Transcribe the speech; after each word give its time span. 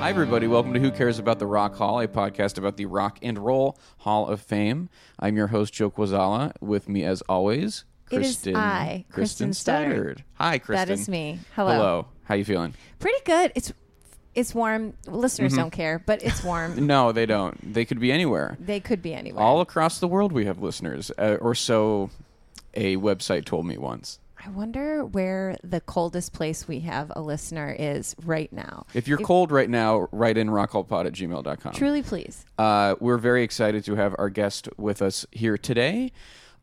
Hi, 0.00 0.10
everybody. 0.10 0.46
Welcome 0.46 0.72
to 0.74 0.80
Who 0.80 0.90
Cares 0.92 1.18
About 1.18 1.38
the 1.40 1.46
Rock 1.46 1.74
Hall, 1.74 2.00
a 2.00 2.06
podcast 2.08 2.56
about 2.56 2.76
the 2.76 2.86
Rock 2.86 3.18
and 3.20 3.36
Roll 3.38 3.76
Hall 3.98 4.28
of 4.28 4.40
Fame. 4.40 4.88
I'm 5.18 5.36
your 5.36 5.48
host, 5.48 5.74
Joe 5.74 5.90
Quazala. 5.90 6.52
With 6.60 6.88
me, 6.88 7.02
as 7.04 7.20
always, 7.22 7.84
It 8.10 8.16
is 8.22 8.26
Kristen. 8.36 8.56
I, 8.56 9.04
Kristen 9.10 9.50
Studard. 9.50 10.22
Hi, 10.34 10.58
Kristen. 10.58 10.88
That 10.88 10.92
is 10.92 11.08
me. 11.08 11.40
Hello. 11.56 11.72
Hello. 11.72 12.06
How 12.24 12.36
you 12.36 12.44
feeling? 12.44 12.74
Pretty 13.00 13.18
good. 13.24 13.52
It's 13.54 13.72
it's 14.34 14.54
warm. 14.54 14.94
Listeners 15.06 15.52
Mm-hmm. 15.52 15.60
don't 15.62 15.70
care, 15.72 15.98
but 15.98 16.22
it's 16.22 16.44
warm. 16.44 16.86
No, 16.86 17.10
they 17.12 17.26
don't. 17.26 17.74
They 17.74 17.84
could 17.84 17.98
be 17.98 18.12
anywhere. 18.12 18.56
they 18.60 18.78
could 18.80 19.02
be 19.02 19.14
anywhere. 19.14 19.42
All 19.44 19.60
across 19.60 19.98
the 19.98 20.08
world, 20.08 20.32
we 20.32 20.44
have 20.46 20.60
listeners, 20.62 21.10
uh, 21.18 21.36
or 21.40 21.54
so 21.56 22.10
a 22.74 22.96
website 22.96 23.44
told 23.44 23.66
me 23.66 23.76
once. 23.76 24.20
I 24.44 24.50
wonder 24.50 25.04
where 25.04 25.56
the 25.64 25.80
coldest 25.80 26.32
place 26.32 26.68
we 26.68 26.80
have 26.80 27.10
a 27.16 27.20
listener 27.20 27.74
is 27.76 28.14
right 28.24 28.52
now. 28.52 28.86
If 28.94 29.08
you're 29.08 29.18
cold 29.18 29.50
right 29.50 29.68
now, 29.68 30.08
write 30.12 30.36
in 30.38 30.48
rockhallpod 30.48 31.06
at 31.06 31.12
gmail.com. 31.12 31.72
Truly, 31.72 32.02
please. 32.02 32.44
Uh, 32.56 32.94
we're 33.00 33.18
very 33.18 33.42
excited 33.42 33.84
to 33.86 33.96
have 33.96 34.14
our 34.18 34.30
guest 34.30 34.68
with 34.76 35.02
us 35.02 35.26
here 35.32 35.58
today. 35.58 36.12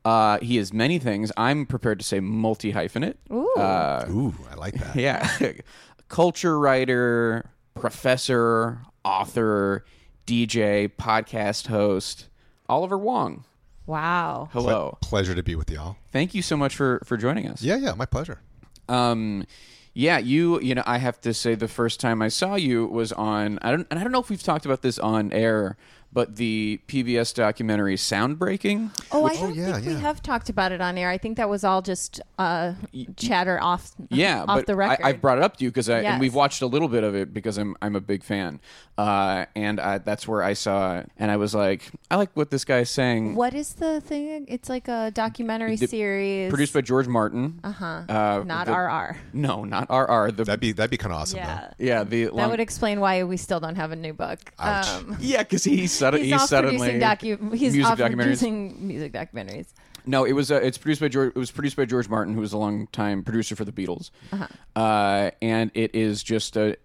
Uh, 0.06 0.40
he 0.40 0.58
is 0.58 0.72
many 0.72 1.00
things. 1.00 1.32
I'm 1.36 1.66
prepared 1.66 2.00
to 2.00 2.06
say 2.06 2.20
multi 2.20 2.72
hyphenate. 2.72 3.16
Ooh. 3.32 3.52
Uh, 3.56 4.06
Ooh, 4.10 4.36
I 4.50 4.56
like 4.56 4.76
that. 4.76 4.96
yeah. 4.96 5.28
Culture 6.08 6.60
writer, 6.60 7.50
professor, 7.74 8.80
author, 9.04 9.84
DJ, 10.28 10.88
podcast 10.88 11.68
host, 11.68 12.30
Oliver 12.70 12.98
Wang. 12.98 13.44
Wow. 13.86 14.50
Hello. 14.52 14.98
Pleasure 15.02 15.36
to 15.36 15.44
be 15.44 15.56
with 15.56 15.70
y'all. 15.70 15.98
Thank 16.12 16.34
you 16.34 16.42
so 16.42 16.58
much 16.58 16.76
for, 16.76 17.02
for 17.06 17.18
joining 17.18 17.48
us. 17.48 17.62
Yeah, 17.62 17.78
yeah, 17.78 17.94
my 17.94 18.06
pleasure. 18.06 18.40
Um, 18.88 19.46
yeah, 19.94 20.18
you, 20.18 20.60
you 20.60 20.76
know, 20.76 20.84
I 20.86 20.98
have 20.98 21.22
to 21.22 21.34
say 21.34 21.56
the 21.56 21.68
first 21.68 22.00
time 22.00 22.22
I 22.22 22.28
saw 22.28 22.56
you 22.56 22.86
was 22.86 23.12
on, 23.14 23.60
I 23.62 23.72
don't, 23.72 23.88
and 23.90 24.00
I 24.00 24.04
don't 24.04 24.12
know 24.12 24.20
if 24.20 24.30
we've 24.30 24.44
talked 24.44 24.66
about 24.66 24.82
this 24.82 25.00
on 25.00 25.32
air, 25.32 25.78
but 26.16 26.38
the 26.38 26.80
PBS 26.88 27.36
documentary 27.36 27.98
Soundbreaking. 27.98 28.90
Oh, 29.12 29.26
I 29.26 29.36
don't 29.36 29.54
yeah, 29.54 29.74
think 29.74 29.86
we 29.86 29.94
have 29.96 30.24
talked 30.24 30.48
about 30.50 30.72
it 30.72 30.80
on 30.80 30.98
air. 30.98 31.10
I 31.10 31.18
think 31.18 31.36
that 31.36 31.50
was 31.50 31.66
all 31.66 31.82
just 31.82 32.22
uh, 32.40 32.74
chatter 33.18 33.62
off. 33.62 33.92
Yeah, 34.10 34.44
off 34.44 34.48
but 34.48 34.66
the 34.66 34.78
record. 34.78 35.04
I, 35.06 35.10
I've 35.10 35.22
brought 35.22 35.38
it 35.38 35.44
up 35.44 35.58
to 35.58 35.64
you 35.66 35.70
because 35.70 35.90
I 35.90 35.98
and 35.98 36.04
Yes. 36.06 36.20
we've 36.22 36.34
watched 36.34 36.62
a 36.62 36.68
little 36.68 36.88
bit 36.88 37.04
of 37.04 37.16
it 37.16 37.34
because 37.34 37.58
I'm 37.58 37.76
I'm 37.82 37.96
a 37.98 38.02
big 38.02 38.24
fan, 38.24 38.62
uh, 38.98 39.46
and 39.58 39.80
I, 39.80 39.98
that's 39.98 40.26
where 40.26 40.42
I 40.42 40.54
saw 40.54 41.00
it, 41.00 41.12
and 41.20 41.30
I 41.30 41.36
was 41.36 41.54
like, 41.54 41.92
I 42.10 42.16
like 42.16 42.30
what 42.34 42.50
this 42.50 42.64
guy's 42.64 42.90
saying. 42.90 43.36
What 43.36 43.54
is 43.54 43.74
the 43.74 44.00
thing? 44.00 44.46
It's 44.48 44.70
like 44.70 44.88
a 44.88 45.12
documentary 45.12 45.76
The- 45.76 45.88
series 45.88 46.50
Produced 46.50 46.74
by 46.74 46.82
George 46.82 47.08
Martin. 47.08 47.60
Uh-huh. 47.64 47.86
Uh, 48.08 48.44
not 48.46 48.68
the- 48.68 48.74
RR. 48.74 49.18
No, 49.34 49.66
not 49.66 49.90
RR. 49.90 50.32
The 50.32 50.46
That'd 50.46 50.60
be 50.62 50.72
that'd 50.72 50.92
be 50.92 50.98
kind 50.98 51.12
of 51.12 51.20
awesome. 51.20 51.40
Yeah. 51.40 51.74
yeah 51.78 52.04
the 52.06 52.26
That 52.28 52.50
would 52.50 52.62
explain 52.62 53.02
why 53.02 53.24
we 53.24 53.36
still 53.36 53.60
don't 53.60 53.76
have 53.76 53.92
a 53.92 53.96
new 53.98 54.14
book. 54.14 54.40
Ouch. 54.60 54.88
Um, 54.88 55.18
yeah 55.20 55.40
because 55.44 55.64
he 55.66 55.88
sudden 56.06 56.20
he's 56.22 56.30
he 56.30 56.34
off 56.34 56.48
suddenly 56.50 56.78
producing 57.00 57.00
docu- 57.40 57.56
He's 57.56 57.74
music 57.74 57.92
off 57.92 57.98
documentaries. 58.00 58.16
producing 58.18 58.88
music 58.88 59.12
documentaries. 59.14 59.68
No, 60.08 60.24
it 60.26 60.34
was 60.34 60.52
uh, 60.52 60.56
it's 60.56 60.78
produced 60.78 61.02
by 61.02 61.08
George. 61.08 61.30
It 61.30 61.40
was 61.40 61.52
produced 61.52 61.76
by 61.76 61.86
George 61.86 62.08
Martin, 62.10 62.34
who 62.36 62.42
was 62.42 62.54
a 62.54 62.58
long 62.58 62.88
time 62.88 63.24
producer 63.24 63.56
for 63.56 63.66
the 63.66 63.72
Beatles, 63.72 64.12
Uh-huh. 64.32 64.48
uh, 64.80 65.32
and 65.42 65.72
it 65.74 65.96
is 65.96 66.22
just 66.24 66.56
a 66.58 66.78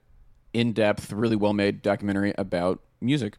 in 0.53 0.73
depth, 0.73 1.13
really 1.13 1.37
well 1.37 1.53
made 1.53 1.83
documentary 1.83 2.35
about 2.39 2.81
music. 3.01 3.37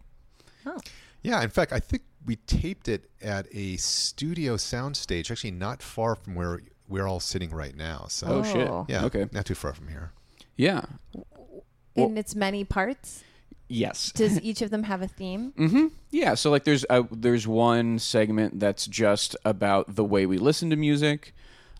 Oh. 0.65 0.77
Yeah, 1.23 1.41
in 1.43 1.49
fact, 1.49 1.71
I 1.73 1.79
think 1.79 2.03
we 2.25 2.35
taped 2.37 2.87
it 2.87 3.09
at 3.21 3.47
a 3.53 3.75
studio 3.77 4.55
soundstage, 4.55 5.29
actually 5.31 5.51
not 5.51 5.81
far 5.83 6.15
from 6.15 6.35
where 6.35 6.61
we're 6.87 7.07
all 7.07 7.19
sitting 7.19 7.49
right 7.49 7.75
now. 7.75 8.05
So 8.09 8.27
Oh, 8.27 8.43
shit! 8.43 8.67
Oh. 8.67 8.85
yeah, 8.87 9.03
okay, 9.05 9.27
not 9.31 9.45
too 9.45 9.55
far 9.55 9.73
from 9.73 9.87
here. 9.87 10.11
yeah, 10.55 10.81
In 11.95 12.17
its 12.17 12.35
many 12.35 12.63
parts, 12.63 13.23
yes. 13.71 14.11
does 14.11 14.39
each 14.43 14.61
of 14.61 14.69
them 14.69 14.83
have 14.83 15.01
a 15.01 15.07
theme? 15.07 15.53
Mm-hmm. 15.57 15.87
Yeah, 16.11 16.35
so 16.35 16.51
like 16.51 16.63
there's 16.63 16.85
a, 16.89 17.03
there's 17.11 17.47
one 17.47 17.99
segment 17.99 18.59
that's 18.59 18.85
just 18.87 19.35
about 19.45 19.95
the 19.95 20.03
way 20.03 20.25
we 20.25 20.37
listen 20.37 20.69
to 20.69 20.75
music. 20.75 21.33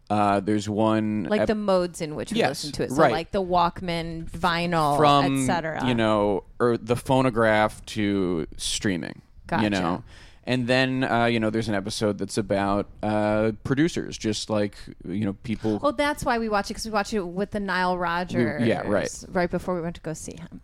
Uh, 0.10 0.42
there's 0.42 0.68
one 0.68 1.24
Like 1.30 1.42
ep- 1.42 1.48
the 1.48 1.56
modes 1.56 2.02
in 2.02 2.16
which 2.16 2.34
we 2.34 2.40
Yes, 2.40 2.50
listen 2.66 2.72
to 2.74 2.84
it. 2.84 2.92
So 2.92 2.98
right. 2.98 3.14
like 3.14 3.32
the 3.32 3.42
Walkman, 3.42 4.30
vinyl, 4.30 4.98
from 4.98 5.48
etc. 5.48 5.88
you 5.88 5.96
know 5.96 6.44
or 6.60 6.78
the 6.78 6.98
phonograph 6.98 7.86
to 7.88 8.46
streaming. 8.58 9.22
Gotcha. 9.48 9.64
You 9.64 9.70
know. 9.70 10.04
And 10.44 10.68
then 10.68 11.04
uh, 11.06 11.26
you 11.26 11.40
know 11.40 11.50
there's 11.50 11.70
an 11.70 11.76
episode 11.76 12.18
that's 12.18 12.38
about 12.38 12.88
uh, 13.04 13.52
producers, 13.64 14.18
just 14.18 14.50
like 14.50 14.76
you 15.08 15.24
know 15.24 15.34
people. 15.44 15.80
Oh, 15.82 15.92
that's 15.92 16.26
why 16.26 16.40
we 16.40 16.50
watch 16.50 16.66
it 16.66 16.74
because 16.74 16.86
we 16.86 16.92
watch 16.92 17.14
it 17.14 17.22
with 17.26 17.52
the 17.52 17.60
Nile 17.62 17.98
Rodgers. 17.98 18.66
yeah, 18.68 18.82
right. 18.86 19.24
Right 19.30 19.50
before 19.52 19.76
we 19.76 19.82
went 19.82 19.96
to 19.96 20.02
go 20.02 20.14
see 20.14 20.36
him. 20.36 20.60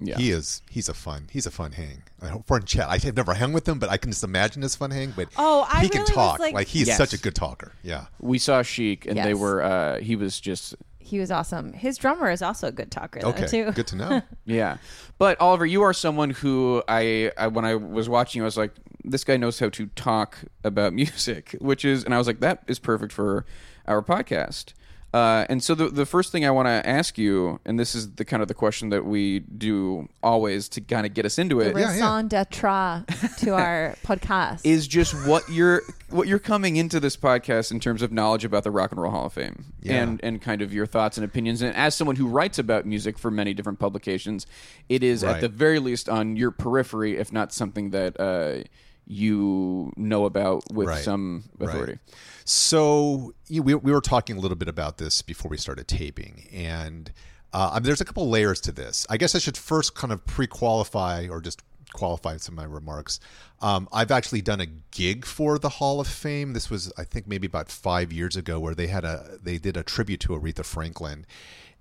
Yeah. 0.00 0.16
He 0.16 0.30
is 0.30 0.62
he's 0.70 0.88
a 0.88 0.94
fun 0.94 1.28
he's 1.30 1.46
a 1.46 1.50
fun 1.50 1.72
hang. 1.72 2.02
A 2.22 2.42
fun 2.44 2.62
chat. 2.64 2.88
I 2.88 2.98
have 2.98 3.16
never 3.16 3.34
hung 3.34 3.52
with 3.52 3.68
him, 3.68 3.78
but 3.78 3.88
I 3.90 3.96
can 3.96 4.10
just 4.12 4.22
imagine 4.24 4.62
this 4.62 4.76
fun 4.76 4.90
hang. 4.90 5.12
But 5.14 5.28
Oh, 5.36 5.66
I 5.70 5.82
he 5.82 5.88
can 5.88 6.02
really 6.02 6.14
was 6.14 6.14
talk. 6.14 6.38
like- 6.40 6.66
he's 6.68 6.86
Yes. 6.88 6.96
such 6.96 7.12
a 7.12 7.18
good 7.18 7.34
talker. 7.34 7.72
Yeah. 7.82 8.06
we 8.20 8.38
saw 8.38 8.62
Chic, 8.62 9.06
and 9.06 9.18
they 9.18 9.34
were. 9.34 9.62
Uh, 9.62 9.98
he 10.00 10.14
was 10.16 10.38
just 10.40 10.74
He 10.98 11.18
was 11.18 11.30
awesome. 11.30 11.72
His 11.72 11.98
drummer 11.98 12.30
is 12.30 12.40
also 12.42 12.68
a 12.68 12.72
good 12.72 12.90
talker, 12.90 13.20
though, 13.20 13.28
Okay. 13.30 13.46
too. 13.46 13.72
Good 13.72 13.88
to 13.88 13.96
know. 13.96 14.22
Yeah, 14.44 14.78
but 15.18 15.40
Oliver, 15.40 15.66
you 15.66 15.82
are 15.82 15.92
someone 15.92 16.30
who 16.30 16.82
I, 16.88 17.30
I 17.36 17.48
when 17.48 17.64
I 17.64 17.74
was 17.74 18.08
watching, 18.08 18.38
you, 18.40 18.44
I 18.44 18.46
was 18.46 18.56
like, 18.56 18.72
this 19.04 19.24
guy 19.24 19.36
knows 19.36 19.58
how 19.58 19.68
to 19.70 19.86
talk 19.96 20.38
about 20.64 20.92
music, 21.02 21.56
which 21.60 21.84
is, 21.84 22.04
and 22.04 22.14
I 22.14 22.18
was 22.18 22.26
like, 22.28 22.40
that 22.40 22.62
is 22.68 22.78
perfect 22.78 23.12
for 23.12 23.44
our 23.86 24.00
podcast. 24.02 24.72
Uh, 25.12 25.44
and 25.50 25.62
so 25.62 25.74
the 25.74 25.88
the 25.90 26.06
first 26.06 26.32
thing 26.32 26.46
I 26.46 26.50
want 26.50 26.66
to 26.68 26.88
ask 26.88 27.18
you, 27.18 27.60
and 27.66 27.78
this 27.78 27.94
is 27.94 28.12
the 28.12 28.24
kind 28.24 28.40
of 28.40 28.48
the 28.48 28.54
question 28.54 28.88
that 28.88 29.04
we 29.04 29.40
do 29.40 30.08
always 30.22 30.70
to 30.70 30.80
kind 30.80 31.04
of 31.04 31.12
get 31.12 31.26
us 31.26 31.38
into 31.38 31.60
it, 31.60 31.74
The 31.74 31.80
Yeah, 31.80 31.86
yeah. 31.86 31.92
raison 31.92 32.28
d'etre 32.28 33.04
to 33.40 33.50
our 33.54 33.94
podcast. 34.04 34.60
is 34.64 34.86
just 34.88 35.12
what 35.26 35.46
you're 35.50 35.82
what 36.08 36.28
you're 36.28 36.38
coming 36.38 36.76
into 36.76 36.98
this 36.98 37.14
podcast 37.16 37.70
in 37.70 37.78
terms 37.80 38.00
of 38.00 38.10
knowledge 38.10 38.44
about 38.46 38.64
the 38.64 38.70
Rock 38.70 38.90
and 38.92 39.00
Roll 39.02 39.12
Hall 39.12 39.26
of 39.26 39.34
Fame 39.34 39.66
Yeah. 39.82 40.02
and 40.02 40.18
and 40.24 40.40
kind 40.40 40.62
of 40.62 40.72
your 40.72 40.86
thoughts 40.86 41.18
and 41.18 41.24
opinions. 41.26 41.60
And 41.60 41.76
as 41.76 41.94
someone 41.94 42.16
who 42.16 42.26
writes 42.26 42.58
about 42.58 42.86
music 42.86 43.18
for 43.18 43.30
many 43.30 43.52
different 43.52 43.78
publications, 43.78 44.46
it 44.88 45.02
is 45.02 45.22
at 45.22 45.42
the 45.42 45.48
very 45.48 45.78
least 45.78 46.08
on 46.08 46.36
your 46.36 46.50
periphery, 46.50 47.18
if 47.18 47.30
not 47.32 47.52
something 47.52 47.90
that 47.90 48.18
uh, 48.18 48.62
you 49.06 49.92
know 49.96 50.24
about 50.24 50.62
with 50.72 50.88
Right. 50.88 51.04
some 51.04 51.44
Right. 51.58 51.68
authority. 51.70 51.98
So 52.44 53.34
you 53.48 53.62
we, 53.62 53.74
we 53.74 53.92
were 53.92 54.00
talking 54.00 54.36
a 54.36 54.40
little 54.40 54.56
bit 54.56 54.68
about 54.68 54.98
this 54.98 55.22
before 55.22 55.48
we 55.50 55.56
started 55.56 55.86
taping, 55.88 56.48
and 56.52 57.12
uh, 57.52 57.70
I 57.72 57.74
mean, 57.76 57.84
there's 57.84 58.00
a 58.00 58.04
couple 58.04 58.28
layers 58.28 58.60
to 58.62 58.72
this. 58.72 59.06
I 59.10 59.16
guess 59.16 59.34
I 59.34 59.38
should 59.38 59.56
first 59.56 59.94
kind 59.94 60.12
of 60.12 60.24
pre-qualify 60.26 61.28
or 61.28 61.40
just 61.40 61.62
qualify 61.92 62.38
some 62.38 62.54
of 62.54 62.64
my 62.64 62.64
remarks. 62.64 63.20
Um, 63.60 63.86
I've 63.92 64.10
actually 64.10 64.40
done 64.40 64.60
a 64.62 64.66
gig 64.66 65.26
for 65.26 65.58
the 65.58 65.68
Hall 65.68 66.00
of 66.00 66.08
Fame. 66.08 66.54
This 66.54 66.70
was, 66.70 66.90
I 66.96 67.04
think, 67.04 67.26
maybe 67.28 67.46
about 67.46 67.70
five 67.70 68.10
years 68.12 68.34
ago, 68.36 68.58
where 68.58 68.74
they 68.74 68.86
had 68.86 69.04
a 69.04 69.38
they 69.42 69.58
did 69.58 69.76
a 69.76 69.82
tribute 69.82 70.20
to 70.20 70.30
Aretha 70.30 70.64
Franklin, 70.64 71.26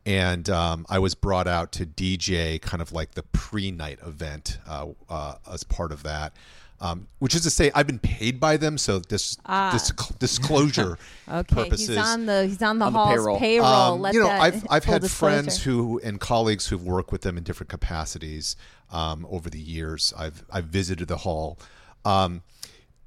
and 0.06 0.50
um, 0.50 0.86
I 0.90 1.00
was 1.00 1.16
brought 1.16 1.48
out 1.48 1.72
to 1.74 1.86
DJ 1.86 2.62
kind 2.62 2.82
of 2.82 2.92
like 2.92 3.12
the 3.12 3.24
pre-night 3.24 4.00
event 4.06 4.58
uh, 4.68 4.88
uh, 5.10 5.36
as 5.52 5.64
part 5.64 5.92
of 5.92 6.04
that. 6.04 6.34
Um, 6.84 7.08
which 7.20 7.36
is 7.36 7.44
to 7.44 7.52
say, 7.52 7.70
I've 7.76 7.86
been 7.86 8.00
paid 8.00 8.40
by 8.40 8.58
them, 8.58 8.76
so 8.80 8.98
this, 8.98 9.38
this 9.72 9.92
disclosure 10.18 10.98
Ah. 11.28 11.38
Okay, 11.42 11.56
purposes. 11.56 11.90
he's 11.90 11.98
on 11.98 12.26
the 12.26 12.48
he's 12.48 12.62
on 12.64 12.80
the 12.80 12.86
On 12.88 12.94
the 12.94 12.98
hall's 13.00 13.14
payroll. 13.20 13.40
payroll. 13.40 13.68
Um, 13.68 14.02
Let 14.02 14.14
you 14.16 14.22
know, 14.22 14.26
that 14.26 14.42
I've 14.42 14.66
I've 14.68 14.84
had 14.86 15.02
disclosure. 15.04 15.36
friends 15.44 15.64
who 15.64 16.02
and 16.04 16.20
colleagues 16.20 16.68
who've 16.68 16.84
worked 16.84 17.12
with 17.12 17.22
them 17.22 17.38
in 17.38 17.44
different 17.44 17.70
capacities 17.70 18.56
um, 18.92 19.28
over 19.30 19.48
the 19.50 19.60
years. 19.60 20.12
I've 20.18 20.44
I've 20.52 20.66
visited 20.66 21.08
the 21.08 21.18
hall, 21.18 21.60
um, 22.04 22.42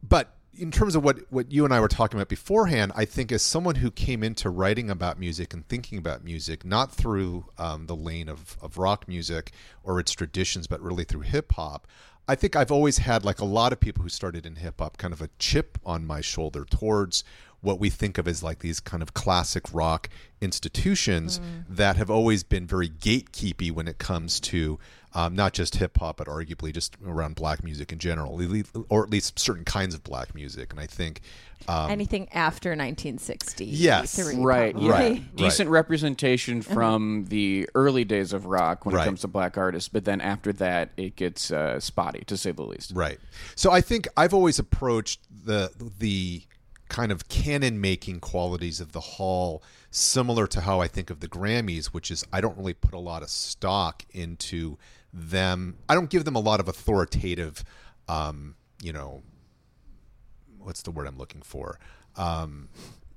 but 0.08 0.36
in 0.56 0.70
terms 0.70 0.94
of 0.94 1.02
what 1.02 1.18
what 1.30 1.50
you 1.50 1.64
and 1.64 1.74
I 1.74 1.80
were 1.80 1.88
talking 1.88 2.16
about 2.16 2.28
beforehand, 2.28 2.92
I 2.94 3.04
think 3.04 3.32
as 3.32 3.42
someone 3.42 3.74
who 3.74 3.90
came 3.90 4.22
into 4.22 4.50
writing 4.50 4.88
about 4.88 5.18
music 5.18 5.52
and 5.52 5.66
thinking 5.68 5.98
about 5.98 6.22
music, 6.24 6.64
not 6.64 6.92
through 6.92 7.46
um, 7.58 7.86
the 7.86 7.96
lane 7.96 8.28
of 8.28 8.56
of 8.62 8.78
rock 8.78 9.08
music 9.08 9.50
or 9.82 9.98
its 9.98 10.12
traditions, 10.12 10.68
but 10.68 10.80
really 10.80 11.02
through 11.02 11.22
hip 11.22 11.52
hop. 11.54 11.88
I 12.26 12.34
think 12.34 12.56
I've 12.56 12.70
always 12.70 12.98
had, 12.98 13.24
like 13.24 13.40
a 13.40 13.44
lot 13.44 13.72
of 13.72 13.80
people 13.80 14.02
who 14.02 14.08
started 14.08 14.46
in 14.46 14.56
hip 14.56 14.80
hop, 14.80 14.96
kind 14.96 15.12
of 15.12 15.20
a 15.20 15.28
chip 15.38 15.78
on 15.84 16.06
my 16.06 16.20
shoulder 16.20 16.64
towards 16.64 17.22
what 17.60 17.80
we 17.80 17.90
think 17.90 18.18
of 18.18 18.28
as 18.28 18.42
like 18.42 18.58
these 18.58 18.78
kind 18.78 19.02
of 19.02 19.14
classic 19.14 19.64
rock 19.72 20.08
institutions 20.40 21.38
mm. 21.38 21.64
that 21.68 21.96
have 21.96 22.10
always 22.10 22.42
been 22.42 22.66
very 22.66 22.88
gatekeepy 22.88 23.72
when 23.72 23.88
it 23.88 23.98
comes 23.98 24.38
to 24.38 24.78
um, 25.14 25.34
not 25.34 25.52
just 25.52 25.76
hip 25.76 25.96
hop, 25.98 26.16
but 26.16 26.26
arguably 26.26 26.72
just 26.72 26.96
around 27.06 27.36
black 27.36 27.62
music 27.62 27.92
in 27.92 27.98
general, 27.98 28.40
or 28.88 29.04
at 29.04 29.10
least 29.10 29.38
certain 29.38 29.64
kinds 29.64 29.94
of 29.94 30.02
black 30.02 30.34
music. 30.34 30.72
And 30.72 30.80
I 30.80 30.86
think, 30.86 31.20
um, 31.68 31.90
anything 31.90 32.28
after 32.32 32.70
1960. 32.70 33.64
Yes. 33.64 34.34
Right, 34.34 34.76
yeah. 34.76 34.90
Right. 34.94 35.36
Decent 35.36 35.70
representation 35.70 36.62
from 36.62 37.26
the 37.28 37.68
early 37.74 38.04
days 38.04 38.32
of 38.32 38.46
rock 38.46 38.84
when 38.84 38.94
Right. 38.94 39.02
it 39.02 39.06
comes 39.06 39.20
to 39.22 39.28
black 39.28 39.56
artists, 39.56 39.88
but 39.88 40.04
then 40.04 40.20
after 40.20 40.52
that, 40.54 40.90
it 40.96 41.16
gets 41.16 41.50
uh, 41.50 41.78
spotty, 41.80 42.24
to 42.26 42.36
say 42.36 42.50
the 42.50 42.62
least. 42.64 42.92
Right. 42.94 43.18
So 43.54 43.70
I 43.70 43.80
think 43.80 44.08
I've 44.16 44.34
always 44.34 44.58
approached 44.58 45.20
the 45.44 45.70
the 45.98 46.42
kind 46.88 47.10
of 47.10 47.28
canon 47.28 47.80
making 47.80 48.20
qualities 48.20 48.78
of 48.78 48.92
the 48.92 49.00
hall 49.00 49.62
similar 49.90 50.46
to 50.46 50.60
how 50.60 50.80
I 50.80 50.86
think 50.88 51.08
of 51.08 51.20
the 51.20 51.28
Grammys, 51.28 51.86
which 51.86 52.10
is 52.10 52.24
I 52.32 52.40
don't 52.40 52.58
really 52.58 52.74
put 52.74 52.92
a 52.94 52.98
lot 52.98 53.22
of 53.22 53.30
stock 53.30 54.04
into 54.12 54.76
them. 55.14 55.76
I 55.88 55.94
don't 55.94 56.10
give 56.10 56.24
them 56.24 56.34
a 56.34 56.40
lot 56.40 56.60
of 56.60 56.68
authoritative 56.68 57.64
um, 58.08 58.54
you 58.82 58.92
know 58.92 59.22
what's 60.58 60.82
the 60.82 60.90
word 60.90 61.06
I'm 61.06 61.18
looking 61.18 61.42
for? 61.42 61.78
Um, 62.16 62.68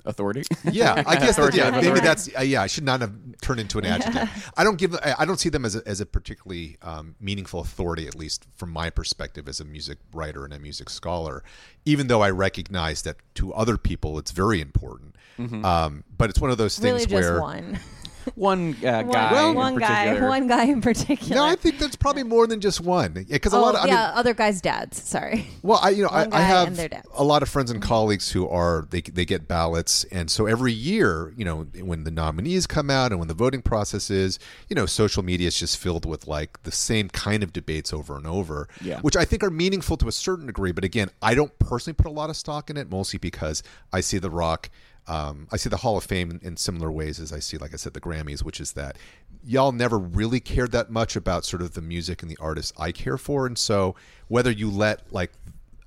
Authority. 0.05 0.43
yeah, 0.71 1.03
I 1.05 1.15
guess 1.19 1.35
that, 1.35 1.53
yeah, 1.53 1.69
maybe 1.69 1.99
that's 1.99 2.29
uh, 2.37 2.41
yeah. 2.41 2.61
I 2.61 2.67
should 2.67 2.85
not 2.85 3.01
have 3.01 3.11
turned 3.41 3.59
into 3.59 3.77
an 3.77 3.83
adjective. 3.85 4.51
I 4.55 4.63
don't 4.63 4.77
give. 4.77 4.95
I 4.95 5.15
I 5.19 5.25
don't 5.25 5.37
see 5.37 5.49
them 5.49 5.65
as 5.65 5.75
a, 5.75 5.85
as 5.85 5.99
a 5.99 6.05
particularly 6.05 6.77
um, 6.81 7.15
meaningful 7.19 7.59
authority, 7.59 8.07
at 8.07 8.15
least 8.15 8.47
from 8.55 8.71
my 8.71 8.89
perspective 8.89 9.49
as 9.49 9.59
a 9.59 9.65
music 9.65 9.97
writer 10.13 10.45
and 10.45 10.53
a 10.53 10.59
music 10.59 10.89
scholar. 10.89 11.43
Even 11.83 12.07
though 12.07 12.21
I 12.21 12.29
recognize 12.29 13.01
that 13.01 13.17
to 13.35 13.53
other 13.53 13.77
people 13.77 14.17
it's 14.17 14.31
very 14.31 14.61
important, 14.61 15.17
um, 15.65 16.05
but 16.17 16.29
it's 16.29 16.39
one 16.39 16.51
of 16.51 16.57
those 16.57 16.79
things 16.79 17.05
Really, 17.05 17.21
just 17.21 17.29
where 17.29 17.41
one. 17.41 17.79
one 18.35 18.75
uh, 18.85 19.03
One- 19.03 19.11
guy. 19.11 19.49
in 19.49 19.55
one 19.55 19.75
guy, 19.77 20.05
particular. 20.05 20.29
one 20.29 20.47
guy 20.47 20.63
in 20.65 20.81
particular. 20.81 21.35
no, 21.35 21.45
I 21.45 21.55
think 21.55 21.79
that's 21.79 21.95
probably 21.95 22.23
more 22.23 22.47
than 22.47 22.59
just 22.61 22.81
one. 22.81 23.25
Because 23.29 23.53
a 23.53 23.57
oh, 23.57 23.61
lot 23.61 23.75
of 23.75 23.81
I 23.81 23.87
yeah, 23.87 23.93
mean, 24.07 24.17
other 24.17 24.33
guys' 24.33 24.61
dads. 24.61 25.01
Sorry. 25.01 25.47
Well, 25.63 25.79
I 25.81 25.89
you 25.91 26.03
know 26.03 26.09
I, 26.09 26.23
One 26.23 26.33
I 26.33 26.37
guy 26.37 26.43
have 26.43 26.67
and 26.67 26.75
their 26.77 26.89
dads. 26.89 27.07
a 27.15 27.23
lot 27.23 27.41
of 27.43 27.49
friends 27.49 27.71
and 27.71 27.81
colleagues 27.81 28.31
who 28.31 28.47
are 28.47 28.87
they 28.89 29.01
they 29.01 29.25
get 29.25 29.47
ballots, 29.47 30.03
and 30.05 30.29
so 30.31 30.45
every 30.45 30.73
year, 30.73 31.33
you 31.35 31.45
know, 31.45 31.63
when 31.81 32.03
the 32.03 32.11
nominees 32.11 32.67
come 32.67 32.89
out 32.89 33.11
and 33.11 33.19
when 33.19 33.27
the 33.27 33.33
voting 33.33 33.61
process 33.61 34.09
is, 34.09 34.39
you 34.69 34.75
know, 34.75 34.85
social 34.85 35.23
media 35.23 35.47
is 35.47 35.59
just 35.59 35.77
filled 35.77 36.05
with 36.05 36.27
like 36.27 36.61
the 36.63 36.71
same 36.71 37.09
kind 37.09 37.43
of 37.43 37.53
debates 37.53 37.91
over 37.93 38.15
and 38.17 38.27
over, 38.27 38.67
Yeah. 38.81 38.99
which 39.01 39.15
I 39.17 39.25
think 39.25 39.43
are 39.43 39.49
meaningful 39.49 39.97
to 39.97 40.07
a 40.07 40.11
certain 40.11 40.45
degree. 40.47 40.71
But 40.71 40.83
again, 40.83 41.09
I 41.21 41.35
don't 41.35 41.57
personally 41.59 41.95
put 41.95 42.07
a 42.07 42.11
lot 42.11 42.29
of 42.29 42.35
stock 42.37 42.69
in 42.69 42.77
it, 42.77 42.89
mostly 42.89 43.19
because 43.19 43.63
I 43.91 44.01
see 44.01 44.17
the 44.19 44.29
rock. 44.29 44.69
Um, 45.07 45.47
I 45.51 45.57
see 45.57 45.69
the 45.69 45.77
Hall 45.77 45.97
of 45.97 46.03
Fame 46.03 46.31
in, 46.31 46.39
in 46.43 46.57
similar 46.57 46.91
ways 46.91 47.19
as 47.19 47.31
I 47.31 47.39
see, 47.39 47.57
like 47.57 47.73
I 47.73 47.77
said, 47.77 47.93
the 47.93 48.01
Grammys, 48.01 48.43
which 48.43 48.59
is 48.59 48.73
that 48.73 48.97
y'all 49.43 49.71
never 49.71 49.97
really 49.97 50.39
cared 50.39 50.71
that 50.73 50.89
much 50.89 51.15
about 51.15 51.45
sort 51.45 51.61
of 51.61 51.73
the 51.73 51.81
music 51.81 52.21
and 52.21 52.29
the 52.29 52.37
artists 52.41 52.73
I 52.77 52.91
care 52.91 53.17
for, 53.17 53.45
and 53.47 53.57
so 53.57 53.95
whether 54.27 54.51
you 54.51 54.69
let 54.69 55.11
like 55.13 55.31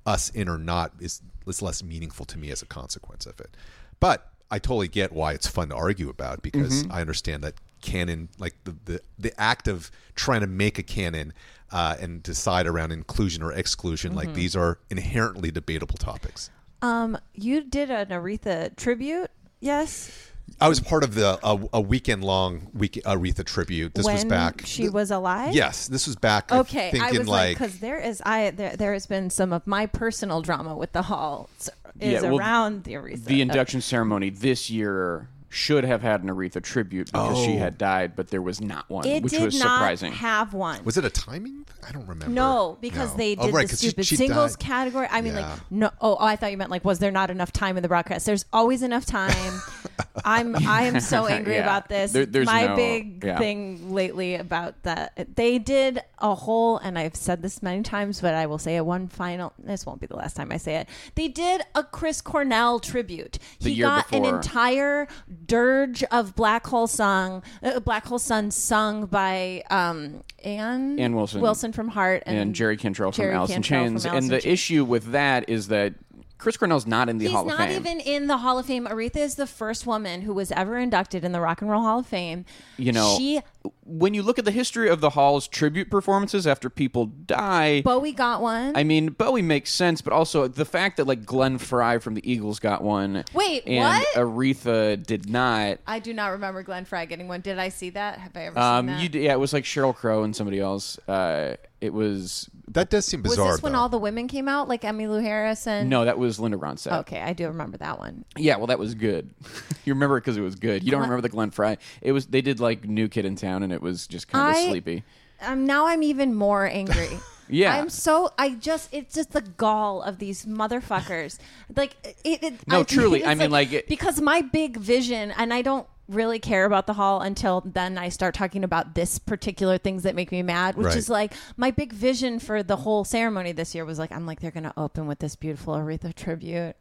us 0.06 0.30
in 0.30 0.48
or 0.48 0.58
not 0.58 0.92
is 1.00 1.20
is 1.46 1.60
less 1.60 1.82
meaningful 1.82 2.24
to 2.26 2.38
me 2.38 2.50
as 2.50 2.62
a 2.62 2.66
consequence 2.66 3.26
of 3.26 3.40
it. 3.40 3.56
But 3.98 4.30
I 4.50 4.58
totally 4.58 4.88
get 4.88 5.12
why 5.12 5.32
it's 5.32 5.46
fun 5.46 5.68
to 5.68 5.74
argue 5.74 6.08
about 6.08 6.42
because 6.42 6.84
I 6.90 7.00
understand 7.00 7.44
that 7.44 7.54
canon, 7.82 8.28
like 8.38 8.54
the 8.64 8.74
the, 8.84 9.00
the 9.18 9.40
act 9.40 9.68
of 9.68 9.90
trying 10.14 10.40
to 10.40 10.46
make 10.46 10.78
a 10.78 10.82
canon 10.82 11.32
uh, 11.70 11.96
and 12.00 12.22
decide 12.22 12.66
around 12.66 12.92
inclusion 12.92 13.42
or 13.42 13.52
exclusion, 13.52 14.14
like 14.14 14.34
these 14.34 14.56
are 14.56 14.78
inherently 14.88 15.50
debatable 15.50 15.96
topics. 15.96 16.50
Um, 16.82 17.18
you 17.34 17.62
did 17.62 17.90
an 17.90 18.08
Aretha 18.08 18.74
tribute. 18.76 19.30
Yes. 19.60 20.30
I 20.60 20.68
was 20.68 20.80
part 20.80 21.04
of 21.04 21.14
the 21.14 21.38
a, 21.42 21.60
a 21.74 21.80
weekend 21.80 22.24
long 22.24 22.68
week 22.74 23.00
Aretha 23.04 23.44
tribute. 23.44 23.94
This 23.94 24.04
when 24.04 24.14
was 24.14 24.24
back. 24.24 24.62
she 24.64 24.88
was 24.88 25.10
alive. 25.10 25.54
Yes, 25.54 25.86
this 25.88 26.06
was 26.06 26.16
back. 26.16 26.50
I'm 26.50 26.60
Okay, 26.60 26.88
I 26.88 26.90
thinking 26.90 27.18
was 27.18 27.28
like, 27.28 27.56
because 27.56 27.78
there 27.78 27.98
is 27.98 28.20
I 28.26 28.50
there, 28.50 28.76
there 28.76 28.92
has 28.92 29.06
been 29.06 29.30
some 29.30 29.52
of 29.52 29.66
my 29.66 29.86
personal 29.86 30.42
drama 30.42 30.76
with 30.76 30.92
the 30.92 31.02
hall 31.02 31.48
is 31.58 31.70
Yeah, 31.98 32.22
well, 32.22 32.38
around 32.38 32.84
the 32.84 32.94
Aretha. 32.94 33.24
The 33.24 33.40
induction 33.42 33.80
ceremony 33.80 34.30
this 34.30 34.70
year 34.70 35.28
should 35.52 35.82
have 35.84 36.00
had 36.00 36.22
an 36.22 36.28
Aretha 36.30 36.62
tribute 36.62 37.10
because 37.12 37.36
she 37.44 37.56
Oh. 37.56 37.58
had 37.58 37.76
died, 37.76 38.14
but 38.14 38.28
there 38.28 38.40
was 38.40 38.60
not 38.60 38.88
one, 38.88 39.04
it 39.06 39.22
which 39.22 39.32
did 39.32 39.42
was 39.42 39.58
not 39.58 39.78
surprising. 39.78 40.12
have 40.12 40.54
one. 40.54 40.84
was 40.84 40.96
it 40.96 41.04
a 41.04 41.10
timing? 41.10 41.66
I 41.86 41.90
don't 41.90 42.06
remember. 42.06 42.28
No, 42.32 42.78
because 42.80 43.10
No. 43.12 43.16
they 43.16 43.36
Oh, 43.36 43.46
did 43.46 43.54
right, 43.54 43.66
the 43.66 43.72
'cause 43.72 43.80
she- 43.80 43.88
stupid 43.88 44.06
she 44.06 44.14
singles 44.16 44.54
died. 44.56 44.64
category. 44.66 45.08
I 45.10 45.20
mean, 45.22 45.34
Yeah. 45.34 45.50
like, 45.50 45.60
no. 45.70 45.90
Oh, 46.00 46.16
oh, 46.20 46.24
I 46.24 46.36
thought 46.36 46.52
you 46.52 46.56
meant 46.56 46.70
like, 46.70 46.84
was 46.84 47.00
there 47.00 47.10
not 47.10 47.30
enough 47.30 47.52
time 47.52 47.76
in 47.76 47.82
the 47.82 47.88
broadcast? 47.88 48.26
There's 48.26 48.44
always 48.52 48.82
enough 48.82 49.06
time. 49.06 49.60
I'm 50.24 50.54
I 50.56 50.84
am 50.84 51.00
so 51.00 51.26
angry 51.28 51.54
Yeah. 51.54 51.62
about 51.62 51.88
this. 51.88 52.12
There- 52.12 52.26
there's 52.26 52.46
My 52.46 52.66
no- 52.68 52.76
big 52.76 53.24
yeah. 53.24 53.38
thing 53.38 53.92
lately 53.92 54.36
about 54.36 54.82
that 54.84 55.34
they 55.36 55.58
did 55.58 56.00
a 56.20 56.34
whole, 56.34 56.78
and 56.78 56.98
I've 56.98 57.16
said 57.16 57.42
this 57.42 57.62
many 57.62 57.82
times, 57.82 58.20
but 58.20 58.34
I 58.34 58.46
will 58.46 58.58
say 58.58 58.76
it 58.76 58.84
one 58.84 59.08
final. 59.08 59.52
This 59.58 59.86
won't 59.86 60.00
be 60.00 60.06
the 60.06 60.16
last 60.16 60.36
time 60.36 60.52
I 60.52 60.56
say 60.56 60.76
it. 60.76 60.88
They 61.14 61.28
did 61.28 61.62
a 61.74 61.84
Chris 61.84 62.20
Cornell 62.20 62.80
tribute. 62.80 63.38
The 63.60 63.70
he 63.70 63.80
got 63.80 64.12
an 64.12 64.24
entire 64.24 65.08
dirge 65.46 66.02
of 66.04 66.34
Black 66.34 66.66
Hole 66.66 66.86
song, 66.86 67.42
uh, 67.62 67.80
Black 67.80 68.06
Hole 68.06 68.18
Sun 68.18 68.50
sung 68.50 69.06
by 69.06 69.62
um, 69.70 70.22
Ann 70.44 70.98
Ann 70.98 71.14
Wilson. 71.14 71.40
Wilson 71.40 71.72
from 71.72 71.88
Heart 71.88 72.24
and, 72.26 72.36
and 72.38 72.54
Jerry 72.54 72.76
Cantrell 72.76 73.12
from 73.12 73.22
Jerry 73.22 73.34
Alice 73.34 73.50
in 73.50 73.62
Chains. 73.62 74.06
And 74.06 74.28
the 74.30 74.40
Chains. 74.40 74.52
issue 74.52 74.84
with 74.84 75.12
that 75.12 75.48
is 75.48 75.68
that 75.68 75.94
Chris 76.40 76.56
Cornell's 76.56 76.86
not 76.86 77.08
in 77.08 77.18
the 77.18 77.26
He's 77.26 77.34
Hall 77.34 77.42
of 77.48 77.56
Fame. 77.56 77.68
He's 77.68 77.76
not 77.76 77.86
even 77.86 78.00
in 78.00 78.26
the 78.26 78.38
Hall 78.38 78.58
of 78.58 78.66
Fame. 78.66 78.86
Aretha 78.86 79.18
is 79.18 79.34
the 79.34 79.46
first 79.46 79.86
woman 79.86 80.22
who 80.22 80.32
was 80.32 80.50
ever 80.52 80.78
inducted 80.78 81.22
in 81.22 81.32
the 81.32 81.40
Rock 81.40 81.60
and 81.60 81.70
Roll 81.70 81.82
Hall 81.82 81.98
of 81.98 82.06
Fame. 82.06 82.46
you 82.78 82.92
know, 82.92 83.14
she 83.18 83.40
when 83.84 84.14
you 84.14 84.22
look 84.22 84.38
at 84.38 84.44
the 84.44 84.50
history 84.52 84.88
of 84.88 85.00
the 85.00 85.10
Hall's 85.10 85.48
tribute 85.48 85.90
performances 85.90 86.46
after 86.46 86.70
people 86.70 87.06
die, 87.06 87.82
Bowie 87.82 88.12
got 88.12 88.40
one. 88.40 88.74
I 88.76 88.84
mean, 88.84 89.08
Bowie 89.10 89.42
makes 89.42 89.70
sense, 89.70 90.00
but 90.00 90.12
also 90.12 90.46
the 90.48 90.64
fact 90.64 90.96
that 90.96 91.06
like 91.06 91.26
Glenn 91.26 91.58
Frey 91.58 91.98
from 91.98 92.14
the 92.14 92.30
Eagles 92.30 92.58
got 92.60 92.82
one. 92.82 93.24
Wait, 93.34 93.66
and 93.66 93.78
what? 93.84 94.06
Aretha 94.14 95.04
did 95.04 95.28
not. 95.28 95.78
I 95.86 95.98
do 95.98 96.14
not 96.14 96.28
remember 96.28 96.62
Glenn 96.62 96.84
Frey 96.84 97.06
getting 97.06 97.28
one. 97.28 97.40
Did 97.40 97.58
I 97.58 97.68
see 97.68 97.90
that? 97.90 98.18
Have 98.18 98.36
I 98.36 98.46
ever 98.46 98.58
Um, 98.58 98.86
seen 98.86 98.94
that? 98.96 99.02
you 99.02 99.08
d- 99.08 99.20
yeah, 99.24 99.32
it 99.32 99.40
was 99.40 99.52
like 99.52 99.64
Sheryl 99.64 99.94
Crow 99.94 100.22
and 100.22 100.34
somebody 100.34 100.60
else. 100.60 100.98
Uh, 101.08 101.56
it 101.80 101.92
was 101.94 102.48
That 102.68 102.90
does 102.90 103.06
seem 103.06 103.22
bizarre. 103.22 103.30
was 103.30 103.36
bizarre. 103.38 103.52
this 103.56 103.62
when 103.62 103.72
though. 103.72 103.78
all 103.80 103.88
the 103.88 103.98
women 103.98 104.28
came 104.28 104.48
out, 104.48 104.68
like 104.68 104.82
Emmylou 104.82 105.22
Harris 105.22 105.66
and? 105.66 105.88
no, 105.90 106.04
that 106.04 106.18
was 106.18 106.38
Linda 106.38 106.58
Ronstadt. 106.58 107.00
Okay, 107.00 107.20
I 107.20 107.32
do 107.32 107.46
remember 107.48 107.78
that 107.78 107.98
one. 107.98 108.24
Yeah, 108.36 108.56
well, 108.56 108.66
that 108.68 108.78
was 108.78 108.94
good. 108.94 109.30
you 109.84 109.94
remember 109.94 110.18
it 110.18 110.20
because 110.20 110.36
it 110.36 110.42
was 110.42 110.54
good. 110.56 110.84
You 110.84 110.90
don't 110.90 111.00
remember 111.00 111.22
the 111.22 111.28
Glenn 111.30 111.50
Frey? 111.50 111.78
It 112.02 112.12
was 112.12 112.26
they 112.26 112.42
did 112.42 112.60
like 112.60 112.84
New 112.84 113.08
Kid 113.08 113.24
in 113.24 113.34
Town, 113.34 113.49
and 113.62 113.72
it 113.72 113.82
was 113.82 114.06
just 114.06 114.28
kind 114.28 114.50
of 114.50 114.56
I- 114.62 114.68
sleepy. 114.68 115.02
Um, 115.42 115.66
now 115.66 115.86
I'm 115.86 116.02
even 116.02 116.34
more 116.34 116.66
angry. 116.66 117.08
Yeah. 117.52 117.76
I'm 117.76 117.90
so 117.90 118.30
I 118.38 118.50
just 118.50 118.94
it's 118.94 119.12
just 119.12 119.32
the 119.32 119.40
gall 119.40 120.02
of 120.02 120.18
these 120.18 120.46
motherfuckers. 120.46 121.38
Like 121.74 121.96
it. 122.22 122.44
it 122.44 122.68
No, 122.68 122.80
I- 122.80 122.82
truly, 122.84 123.18
it's 123.20 123.28
I 123.28 123.34
mean, 123.34 123.50
like, 123.50 123.72
it- 123.72 123.88
because 123.88 124.20
my 124.20 124.40
big 124.40 124.76
vision, 124.76 125.32
and 125.32 125.52
I 125.52 125.62
don't 125.62 125.84
really 126.10 126.38
care 126.38 126.64
about 126.64 126.86
the 126.86 126.92
hall 126.94 127.20
until 127.20 127.62
then 127.64 127.96
I 127.98 128.08
start 128.08 128.34
talking 128.34 128.64
about 128.64 128.94
this 128.94 129.18
particular 129.18 129.78
things 129.78 130.02
that 130.02 130.14
make 130.14 130.30
me 130.32 130.42
mad, 130.42 130.76
which 130.76 130.86
Right. 130.88 130.96
is 130.96 131.08
like 131.08 131.32
my 131.56 131.70
big 131.70 131.92
vision 131.92 132.38
for 132.38 132.62
the 132.62 132.76
whole 132.76 133.04
ceremony 133.04 133.52
this 133.52 133.74
year 133.74 133.84
was 133.84 133.98
like 133.98 134.12
I'm 134.12 134.26
like 134.26 134.40
they're 134.40 134.50
going 134.50 134.64
to 134.64 134.72
open 134.76 135.06
with 135.06 135.18
this 135.20 135.36
beautiful 135.36 135.74
Aretha 135.74 136.14
tribute. 136.14 136.74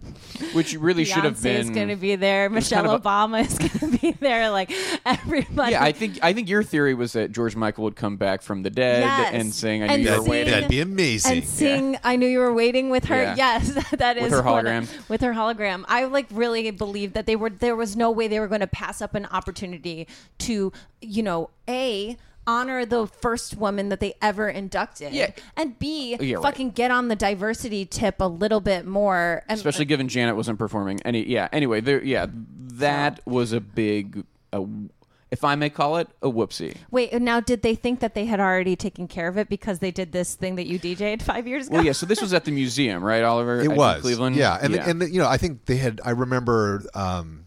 which 0.54 0.74
really 0.76 1.06
should 1.06 1.24
have 1.24 1.36
Beyonce 1.38 1.44
been. 1.44 1.62
is 1.62 1.70
going 1.70 1.88
to 1.90 1.96
be 1.96 2.16
there. 2.16 2.50
Michelle 2.50 2.84
kind 2.84 2.94
of 2.96 3.06
a- 3.06 3.08
Obama 3.08 3.46
is 3.46 3.58
going 3.58 3.92
to 3.94 3.98
be 4.00 4.12
there. 4.14 4.50
Like 4.50 4.72
everybody. 5.06 5.72
Yeah, 5.72 5.84
I 5.84 5.92
think 5.92 6.20
I 6.22 6.34
think 6.34 6.50
your 6.50 6.64
theory 6.64 6.94
was 6.94 7.14
that 7.14 7.32
George 7.32 7.56
Michael 7.56 7.84
would 7.86 7.96
come 7.96 8.18
back 8.18 8.42
from 8.42 8.64
the 8.64 8.70
dead 8.70 9.04
Yes. 9.04 9.34
and 9.34 9.54
sing 9.54 9.84
"I 9.84 9.88
knew 9.88 9.94
And 9.94 10.04
you 10.04 10.10
were 10.12 10.18
sing- 10.18 10.30
waiting." 10.30 10.52
That'd 10.54 10.70
be 10.70 10.82
amazing. 10.82 11.38
and 11.38 11.44
sing 11.48 11.98
"I 12.04 12.16
Knew 12.16 12.28
You 12.28 12.40
Were 12.40 12.54
Waiting" 12.54 12.90
with 12.90 13.06
her. 13.06 13.16
Yeah. 13.22 13.36
Yes, 13.38 13.70
that 13.98 14.18
is 14.18 14.24
with 14.24 14.32
her 14.34 14.42
what- 14.42 14.66
hologram. 14.66 15.10
with 15.10 15.22
her 15.22 15.34
hologram. 15.34 15.84
I 15.88 16.06
like 16.06 16.28
really 16.32 16.70
believed 16.72 17.14
that 17.14 17.26
they 17.26 17.36
were. 17.36 17.50
There 17.50 17.76
was 17.76 17.96
no 17.96 18.12
way 18.12 18.28
they 18.28 18.40
were 18.40 18.48
going 18.48 18.62
to 18.62 18.68
pass 18.68 19.02
up 19.02 19.16
an 19.20 19.28
opportunity 19.32 20.08
to, 20.40 20.72
you 21.02 21.22
know, 21.24 21.50
a 21.68 22.18
honor 22.48 22.84
the 22.84 23.06
first 23.06 23.56
woman 23.58 23.90
that 23.90 24.00
they 24.00 24.14
ever 24.24 24.50
inducted, 24.50 25.14
Yeah. 25.14 25.30
and 25.56 25.78
b 25.78 26.18
Yeah, 26.20 26.38
right. 26.38 26.44
fucking 26.44 26.72
get 26.72 26.90
on 26.90 27.08
the 27.08 27.16
diversity 27.16 27.86
tip 27.86 28.16
a 28.20 28.28
little 28.28 28.60
bit 28.62 28.88
more. 28.88 29.44
And, 29.48 29.56
especially 29.58 29.86
given 29.86 30.08
Janet 30.08 30.36
wasn't 30.36 30.58
performing. 30.58 31.00
Any, 31.06 31.28
yeah. 31.30 31.48
Anyway, 31.52 31.80
there, 31.82 32.04
yeah, 32.04 32.26
that 32.32 33.20
was 33.28 33.52
a 33.52 33.60
big, 33.60 34.24
uh, 34.52 34.64
if 35.30 35.44
I 35.44 35.54
may 35.54 35.70
call 35.70 35.98
it, 35.98 36.08
a 36.24 36.28
whoopsie. 36.32 36.76
Wait, 36.90 37.14
now 37.22 37.40
did 37.40 37.62
they 37.62 37.76
think 37.76 38.00
that 38.00 38.16
they 38.16 38.26
had 38.26 38.40
already 38.40 38.76
taken 38.76 39.08
care 39.08 39.28
of 39.28 39.38
it 39.38 39.48
because 39.48 39.78
they 39.78 39.92
did 39.92 40.12
this 40.12 40.34
thing 40.34 40.56
that 40.56 40.66
you 40.66 40.80
DJ'd 40.80 41.22
five 41.22 41.46
years 41.48 41.68
ago? 41.68 41.76
Well, 41.76 41.86
yeah. 41.86 41.92
So 41.92 42.08
this 42.08 42.20
was 42.20 42.34
at 42.34 42.46
the 42.46 42.52
museum, 42.52 43.04
right, 43.04 43.22
Oliver? 43.22 43.60
It 43.62 43.70
At 43.70 43.78
was 43.78 44.02
Cleveland. 44.02 44.36
yeah, 44.36 44.58
and 44.60 44.74
and 44.74 45.04
you 45.14 45.20
know, 45.20 45.28
I 45.28 45.38
think 45.38 45.66
they 45.66 45.76
had. 45.78 46.02
I 46.04 46.12
remember 46.12 46.82
um, 46.96 47.46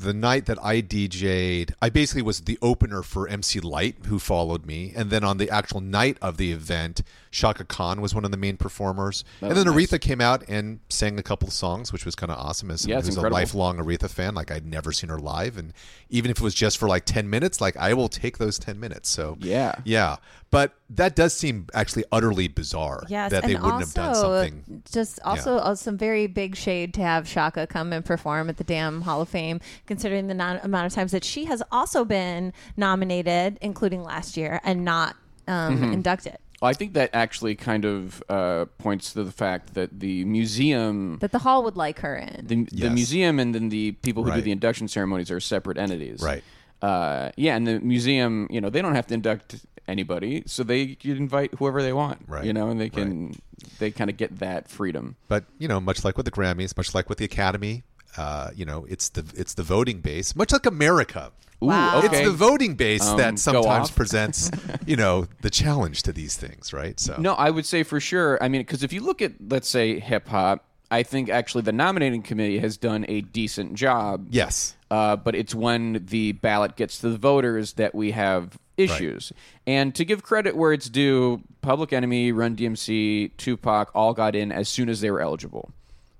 the 0.00 0.14
night 0.14 0.46
that 0.46 0.62
I 0.64 0.80
DJ'd. 0.80 1.74
I 1.82 1.88
basically 1.88 2.22
was 2.22 2.42
the 2.42 2.58
opener 2.62 3.02
for 3.02 3.26
MC 3.28 3.58
Lyte, 3.58 3.96
who 4.06 4.18
followed 4.18 4.64
me, 4.64 4.92
and 4.94 5.10
then 5.10 5.24
on 5.24 5.38
the 5.38 5.50
actual 5.50 5.80
night 5.80 6.16
of 6.22 6.36
the 6.36 6.52
event, 6.52 7.02
Chaka 7.38 7.64
Khan 7.64 8.00
was 8.00 8.14
one 8.14 8.24
of 8.24 8.30
the 8.30 8.36
main 8.36 8.56
performers, 8.56 9.24
and 9.40 9.50
then 9.52 9.66
was 9.66 9.74
nice. 9.74 9.86
Aretha 9.90 10.00
came 10.00 10.20
out 10.20 10.42
and 10.48 10.80
sang 10.88 11.18
a 11.18 11.22
couple 11.22 11.46
of 11.48 11.54
songs, 11.54 11.92
which 11.92 12.04
was 12.04 12.14
kind 12.14 12.32
of 12.32 12.38
awesome. 12.38 12.70
As 12.70 12.84
Yeah, 12.86 12.96
someone 12.96 12.98
it's 12.98 13.16
who's 13.16 13.24
a 13.24 13.28
lifelong 13.28 13.78
Aretha 13.78 14.10
fan, 14.10 14.34
like 14.34 14.50
I'd 14.50 14.66
never 14.66 14.90
seen 14.92 15.10
her 15.10 15.18
live, 15.18 15.56
and 15.56 15.72
even 16.10 16.30
if 16.30 16.38
it 16.38 16.42
was 16.42 16.54
just 16.54 16.78
for 16.78 16.88
like 16.88 17.04
ten 17.04 17.30
minutes, 17.30 17.60
like 17.60 17.76
I 17.76 17.94
will 17.94 18.08
take 18.08 18.38
those 18.38 18.58
ten 18.58 18.80
minutes. 18.80 19.08
So 19.08 19.36
Yeah. 19.40 19.74
yeah. 19.84 20.16
But 20.50 20.72
that 20.88 21.14
does 21.14 21.34
seem 21.34 21.66
actually 21.74 22.04
utterly 22.10 22.48
bizarre. 22.48 23.02
Yes, 23.08 23.30
that 23.32 23.44
they 23.44 23.54
and 23.54 23.62
wouldn't 23.62 23.82
also, 23.82 24.00
have 24.02 24.12
done 24.12 24.14
something. 24.14 24.82
Just 24.90 25.20
also 25.22 25.56
uh, 25.58 25.74
some 25.74 25.98
very 25.98 26.26
big 26.26 26.56
shade 26.56 26.94
to 26.94 27.02
have 27.02 27.28
Shaka 27.28 27.66
come 27.66 27.92
and 27.92 28.02
perform 28.02 28.48
at 28.48 28.56
the 28.56 28.64
damn 28.64 29.02
Hall 29.02 29.20
of 29.20 29.28
Fame, 29.28 29.60
considering 29.86 30.26
the 30.26 30.32
non- 30.34 30.60
amount 30.62 30.86
of 30.86 30.94
times 30.94 31.12
that 31.12 31.22
she 31.22 31.44
has 31.44 31.62
also 31.70 32.02
been 32.04 32.54
nominated, 32.78 33.58
including 33.60 34.02
last 34.02 34.36
year, 34.38 34.60
and 34.64 34.84
not 34.84 35.16
um, 35.46 35.76
Mm-hmm. 35.78 35.92
inducted. 35.92 36.36
I 36.60 36.72
think 36.72 36.94
that 36.94 37.10
actually 37.12 37.54
kind 37.54 37.84
of 37.84 38.22
uh, 38.28 38.64
points 38.78 39.12
to 39.12 39.22
the 39.22 39.30
fact 39.30 39.74
that 39.74 40.00
the 40.00 40.24
museum, 40.24 41.18
That 41.20 41.32
the 41.32 41.38
hall 41.38 41.62
would 41.64 41.76
like 41.76 42.00
her 42.00 42.16
in. 42.16 42.46
the, 42.46 42.64
the 42.72 42.90
museum, 42.90 43.38
and 43.38 43.54
then 43.54 43.68
the 43.68 43.92
people 43.92 44.24
who 44.24 44.32
do 44.32 44.40
the 44.40 44.50
induction 44.52 44.88
ceremonies 44.88 45.30
are 45.30 45.40
separate 45.40 45.78
entities. 45.78 46.20
Right. 46.22 46.42
Uh, 46.82 47.30
yeah, 47.36 47.56
and 47.56 47.66
the 47.66 47.80
museum, 47.80 48.46
you 48.50 48.60
know, 48.60 48.70
they 48.70 48.82
don't 48.82 48.94
have 48.94 49.06
to 49.08 49.14
induct 49.14 49.64
anybody, 49.88 50.42
so 50.46 50.62
they 50.62 50.94
can 50.94 51.16
invite 51.16 51.54
whoever 51.54 51.82
they 51.82 51.92
want. 51.92 52.22
Right. 52.26 52.44
You 52.44 52.52
know, 52.52 52.68
and 52.70 52.80
they 52.80 52.88
can 52.90 53.34
they 53.78 53.90
kind 53.90 54.10
of 54.10 54.16
get 54.16 54.38
that 54.38 54.68
freedom. 54.68 55.16
But 55.28 55.44
you 55.58 55.66
know, 55.68 55.80
much 55.80 56.04
like 56.04 56.16
with 56.16 56.26
the 56.26 56.32
Grammys, 56.32 56.76
much 56.76 56.94
like 56.94 57.08
with 57.08 57.18
the 57.18 57.24
Academy, 57.24 57.82
uh, 58.18 58.50
you 58.54 58.64
know, 58.64 58.84
it's 58.88 59.08
the 59.10 59.24
it's 59.36 59.54
the 59.54 59.62
voting 59.62 60.00
base, 60.00 60.34
much 60.36 60.52
like 60.52 60.66
America. 60.66 61.32
Ooh, 61.62 61.66
Wow. 61.66 61.98
okay. 62.04 62.18
It's 62.18 62.28
the 62.28 62.36
voting 62.36 62.74
base 62.74 63.04
Um, 63.06 63.16
that 63.18 63.38
sometimes 63.38 63.90
presents, 63.90 64.50
you 64.86 64.94
know, 64.96 65.26
the 65.40 65.50
challenge 65.50 66.02
to 66.04 66.12
these 66.12 66.36
things, 66.36 66.72
right? 66.72 66.98
So 67.00 67.16
No, 67.18 67.34
I 67.34 67.50
would 67.50 67.66
say 67.66 67.82
for 67.82 67.98
sure. 68.00 68.38
I 68.42 68.48
mean, 68.48 68.60
because 68.60 68.82
if 68.84 68.92
you 68.92 69.00
look 69.00 69.20
at, 69.22 69.32
let's 69.48 69.68
say, 69.68 69.98
hip 69.98 70.28
hop, 70.28 70.64
I 70.90 71.02
think 71.02 71.28
actually 71.28 71.62
the 71.62 71.72
nominating 71.72 72.22
committee 72.22 72.60
has 72.60 72.76
done 72.76 73.04
a 73.08 73.22
decent 73.22 73.74
job. 73.74 74.26
yes, 74.30 74.76
Uh, 74.90 75.16
but 75.16 75.34
it's 75.34 75.52
when 75.54 76.04
the 76.06 76.32
ballot 76.32 76.76
gets 76.76 76.98
to 77.00 77.10
the 77.10 77.18
voters 77.18 77.72
that 77.74 77.92
we 77.94 78.12
have 78.12 78.56
issues. 78.76 79.32
And 79.66 79.92
to 79.96 80.04
give 80.04 80.22
credit 80.22 80.56
where 80.56 80.72
it's 80.72 80.88
due, 80.88 81.42
Public 81.60 81.92
Enemy, 81.92 82.30
Run 82.32 82.54
DMC, 82.56 83.32
Tupac 83.36 83.90
all 83.94 84.14
got 84.14 84.34
in 84.36 84.52
as 84.52 84.68
soon 84.68 84.88
as 84.88 85.00
they 85.00 85.10
were 85.10 85.20
eligible. 85.20 85.70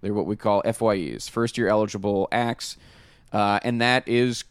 They're 0.00 0.14
what 0.14 0.26
we 0.26 0.37
call 0.37 0.62
FYEs, 0.64 1.28
first 1.28 1.59
year 1.59 1.69
eligible 1.69 2.28
acts, 2.31 2.76
uh, 3.33 3.59
and 3.62 3.81
that 3.81 4.07
is 4.07 4.45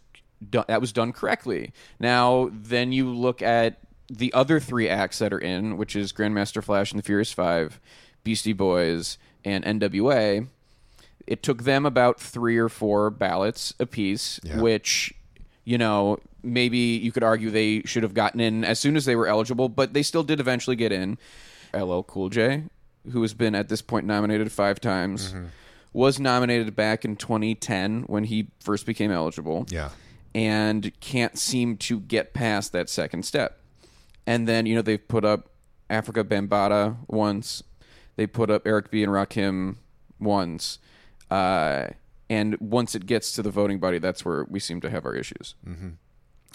done, 0.50 0.66
that 0.68 0.82
was 0.82 0.92
done 0.92 1.14
correctly. 1.14 1.72
Now, 2.00 2.50
then 2.52 2.92
you 2.92 3.10
look 3.10 3.42
at 3.42 3.80
the 4.10 4.32
other 4.34 4.60
three 4.60 4.88
acts 4.90 5.20
that 5.20 5.34
are 5.34 5.40
in, 5.40 5.78
which 5.78 5.96
is 5.96 6.12
Grandmaster 6.14 6.64
Flash 6.64 6.92
and 6.92 7.00
the 7.00 7.04
Furious 7.04 7.32
Five, 7.32 7.80
Beastie 8.24 8.54
Boys, 8.54 9.18
and 9.46 9.64
NWA 9.66 10.48
it 11.26 11.44
took 11.44 11.64
them 11.64 11.86
about 11.86 12.22
three 12.22 12.58
or 12.58 12.70
four 12.70 13.10
ballots 13.10 13.74
apiece, 13.82 14.40
Yeah. 14.44 14.62
which 14.62 15.14
you 15.66 15.78
know 15.78 16.20
maybe 16.42 16.78
you 16.78 17.12
could 17.12 17.24
argue 17.24 17.50
they 17.52 17.82
should 17.84 18.04
have 18.04 18.14
gotten 18.14 18.40
in 18.40 18.64
as 18.64 18.80
soon 18.80 18.96
as 18.96 19.04
they 19.04 19.16
were 19.16 19.28
eligible, 19.28 19.68
but 19.68 19.92
they 19.94 20.04
still 20.04 20.24
did 20.24 20.40
eventually 20.40 20.78
get 20.78 20.94
in. 20.94 21.18
LL 21.74 22.02
Cool 22.04 22.30
J, 22.30 22.64
who 23.12 23.22
has 23.22 23.34
been 23.34 23.56
at 23.56 23.70
this 23.70 23.82
point 23.82 24.06
nominated 24.06 24.52
five 24.52 24.80
times, 24.82 25.34
Mm-hmm. 25.34 25.46
was 25.94 26.20
nominated 26.20 26.76
back 26.76 27.04
in 27.06 27.16
2010 27.16 28.04
when 28.04 28.26
he 28.26 28.50
first 28.60 28.86
became 28.86 29.12
eligible. 29.12 29.66
Yeah. 29.70 29.90
and 30.36 30.92
can't 31.00 31.38
seem 31.38 31.78
to 31.78 32.00
get 32.00 32.34
past 32.34 32.72
that 32.74 32.90
second 32.90 33.24
step. 33.26 33.60
And 34.28 34.48
then 34.48 34.66
you 34.66 34.76
know 34.76 34.82
they've 34.82 35.08
put 35.08 35.24
up 35.26 35.50
Afrika 35.90 36.24
Bambaataa 36.24 36.98
once, 37.08 37.64
they 38.18 38.28
put 38.28 38.50
up 38.52 38.68
Eric 38.68 38.92
B 38.92 39.02
and 39.04 39.12
Rakim 39.12 39.78
once, 40.20 40.80
uh, 41.32 41.88
and 42.30 42.58
once 42.60 42.94
it 42.94 43.06
gets 43.06 43.32
to 43.34 43.42
the 43.42 43.50
voting 43.50 43.80
body, 43.80 44.00
that's 44.00 44.26
where 44.26 44.44
we 44.50 44.60
seem 44.60 44.82
to 44.82 44.90
have 44.90 45.06
our 45.06 45.16
issues. 45.16 45.56
Mm-hmm. 45.66 45.90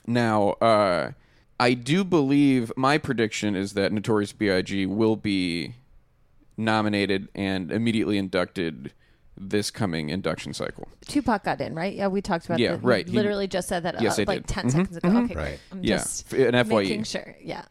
Now, 0.06 0.50
uh, 0.60 1.12
I 1.58 1.74
do 1.74 2.04
believe 2.04 2.72
my 2.76 2.98
prediction 2.98 3.56
is 3.56 3.72
that 3.72 3.90
Notorious 3.92 4.32
B.I.G. 4.32 4.84
will 4.86 5.16
be 5.16 5.74
nominated 6.56 7.28
and 7.34 7.70
immediately 7.72 8.18
inducted 8.18 8.92
this 9.36 9.70
coming 9.70 10.10
induction 10.10 10.52
cycle. 10.52 10.88
Tupac 11.08 11.44
got 11.44 11.60
in, 11.60 11.74
right? 11.74 11.94
Yeah, 11.94 12.08
we 12.08 12.20
talked 12.20 12.44
about 12.44 12.58
Yeah, 12.58 12.72
that. 12.72 12.82
right. 12.84 13.08
He- 13.08 13.14
Literally 13.14 13.46
just 13.48 13.66
said 13.68 13.82
that 13.84 14.00
Yes, 14.00 14.18
uh, 14.18 14.22
I 14.22 14.24
like 14.26 14.46
did. 14.46 14.48
10 14.48 14.64
Mhm, 14.66 14.70
seconds 14.70 14.96
ago. 14.98 15.08
mhm. 15.08 15.24
Okay, 15.24 15.34
Right. 15.34 15.60
I'm 15.72 15.82
Yeah, 15.82 15.96
just 15.96 16.32
f- 16.32 16.38
an 16.38 16.54
FYE. 16.54 16.82
making 16.82 17.04
sure. 17.04 17.34
Yeah. 17.42 17.62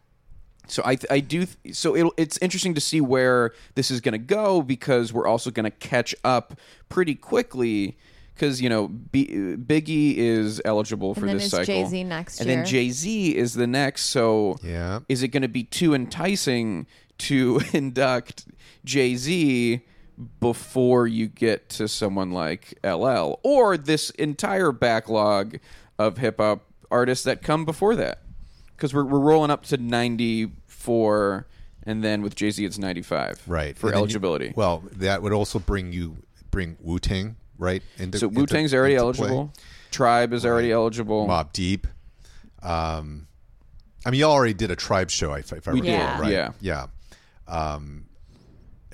So 0.68 0.82
I 0.84 0.96
I 1.10 1.20
do 1.20 1.46
th- 1.46 1.74
so 1.76 1.94
it, 1.94 2.12
it's 2.16 2.38
interesting 2.38 2.74
to 2.74 2.80
see 2.80 3.00
where 3.00 3.52
this 3.74 3.90
is 3.90 4.00
going 4.00 4.12
to 4.12 4.18
go 4.18 4.62
because 4.62 5.12
we're 5.12 5.26
also 5.26 5.50
going 5.50 5.64
to 5.64 5.70
catch 5.70 6.14
up 6.24 6.58
pretty 6.88 7.14
quickly 7.14 7.96
because 8.34 8.60
you 8.62 8.68
know 8.68 8.88
B, 8.88 9.26
Biggie 9.56 10.16
is 10.16 10.60
eligible 10.64 11.14
for 11.14 11.26
then 11.26 11.36
this 11.36 11.46
is 11.46 11.50
cycle. 11.50 11.66
Jay-Z 11.66 12.04
next 12.04 12.40
and 12.40 12.48
year. 12.48 12.56
then 12.58 12.66
Jay 12.66 12.90
Z 12.90 13.36
is 13.36 13.54
the 13.54 13.66
next. 13.66 14.06
So 14.06 14.56
Yeah. 14.62 15.00
is 15.08 15.22
it 15.22 15.28
going 15.28 15.42
to 15.42 15.48
be 15.48 15.64
too 15.64 15.94
enticing 15.94 16.86
to 17.18 17.60
induct 17.72 18.46
Jay 18.84 19.16
Z? 19.16 19.80
Before 20.40 21.06
you 21.06 21.26
get 21.26 21.68
to 21.70 21.88
someone 21.88 22.32
like 22.32 22.78
LL, 22.84 23.40
or 23.42 23.76
this 23.78 24.10
entire 24.10 24.70
backlog 24.70 25.56
of 25.98 26.18
hip 26.18 26.36
hop 26.38 26.66
artists 26.90 27.24
that 27.24 27.42
come 27.42 27.64
before 27.64 27.96
that, 27.96 28.20
because 28.76 28.92
we're, 28.92 29.04
we're 29.04 29.18
rolling 29.18 29.50
up 29.50 29.64
to 29.64 29.76
94 29.78 31.46
and 31.84 32.04
then 32.04 32.22
with 32.22 32.34
jay-z 32.36 32.64
it's 32.64 32.78
95 32.78 33.42
right 33.48 33.76
for 33.76 33.86
And 33.88 33.94
then 33.94 33.98
you- 33.98 34.04
eligibility 34.04 34.52
well, 34.54 34.84
that 34.92 35.22
would 35.22 35.32
also 35.32 35.58
bring 35.58 35.92
you 35.92 36.16
bring 36.50 36.76
Wu 36.80 36.98
Tang 36.98 37.36
right 37.58 37.82
into 37.98 38.18
so 38.18 38.28
wu-tang's 38.28 38.74
already 38.74 38.94
into 38.94 39.12
play. 39.14 39.28
eligible 39.28 39.52
tribe 39.90 40.32
is 40.32 40.44
already 40.46 40.70
eligible 40.72 41.26
Mobb 41.26 41.52
Deep. 41.52 41.86
Um, 42.62 43.26
I 44.06 44.10
mean, 44.10 44.20
y'all 44.20 44.32
already 44.32 44.54
did 44.54 44.70
a 44.70 44.76
Tribe 44.76 45.10
show, 45.10 45.32
if, 45.34 45.52
if 45.52 45.66
I 45.66 45.72
recall, 45.72 45.84
did, 45.86 46.20
right? 46.20 46.32
yeah. 46.32 46.52
yeah. 46.60 46.86
Um, 47.48 48.04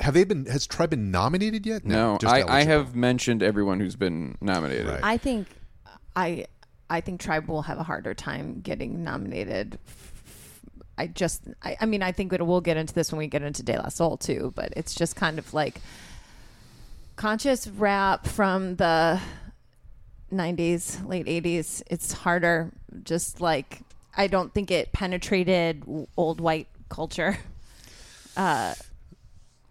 have 0.00 0.14
they 0.14 0.24
been? 0.24 0.46
Has 0.46 0.66
Tribe 0.66 0.90
been 0.90 1.10
nominated 1.10 1.66
yet? 1.66 1.84
no 1.84 2.18
just 2.20 2.32
I, 2.32 2.38
I 2.38 2.40
eligible. 2.40 2.72
have 2.72 2.96
mentioned 2.96 3.42
everyone 3.42 3.80
who's 3.80 3.96
been 3.96 4.36
nominated 4.40 4.86
Right. 4.86 5.00
I 5.02 5.16
think 5.16 5.48
I 6.16 6.46
I 6.90 7.00
think 7.00 7.20
Tribe 7.20 7.48
will 7.48 7.62
have 7.62 7.78
a 7.78 7.82
harder 7.82 8.14
time 8.14 8.60
getting 8.60 9.04
nominated. 9.04 9.78
I 10.96 11.06
just 11.06 11.42
I, 11.62 11.76
I 11.80 11.86
mean 11.86 12.02
I 12.02 12.12
think 12.12 12.32
it, 12.32 12.44
we'll 12.44 12.60
get 12.60 12.76
into 12.76 12.94
this 12.94 13.12
when 13.12 13.18
we 13.18 13.26
get 13.26 13.42
into 13.42 13.62
De 13.62 13.76
La 13.76 13.88
Soul 13.88 14.16
too, 14.16 14.52
but 14.56 14.72
it's 14.76 14.94
just 14.94 15.16
kind 15.16 15.38
of 15.38 15.52
like 15.54 15.80
conscious 17.16 17.66
rap 17.68 18.26
from 18.26 18.76
the 18.76 19.20
90s, 20.32 21.06
late 21.08 21.26
80s. 21.26 21.82
It's 21.88 22.12
harder 22.12 22.72
just 23.02 23.40
like 23.40 23.80
I 24.16 24.26
don't 24.26 24.52
think 24.52 24.70
it 24.70 24.92
penetrated 24.92 25.84
old 26.16 26.40
white 26.40 26.68
culture 26.88 27.36
uh 28.36 28.74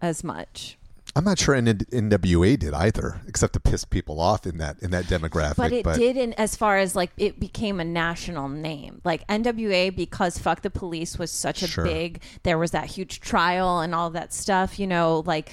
as 0.00 0.22
much. 0.24 0.76
I'm 1.16 1.24
not 1.24 1.38
sure 1.38 1.54
N- 1.54 1.66
NWA 1.66 2.56
did 2.58 2.74
either, 2.74 3.20
except 3.26 3.54
to 3.54 3.60
piss 3.60 3.84
people 3.84 4.20
off 4.20 4.46
in 4.46 4.58
that 4.58 4.78
in 4.80 4.90
that 4.92 5.06
demographic. 5.06 5.56
But 5.56 5.72
it 5.72 5.84
did 5.84 6.16
in 6.16 6.32
as 6.34 6.54
far 6.54 6.76
as 6.78 6.94
like 6.94 7.10
it 7.16 7.40
became 7.40 7.80
a 7.80 7.84
national 7.84 8.48
name. 8.48 9.00
Like 9.04 9.26
NWA 9.26 9.94
because 9.96 10.38
fuck 10.38 10.62
the 10.62 10.70
police 10.70 11.18
was 11.18 11.32
such 11.32 11.62
a 11.62 11.66
Sure. 11.66 11.84
big 11.84 12.22
there 12.44 12.58
was 12.58 12.70
that 12.72 12.86
huge 12.86 13.20
trial 13.20 13.80
and 13.80 13.94
all 13.94 14.10
that 14.10 14.32
stuff, 14.32 14.78
you 14.78 14.86
know, 14.86 15.22
like 15.26 15.50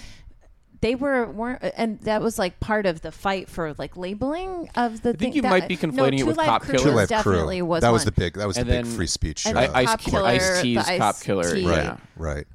they 0.81 0.93
were 0.93 1.25
weren't 1.31 1.63
uh, 1.63 1.71
and 1.77 1.99
that 2.01 2.21
was 2.21 2.37
like 2.37 2.59
part 2.59 2.85
of 2.85 3.01
the 3.01 3.11
fight 3.11 3.49
for 3.49 3.73
like 3.79 3.97
labeling 3.97 4.69
of 4.75 5.01
the 5.01 5.09
I 5.09 5.11
think 5.13 5.19
thing 5.19 5.33
you 5.33 5.41
that, 5.43 5.49
might 5.49 5.67
be 5.67 5.75
no, 5.77 5.81
conflating 5.81 6.19
it 6.19 6.27
with 6.27 6.37
Live 6.37 6.47
Cop 6.47 6.61
Crew 6.63 6.73
Killer. 6.77 6.83
Two 6.91 6.95
Life 6.95 7.09
definitely 7.09 7.57
Crew. 7.59 7.65
was 7.65 7.81
that 7.81 7.93
was 7.93 8.05
the 8.05 8.11
big. 8.11 8.33
That 8.35 8.45
was 8.45 8.57
the 8.57 8.61
And 8.61 8.69
big 8.69 8.85
free 8.85 9.07
speech 9.07 9.39
show. 9.39 9.49
And 9.51 9.57
then 9.57 9.71
Ice 9.73 9.87
Cop 9.87 10.01
Killer, 10.01 10.25
Ice 10.27 10.61
T's 10.61 10.85
the 10.85 10.97
Cop 10.97 11.19
Killer, 11.21 11.55
T. 11.55 11.65
right, 11.65 11.83
yeah. 11.85 11.97
right. 12.17 12.45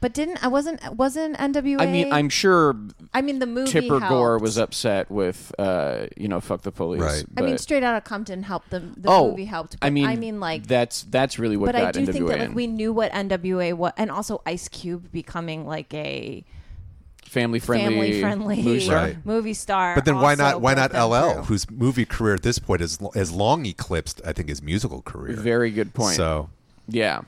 But 0.00 0.12
didn't 0.12 0.44
I 0.44 0.48
wasn't 0.48 0.94
wasn't 0.94 1.36
NWA 1.38 1.80
I 1.80 1.86
mean, 1.86 2.12
I'm 2.12 2.28
sure 2.28 2.76
I 3.14 3.22
mean 3.22 3.38
the 3.38 3.46
movie 3.46 3.70
Tipper 3.70 3.98
Gore 4.00 4.38
was 4.38 4.58
upset 4.58 5.10
with, 5.10 5.54
uh, 5.58 6.06
you 6.16 6.28
know, 6.28 6.40
fuck 6.40 6.62
the 6.62 6.70
police. 6.70 7.00
Right. 7.00 7.24
I 7.36 7.40
mean, 7.40 7.54
but- 7.54 7.60
Straight 7.60 7.82
Outta 7.82 8.02
Compton 8.02 8.42
helped 8.42 8.70
the 8.70 8.80
the 8.80 9.08
oh, 9.08 9.30
movie 9.30 9.46
helped. 9.46 9.76
I 9.80 9.88
mean, 9.88 10.06
I 10.06 10.16
mean, 10.16 10.38
like 10.38 10.66
that's 10.66 11.02
that's 11.04 11.38
really 11.38 11.56
what 11.56 11.72
but 11.72 11.76
got 11.76 11.88
I 11.88 11.92
do 11.92 12.00
NWA 12.00 12.12
think 12.12 12.28
that 12.28 12.40
like 12.40 12.54
we 12.54 12.66
knew 12.66 12.92
what 12.92 13.10
NWA 13.12 13.72
was, 13.74 13.92
and 13.96 14.10
also 14.10 14.42
Ice 14.44 14.68
Cube 14.68 15.10
becoming 15.12 15.66
like 15.66 15.92
a 15.94 16.44
family 17.26 17.58
friendly, 17.58 17.86
family 17.86 18.20
friendly 18.20 18.62
movie 18.62 18.80
star. 18.80 18.96
Right. 18.96 19.26
movie 19.26 19.54
star. 19.54 19.94
But 19.94 20.04
then 20.04 20.16
why 20.16 20.34
not? 20.34 20.60
Why 20.60 20.74
not 20.74 20.92
LL, 20.92 21.32
through. 21.32 21.42
whose 21.44 21.70
movie 21.70 22.04
career 22.04 22.34
at 22.34 22.42
this 22.42 22.58
point 22.58 22.80
is 22.80 22.98
has 23.14 23.32
long 23.32 23.66
eclipsed, 23.66 24.20
I 24.24 24.32
think, 24.32 24.48
his 24.48 24.62
musical 24.62 25.02
career. 25.02 25.36
Very 25.36 25.70
good 25.70 25.94
point. 25.94 26.16
So, 26.16 26.50
yeah, 26.88 27.22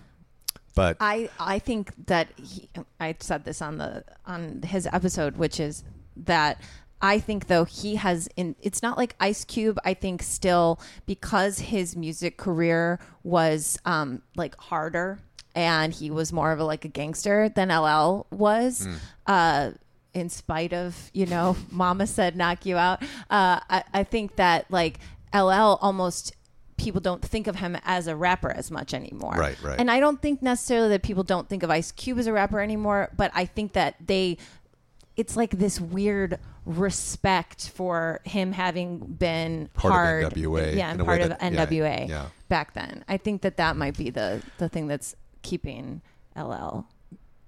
but 0.78 0.96
I 1.00 1.28
I 1.38 1.58
think 1.58 1.92
that 2.06 2.28
he, 2.36 2.68
I 3.00 3.14
said 3.18 3.44
this 3.44 3.60
on 3.60 3.78
the 3.78 4.04
on 4.26 4.62
his 4.62 4.88
episode, 4.92 5.36
which 5.36 5.60
is 5.60 5.84
that 6.16 6.60
I 7.02 7.18
think 7.18 7.48
though 7.48 7.64
he 7.64 7.96
has 7.96 8.28
in 8.36 8.56
it's 8.62 8.82
not 8.82 8.96
like 8.96 9.14
Ice 9.20 9.44
Cube. 9.44 9.78
I 9.84 9.94
think 9.94 10.22
still 10.22 10.80
because 11.06 11.58
his 11.58 11.96
music 11.96 12.36
career 12.36 13.00
was 13.22 13.78
um 13.84 14.22
like 14.36 14.56
harder 14.56 15.18
and 15.54 15.92
he 15.92 16.10
was 16.10 16.32
more 16.32 16.52
of 16.52 16.60
a 16.60 16.64
like 16.64 16.84
a 16.84 16.88
gangster 16.88 17.48
than 17.48 17.68
LL 17.68 18.26
was. 18.30 18.86
Uh, 19.26 19.72
in 20.14 20.28
spite 20.28 20.72
of 20.72 21.10
you 21.12 21.26
know, 21.26 21.56
Mama 21.70 22.06
said 22.06 22.36
knock 22.36 22.64
you 22.64 22.76
out. 22.76 23.02
Uh, 23.30 23.60
I, 23.68 23.84
I 23.92 24.04
think 24.04 24.36
that 24.36 24.70
like 24.70 25.00
LL 25.34 25.76
almost 25.80 26.32
people 26.78 27.00
don't 27.00 27.22
think 27.22 27.46
of 27.46 27.56
him 27.56 27.76
as 27.84 28.06
a 28.06 28.16
rapper 28.16 28.50
as 28.50 28.70
much 28.70 28.94
anymore. 28.94 29.34
Right, 29.36 29.60
right. 29.62 29.78
And 29.78 29.90
I 29.90 30.00
don't 30.00 30.22
think 30.22 30.40
necessarily 30.42 30.88
that 30.90 31.02
people 31.02 31.24
don't 31.24 31.48
think 31.48 31.62
of 31.62 31.70
Ice 31.70 31.92
Cube 31.92 32.18
as 32.18 32.26
a 32.26 32.32
rapper 32.32 32.60
anymore, 32.60 33.10
but 33.16 33.30
I 33.34 33.44
think 33.44 33.74
that 33.74 33.96
they 34.06 34.38
it's 35.16 35.36
like 35.36 35.50
this 35.50 35.80
weird 35.80 36.38
respect 36.64 37.70
for 37.70 38.20
him 38.24 38.52
having 38.52 38.98
been 38.98 39.68
Part 39.74 40.24
of 40.24 40.32
NWA 40.32 40.76
yeah, 40.76 40.92
and 40.92 41.04
part 41.04 41.20
of 41.20 41.30
that- 41.30 41.52
yeah, 41.52 41.66
NWA 41.66 42.08
yeah. 42.08 42.26
back 42.48 42.74
then. 42.74 43.04
I 43.08 43.16
think 43.16 43.42
that 43.42 43.56
that 43.56 43.76
might 43.76 43.98
be 43.98 44.10
the 44.10 44.42
the 44.58 44.68
thing 44.68 44.86
that's 44.86 45.16
keeping 45.42 46.00
LL. 46.36 46.86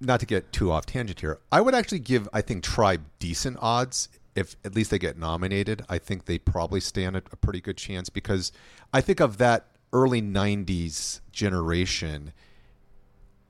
not 0.01 0.19
to 0.19 0.25
get 0.25 0.51
too 0.51 0.71
off 0.71 0.85
tangent 0.85 1.21
here, 1.21 1.39
I 1.51 1.61
would 1.61 1.73
actually 1.73 1.99
give 1.99 2.27
I 2.33 2.41
think 2.41 2.63
Tribe 2.63 3.03
decent 3.19 3.57
odds 3.61 4.09
if 4.35 4.55
at 4.63 4.75
least 4.75 4.91
they 4.91 4.99
get 4.99 5.17
nominated. 5.17 5.83
I 5.89 5.97
think 5.97 6.25
they 6.25 6.37
probably 6.37 6.79
stand 6.79 7.15
a, 7.15 7.23
a 7.31 7.35
pretty 7.35 7.61
good 7.61 7.77
chance 7.77 8.09
because 8.09 8.51
I 8.93 9.01
think 9.01 9.19
of 9.19 9.37
that 9.37 9.67
early 9.93 10.21
'90s 10.21 11.21
generation. 11.31 12.33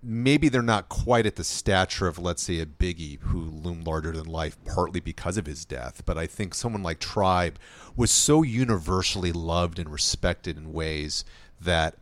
Maybe 0.04 0.50
they're 0.50 0.64
not 0.64 0.90
quite 0.90 1.28
at 1.28 1.36
the 1.36 1.44
stature 1.44 2.08
of, 2.08 2.18
let's 2.18 2.42
say, 2.42 2.60
a 2.60 2.66
Biggie 2.66 3.20
who 3.20 3.40
loomed 3.40 3.86
larger 3.86 4.12
than 4.12 4.26
life, 4.26 4.58
partly 4.66 5.00
because 5.00 5.38
of 5.38 5.46
his 5.46 5.64
death. 5.64 6.02
But 6.08 6.18
I 6.18 6.26
think 6.26 6.56
someone 6.56 6.82
like 6.82 6.98
Tribe 6.98 7.60
was 7.96 8.10
so 8.10 8.42
universally 8.42 9.32
loved 9.32 9.78
and 9.78 9.92
respected 9.92 10.58
in 10.58 10.74
ways 10.74 11.24
that 11.60 11.98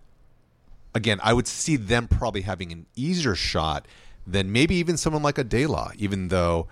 again, 0.94 1.20
I 1.24 1.34
would 1.34 1.48
see 1.48 1.76
them 1.76 2.08
probably 2.08 2.42
having 2.42 2.72
an 2.72 2.86
easier 2.96 3.36
shot 3.36 3.88
than 4.26 4.52
maybe 4.52 4.76
even 4.76 4.98
someone 4.98 5.24
like 5.24 5.38
a 5.38 5.44
De 5.44 5.66
La, 5.66 5.92
even 5.98 6.28
though 6.28 6.68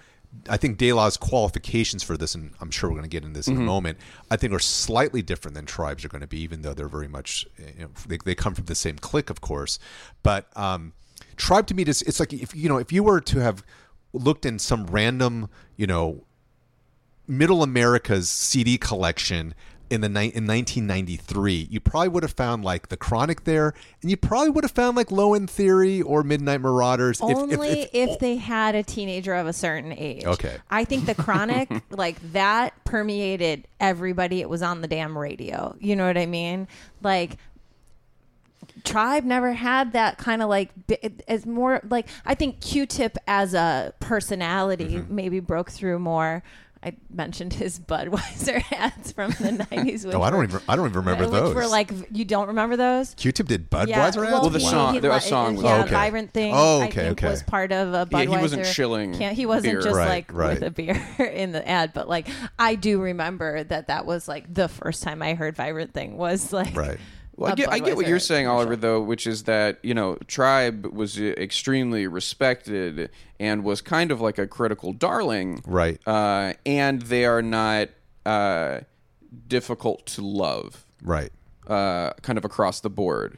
I 0.49 0.57
think 0.57 0.77
De 0.77 0.93
La's 0.93 1.17
qualifications 1.17 2.03
for 2.03 2.17
this, 2.17 2.35
and 2.35 2.53
I'm 2.61 2.71
sure 2.71 2.89
we're 2.89 2.95
going 2.95 3.09
to 3.09 3.09
get 3.09 3.23
into 3.23 3.37
this 3.37 3.47
in 3.47 3.57
a 3.57 3.61
moment, 3.61 3.97
I 4.31 4.37
think 4.37 4.53
are 4.53 4.59
slightly 4.59 5.21
different 5.21 5.55
than 5.55 5.65
Tribes 5.65 6.05
are 6.05 6.09
going 6.09 6.21
to 6.21 6.27
be, 6.27 6.39
even 6.39 6.61
though 6.61 6.73
they're 6.73 6.87
very 6.87 7.07
much, 7.07 7.45
you 7.57 7.83
know, 7.83 7.89
they, 8.07 8.17
they 8.23 8.35
come 8.35 8.55
from 8.55 8.65
the 8.65 8.75
same 8.75 8.97
clique, 8.97 9.29
of 9.29 9.41
course. 9.41 9.79
But 10.23 10.47
um, 10.55 10.93
Tribe 11.35 11.67
to 11.67 11.73
me, 11.73 11.83
just, 11.83 12.03
it's 12.07 12.19
like 12.19 12.33
if, 12.33 12.55
you 12.55 12.69
know, 12.69 12.77
if 12.77 12.91
you 12.91 13.03
were 13.03 13.21
to 13.21 13.39
have 13.39 13.63
looked 14.13 14.45
in 14.45 14.59
some 14.59 14.85
random, 14.87 15.49
you 15.75 15.87
know, 15.87 16.23
Middle 17.27 17.61
America's 17.61 18.29
CD 18.29 18.77
collection 18.77 19.53
in 19.89 20.01
the 20.01 20.09
ni- 20.09 20.27
in 20.33 20.45
1993, 20.47 21.67
you 21.69 21.79
probably 21.79 22.09
would 22.09 22.23
have 22.23 22.33
found 22.33 22.63
like 22.65 22.89
the 22.89 22.97
Chronic 22.97 23.43
there, 23.45 23.73
and 24.01 24.09
you 24.11 24.17
probably 24.17 24.49
would 24.49 24.63
have 24.63 24.71
found 24.71 24.97
like 24.97 25.11
Low 25.11 25.33
End 25.33 25.49
Theory 25.49 26.01
or 26.01 26.23
Midnight 26.23 26.61
Marauders. 26.61 27.19
if- 27.21 27.29
if- 27.51 27.59
if- 27.61 27.89
if, 27.93 28.19
they 28.19 28.35
had 28.37 28.75
a 28.75 28.83
teenager 28.83 29.33
of 29.33 29.47
a 29.47 29.53
certain 29.53 29.93
age. 29.93 30.25
Okay. 30.25 30.57
I 30.69 30.83
think 30.85 31.05
the 31.05 31.15
chronic, 31.15 31.69
like 31.89 32.17
that 32.33 32.73
permeated 32.85 33.67
everybody. 33.79 34.41
It 34.41 34.49
was 34.49 34.61
on 34.61 34.81
the 34.81 34.87
damn 34.87 35.17
radio. 35.17 35.75
You 35.79 35.95
know 35.95 36.07
what 36.07 36.17
I 36.17 36.25
mean? 36.25 36.67
Like 37.01 37.37
Tribe 38.83 39.23
never 39.23 39.53
had 39.53 39.93
that 39.93 40.17
kind 40.17 40.41
of 40.41 40.49
like 40.49 40.69
it's 40.89 41.45
more 41.45 41.81
like 41.89 42.07
I 42.25 42.35
think 42.35 42.59
Q-Tip 42.61 43.17
as 43.27 43.53
a 43.53 43.93
personality 43.99 44.95
Mm-hmm. 44.95 45.15
maybe 45.15 45.39
broke 45.39 45.71
through 45.71 45.99
more. 45.99 46.43
I 46.87 46.95
mentioned 47.13 47.53
his 47.53 47.79
Budweiser 47.79 48.63
ads 48.71 49.11
from 49.11 49.31
the 49.31 49.65
90s. 49.71 50.05
which 50.05 50.15
oh, 50.15 50.21
I 50.21 50.29
don't 50.29 50.43
even 50.45 50.61
I 50.69 50.75
don't 50.75 50.85
even 50.87 50.99
remember 50.99 51.25
which 51.25 51.31
those. 51.33 51.53
were 51.55 51.67
like 51.67 51.91
you 52.11 52.23
don't 52.25 52.47
remember 52.47 52.77
those? 52.77 53.13
Q-Tip 53.15 53.47
did 53.47 53.69
Budweiser 53.69 53.87
Yeah, 53.87 54.05
ads. 54.05 54.17
Well, 54.17 54.49
the 54.49 54.59
he- 54.59 54.65
song- 54.65 54.93
he 54.93 54.99
there 54.99 55.11
was 55.11 55.23
li- 55.23 55.27
a 55.27 55.29
song 55.29 55.55
with- 55.57 55.65
yeah, 55.65 55.77
Oh, 55.77 55.81
okay. 55.81 55.91
vibrant 55.91 56.31
thing. 56.33 56.53
Oh, 56.55 56.79
I 56.81 56.85
okay, 56.87 57.01
think 57.01 57.11
okay. 57.23 57.29
was 57.29 57.43
part 57.43 57.71
of 57.71 57.89
a 57.89 57.91
Yeah, 57.91 58.05
Budweiser. 58.05 58.21
he 58.35 58.41
wasn't 58.41 58.65
shilling 58.65 59.13
Can't- 59.17 59.35
he 59.35 59.45
wasn't 59.45 59.73
beer. 59.73 59.81
just 59.81 59.95
Right, 59.95 60.09
like 60.09 60.33
right. 60.33 60.53
with 60.59 60.63
a 60.63 60.71
beer 60.71 61.05
in 61.33 61.51
the 61.51 61.67
ad, 61.67 61.91
but 61.93 62.07
like 62.07 62.27
I 62.57 62.75
do 62.75 63.01
remember 63.01 63.63
that 63.65 63.87
that 63.87 64.05
was 64.05 64.27
like 64.27 64.53
the 64.53 64.69
first 64.69 65.03
time 65.03 65.21
I 65.21 65.33
heard 65.33 65.55
vibrant 65.55 65.93
thing 65.93 66.17
was 66.17 66.53
like 66.53 66.75
Right. 66.75 66.97
Well, 67.37 67.49
I 67.49 67.53
a 67.53 67.55
get, 67.55 67.71
I 67.71 67.79
get 67.79 67.95
what 67.95 68.07
you're 68.07 68.19
saying, 68.19 68.45
commercial. 68.45 68.57
Oliver, 68.57 68.75
though, 68.75 69.01
which 69.01 69.27
is 69.27 69.43
that 69.43 69.77
you 69.83 69.93
know 69.93 70.17
Tribe 70.27 70.87
was 70.87 71.19
uh, 71.19 71.23
extremely 71.37 72.07
respected 72.07 73.11
and 73.39 73.63
was 73.63 73.79
kind 73.81 74.11
of 74.11 74.19
like 74.19 74.39
a 74.39 74.47
critical 74.47 74.91
darling, 74.91 75.61
Right. 75.65 75.99
Uh, 76.05 76.53
and 76.65 77.03
they 77.03 77.25
are 77.25 77.43
not 77.43 77.89
uh, 78.25 78.79
difficult 79.47 80.07
to 80.07 80.21
love, 80.21 80.83
right. 81.03 81.31
uh, 81.67 82.13
kind 82.23 82.37
of 82.37 82.45
across 82.45 82.79
the 82.79 82.89
board. 82.89 83.37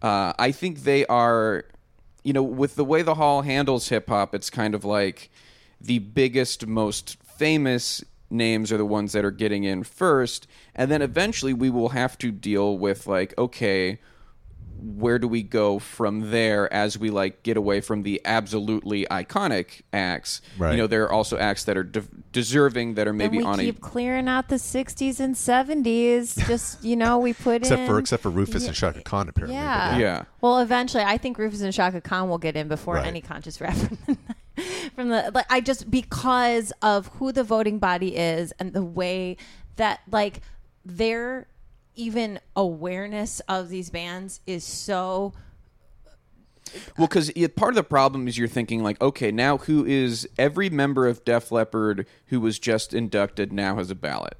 Uh, 0.00 0.32
I 0.38 0.50
think 0.50 0.84
they 0.84 1.04
are, 1.06 1.64
you 2.24 2.32
know, 2.32 2.42
with 2.42 2.76
the 2.76 2.84
way 2.84 3.02
the 3.02 3.16
Hall 3.16 3.42
handles 3.42 3.88
hip 3.88 4.08
hop, 4.08 4.34
it's 4.34 4.48
kind 4.48 4.74
of 4.74 4.84
like 4.84 5.30
the 5.80 5.98
biggest, 5.98 6.66
most 6.66 7.18
famous 7.22 8.02
names 8.30 8.70
are 8.72 8.76
the 8.78 8.84
ones 8.84 9.12
that 9.12 9.24
are 9.24 9.30
getting 9.30 9.64
in 9.64 9.82
first, 9.84 10.46
and 10.74 10.90
then 10.90 11.02
eventually 11.02 11.52
we 11.54 11.70
will 11.70 11.90
have 11.90 12.16
to 12.18 12.30
deal 12.30 12.76
with 12.78 13.06
like, 13.06 13.32
okay, 13.38 13.98
where 14.80 15.18
do 15.18 15.26
we 15.26 15.42
go 15.42 15.80
from 15.80 16.30
there 16.30 16.72
as 16.72 16.96
we 16.96 17.10
like 17.10 17.42
get 17.42 17.56
away 17.56 17.80
from 17.80 18.04
the 18.04 18.20
absolutely 18.24 19.04
iconic 19.10 19.82
acts? 19.92 20.40
Right. 20.56 20.70
You 20.70 20.76
know, 20.76 20.86
there 20.86 21.02
are 21.02 21.12
also 21.12 21.36
acts 21.36 21.64
that 21.64 21.76
are 21.76 21.82
de- 21.82 22.04
deserving 22.30 22.94
that 22.94 23.08
are 23.08 23.12
maybe 23.12 23.38
and 23.38 23.46
we 23.46 23.50
on 23.52 23.58
keep 23.58 23.78
a 23.78 23.80
clearing 23.80 24.28
out 24.28 24.48
the 24.48 24.54
60s 24.54 25.18
and 25.18 25.34
70s. 25.34 26.46
Just 26.46 26.84
you 26.84 26.94
know, 26.94 27.18
we 27.18 27.32
put 27.32 27.56
Except 27.62 27.80
in 27.80 27.86
for 27.88 27.98
except 27.98 28.22
for 28.22 28.30
Rufus 28.30 28.68
and 28.68 28.76
Chaka 28.76 29.02
Khan 29.02 29.28
apparently. 29.28 29.56
Yeah. 29.56 29.98
Yeah. 29.98 30.24
Well, 30.40 30.60
eventually, 30.60 31.02
I 31.02 31.18
think 31.18 31.38
Rufus 31.38 31.60
and 31.60 31.74
Chaka 31.74 32.00
Khan 32.00 32.28
will 32.28 32.38
get 32.38 32.54
in 32.54 32.68
before 32.68 32.94
Right. 32.94 33.06
any 33.06 33.20
conscious 33.20 33.60
rapper. 33.60 33.96
From 34.94 35.08
the 35.08 35.30
like, 35.34 35.46
I 35.50 35.60
just 35.60 35.90
because 35.90 36.72
of 36.82 37.08
who 37.18 37.32
the 37.32 37.44
voting 37.44 37.78
body 37.78 38.16
is 38.16 38.52
and 38.58 38.72
the 38.72 38.84
way 38.84 39.36
that 39.76 40.00
like 40.10 40.40
their 40.84 41.46
even 41.94 42.40
awareness 42.56 43.40
of 43.40 43.68
these 43.68 43.90
bands 43.90 44.40
is 44.46 44.64
so 44.64 45.32
Well, 46.96 47.08
because 47.08 47.30
part 47.56 47.70
of 47.70 47.76
the 47.76 47.82
problem 47.82 48.28
is 48.28 48.38
you're 48.38 48.48
thinking 48.48 48.82
like, 48.82 49.00
okay, 49.00 49.32
now 49.32 49.58
who 49.58 49.84
is 49.84 50.28
every 50.38 50.70
member 50.70 51.06
of 51.06 51.24
Def 51.24 51.50
Leppard 51.50 52.06
who 52.26 52.40
was 52.40 52.58
just 52.58 52.94
inducted 52.94 53.52
now 53.52 53.76
has 53.76 53.90
a 53.90 53.94
ballot. 53.94 54.36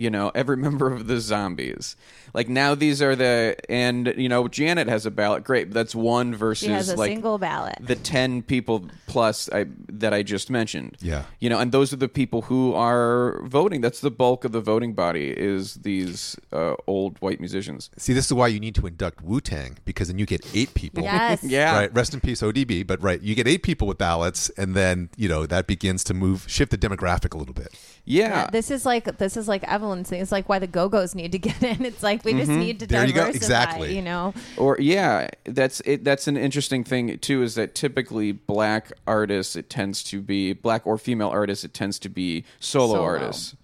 You 0.00 0.10
know, 0.10 0.32
every 0.34 0.56
member 0.66 0.90
of 0.92 1.06
the 1.06 1.20
zombies. 1.20 1.96
Like 2.32 2.48
now, 2.48 2.74
these 2.74 3.02
are 3.02 3.14
the 3.16 3.56
and 3.68 4.14
you 4.16 4.28
know 4.28 4.48
Janet 4.48 4.88
has 4.88 5.04
a 5.04 5.10
ballot. 5.10 5.44
Great, 5.44 5.72
that's 5.72 5.94
one 5.94 6.34
versus 6.34 6.66
She 6.66 6.72
has 6.72 6.88
a 6.88 6.96
like 6.96 7.10
single 7.10 7.38
ballot. 7.38 7.76
the 7.80 7.96
ten 7.96 8.42
people 8.42 8.86
plus 9.06 9.50
I, 9.52 9.66
that 9.88 10.14
I 10.14 10.22
just 10.22 10.48
mentioned. 10.50 10.96
Yeah. 11.00 11.24
you 11.40 11.50
know, 11.50 11.58
and 11.58 11.72
those 11.72 11.92
are 11.92 11.96
the 11.96 12.08
people 12.08 12.42
who 12.42 12.72
are 12.74 13.42
voting. 13.42 13.80
That's 13.80 14.00
the 14.00 14.10
bulk 14.10 14.44
of 14.44 14.52
the 14.52 14.60
voting 14.60 14.92
body 14.94 15.28
is 15.30 15.74
these 15.74 16.36
uh, 16.52 16.74
old 16.86 17.18
white 17.20 17.40
musicians. 17.40 17.90
See, 17.96 18.12
this 18.12 18.26
is 18.26 18.32
why 18.32 18.46
you 18.48 18.60
need 18.60 18.76
to 18.76 18.86
induct 18.86 19.22
Wu 19.22 19.40
Tang 19.40 19.78
because 19.84 20.06
then 20.08 20.18
you 20.18 20.26
get 20.26 20.40
eight 20.54 20.72
people. 20.74 21.02
Yes. 21.02 21.42
Yeah. 21.50 21.76
Right. 21.76 21.94
Rest 21.94 22.14
in 22.14 22.20
peace, 22.20 22.42
ODB. 22.42 22.86
But 22.86 23.02
right, 23.02 23.20
you 23.20 23.34
get 23.34 23.48
eight 23.48 23.62
people 23.64 23.88
with 23.88 23.98
ballots, 23.98 24.50
and 24.50 24.76
then 24.76 25.10
you 25.16 25.28
know 25.28 25.46
that 25.46 25.66
begins 25.66 26.04
to 26.04 26.14
move, 26.14 26.44
shift 26.48 26.70
the 26.70 26.78
demographic 26.78 27.34
a 27.34 27.38
little 27.38 27.54
bit. 27.54 27.76
Yeah, 28.04 28.28
Yeah, 28.28 28.50
this 28.50 28.70
is 28.70 28.86
like 28.86 29.18
this 29.18 29.36
is 29.36 29.48
like 29.48 29.64
Evelyn's 29.90 30.08
thing. 30.08 30.20
It's 30.20 30.32
like 30.32 30.48
why 30.48 30.58
the 30.58 30.66
Go 30.66 30.88
Go's 30.88 31.14
need 31.14 31.32
to 31.32 31.38
get 31.38 31.62
in. 31.62 31.84
It's 31.84 32.02
like 32.02 32.24
we 32.24 32.32
just 32.34 32.50
need 32.50 32.80
to 32.80 32.86
There 32.86 33.04
you 33.04 33.12
go. 33.12 33.20
diversify. 33.26 33.36
Exactly. 33.44 33.96
You 33.96 34.02
know, 34.02 34.34
or 34.56 34.76
yeah 34.80 35.28
that's 35.44 35.80
it 35.84 36.04
that's 36.04 36.28
an 36.28 36.36
interesting 36.36 36.84
thing 36.84 37.18
too 37.18 37.42
is 37.42 37.54
that 37.56 37.74
typically 37.74 38.32
black 38.32 38.92
artists 39.06 39.56
it 39.56 39.68
tends 39.68 40.02
to 40.04 40.20
be 40.20 40.52
black 40.52 40.86
or 40.86 40.96
female 40.98 41.28
artists 41.28 41.64
it 41.64 41.74
tends 41.74 41.98
to 41.98 42.08
be 42.08 42.44
solo, 42.60 42.94
Solo. 42.94 43.04
artists 43.04 43.56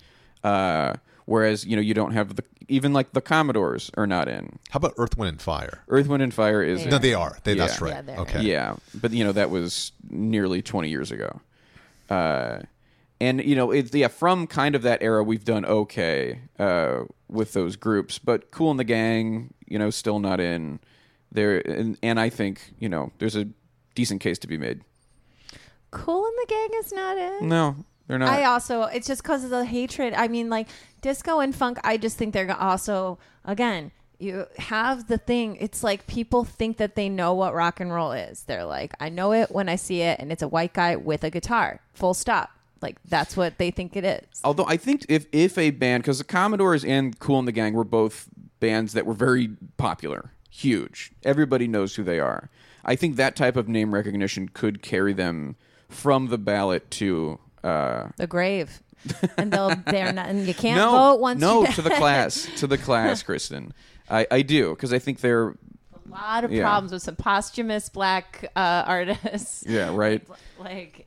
uh, 0.45 0.95
whereas 1.27 1.65
you 1.65 1.77
know 1.77 1.83
you 1.83 1.95
don't 1.95 2.13
have 2.13 2.37
the 2.37 2.45
even 2.69 2.93
like 2.93 3.13
the 3.13 3.21
commodores 3.21 3.91
are 3.97 4.07
not 4.09 4.27
in 4.29 4.59
How 4.71 4.79
about 4.79 4.95
Earth, 4.99 5.17
Wind, 5.17 5.29
and 5.29 5.41
Fire? 5.43 5.83
earth 5.89 6.09
wind 6.09 6.21
and 6.23 6.35
fire 6.35 6.63
is 6.65 6.85
No, 6.85 6.99
they 6.99 7.15
are. 7.15 7.39
They, 7.45 7.55
That's 7.55 7.81
right. 7.81 7.93
Yeah, 7.95 8.03
they're 8.03 8.19
okay. 8.19 8.43
yeah 8.43 8.75
but 8.95 9.13
you 9.13 9.23
know 9.25 9.33
that 9.33 9.51
was 9.51 9.93
nearly 10.11 10.63
20 10.63 10.89
years 10.89 11.13
ago 11.13 11.41
uh, 12.11 12.61
and 13.21 13.43
you 13.45 13.55
know 13.57 13.71
it's 13.71 13.95
yeah 13.95 14.09
from 14.09 14.47
kind 14.47 14.75
of 14.75 14.83
that 14.83 15.03
era 15.03 15.23
we've 15.23 15.45
done 15.45 15.65
okay 15.65 16.41
uh, 16.59 17.01
with 17.29 17.53
those 17.53 17.77
groups 17.77 18.19
but 18.19 18.51
cool 18.51 18.71
and 18.71 18.79
the 18.81 18.85
gang 18.85 19.53
you 19.67 19.79
know 19.79 19.91
still 19.91 20.19
not 20.19 20.41
in 20.41 20.79
there 21.33 21.59
and, 21.69 21.99
and 22.03 22.21
i 22.21 22.29
think 22.29 22.73
you 22.79 22.89
know 22.89 23.11
there's 23.19 23.37
a 23.37 23.47
decent 23.95 24.21
case 24.21 24.39
to 24.39 24.47
be 24.47 24.59
made 24.59 24.83
Cool 25.93 26.27
and 26.27 26.35
the 26.37 26.47
Gang 26.49 26.69
is 26.81 26.93
not 26.93 27.17
in. 27.17 27.49
no 27.49 27.77
they're 28.07 28.19
not 28.19 28.29
I 28.29 28.45
also 28.45 28.83
it's 28.83 29.07
just 29.07 29.23
because 29.23 29.45
of 29.45 29.51
the 29.51 29.65
hatred. 29.65 30.15
I 30.15 30.29
mean, 30.29 30.49
like 30.49 30.69
disco 31.01 31.41
and 31.41 31.55
funk. 31.55 31.79
I 31.83 31.97
just 31.97 32.17
think 32.17 32.35
they're 32.35 32.55
also 32.57 33.19
again. 33.45 33.91
You 34.19 34.47
have 34.59 35.09
the 35.09 35.19
thing. 35.19 35.57
It's 35.57 35.83
like 35.83 36.07
people 36.07 36.45
think 36.45 36.79
that 36.79 36.95
they 36.95 37.09
know 37.11 37.35
what 37.35 37.53
rock 37.53 37.81
and 37.81 37.93
roll 37.93 38.13
is. 38.13 38.45
They're 38.45 38.65
like, 38.65 38.95
I 38.99 39.11
know 39.11 39.33
it 39.33 39.51
when 39.51 39.69
I 39.69 39.77
see 39.77 40.01
it, 40.01 40.19
and 40.21 40.33
it's 40.33 40.43
a 40.43 40.49
white 40.49 40.73
guy 40.73 40.97
with 40.97 41.23
a 41.23 41.31
guitar. 41.31 41.81
Full 41.93 42.15
stop. 42.15 42.51
Like 42.83 42.97
that's 43.09 43.37
what 43.37 43.59
they 43.59 43.71
think 43.71 43.97
it 43.97 44.05
is. 44.05 44.41
Although 44.45 44.67
I 44.67 44.77
think 44.77 45.07
if 45.09 45.27
if 45.33 45.57
a 45.59 45.71
band 45.71 46.03
because 46.03 46.19
the 46.19 46.25
Commodores 46.25 46.85
and 46.85 47.19
Cool 47.19 47.39
and 47.39 47.49
the 47.49 47.53
Gang 47.53 47.73
were 47.75 47.85
both 47.85 48.29
bands 48.61 48.93
that 48.93 49.07
were 49.07 49.15
very 49.15 49.51
popular, 49.77 50.33
huge. 50.51 51.13
Everybody 51.25 51.67
knows 51.69 51.95
who 51.97 52.03
they 52.05 52.21
are. 52.21 52.51
I 52.85 52.95
think 52.97 53.17
that 53.17 53.35
type 53.37 53.57
of 53.57 53.69
name 53.69 53.93
recognition 53.95 54.49
could 54.49 54.83
carry 54.83 55.13
them 55.13 55.57
from 55.89 56.29
the 56.29 56.39
ballot 56.39 56.91
to 56.93 57.39
uh, 57.65 58.09
The 58.17 58.27
grave, 58.27 58.81
and 59.37 59.53
they'll 59.53 59.75
they're 59.87 60.13
not. 60.13 60.29
And 60.29 60.47
you 60.47 60.55
can't 60.55 60.77
no 60.79 60.91
vote 60.93 61.21
once. 61.21 61.41
no 61.41 61.65
to 61.67 61.83
the 61.83 61.91
class 61.91 62.47
to 62.59 62.67
the 62.67 62.79
class, 62.79 63.23
Kristen. 63.25 63.73
I, 64.09 64.27
I 64.31 64.43
do 64.43 64.71
because 64.71 64.93
I 64.93 64.99
think 65.01 65.21
they're 65.21 65.49
A 65.49 66.09
lot 66.11 66.45
of 66.45 66.53
Yeah. 66.53 66.63
problems 66.63 66.93
with 66.93 67.03
some 67.03 67.17
posthumous 67.17 67.89
black 67.89 68.51
uh, 68.55 68.85
artists. 68.87 69.65
yeah 69.67 69.93
right 69.97 70.23
Like 70.61 71.07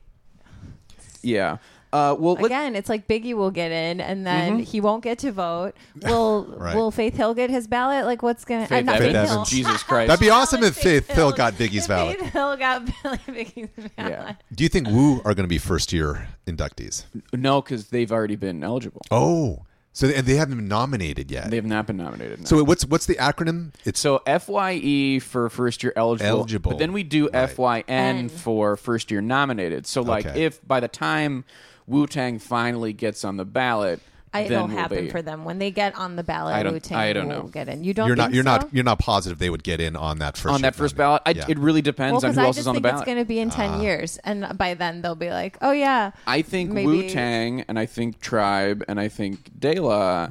yeah. 1.22 1.58
Uh, 1.92 2.14
well, 2.16 2.34
let, 2.34 2.44
again, 2.44 2.76
it's 2.76 2.88
like 2.88 3.08
Biggie 3.08 3.34
will 3.34 3.50
get 3.50 3.72
in, 3.72 4.00
and 4.00 4.24
then 4.24 4.52
Mm-hmm. 4.52 4.62
he 4.62 4.80
won't 4.80 5.02
get 5.02 5.18
to 5.20 5.32
vote. 5.32 5.72
Will 6.04 6.44
Right. 6.56 6.76
Will 6.76 6.92
Faith 6.92 7.16
Hill 7.16 7.34
get 7.34 7.50
his 7.50 7.66
ballot? 7.66 8.06
Like, 8.06 8.22
what's 8.22 8.44
gonna? 8.44 8.68
Faith 8.68 8.78
uh, 8.88 8.92
not 8.92 9.00
Evans. 9.00 9.16
Faith 9.18 9.28
Hill. 9.30 9.44
Jesus 9.44 9.82
Christ. 9.88 10.06
That'd 10.06 10.20
be 10.20 10.30
awesome 10.30 10.62
if 10.62 10.76
Faith 10.76 11.06
Faith 11.08 11.16
Hill 11.16 11.32
got 11.32 11.54
Biggie's 11.54 11.82
if 11.82 11.88
ballot. 11.88 12.20
Faith 12.20 12.32
Hill 12.32 12.56
got 12.56 12.86
Biggie's 13.26 13.68
ballot. 13.96 14.12
Yeah. 14.12 14.34
Do 14.54 14.62
you 14.62 14.68
think 14.68 14.86
Wu 14.86 15.16
are 15.24 15.34
going 15.34 15.42
to 15.42 15.48
be 15.48 15.58
first 15.58 15.92
year 15.92 16.28
inductees? 16.46 17.06
no, 17.32 17.60
because 17.60 17.88
they've 17.88 18.12
already 18.12 18.36
been 18.36 18.62
eligible. 18.62 19.02
Oh, 19.10 19.64
so 19.92 20.06
they, 20.06 20.14
and 20.14 20.26
they 20.26 20.36
haven't 20.36 20.56
been 20.56 20.68
nominated 20.68 21.30
yet. 21.30 21.50
They 21.50 21.56
have 21.56 21.64
not 21.66 21.86
been 21.86 21.96
nominated. 21.96 22.40
no. 22.40 22.44
so 22.46 22.62
what's 22.64 22.84
what's 22.86 23.06
the 23.06 23.16
acronym? 23.16 23.72
It's 23.84 23.98
So 24.00 24.18
FYE 24.26 25.18
for 25.20 25.48
first 25.48 25.82
year 25.82 25.92
eligible, 25.96 26.28
Eligible. 26.28 26.70
but 26.72 26.78
then 26.78 26.92
we 26.92 27.02
do 27.02 27.28
Right. 27.32 27.48
FYN 27.50 27.84
N. 27.88 28.28
for 28.28 28.76
first 28.76 29.10
year 29.10 29.20
nominated. 29.20 29.86
So 29.86 30.02
like 30.02 30.26
Okay. 30.26 30.44
if 30.44 30.66
by 30.66 30.80
the 30.80 30.88
time 30.88 31.44
Wu 31.86 32.06
Tang 32.06 32.38
finally 32.38 32.92
gets 32.92 33.24
on 33.24 33.36
the 33.36 33.44
ballot, 33.44 34.00
I, 34.00 34.00
then 34.00 34.19
it'll 34.34 34.62
will 34.62 34.68
happen 34.68 35.06
they- 35.06 35.10
for 35.10 35.22
them 35.22 35.44
when 35.44 35.58
they 35.58 35.70
get 35.70 35.96
on 35.96 36.16
the 36.16 36.22
ballot. 36.22 36.54
I 36.54 36.62
don't- 36.62 36.74
Wu-Tang 36.74 36.98
I 36.98 37.12
don't 37.12 37.28
will 37.28 37.42
know. 37.44 37.48
Get 37.48 37.68
in. 37.68 37.84
You 37.84 37.94
don't. 37.94 38.06
you're 38.06 38.16
not 38.16 38.32
you're 38.32 38.44
so? 38.44 38.50
not 38.50 38.68
you're 38.74 38.84
not 38.84 38.98
positive 38.98 39.38
they 39.38 39.50
would 39.50 39.62
get 39.62 39.80
in 39.80 39.96
on 39.96 40.18
that 40.18 40.36
first 40.36 40.54
on 40.54 40.62
that 40.62 40.74
first 40.74 40.96
ballot. 40.96 41.22
I, 41.26 41.30
Yeah. 41.30 41.46
It 41.48 41.58
really 41.58 41.82
depends 41.82 42.12
Well, 42.12 42.16
on 42.16 42.20
because 42.22 42.36
who 42.36 42.42
I 42.42 42.46
else 42.46 42.56
just 42.56 42.64
is 42.64 42.66
on 42.68 42.74
the 42.76 42.80
think 42.80 42.94
it's 42.94 43.04
going 43.04 43.18
to 43.18 43.24
be 43.24 43.40
in 43.40 43.50
ten 43.50 43.70
ah. 43.70 43.80
years, 43.82 44.18
and 44.24 44.56
by 44.56 44.74
then 44.74 45.02
they'll 45.02 45.14
be 45.14 45.30
like, 45.30 45.58
"Oh 45.60 45.72
yeah." 45.72 46.12
I 46.26 46.42
think 46.42 46.72
Wu 46.72 47.08
Tang 47.08 47.64
and 47.68 47.78
I 47.78 47.86
think 47.86 48.20
Tribe 48.20 48.84
and 48.88 49.00
I 49.00 49.08
think 49.08 49.50
De 49.58 49.80
La 49.80 50.30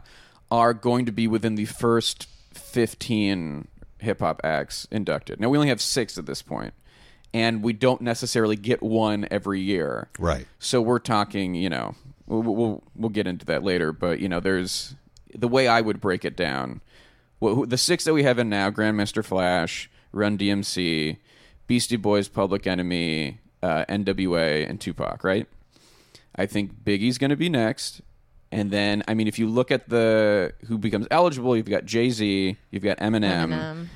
are 0.51 0.73
going 0.73 1.05
to 1.05 1.11
be 1.11 1.27
within 1.27 1.55
the 1.55 1.65
first 1.65 2.27
15 2.53 3.67
hip 3.99 4.19
hop 4.19 4.41
acts 4.43 4.87
inducted. 4.91 5.39
Now, 5.39 5.49
we 5.49 5.57
only 5.57 5.69
have 5.69 5.81
six 5.81 6.17
at 6.17 6.25
this 6.25 6.41
point, 6.41 6.73
and 7.33 7.61
we 7.61 7.73
don't 7.73 8.01
necessarily 8.01 8.55
get 8.55 8.81
one 8.81 9.27
every 9.29 9.59
year. 9.59 10.09
Right. 10.17 10.47
So 10.59 10.81
we're 10.81 10.99
talking, 10.99 11.55
you 11.55 11.69
know, 11.69 11.95
we'll, 12.29 12.41
we'll, 12.41 12.83
we'll 12.95 13.09
get 13.09 13.27
into 13.27 13.45
that 13.47 13.63
later, 13.63 13.91
but, 13.91 14.19
you 14.19 14.29
know, 14.29 14.39
there's 14.39 14.95
the 15.35 15.47
way 15.47 15.67
I 15.67 15.81
would 15.81 15.99
break 15.99 16.23
it 16.23 16.37
down. 16.37 16.81
Well, 17.39 17.65
the 17.65 17.77
six 17.77 18.03
that 18.05 18.13
we 18.13 18.23
have 18.23 18.39
in 18.39 18.49
now 18.49 18.69
Grandmaster 18.69 19.23
Flash, 19.23 19.89
Run 20.11 20.37
DMC, 20.37 21.17
Beastie 21.67 21.97
Boys, 21.97 22.27
Public 22.27 22.65
Enemy, 22.65 23.39
uh, 23.61 23.85
NWA, 23.89 24.69
and 24.69 24.79
Tupac, 24.79 25.23
right? 25.23 25.47
I 26.35 26.45
think 26.45 26.83
Biggie's 26.83 27.17
going 27.17 27.29
to 27.29 27.35
be 27.35 27.49
next. 27.49 28.01
And 28.51 28.71
then, 28.71 29.03
I 29.07 29.13
mean, 29.13 29.27
if 29.27 29.37
you 29.37 29.47
look 29.47 29.69
at 29.69 29.89
the 29.89 30.53
who 30.67 30.77
becomes 30.77 31.07
eligible, 31.11 31.55
you've 31.55 31.69
got 31.69 31.85
Jay 31.85 32.09
Z, 32.09 32.57
you've 32.71 32.83
got 32.83 32.97
Eminem. 32.97 33.49
Eminem. 33.49 33.87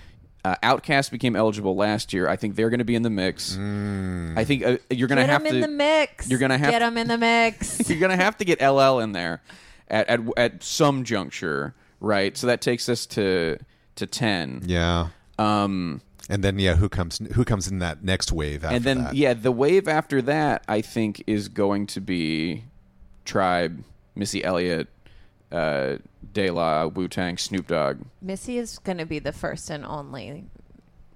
Uh, 0.46 0.56
OutKast 0.62 1.10
became 1.10 1.38
eligible 1.38 1.76
last 1.76 2.12
year. 2.12 2.28
I 2.28 2.36
think 2.36 2.56
they're 2.56 2.70
going 2.70 2.80
to 2.80 2.84
be 2.86 2.96
in 2.96 3.02
the 3.04 3.10
mix. 3.10 3.56
I 3.58 4.44
think 4.44 4.66
uh, 4.66 4.78
you're 4.90 5.08
going 5.08 5.18
to 5.18 5.24
Get 5.24 5.30
have 5.30 5.44
them 5.44 5.52
to 5.52 5.56
in 5.56 5.62
the 5.62 5.68
mix. 5.70 6.28
You're 6.30 6.40
going 6.40 6.50
to 6.52 6.58
have 6.58 6.68
to 6.68 6.72
get 6.72 6.80
them 6.80 6.98
in 6.98 7.08
the 7.08 7.18
mix. 7.18 7.90
you're 7.90 8.00
going 8.00 8.18
to 8.18 8.22
have 8.22 8.38
to 8.38 8.46
get 8.46 8.62
LL 8.62 9.00
in 9.00 9.14
there 9.14 9.42
at, 9.88 10.10
at 10.10 10.20
at 10.36 10.64
some 10.64 11.06
juncture, 11.06 11.74
right? 12.02 12.36
So 12.36 12.48
that 12.48 12.60
takes 12.62 12.90
us 12.90 13.06
to 13.08 13.58
to 13.96 14.06
ten. 14.06 14.64
Yeah. 14.66 15.08
Um, 15.40 16.02
And 16.30 16.44
then 16.44 16.60
yeah, 16.60 16.76
who 16.76 16.90
comes 16.90 17.20
who 17.36 17.46
comes 17.46 17.70
in 17.70 17.80
that 17.80 18.04
next 18.04 18.32
wave 18.34 18.66
after 18.66 18.76
and 18.76 18.84
then 18.84 19.04
that? 19.06 19.16
yeah, 19.16 19.34
the 19.34 19.52
wave 19.52 19.88
after 19.88 20.22
that, 20.24 20.64
I 20.68 20.82
think, 20.82 21.24
is 21.26 21.48
going 21.48 21.88
to 21.88 22.02
be 22.02 22.66
Tribe, 23.24 23.82
Missy 24.14 24.44
Elliott, 24.44 24.90
uh, 25.54 25.98
De 26.34 26.50
La, 26.50 26.86
Wu 26.88 27.08
Tang, 27.08 27.38
Snoop 27.38 27.68
Dogg. 27.68 28.00
Missy 28.22 28.58
is 28.58 28.80
going 28.80 28.98
to 28.98 29.06
be 29.06 29.20
the 29.20 29.32
first 29.32 29.70
and 29.70 29.86
only 29.86 30.46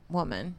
woman. 0.10 0.56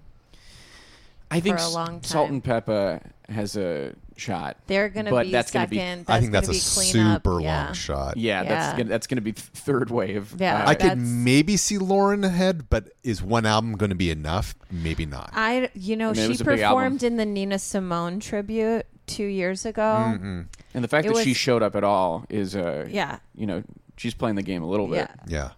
I 1.31 1.41
think 1.41 1.59
For 1.59 1.63
a 1.65 1.67
S- 1.67 1.75
long 1.75 2.03
Salt 2.03 2.31
and 2.31 2.43
Pepa 2.43 3.03
has 3.29 3.55
a 3.57 3.95
shot. 4.17 4.57
They're 4.67 4.89
going 4.89 5.05
to 5.07 5.21
be 5.21 5.31
that's 5.31 5.51
gonna 5.51 5.67
second. 5.69 6.07
be- 6.07 6.13
I 6.13 6.21
think 6.21 6.33
gonna 6.33 6.47
that's 6.47 6.49
a 6.49 6.81
be 6.81 6.91
cleanup. 6.93 7.23
super 7.23 7.41
yeah. 7.41 7.65
long 7.67 7.75
shot. 7.75 8.17
Yeah, 8.17 8.43
Yeah. 8.43 8.49
that's 8.49 8.77
gonna, 8.79 8.89
that's 8.89 9.07
going 9.07 9.17
to 9.17 9.23
be 9.23 9.33
third 9.33 9.91
wave. 9.91 10.35
Yeah. 10.39 10.65
Uh, 10.65 10.69
I 10.71 10.75
could 10.75 10.97
maybe 10.99 11.59
see 11.59 11.77
Lauren 11.77 12.25
ahead, 12.25 12.71
but 12.71 12.89
is 13.05 13.23
one 13.23 13.45
album 13.45 13.75
going 13.77 13.91
to 13.91 13.97
be 13.97 14.11
enough? 14.11 14.55
Maybe 14.71 15.05
not. 15.05 15.31
I, 15.35 15.69
you 15.75 15.97
know, 15.97 16.11
I 16.11 16.13
mean, 16.15 16.23
she 16.23 16.29
was 16.29 16.41
a 16.41 16.45
big 16.45 16.61
album. 16.61 16.79
performed 16.83 17.03
in 17.03 17.17
the 17.19 17.27
Nina 17.27 17.59
Simone 17.59 18.21
tribute 18.21 18.87
two 19.07 19.27
years 19.27 19.67
ago. 19.67 20.45
And 20.79 20.85
the 20.85 20.89
fact 20.89 21.07
it 21.09 21.13
that 21.15 21.25
she 21.25 21.35
showed 21.35 21.61
up 21.61 21.75
at 21.75 21.83
all 21.83 22.25
is, 22.29 22.55
uh, 22.55 22.87
Yeah. 22.89 23.19
you 23.35 23.47
know, 23.47 23.65
she's 23.97 24.15
playing 24.15 24.37
the 24.37 24.43
game 24.45 24.63
a 24.63 24.67
little 24.69 24.87
bit. 24.87 25.11
Yeah. 25.27 25.51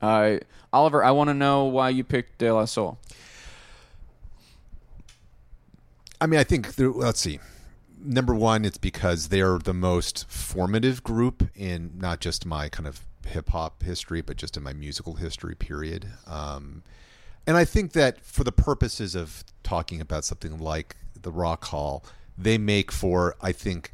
yeah. 0.00 0.08
Uh, 0.08 0.38
Oliver, 0.72 1.02
I 1.02 1.10
want 1.10 1.26
to 1.28 1.34
know 1.34 1.64
why 1.64 1.90
you 1.90 2.04
picked 2.04 2.38
De 2.38 2.48
La 2.52 2.64
Soul. 2.66 2.98
I 6.20 6.26
mean, 6.26 6.38
I 6.38 6.44
think 6.44 6.76
there, 6.76 6.90
let's 6.90 7.20
see. 7.20 7.40
Number 8.00 8.32
one, 8.32 8.64
it's 8.64 8.78
because 8.78 9.28
they're 9.28 9.58
the 9.58 9.74
most 9.74 10.28
formative 10.30 11.02
group 11.02 11.48
in 11.56 11.92
not 11.98 12.20
just 12.20 12.46
my 12.46 12.68
kind 12.68 12.86
of 12.86 13.00
hip 13.26 13.48
hop 13.50 13.82
history, 13.82 14.20
but 14.20 14.36
just 14.36 14.56
in 14.56 14.62
my 14.62 14.72
musical 14.72 15.14
history. 15.14 15.56
Period. 15.56 16.06
Um, 16.28 16.84
and 17.44 17.56
I 17.56 17.64
think 17.64 17.92
that 17.92 18.20
for 18.24 18.44
the 18.44 18.52
purposes 18.52 19.16
of 19.16 19.42
talking 19.64 20.00
about 20.00 20.24
something 20.24 20.58
like 20.58 20.94
the 21.20 21.32
Rock 21.32 21.64
Hall, 21.66 22.04
they 22.36 22.56
make 22.56 22.92
for 22.92 23.34
I 23.40 23.50
think 23.50 23.92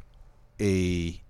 a 0.59 1.21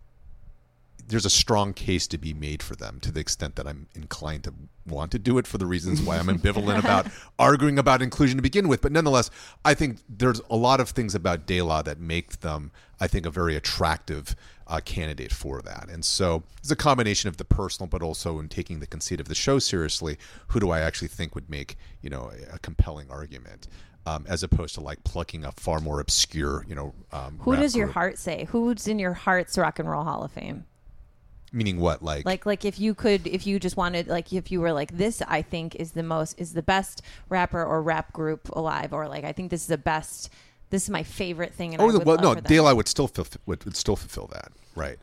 there's 1.08 1.26
a 1.26 1.30
strong 1.30 1.74
case 1.74 2.08
to 2.08 2.18
be 2.18 2.34
made 2.34 2.64
for 2.64 2.76
them 2.76 3.00
to 3.00 3.12
the 3.12 3.20
extent 3.20 3.56
that 3.56 3.68
I'm 3.68 3.88
inclined 3.94 4.44
to 4.46 4.54
want 4.88 5.12
to 5.12 5.20
do 5.20 5.38
it 5.38 5.46
for 5.46 5.58
the 5.58 5.66
reasons 5.66 6.02
why 6.02 6.18
I'm 6.18 6.28
ambivalent 6.28 6.80
about 6.80 7.08
arguing 7.40 7.78
about 7.78 8.02
inclusion 8.02 8.38
to 8.38 8.42
begin 8.42 8.68
with. 8.68 8.82
But 8.82 8.92
nonetheless, 8.92 9.30
I 9.64 9.76
think 9.76 10.00
there's 10.10 10.42
a 10.50 10.56
lot 10.56 10.80
of 10.80 10.90
things 10.90 11.14
about 11.14 11.46
De 11.46 11.62
La 11.62 11.82
that 11.84 12.00
make 12.00 12.40
them, 12.40 12.72
I 13.00 13.08
think, 13.08 13.26
a 13.26 13.30
very 13.30 13.56
attractive 13.56 14.36
uh, 14.68 14.80
candidate 14.84 15.32
for 15.32 15.62
that. 15.62 15.90
And 15.90 16.04
so 16.04 16.44
it's 16.58 16.72
a 16.72 16.76
combination 16.76 17.28
of 17.28 17.38
the 17.38 17.46
personal, 17.46 17.88
but 17.88 18.02
also 18.02 18.40
in 18.40 18.50
taking 18.50 18.80
the 18.80 18.88
conceit 18.88 19.20
of 19.20 19.28
the 19.28 19.36
show 19.36 19.60
seriously. 19.60 20.18
Who 20.48 20.60
do 20.60 20.72
I 20.72 20.80
actually 20.80 21.10
think 21.10 21.36
would 21.36 21.50
make 21.50 21.78
you 22.02 22.10
know 22.10 22.32
a, 22.32 22.56
a 22.56 22.60
compelling 22.60 23.12
argument? 23.12 23.68
Um, 24.08 24.24
as 24.30 24.44
opposed 24.44 24.76
to 24.76 24.82
like 24.82 25.04
plucking 25.04 25.44
a 25.44 25.52
far 25.54 25.80
more 25.80 26.00
obscure, 26.00 26.64
you 26.70 26.76
know, 26.76 26.94
um, 27.12 27.40
Who 27.42 27.56
does 27.56 27.76
your 27.76 27.88
group. 27.88 27.94
heart 27.96 28.18
say? 28.20 28.46
Who's 28.52 28.88
in 28.88 29.00
your 29.00 29.14
heart's 29.14 29.58
Rock 29.58 29.80
and 29.80 29.90
Roll 29.90 30.04
Hall 30.04 30.24
of 30.24 30.32
Fame? 30.32 30.66
Meaning 31.52 31.80
what? 31.80 32.04
Like, 32.04 32.24
Like, 32.24 32.46
like 32.46 32.66
if 32.66 32.80
you 32.80 32.94
could, 32.94 33.26
if 33.26 33.48
you 33.48 33.60
just 33.60 33.78
wanted, 33.78 34.08
like, 34.08 34.32
if 34.32 34.52
you 34.52 34.62
were 34.62 34.74
like, 34.74 34.96
this, 34.96 35.24
I 35.28 35.42
think 35.42 35.74
is 35.76 35.94
the 35.94 36.04
most, 36.04 36.40
is 36.40 36.54
the 36.54 36.62
best 36.62 37.02
rapper 37.30 37.64
or 37.64 37.82
rap 37.82 38.14
group 38.14 38.48
alive, 38.50 38.94
or 38.94 39.08
like, 39.08 39.24
I 39.24 39.32
think 39.32 39.50
this 39.50 39.62
is 39.62 39.68
the 39.68 39.78
best. 39.78 40.30
This 40.70 40.84
is 40.84 40.90
my 40.92 41.02
favorite 41.02 41.54
thing. 41.56 41.74
And 41.74 41.82
Oh, 41.82 41.92
the- 41.92 42.00
well, 42.02 42.18
no. 42.18 42.36
Dale, 42.36 42.68
I 42.68 42.74
would 42.74 42.88
still 42.88 43.08
fulfill, 43.08 43.42
would, 43.48 43.64
would 43.66 43.76
still 43.76 43.96
fulfill 43.96 44.28
that, 44.34 44.52
right? 44.76 45.00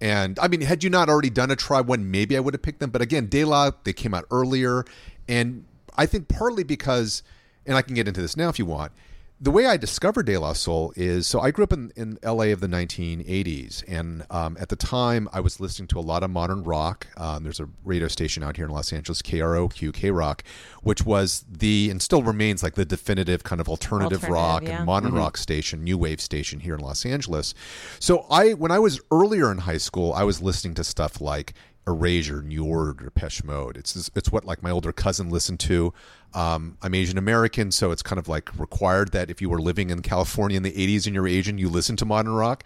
And 0.00 0.38
I 0.38 0.46
mean, 0.46 0.60
had 0.60 0.84
you 0.84 0.90
not 0.90 1.08
already 1.08 1.30
done 1.30 1.50
a 1.50 1.56
try 1.56 1.80
one, 1.80 2.08
maybe 2.10 2.36
I 2.36 2.40
would 2.40 2.54
have 2.54 2.62
picked 2.62 2.78
them. 2.80 2.90
But 2.90 3.00
again, 3.02 3.26
De 3.28 3.44
La, 3.44 3.70
they 3.84 3.92
came 3.92 4.12
out 4.14 4.26
earlier, 4.30 4.84
and 5.28 5.64
I 5.96 6.06
think 6.06 6.28
partly 6.28 6.62
because, 6.64 7.22
and 7.66 7.76
I 7.76 7.82
can 7.82 7.94
get 7.94 8.08
into 8.08 8.20
this 8.20 8.36
now 8.36 8.48
if 8.48 8.58
you 8.58 8.66
want. 8.66 8.92
The 9.40 9.50
way 9.50 9.66
I 9.66 9.76
discovered 9.76 10.26
De 10.26 10.38
La 10.38 10.52
Soul 10.52 10.92
is 10.94 11.26
so 11.26 11.40
I 11.40 11.50
grew 11.50 11.64
up 11.64 11.72
in, 11.72 11.92
in 11.96 12.18
LA 12.22 12.44
of 12.44 12.60
the 12.60 12.68
1980s, 12.68 13.82
and 13.88 14.24
um, 14.30 14.56
at 14.60 14.68
the 14.68 14.76
time 14.76 15.28
I 15.32 15.40
was 15.40 15.58
listening 15.58 15.88
to 15.88 15.98
a 15.98 16.00
lot 16.00 16.22
of 16.22 16.30
modern 16.30 16.62
rock. 16.62 17.08
Um, 17.16 17.42
there's 17.42 17.58
a 17.58 17.68
radio 17.84 18.06
station 18.06 18.44
out 18.44 18.56
here 18.56 18.64
in 18.64 18.70
Los 18.70 18.92
Angeles, 18.92 19.22
KROQ, 19.22 19.92
K 19.92 20.10
Rock, 20.12 20.44
which 20.82 21.04
was 21.04 21.44
the 21.50 21.90
and 21.90 22.00
still 22.00 22.22
remains 22.22 22.62
like 22.62 22.74
the 22.74 22.84
definitive 22.84 23.42
kind 23.42 23.60
of 23.60 23.68
alternative, 23.68 24.22
Alternative, 24.22 24.30
rock 24.30 24.62
yeah. 24.62 24.76
and 24.78 24.86
modern 24.86 25.12
rock 25.12 25.36
station, 25.36 25.82
new 25.82 25.98
wave 25.98 26.20
station 26.20 26.60
here 26.60 26.76
in 26.76 26.80
Los 26.80 27.04
Angeles. 27.04 27.54
So 27.98 28.26
I, 28.30 28.52
when 28.52 28.70
I 28.70 28.78
was 28.78 29.00
earlier 29.10 29.50
in 29.50 29.58
high 29.58 29.78
school, 29.78 30.12
I 30.12 30.22
was 30.22 30.40
listening 30.40 30.74
to 30.74 30.84
stuff 30.84 31.20
like 31.20 31.54
Erasure, 31.86 32.42
New 32.42 32.64
Order, 32.64 33.04
Depeche 33.04 33.44
Mode. 33.44 33.76
It's 33.76 34.10
it's 34.14 34.32
what 34.32 34.44
like 34.44 34.62
my 34.62 34.70
older 34.70 34.92
cousin 34.92 35.30
listened 35.30 35.60
to. 35.60 35.92
Um, 36.32 36.78
I'm 36.82 36.94
Asian 36.94 37.18
American, 37.18 37.70
so 37.70 37.90
it's 37.90 38.02
kind 38.02 38.18
of 38.18 38.28
like 38.28 38.56
required 38.58 39.12
that 39.12 39.30
if 39.30 39.40
you 39.40 39.48
were 39.48 39.60
living 39.60 39.90
in 39.90 40.02
California 40.02 40.56
in 40.56 40.62
the 40.62 40.72
80s 40.72 41.06
and 41.06 41.14
you're 41.14 41.28
Asian, 41.28 41.58
you 41.58 41.68
listen 41.68 41.96
to 41.96 42.04
modern 42.04 42.32
rock. 42.32 42.64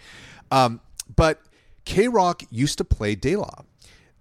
Um, 0.50 0.80
but 1.14 1.42
K 1.84 2.08
Rock 2.08 2.42
used 2.50 2.78
to 2.78 2.84
play 2.84 3.14
De 3.14 3.36
La, 3.36 3.50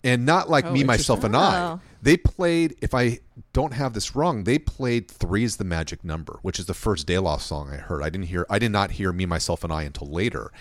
and 0.03 0.25
not 0.25 0.49
like 0.49 0.71
me, 0.71 0.83
myself, 0.83 1.23
and 1.23 1.35
I. 1.35 1.59
Oh. 1.59 1.81
They 2.01 2.15
played, 2.15 2.75
if 2.81 2.93
I 2.93 3.19
don't 3.53 3.73
have 3.73 3.93
this 3.93 4.15
wrong, 4.15 4.43
they 4.43 4.59
played 4.59 5.09
Three 5.09 5.43
is 5.43 5.57
the 5.57 5.63
Magic 5.63 6.03
Number, 6.03 6.39
which 6.43 6.59
is 6.59 6.65
the 6.65 6.73
first 6.73 7.07
De 7.07 7.17
La 7.19 7.37
song 7.37 7.69
I 7.71 7.77
heard. 7.77 8.03
I 8.03 8.09
didn't 8.09 8.27
hear, 8.27 8.45
I 8.49 8.59
did 8.59 8.71
not 8.71 8.91
hear 8.91 9.11
Me, 9.11 9.25
Myself, 9.25 9.63
and 9.63 9.73
I 9.73 9.83
until 9.83 10.07
later. 10.07 10.51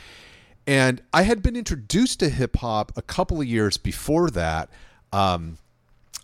And 0.67 1.01
I 1.13 1.23
had 1.23 1.43
been 1.43 1.57
introduced 1.57 2.21
to 2.21 2.29
hip 2.29 2.57
hop 2.57 2.93
a 2.97 3.03
couple 3.03 3.41
of 3.41 3.47
years 3.47 3.77
before 3.77 4.31
that. 4.31 4.69
Um, 5.13 5.59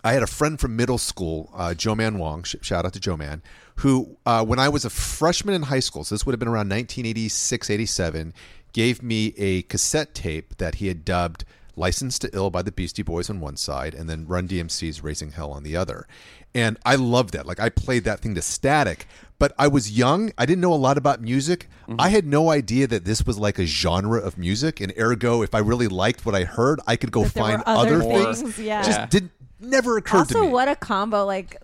I 0.03 0.13
had 0.13 0.23
a 0.23 0.27
friend 0.27 0.59
from 0.59 0.75
middle 0.75 0.97
school, 0.97 1.49
uh, 1.55 1.73
Joe 1.73 1.95
Man 1.95 2.19
Wong, 2.19 2.43
sh- 2.43 2.55
shout 2.61 2.85
out 2.85 2.91
to 2.93 2.99
Joe 2.99 3.15
Man, 3.15 3.41
who, 3.77 4.17
uh, 4.25 4.43
when 4.43 4.59
I 4.59 4.67
was 4.67 4.83
a 4.83 4.89
freshman 4.89 5.55
in 5.55 5.63
high 5.63 5.79
school, 5.79 6.03
so 6.03 6.13
this 6.13 6.25
would 6.25 6.33
have 6.33 6.39
been 6.39 6.49
around 6.49 6.69
1986, 6.69 7.69
87, 7.69 8.33
gave 8.73 9.01
me 9.01 9.33
a 9.37 9.61
cassette 9.63 10.13
tape 10.13 10.57
that 10.57 10.75
he 10.75 10.87
had 10.87 11.05
dubbed 11.05 11.45
Licensed 11.75 12.21
to 12.21 12.29
Ill 12.35 12.49
by 12.49 12.61
the 12.61 12.71
Beastie 12.71 13.01
Boys 13.01 13.29
on 13.29 13.39
one 13.39 13.57
side 13.57 13.95
and 13.95 14.09
then 14.09 14.27
Run 14.27 14.47
DMC's 14.47 15.03
Raising 15.03 15.31
Hell 15.31 15.51
on 15.51 15.63
the 15.63 15.75
other. 15.75 16.05
And 16.55 16.77
I 16.85 16.95
loved 16.95 17.33
that. 17.33 17.45
Like, 17.45 17.59
I 17.59 17.69
played 17.69 18.03
that 18.03 18.19
thing 18.19 18.35
to 18.35 18.41
static, 18.41 19.07
but 19.39 19.53
I 19.57 19.67
was 19.67 19.91
young. 19.91 20.31
I 20.37 20.45
didn't 20.45 20.61
know 20.61 20.73
a 20.73 20.75
lot 20.75 20.97
about 20.97 21.21
music. 21.21 21.67
I 21.99 22.09
had 22.09 22.25
no 22.25 22.49
idea 22.51 22.85
that 22.87 23.05
this 23.05 23.25
was 23.25 23.37
like 23.39 23.57
a 23.59 23.65
genre 23.65 24.19
of 24.19 24.37
music. 24.37 24.79
And 24.79 24.93
ergo, 24.97 25.41
if 25.41 25.55
I 25.55 25.59
really 25.59 25.87
liked 25.87 26.25
what 26.25 26.35
I 26.35 26.43
heard, 26.43 26.79
I 26.87 26.95
could 26.95 27.11
go 27.11 27.23
That 27.23 27.31
find 27.33 27.63
other 27.65 28.01
things. 28.01 28.41
things, 28.41 28.59
yeah. 28.59 28.83
Just 28.83 28.99
Yeah. 28.99 29.05
did 29.07 29.29
never 29.59 29.97
occurred 29.97 30.27
to 30.27 30.33
me. 30.35 30.39
Also, 30.41 30.51
what 30.51 30.67
a 30.67 30.75
combo! 30.75 31.25
Like, 31.25 31.57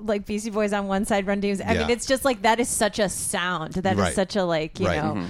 like 0.00 0.24
Beastie 0.26 0.50
Boys 0.50 0.72
on 0.72 0.86
one 0.88 1.04
side, 1.04 1.26
Run 1.26 1.40
DMC. 1.40 1.62
I 1.64 1.74
Yeah. 1.74 1.80
mean, 1.82 1.90
it's 1.90 2.06
just 2.06 2.24
like 2.24 2.42
that 2.42 2.58
is 2.58 2.68
such 2.68 2.98
a 2.98 3.08
sound. 3.08 3.74
That 3.74 3.92
is 3.94 3.98
Right. 4.00 4.14
such 4.14 4.34
a 4.36 4.44
like 4.44 4.80
you 4.80 4.86
Right. 4.86 4.96
know, 5.02 5.12
Mhm. 5.14 5.26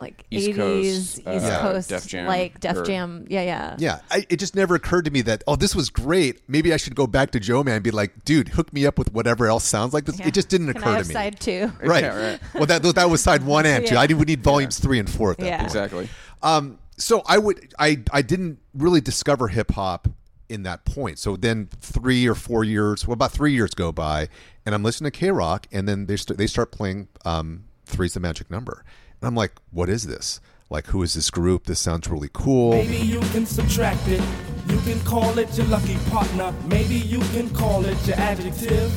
Like 0.00 0.24
East 0.30 0.48
eighties 0.48 0.56
Coast, 0.56 1.26
uh, 1.26 1.32
East 1.36 1.44
Yeah. 1.46 1.60
Coast, 1.60 1.88
Def 1.88 2.06
Jam, 2.06 2.26
like 2.26 2.60
Def 2.60 2.76
or- 2.76 2.82
Jam. 2.84 3.26
Yeah, 3.28 3.42
yeah. 3.42 3.76
Yeah, 3.78 4.00
I, 4.10 4.26
it 4.28 4.38
just 4.38 4.54
never 4.54 4.74
occurred 4.74 5.06
to 5.06 5.10
me 5.10 5.22
that 5.22 5.42
oh, 5.46 5.56
this 5.56 5.74
was 5.74 5.88
great. 5.90 6.42
Maybe 6.48 6.72
I 6.74 6.76
should 6.76 6.94
go 6.94 7.06
back 7.06 7.30
to 7.30 7.40
Joe 7.40 7.62
Man 7.64 7.76
and 7.76 7.84
be 7.84 7.90
like, 7.90 8.24
dude, 8.24 8.48
hook 8.50 8.72
me 8.72 8.84
up 8.86 8.98
with 8.98 9.12
whatever 9.12 9.46
else 9.46 9.64
sounds 9.64 9.94
like 9.94 10.04
this. 10.04 10.18
Yeah. 10.18 10.28
It 10.28 10.34
just 10.34 10.48
didn't 10.48 10.68
Can 10.72 10.76
occur 10.82 10.90
I 10.90 11.02
to 11.02 11.08
me. 11.08 11.12
Side 11.14 11.40
two. 11.40 11.72
Right. 11.82 12.04
Yeah, 12.04 12.30
right. 12.32 12.40
Well, 12.54 12.66
that 12.66 12.82
that 12.82 13.08
was 13.10 13.22
side 13.22 13.44
one 13.44 13.64
and 13.66 13.86
two. 13.86 13.94
Yeah. 13.94 14.00
I 14.00 14.06
did, 14.06 14.18
would 14.18 14.28
need 14.28 14.42
volumes 14.42 14.78
three 14.78 14.98
and 14.98 15.08
four 15.08 15.30
at 15.32 15.38
that 15.38 15.46
Yeah. 15.46 15.56
point. 15.58 15.66
Exactly. 15.68 16.08
Um, 16.42 16.78
so 16.98 17.22
I 17.26 17.38
would 17.38 17.72
I 17.78 18.02
I 18.12 18.22
didn't 18.22 18.58
really 18.74 19.00
discover 19.00 19.48
hip 19.48 19.70
hop 19.72 20.08
in 20.48 20.62
that 20.62 20.84
point. 20.84 21.18
So 21.18 21.36
then 21.36 21.68
three 21.80 22.26
or 22.28 22.34
four 22.34 22.62
years, 22.64 23.06
well, 23.06 23.14
about 23.14 23.32
three 23.32 23.52
years 23.52 23.70
go 23.72 23.92
by, 23.92 24.28
and 24.64 24.74
I'm 24.74 24.82
listening 24.82 25.10
to 25.10 25.18
K 25.18 25.30
Rock, 25.30 25.66
and 25.72 25.88
then 25.88 26.06
they 26.06 26.16
st- 26.16 26.38
they 26.38 26.46
start 26.46 26.70
playing 26.70 27.08
um, 27.24 27.64
Three's 27.84 28.14
the 28.14 28.20
Magic 28.20 28.50
Number, 28.50 28.84
and 29.20 29.28
I'm 29.28 29.34
like, 29.34 29.52
what 29.70 29.88
is 29.88 30.06
this? 30.06 30.40
Like, 30.68 30.86
who 30.86 31.02
is 31.02 31.14
this 31.14 31.30
group? 31.30 31.66
This 31.66 31.78
sounds 31.78 32.08
really 32.08 32.30
cool. 32.32 32.72
Maybe 32.72 32.96
you 32.96 33.20
can 33.20 33.46
subtract 33.46 34.06
it. 34.08 34.22
You 34.68 34.78
can 34.80 34.98
call 35.00 35.38
it 35.38 35.56
your 35.56 35.66
lucky 35.66 35.96
partner. 36.10 36.52
Maybe 36.66 36.96
you 36.96 37.20
can 37.30 37.48
call 37.50 37.84
it 37.84 37.96
your 38.06 38.16
adjective. 38.16 38.92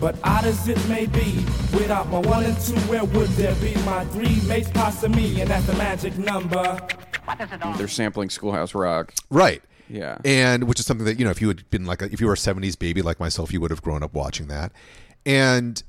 But 0.00 0.16
odd 0.24 0.44
as 0.44 0.68
it 0.68 0.78
may 0.88 1.06
be, 1.06 1.44
without 1.72 2.08
my 2.08 2.18
one 2.18 2.44
and 2.44 2.58
two, 2.60 2.74
where 2.88 3.04
would 3.04 3.28
there 3.30 3.54
be 3.56 3.74
my 3.84 4.04
three 4.06 4.40
mates 4.46 4.70
past 4.70 5.08
me? 5.08 5.40
And 5.40 5.50
that's 5.50 5.66
the 5.66 5.74
magic 5.74 6.16
number. 6.18 6.80
They're 7.76 7.88
sampling 7.88 8.30
Schoolhouse 8.30 8.74
Rock. 8.74 9.12
Right. 9.30 9.62
Yeah. 9.88 10.18
And 10.24 10.64
which 10.64 10.80
is 10.80 10.86
something 10.86 11.04
that, 11.04 11.18
you 11.18 11.24
know, 11.24 11.30
if 11.30 11.40
you 11.40 11.48
had 11.48 11.68
been 11.70 11.84
like, 11.84 12.02
a, 12.02 12.06
if 12.06 12.20
you 12.20 12.26
were 12.26 12.32
a 12.32 12.36
70s 12.36 12.78
baby 12.78 13.02
like 13.02 13.20
myself, 13.20 13.52
you 13.52 13.60
would 13.60 13.70
have 13.70 13.82
grown 13.82 14.02
up 14.02 14.14
watching 14.14 14.46
that. 14.48 14.72
And, 15.26 15.82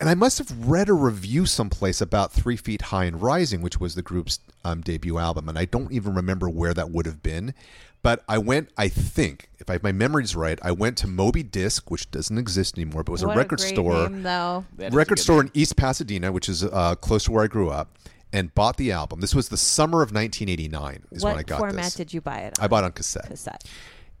and 0.00 0.08
I 0.08 0.14
must 0.14 0.38
have 0.38 0.68
read 0.68 0.88
a 0.88 0.94
review 0.94 1.44
someplace 1.44 2.00
about 2.00 2.32
Three 2.32 2.56
Feet 2.56 2.82
High 2.82 3.04
and 3.04 3.20
Rising, 3.20 3.60
which 3.60 3.78
was 3.78 3.94
the 3.94 4.02
group's 4.02 4.40
um, 4.64 4.80
debut 4.80 5.18
album. 5.18 5.48
And 5.48 5.58
I 5.58 5.66
don't 5.66 5.92
even 5.92 6.14
remember 6.14 6.48
where 6.48 6.72
that 6.72 6.90
would 6.90 7.04
have 7.04 7.22
been. 7.22 7.54
But 8.02 8.24
I 8.26 8.38
went, 8.38 8.70
I 8.78 8.88
think, 8.88 9.50
if 9.58 9.68
I, 9.68 9.78
my 9.82 9.92
memory's 9.92 10.34
right, 10.34 10.58
I 10.62 10.72
went 10.72 10.96
to 10.98 11.06
Moby 11.06 11.42
Disc, 11.42 11.90
which 11.90 12.10
doesn't 12.10 12.38
exist 12.38 12.78
anymore, 12.78 13.04
but 13.04 13.12
was 13.12 13.24
What 13.24 13.36
a 13.36 13.38
record 13.38 13.58
great 13.58 13.74
store 13.74 14.08
name, 14.08 14.22
though. 14.22 14.64
record 14.90 15.18
store 15.18 15.42
in 15.42 15.50
East 15.52 15.76
Pasadena, 15.76 16.32
which 16.32 16.48
is 16.48 16.64
uh, 16.64 16.94
close 16.94 17.24
to 17.24 17.32
where 17.32 17.44
I 17.44 17.46
grew 17.46 17.68
up, 17.68 17.98
and 18.32 18.54
bought 18.54 18.78
the 18.78 18.90
album. 18.92 19.20
This 19.20 19.34
was 19.34 19.50
the 19.50 19.58
summer 19.58 19.98
of 19.98 20.12
1989. 20.14 21.04
Is 21.10 21.22
what 21.22 21.32
when 21.32 21.40
I 21.40 21.42
got 21.42 21.58
format 21.58 21.84
this. 21.84 21.94
did 21.94 22.14
you 22.14 22.22
buy 22.22 22.38
it? 22.38 22.58
On? 22.58 22.64
I 22.64 22.68
bought 22.68 22.84
it 22.84 22.86
on 22.86 22.92
cassette, 22.92 23.26
cassette. 23.26 23.64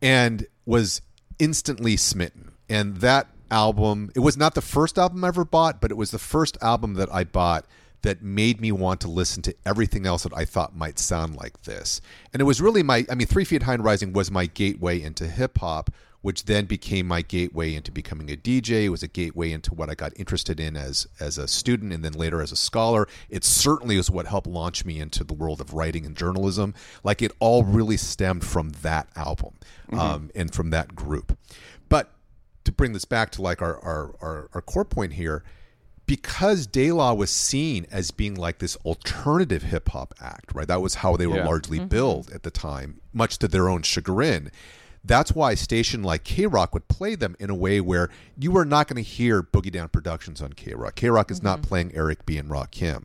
and 0.02 0.46
was 0.66 1.00
instantly 1.38 1.96
smitten. 1.96 2.52
And 2.68 2.98
that 2.98 3.28
album, 3.50 4.10
it 4.14 4.20
was 4.20 4.36
not 4.36 4.54
the 4.54 4.60
first 4.60 4.98
album 4.98 5.24
I 5.24 5.28
ever 5.28 5.44
bought, 5.44 5.80
but 5.80 5.90
it 5.90 5.96
was 5.96 6.10
the 6.10 6.18
first 6.18 6.56
album 6.62 6.94
that 6.94 7.12
I 7.12 7.24
bought 7.24 7.66
that 8.02 8.22
made 8.22 8.60
me 8.60 8.72
want 8.72 9.00
to 9.02 9.08
listen 9.08 9.42
to 9.42 9.54
everything 9.66 10.06
else 10.06 10.22
that 10.22 10.34
I 10.34 10.44
thought 10.44 10.74
might 10.74 10.98
sound 10.98 11.36
like 11.36 11.62
this. 11.62 12.00
And 12.32 12.40
it 12.40 12.44
was 12.44 12.60
really 12.60 12.82
my, 12.82 13.04
I 13.10 13.14
mean, 13.14 13.26
Three 13.26 13.44
Feet 13.44 13.64
High 13.64 13.74
and 13.74 13.84
Rising 13.84 14.12
was 14.12 14.30
my 14.30 14.46
gateway 14.46 15.00
into 15.02 15.26
hip 15.26 15.58
hop, 15.58 15.90
which 16.22 16.44
then 16.44 16.66
became 16.66 17.06
my 17.06 17.22
gateway 17.22 17.74
into 17.74 17.90
becoming 17.90 18.30
a 18.30 18.36
DJ. 18.36 18.84
It 18.84 18.88
was 18.90 19.02
a 19.02 19.08
gateway 19.08 19.52
into 19.52 19.74
what 19.74 19.88
I 19.88 19.94
got 19.94 20.12
interested 20.16 20.60
in 20.60 20.76
as 20.76 21.06
as 21.18 21.38
a 21.38 21.48
student 21.48 21.92
and 21.92 22.04
then 22.04 22.12
later 22.12 22.42
as 22.42 22.52
a 22.52 22.56
scholar. 22.56 23.08
It 23.28 23.44
certainly 23.44 23.96
was 23.96 24.10
what 24.10 24.26
helped 24.26 24.46
launch 24.46 24.84
me 24.84 24.98
into 24.98 25.24
the 25.24 25.34
world 25.34 25.60
of 25.60 25.72
writing 25.72 26.04
and 26.04 26.16
journalism. 26.16 26.74
Like 27.02 27.22
it 27.22 27.32
all 27.38 27.64
really 27.64 27.96
stemmed 27.96 28.44
from 28.44 28.70
that 28.82 29.08
album 29.16 29.54
um, 29.92 30.30
and 30.34 30.52
from 30.52 30.70
that 30.70 30.94
group. 30.94 31.36
To 32.64 32.72
bring 32.72 32.92
this 32.92 33.04
back 33.04 33.30
to 33.32 33.42
like 33.42 33.62
our 33.62 33.78
our, 33.82 34.14
our, 34.20 34.50
our 34.54 34.60
core 34.60 34.84
point 34.84 35.14
here, 35.14 35.42
because 36.06 36.66
De 36.66 36.92
La 36.92 37.12
was 37.12 37.30
seen 37.30 37.86
as 37.90 38.10
being 38.10 38.34
like 38.34 38.58
this 38.58 38.76
alternative 38.84 39.62
hip 39.62 39.88
hop 39.90 40.12
act, 40.20 40.54
right? 40.54 40.68
That 40.68 40.82
was 40.82 40.96
how 40.96 41.16
they 41.16 41.26
were 41.26 41.36
Yeah. 41.38 41.46
largely 41.46 41.78
billed 41.80 42.30
at 42.30 42.42
the 42.42 42.50
time, 42.50 43.00
much 43.12 43.38
to 43.38 43.48
their 43.48 43.68
own 43.68 43.82
chagrin. 43.82 44.50
That's 45.02 45.32
why 45.32 45.52
a 45.52 45.56
station 45.56 46.02
like 46.02 46.24
K 46.24 46.46
Rock 46.46 46.74
would 46.74 46.86
play 46.88 47.14
them 47.14 47.34
in 47.40 47.48
a 47.48 47.54
way 47.54 47.80
where 47.80 48.10
you 48.38 48.54
are 48.58 48.66
not 48.66 48.86
going 48.86 49.02
to 49.02 49.08
hear 49.08 49.42
Boogie 49.42 49.72
Down 49.72 49.88
Productions 49.88 50.42
on 50.42 50.52
K 50.52 50.74
Rock. 50.74 50.94
K 50.96 51.08
Rock 51.08 51.30
is 51.30 51.42
not 51.42 51.62
playing 51.62 51.92
Eric 51.94 52.26
B. 52.26 52.36
and 52.36 52.50
Rakim. 52.50 53.04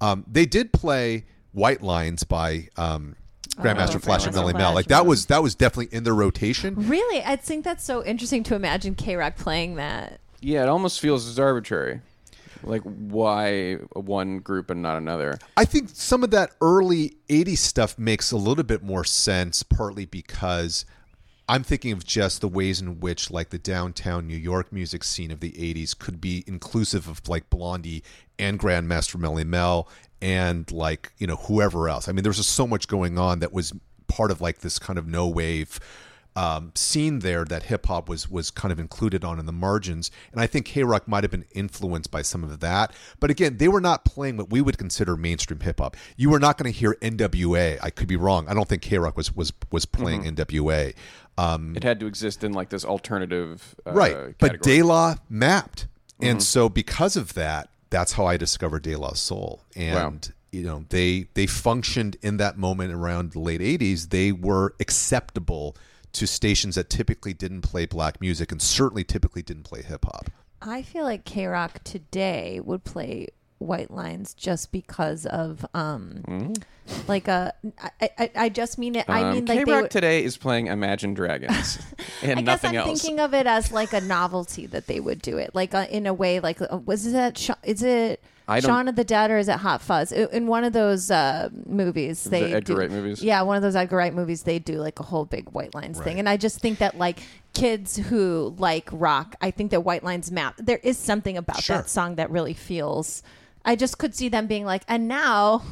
Um, 0.00 0.24
they 0.26 0.46
did 0.46 0.72
play 0.72 1.26
White 1.52 1.82
Lines 1.82 2.24
by 2.24 2.68
um, 2.78 3.16
Grandmaster 3.54 3.96
oh, 3.96 4.00
Flash 4.00 4.26
and 4.26 4.34
Melle 4.34 4.52
Mel. 4.54 4.74
Like 4.74 4.86
that 4.86 5.06
was 5.06 5.26
that 5.26 5.42
was 5.42 5.54
definitely 5.54 5.96
in 5.96 6.04
their 6.04 6.14
rotation. 6.14 6.74
Really, 6.88 7.22
I 7.22 7.36
think 7.36 7.64
that's 7.64 7.84
so 7.84 8.04
interesting 8.04 8.42
to 8.44 8.54
imagine 8.54 8.94
K 8.94 9.16
Rock 9.16 9.36
playing 9.36 9.76
that. 9.76 10.20
Yeah, 10.40 10.62
it 10.62 10.68
almost 10.68 11.00
feels 11.00 11.26
as 11.28 11.38
arbitrary. 11.38 12.00
Like 12.62 12.82
why 12.82 13.74
one 13.92 14.38
group 14.38 14.70
and 14.70 14.82
not 14.82 14.96
another? 14.96 15.38
I 15.56 15.64
think 15.64 15.90
some 15.92 16.24
of 16.24 16.30
that 16.30 16.52
early 16.60 17.16
80s 17.28 17.58
stuff 17.58 17.98
makes 17.98 18.32
a 18.32 18.36
little 18.36 18.64
bit 18.64 18.82
more 18.82 19.04
sense, 19.04 19.62
partly 19.62 20.06
because 20.06 20.84
I'm 21.48 21.62
thinking 21.62 21.92
of 21.92 22.06
just 22.06 22.40
the 22.40 22.48
ways 22.48 22.80
in 22.80 23.00
which, 23.00 23.30
like, 23.30 23.50
the 23.50 23.58
downtown 23.58 24.26
New 24.26 24.36
York 24.36 24.72
music 24.72 25.04
scene 25.04 25.30
of 25.30 25.40
the 25.40 25.52
80s 25.52 25.96
could 25.96 26.18
be 26.18 26.42
inclusive 26.46 27.06
of, 27.06 27.28
like, 27.28 27.50
Blondie 27.50 28.02
and 28.38 28.58
Grandmaster 28.58 29.20
Melle 29.20 29.44
Mel 29.44 29.86
and 30.24 30.72
like 30.72 31.12
you 31.18 31.26
know 31.26 31.36
whoever 31.36 31.88
else. 31.88 32.08
I 32.08 32.12
mean, 32.12 32.22
there 32.24 32.30
was 32.30 32.38
just 32.38 32.52
so 32.52 32.66
much 32.66 32.88
going 32.88 33.18
on 33.18 33.40
that 33.40 33.52
was 33.52 33.72
part 34.08 34.30
of 34.30 34.40
like 34.40 34.58
this 34.60 34.78
kind 34.78 34.98
of 34.98 35.06
no 35.06 35.28
wave 35.28 35.78
um, 36.36 36.72
scene 36.74 37.20
there 37.20 37.44
that 37.44 37.64
hip 37.64 37.86
hop 37.86 38.08
was 38.08 38.28
was 38.28 38.50
kind 38.50 38.72
of 38.72 38.80
included 38.80 39.22
on 39.22 39.38
in 39.38 39.46
the 39.46 39.52
margins, 39.52 40.10
and 40.32 40.40
I 40.40 40.46
think 40.48 40.66
K 40.66 40.82
Rock 40.82 41.06
might 41.06 41.22
have 41.24 41.30
been 41.30 41.44
influenced 41.52 42.10
by 42.10 42.22
some 42.22 42.42
of 42.42 42.58
that. 42.60 42.92
But 43.20 43.30
again, 43.30 43.58
they 43.58 43.68
were 43.68 43.80
not 43.80 44.04
playing 44.04 44.38
what 44.38 44.50
we 44.50 44.60
would 44.60 44.78
consider 44.78 45.16
mainstream 45.16 45.60
hip 45.60 45.78
hop. 45.78 45.96
You 46.16 46.30
were 46.30 46.40
not 46.40 46.58
going 46.58 46.72
to 46.72 46.76
hear 46.76 46.96
N.W.A. 47.02 47.78
I 47.80 47.90
could 47.90 48.08
be 48.08 48.16
wrong. 48.16 48.48
I 48.48 48.54
don't 48.54 48.68
think 48.68 48.82
K 48.82 48.98
Rock 48.98 49.16
was 49.16 49.36
was 49.36 49.52
was 49.70 49.84
playing 49.86 50.22
Mhm. 50.22 50.28
N.W.A. 50.28 50.94
Um, 51.36 51.76
It 51.76 51.84
had 51.84 52.00
to 52.00 52.06
exist 52.06 52.42
in 52.42 52.52
like 52.52 52.70
this 52.70 52.84
alternative, 52.84 53.74
uh, 53.86 53.92
right? 53.92 54.34
But 54.38 54.52
category. 54.52 54.76
De 54.78 54.82
La 54.82 55.16
mapped, 55.28 55.86
and 56.20 56.38
Mhm. 56.38 56.42
so 56.42 56.68
because 56.68 57.14
of 57.16 57.34
that, 57.34 57.68
that's 57.90 58.12
how 58.12 58.26
I 58.26 58.36
discovered 58.36 58.82
De 58.82 58.96
La 58.96 59.12
Soul, 59.14 59.62
and. 59.76 60.32
You 60.50 60.62
know, 60.62 60.84
they 60.90 61.26
they 61.34 61.46
functioned 61.46 62.16
in 62.22 62.36
that 62.36 62.56
moment 62.56 62.92
around 62.92 63.32
the 63.32 63.40
late 63.40 63.60
'80s. 63.60 64.10
They 64.10 64.30
were 64.30 64.76
acceptable 64.78 65.76
to 66.12 66.28
stations 66.28 66.76
that 66.76 66.88
typically 66.88 67.32
didn't 67.34 67.62
play 67.62 67.86
black 67.86 68.20
music, 68.20 68.52
and 68.52 68.62
certainly 68.62 69.02
typically 69.02 69.42
didn't 69.42 69.64
play 69.64 69.82
hip 69.82 70.04
hop. 70.04 70.30
I 70.62 70.82
feel 70.82 71.02
like 71.02 71.24
K 71.24 71.46
Rock 71.46 71.82
today 71.82 72.60
would 72.62 72.84
play 72.84 73.30
White 73.58 73.90
Lines 73.90 74.32
just 74.32 74.70
because 74.70 75.26
of 75.26 75.66
um 75.74 76.54
like 77.08 77.28
a 77.28 77.54
I, 78.00 78.10
I, 78.18 78.30
I 78.36 78.48
just 78.48 78.78
mean 78.78 78.96
it 78.96 79.08
I 79.08 79.22
Um, 79.22 79.34
mean 79.34 79.44
like 79.46 79.58
they 79.58 79.64
K-Rock 79.64 79.82
would, 79.82 79.90
today 79.90 80.22
is 80.24 80.36
playing 80.36 80.66
Imagine 80.66 81.14
Dragons 81.14 81.78
and 82.22 82.40
I 82.40 82.42
guess 82.42 82.62
nothing 82.62 82.78
I'm 82.78 82.88
else. 82.88 83.00
thinking 83.02 83.20
of 83.20 83.32
it 83.34 83.46
as 83.46 83.72
like 83.72 83.92
a 83.92 84.00
novelty 84.00 84.66
that 84.66 84.86
they 84.86 85.00
would 85.00 85.22
do 85.22 85.38
it 85.38 85.54
like 85.54 85.74
uh, 85.74 85.86
in 85.90 86.06
a 86.06 86.12
way 86.14 86.40
like 86.40 86.60
uh, 86.60 86.78
was 86.84 87.10
that 87.12 87.38
Sha- 87.38 87.54
is 87.62 87.82
it 87.82 88.22
I 88.46 88.60
don't- 88.60 88.68
Shaun 88.68 88.88
of 88.88 88.96
the 88.96 89.04
Dead 89.04 89.30
or 89.30 89.38
is 89.38 89.48
it 89.48 89.56
Hot 89.60 89.80
Fuzz 89.80 90.12
I- 90.12 90.28
in 90.30 90.46
one 90.46 90.64
of 90.64 90.74
those 90.74 91.10
uh, 91.10 91.48
movies 91.66 92.24
The 92.24 92.30
they 92.30 92.52
Edgar 92.54 92.74
do, 92.74 92.78
Wright 92.80 92.90
movies? 92.90 93.22
yeah 93.22 93.40
one 93.42 93.56
of 93.56 93.62
those 93.62 93.76
Edgar 93.76 93.96
Wright 93.96 94.12
movies 94.14 94.42
they 94.42 94.58
do 94.58 94.74
like 94.78 95.00
a 95.00 95.04
whole 95.04 95.24
big 95.24 95.48
White 95.50 95.74
Lines 95.74 95.98
thing 96.00 96.18
and 96.18 96.28
I 96.28 96.36
just 96.36 96.60
think 96.60 96.78
that 96.80 96.98
like 96.98 97.20
kids 97.54 97.96
who 97.96 98.54
like 98.58 98.90
rock 98.92 99.36
I 99.40 99.50
think 99.52 99.70
that 99.70 99.80
White 99.80 100.04
Lines 100.04 100.30
map 100.30 100.56
there 100.58 100.80
is 100.82 100.98
something 100.98 101.38
about 101.38 101.62
Sure. 101.62 101.76
that 101.76 101.88
song 101.88 102.16
that 102.16 102.30
really 102.30 102.52
feels 102.54 103.22
I 103.64 103.76
just 103.76 103.96
could 103.96 104.14
see 104.14 104.28
them 104.28 104.46
being 104.46 104.66
like 104.66 104.82
and 104.88 105.08
now 105.08 105.62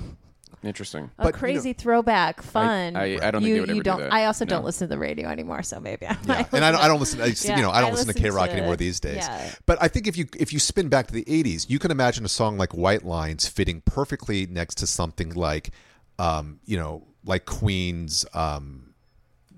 Interesting. 0.64 1.10
a 1.18 1.32
crazy 1.32 1.72
throwback 1.72 2.40
fun 2.42 2.94
I- 2.96 3.18
I 3.20 3.30
don't 3.30 3.42
think 3.42 3.44
you, 3.48 3.54
they 3.54 3.60
would 3.60 3.68
you 3.70 3.74
ever 3.76 3.82
do 3.82 3.82
don't 3.82 4.00
that. 4.00 4.12
I 4.12 4.26
also 4.26 4.44
don't 4.44 4.64
listen 4.64 4.88
to 4.88 4.94
the 4.94 4.98
radio 4.98 5.28
anymore 5.28 5.62
so 5.62 5.80
maybe 5.80 6.06
I 6.06 6.16
Yeah, 6.24 6.44
and 6.52 6.64
I 6.64 6.70
don't, 6.70 6.80
I 6.80 6.88
don't 6.88 7.00
listen. 7.00 7.20
I, 7.20 7.28
just- 7.30 7.44
Yeah, 7.44 7.56
you 7.56 7.62
know, 7.62 7.70
I 7.70 7.80
don't 7.80 7.88
I 7.88 7.92
listen, 7.92 8.06
to 8.06 8.12
listen 8.14 8.22
K 8.22 8.30
Rock 8.30 8.46
to- 8.50 8.52
anymore 8.56 8.76
these 8.76 9.00
days. 9.00 9.16
yeah. 9.16 9.50
But 9.66 9.78
I 9.80 9.88
think 9.88 10.06
if 10.06 10.16
you 10.16 10.26
if 10.38 10.52
you 10.52 10.58
spin 10.58 10.88
back 10.88 11.08
to 11.08 11.12
the 11.14 11.24
'80s, 11.24 11.68
you 11.68 11.78
can 11.78 11.90
imagine 11.90 12.24
a 12.24 12.28
song 12.28 12.56
like 12.58 12.72
White 12.74 13.04
Lines 13.04 13.48
fitting 13.48 13.80
perfectly 13.84 14.46
next 14.46 14.76
to 14.76 14.86
something 14.86 15.30
like, 15.34 15.70
um, 16.18 16.60
you 16.64 16.76
know, 16.76 17.06
like 17.24 17.44
Queen's. 17.44 18.24
Um, 18.34 18.91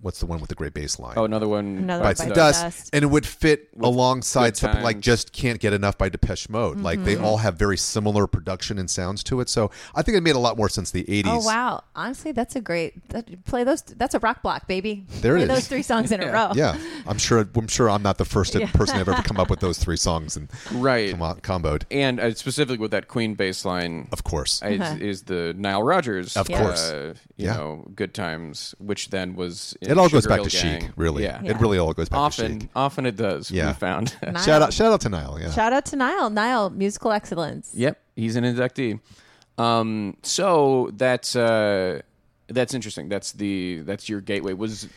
what's 0.04 0.20
the 0.20 0.26
one 0.26 0.38
with 0.40 0.48
the 0.50 0.54
great 0.54 0.74
bass 0.74 0.98
line? 0.98 1.14
Oh, 1.16 1.24
another 1.24 1.48
one. 1.48 1.78
Another 1.78 2.04
Bites 2.04 2.20
one 2.20 2.28
the 2.28 2.34
dust, 2.34 2.62
dust. 2.62 2.90
and 2.92 3.02
it 3.02 3.06
would 3.08 3.26
fit 3.26 3.68
With 3.74 3.84
alongside 3.84 4.56
something 4.56 4.82
like 4.82 5.00
"Just 5.00 5.32
Can't 5.32 5.58
Get 5.58 5.72
Enough" 5.72 5.96
by 5.98 6.08
Depeche 6.08 6.48
Mode. 6.48 6.78
Like 6.78 7.02
they 7.04 7.14
Mm-hmm. 7.14 7.24
all 7.24 7.38
have 7.38 7.56
very 7.56 7.76
similar 7.76 8.26
production 8.26 8.78
and 8.78 8.90
sounds 8.90 9.22
to 9.24 9.40
it. 9.40 9.48
So 9.48 9.70
I 9.94 10.02
think 10.02 10.16
it 10.18 10.20
made 10.22 10.34
a 10.34 10.38
lot 10.38 10.56
more 10.56 10.68
sense 10.68 10.90
the 10.90 11.04
'80s. 11.04 11.22
Oh 11.26 11.38
wow! 11.44 11.82
Honestly, 11.96 12.32
that's 12.32 12.54
a 12.56 12.60
great 12.60 13.08
that, 13.10 13.44
play. 13.46 13.64
Those 13.64 13.82
that's 13.82 14.14
a 14.14 14.18
rock 14.18 14.42
block, 14.42 14.66
baby. 14.68 15.06
There 15.20 15.36
it 15.36 15.46
play 15.46 15.54
is. 15.54 15.60
those 15.60 15.68
three 15.68 15.82
songs 15.82 16.12
in 16.12 16.22
a 16.22 16.30
row. 16.30 16.52
Yeah, 16.54 16.76
I'm 17.06 17.18
sure. 17.18 17.48
I'm 17.54 17.68
sure 17.68 17.88
I'm 17.90 18.02
not 18.02 18.18
the 18.18 18.24
first 18.24 18.54
Yeah. 18.54 18.70
person 18.72 18.96
to 18.96 19.00
ever 19.00 19.14
come 19.22 19.38
up 19.38 19.48
with 19.48 19.60
those 19.60 19.78
three 19.78 19.96
songs 19.96 20.36
and 20.36 20.48
Right. 20.72 21.10
come 21.10 21.22
on, 21.22 21.40
comboed. 21.40 21.84
And 21.90 22.20
uh, 22.20 22.34
specifically 22.34 22.78
with 22.78 22.90
that 22.90 23.08
Queen 23.08 23.34
bass 23.34 23.64
line, 23.64 24.08
Of 24.12 24.24
course. 24.24 24.60
is, 24.62 24.80
Uh-huh. 24.80 24.96
is 25.00 25.22
the 25.24 25.54
Nile 25.56 25.82
Rodgers, 25.82 26.36
Of 26.36 26.50
uh, 26.50 26.58
course. 26.58 26.90
you 27.36 27.46
Yeah. 27.46 27.54
know, 27.56 27.86
Good 27.94 28.12
Times, 28.14 28.74
which 28.78 29.10
then 29.10 29.34
was 29.34 29.76
in 29.80 29.93
It 29.94 30.00
all 30.00 30.08
goes 30.08 30.24
Sugar 30.24 30.28
back 30.28 30.40
Hill 30.40 30.50
to 30.50 30.62
Gang. 30.62 30.80
Chic, 30.82 30.90
really. 30.96 31.22
Yeah, 31.22 31.40
It 31.44 31.58
really 31.60 31.78
all 31.78 31.92
goes 31.92 32.08
back 32.08 32.18
often, 32.20 32.46
to 32.46 32.52
Chic. 32.52 32.68
Mm-hmm. 32.70 32.78
often 32.78 33.06
it 33.06 33.16
does. 33.16 33.50
Yeah. 33.50 33.68
we 33.68 33.72
found. 33.74 34.16
Nile. 34.22 34.42
Shout 34.44 34.62
out, 34.62 34.72
shout 34.72 34.92
out 34.92 35.00
to 35.02 35.08
Nile. 35.08 35.38
Yeah. 35.40 35.50
Shout 35.50 35.72
out 35.72 35.84
to 35.86 35.96
Nile. 35.96 36.30
Nile, 36.30 36.70
musical 36.70 37.12
excellence. 37.12 37.70
Yep, 37.74 38.00
he's 38.16 38.36
an 38.36 38.44
inductee. 38.44 39.00
Um, 39.56 40.16
so 40.22 40.90
that's 40.94 41.36
uh, 41.36 42.02
that's 42.48 42.74
interesting. 42.74 43.08
That's 43.08 43.32
the 43.32 43.80
that's 43.82 44.08
your 44.08 44.20
gateway. 44.20 44.52
Was 44.52 44.88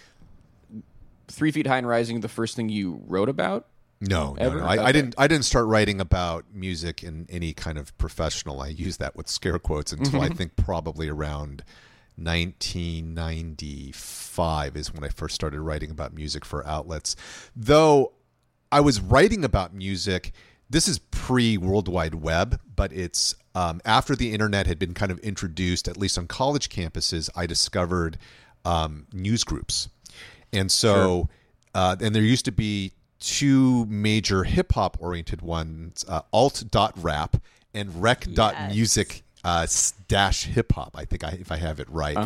Three 1.28 1.52
Feet 1.52 1.68
High 1.68 1.78
and 1.78 1.88
Rising 1.88 2.22
the 2.22 2.28
first 2.30 2.56
thing 2.56 2.70
you 2.70 3.02
wrote 3.08 3.30
about? 3.30 3.68
No, 4.00 4.34
no, 4.34 4.36
Ever? 4.40 4.60
no. 4.60 4.66
I, 4.66 4.86
I 4.88 4.92
didn't. 4.92 5.16
I 5.18 5.28
didn't 5.28 5.46
start 5.46 5.66
writing 5.66 6.00
about 6.00 6.46
music 6.54 7.04
in 7.04 7.26
any 7.30 7.54
kind 7.54 7.78
of 7.78 7.98
professional. 7.98 8.62
I 8.62 8.68
use 8.68 8.98
that 8.98 9.16
with 9.16 9.28
scare 9.28 9.58
quotes 9.60 9.92
until 9.92 10.22
I 10.22 10.30
think 10.30 10.56
probably 10.56 11.10
around 11.10 11.64
1995 12.18 14.76
is 14.76 14.94
when 14.94 15.04
I 15.04 15.10
first 15.10 15.36
started 15.36 15.62
writing 15.62 15.92
about 15.92 16.14
music 16.14 16.44
for 16.44 16.66
outlets. 16.68 17.16
Though 17.56 18.14
I 18.72 18.82
was 18.82 19.00
writing 19.00 19.44
about 19.44 19.74
music. 19.74 20.32
This 20.70 20.88
is 20.88 21.00
pre 21.00 21.58
World 21.58 21.88
Wide 21.88 22.16
Web, 22.16 22.60
but 22.76 22.92
it's 22.92 23.36
um, 23.56 23.82
after 23.86 24.16
the 24.16 24.34
internet 24.34 24.68
had 24.68 24.78
been 24.78 24.94
kind 24.94 25.12
of 25.12 25.20
introduced, 25.20 25.88
at 25.88 25.98
least 25.98 26.18
on 26.18 26.28
college 26.28 26.70
campuses. 26.70 27.30
I 27.36 27.46
discovered 27.46 28.18
um, 28.66 29.08
news 29.14 29.44
groups, 29.44 29.90
and 30.52 30.72
so 30.72 31.30
uh, 31.74 31.96
and 32.02 32.14
there 32.14 32.24
used 32.24 32.46
to 32.46 32.52
be 32.52 32.94
two 33.20 33.86
major 33.86 34.44
hip 34.44 34.74
hop 34.74 34.98
oriented 35.00 35.42
ones: 35.42 36.04
uh, 36.08 36.22
alt.rap 36.34 37.38
and 37.74 38.02
rec.music 38.02 39.24
uh, 39.48 39.66
dash 40.08 40.44
hip 40.44 40.74
hop. 40.74 40.92
I 40.96 41.06
think 41.06 41.24
I, 41.24 41.30
if 41.40 41.52
I 41.52 41.58
have 41.58 41.80
it 41.80 41.90
right, 41.90 42.18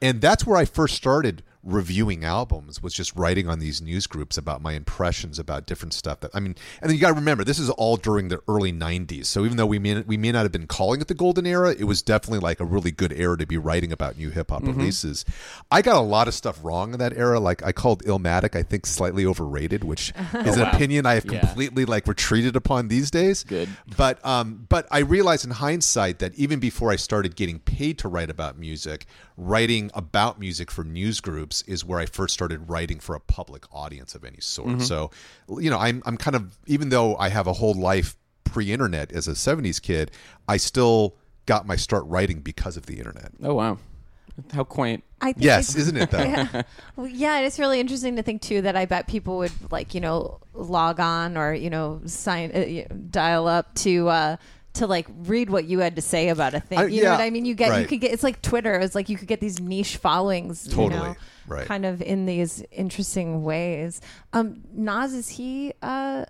and 0.00 0.20
that's 0.20 0.46
where 0.46 0.56
I 0.56 0.64
first 0.64 0.94
started 0.94 1.42
reviewing 1.68 2.24
albums 2.24 2.82
was 2.82 2.94
just 2.94 3.14
writing 3.14 3.48
on 3.48 3.58
these 3.58 3.82
news 3.82 4.06
groups 4.06 4.38
about 4.38 4.62
my 4.62 4.72
impressions 4.72 5.38
about 5.38 5.66
different 5.66 5.92
stuff 5.92 6.20
that 6.20 6.30
I 6.34 6.40
mean 6.40 6.54
and 6.80 6.88
then 6.88 6.96
you 6.96 7.00
got 7.00 7.08
to 7.08 7.14
remember 7.14 7.44
this 7.44 7.58
is 7.58 7.68
all 7.70 7.96
during 7.96 8.28
the 8.28 8.40
early 8.48 8.72
90s 8.72 9.26
so 9.26 9.44
even 9.44 9.56
though 9.58 9.66
we 9.66 9.78
may 9.78 10.00
we 10.00 10.16
may 10.16 10.32
not 10.32 10.44
have 10.44 10.52
been 10.52 10.66
calling 10.66 11.00
it 11.00 11.08
the 11.08 11.14
golden 11.14 11.46
era 11.46 11.70
it 11.78 11.84
was 11.84 12.00
definitely 12.00 12.38
like 12.40 12.58
a 12.60 12.64
really 12.64 12.90
good 12.90 13.12
era 13.12 13.36
to 13.36 13.46
be 13.46 13.58
writing 13.58 13.92
about 13.92 14.16
new 14.16 14.30
hip 14.30 14.50
hop 14.50 14.62
releases. 14.62 15.24
I 15.70 15.82
got 15.82 15.96
a 15.96 16.00
lot 16.00 16.26
of 16.28 16.34
stuff 16.34 16.58
wrong 16.64 16.92
in 16.94 16.98
that 17.00 17.16
era. 17.16 17.38
Like 17.38 17.62
I 17.62 17.72
called 17.72 18.02
Illmatic 18.04 18.56
I 18.56 18.62
think 18.62 18.86
slightly 18.86 19.26
overrated 19.26 19.84
which 19.84 20.12
is 20.34 20.56
an 20.56 20.62
opinion 20.62 21.04
I 21.06 21.14
have 21.14 21.26
Yeah. 21.26 21.40
completely 21.40 21.84
like 21.84 22.06
retreated 22.06 22.56
upon 22.56 22.88
these 22.88 23.10
days. 23.10 23.44
Good. 23.44 23.68
but 23.96 24.24
um, 24.24 24.66
but 24.68 24.86
I 24.90 25.00
realized 25.00 25.44
in 25.44 25.50
hindsight 25.50 26.18
that 26.20 26.34
even 26.34 26.58
before 26.60 26.90
I 26.90 26.96
started 26.96 27.36
getting 27.36 27.58
paid 27.58 27.98
to 27.98 28.08
write 28.08 28.30
about 28.30 28.58
music, 28.58 29.04
writing 29.36 29.90
about 29.94 30.38
music 30.40 30.70
for 30.70 30.82
news 30.84 31.20
groups 31.20 31.57
is 31.62 31.84
where 31.84 31.98
I 31.98 32.06
first 32.06 32.34
started 32.34 32.68
writing 32.68 33.00
for 33.00 33.14
a 33.14 33.20
public 33.20 33.64
audience 33.72 34.14
of 34.14 34.24
any 34.24 34.40
sort. 34.40 34.68
Mm-hmm. 34.68 34.80
So, 34.80 35.10
you 35.58 35.70
know, 35.70 35.78
I'm 35.78 36.02
I'm 36.06 36.16
kind 36.16 36.36
of 36.36 36.58
even 36.66 36.88
though 36.88 37.16
I 37.16 37.28
have 37.28 37.46
a 37.46 37.52
whole 37.52 37.74
life 37.74 38.16
pre-internet 38.44 39.12
as 39.12 39.28
a 39.28 39.32
'70s 39.32 39.80
kid, 39.80 40.10
I 40.48 40.56
still 40.56 41.16
got 41.46 41.66
my 41.66 41.76
start 41.76 42.04
writing 42.06 42.40
because 42.40 42.76
of 42.76 42.86
the 42.86 42.98
internet. 42.98 43.32
Oh 43.42 43.54
wow, 43.54 43.78
how 44.52 44.64
quaint! 44.64 45.02
I 45.20 45.32
think 45.32 45.44
Yes, 45.44 45.74
isn't 45.74 45.96
it 45.96 46.10
though? 46.10 46.18
yeah. 46.22 46.62
Well, 46.96 47.08
yeah, 47.08 47.36
and 47.36 47.46
it's 47.46 47.58
really 47.58 47.80
interesting 47.80 48.16
to 48.16 48.22
think 48.22 48.42
too 48.42 48.62
that 48.62 48.76
I 48.76 48.84
bet 48.84 49.08
people 49.08 49.38
would 49.38 49.52
like 49.72 49.94
you 49.94 50.00
know 50.00 50.40
log 50.54 51.00
on 51.00 51.36
or 51.36 51.54
you 51.54 51.70
know 51.70 52.00
sign 52.06 52.52
uh, 52.52 52.94
dial 53.10 53.46
up 53.46 53.74
to 53.76 54.08
uh 54.08 54.36
to 54.74 54.86
like 54.86 55.06
read 55.24 55.50
what 55.50 55.64
you 55.64 55.80
had 55.80 55.96
to 55.96 56.02
say 56.02 56.28
about 56.28 56.54
a 56.54 56.60
thing. 56.60 56.78
I- 56.78 56.86
you 56.86 57.02
know 57.02 57.10
what 57.12 57.20
I 57.20 57.30
mean? 57.30 57.44
You 57.44 57.54
get 57.54 57.80
you 57.80 57.86
could 57.86 58.00
get 58.00 58.12
it's 58.12 58.22
like 58.22 58.40
Twitter. 58.42 58.74
It's 58.78 58.94
like 58.94 59.08
you 59.08 59.16
could 59.16 59.28
get 59.28 59.40
these 59.40 59.60
niche 59.60 59.96
followings. 59.96 60.66
You 60.68 60.74
Totally, 60.74 61.08
know, 61.10 61.16
right. 61.46 61.66
Kind 61.66 61.84
of 61.86 62.00
in 62.02 62.26
these 62.26 62.62
interesting 62.70 63.42
ways. 63.42 64.00
Um, 64.32 64.62
Nas 64.72 65.12
is 65.14 65.28
he 65.28 65.72
uh 65.82 66.24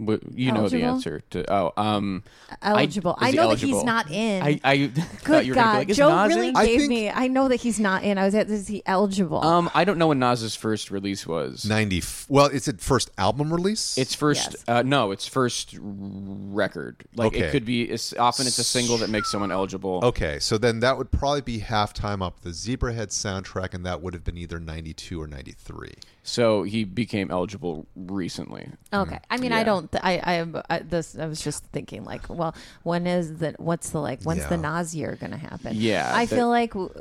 W- 0.00 0.20
You 0.34 0.52
know 0.52 0.68
the 0.68 0.82
answer 0.82 1.20
to 1.30 1.52
oh 1.52 1.72
um 1.76 2.22
eligible? 2.62 3.12
is 3.20 3.22
I, 3.22 3.30
he 3.30 3.36
know 3.36 3.50
that 3.50 3.58
he's 3.60 3.84
not 3.84 4.10
in. 4.10 4.42
I, 4.42 4.60
I 4.64 4.76
Good 5.24 5.46
you 5.46 5.52
were 5.52 5.54
gonna 5.54 5.54
God, 5.54 5.76
like, 5.78 5.88
Joe 5.88 6.08
Nas 6.26 6.34
really 6.34 6.48
in? 6.48 6.56
I 6.56 6.66
gave 6.66 6.78
think- 6.80 6.88
me. 6.88 7.10
I 7.10 7.26
know 7.28 7.48
that 7.48 7.56
he's 7.56 7.78
not 7.78 8.02
in. 8.02 8.16
I 8.18 8.24
was 8.24 8.34
at. 8.34 8.48
Is 8.48 8.66
he 8.66 8.82
eligible? 8.86 9.44
Um, 9.44 9.70
I 9.74 9.84
don't 9.84 9.98
know 9.98 10.08
when 10.08 10.18
Nas's 10.18 10.56
first 10.56 10.90
release 10.90 11.26
was. 11.26 11.64
90. 11.66 11.98
f- 11.98 12.26
Well, 12.28 12.46
it's 12.46 12.66
its 12.66 12.84
first 12.84 13.10
album 13.18 13.52
release. 13.52 13.98
Its 13.98 14.14
first, 14.14 14.52
Yes. 14.52 14.64
uh, 14.68 14.82
no, 14.82 15.10
its 15.10 15.26
first 15.26 15.76
record. 15.80 16.96
Like 17.14 17.28
Okay. 17.34 17.40
it 17.46 17.52
could 17.52 17.64
be. 17.64 17.82
It's, 17.82 18.14
often 18.16 18.46
it's 18.46 18.58
a 18.58 18.64
single 18.64 18.96
that 18.98 19.10
makes 19.10 19.30
someone 19.30 19.50
eligible. 19.52 20.00
Okay, 20.02 20.38
so 20.38 20.58
then 20.58 20.80
that 20.80 20.96
would 20.98 21.10
probably 21.10 21.40
be 21.42 21.60
halftime 21.60 22.24
up 22.24 22.40
the 22.40 22.50
Zebrahead 22.50 23.08
soundtrack, 23.08 23.74
and 23.74 23.84
that 23.86 24.02
would 24.02 24.14
have 24.14 24.24
been 24.24 24.36
either 24.38 24.58
92 24.58 25.20
or 25.20 25.26
93. 25.26 25.92
So 26.22 26.62
he 26.64 26.84
became 26.84 27.30
eligible 27.30 27.86
recently. 27.96 28.68
Okay. 28.92 29.18
I 29.30 29.36
mean, 29.38 29.52
I 29.52 29.58
Yeah. 29.58 29.64
don't. 29.64 29.96
I, 30.02 30.20
I. 30.22 30.32
am- 30.34 30.62
I. 30.68 30.78
This. 30.80 31.16
I 31.18 31.26
was 31.26 31.40
just 31.40 31.64
thinking, 31.66 32.04
like, 32.04 32.28
well, 32.28 32.54
when 32.82 33.06
is 33.06 33.38
the? 33.38 33.54
What's 33.58 33.90
the 33.90 34.00
like? 34.00 34.22
When's 34.22 34.46
the 34.46 34.56
Yeah. 34.56 34.60
Nas 34.78 34.94
year 34.94 35.16
gonna 35.20 35.38
happen? 35.38 35.72
Yeah, 35.76 36.10
I 36.14 36.26
that- 36.26 36.34
feel 36.36 36.48
like. 36.48 36.72
w- 36.72 36.92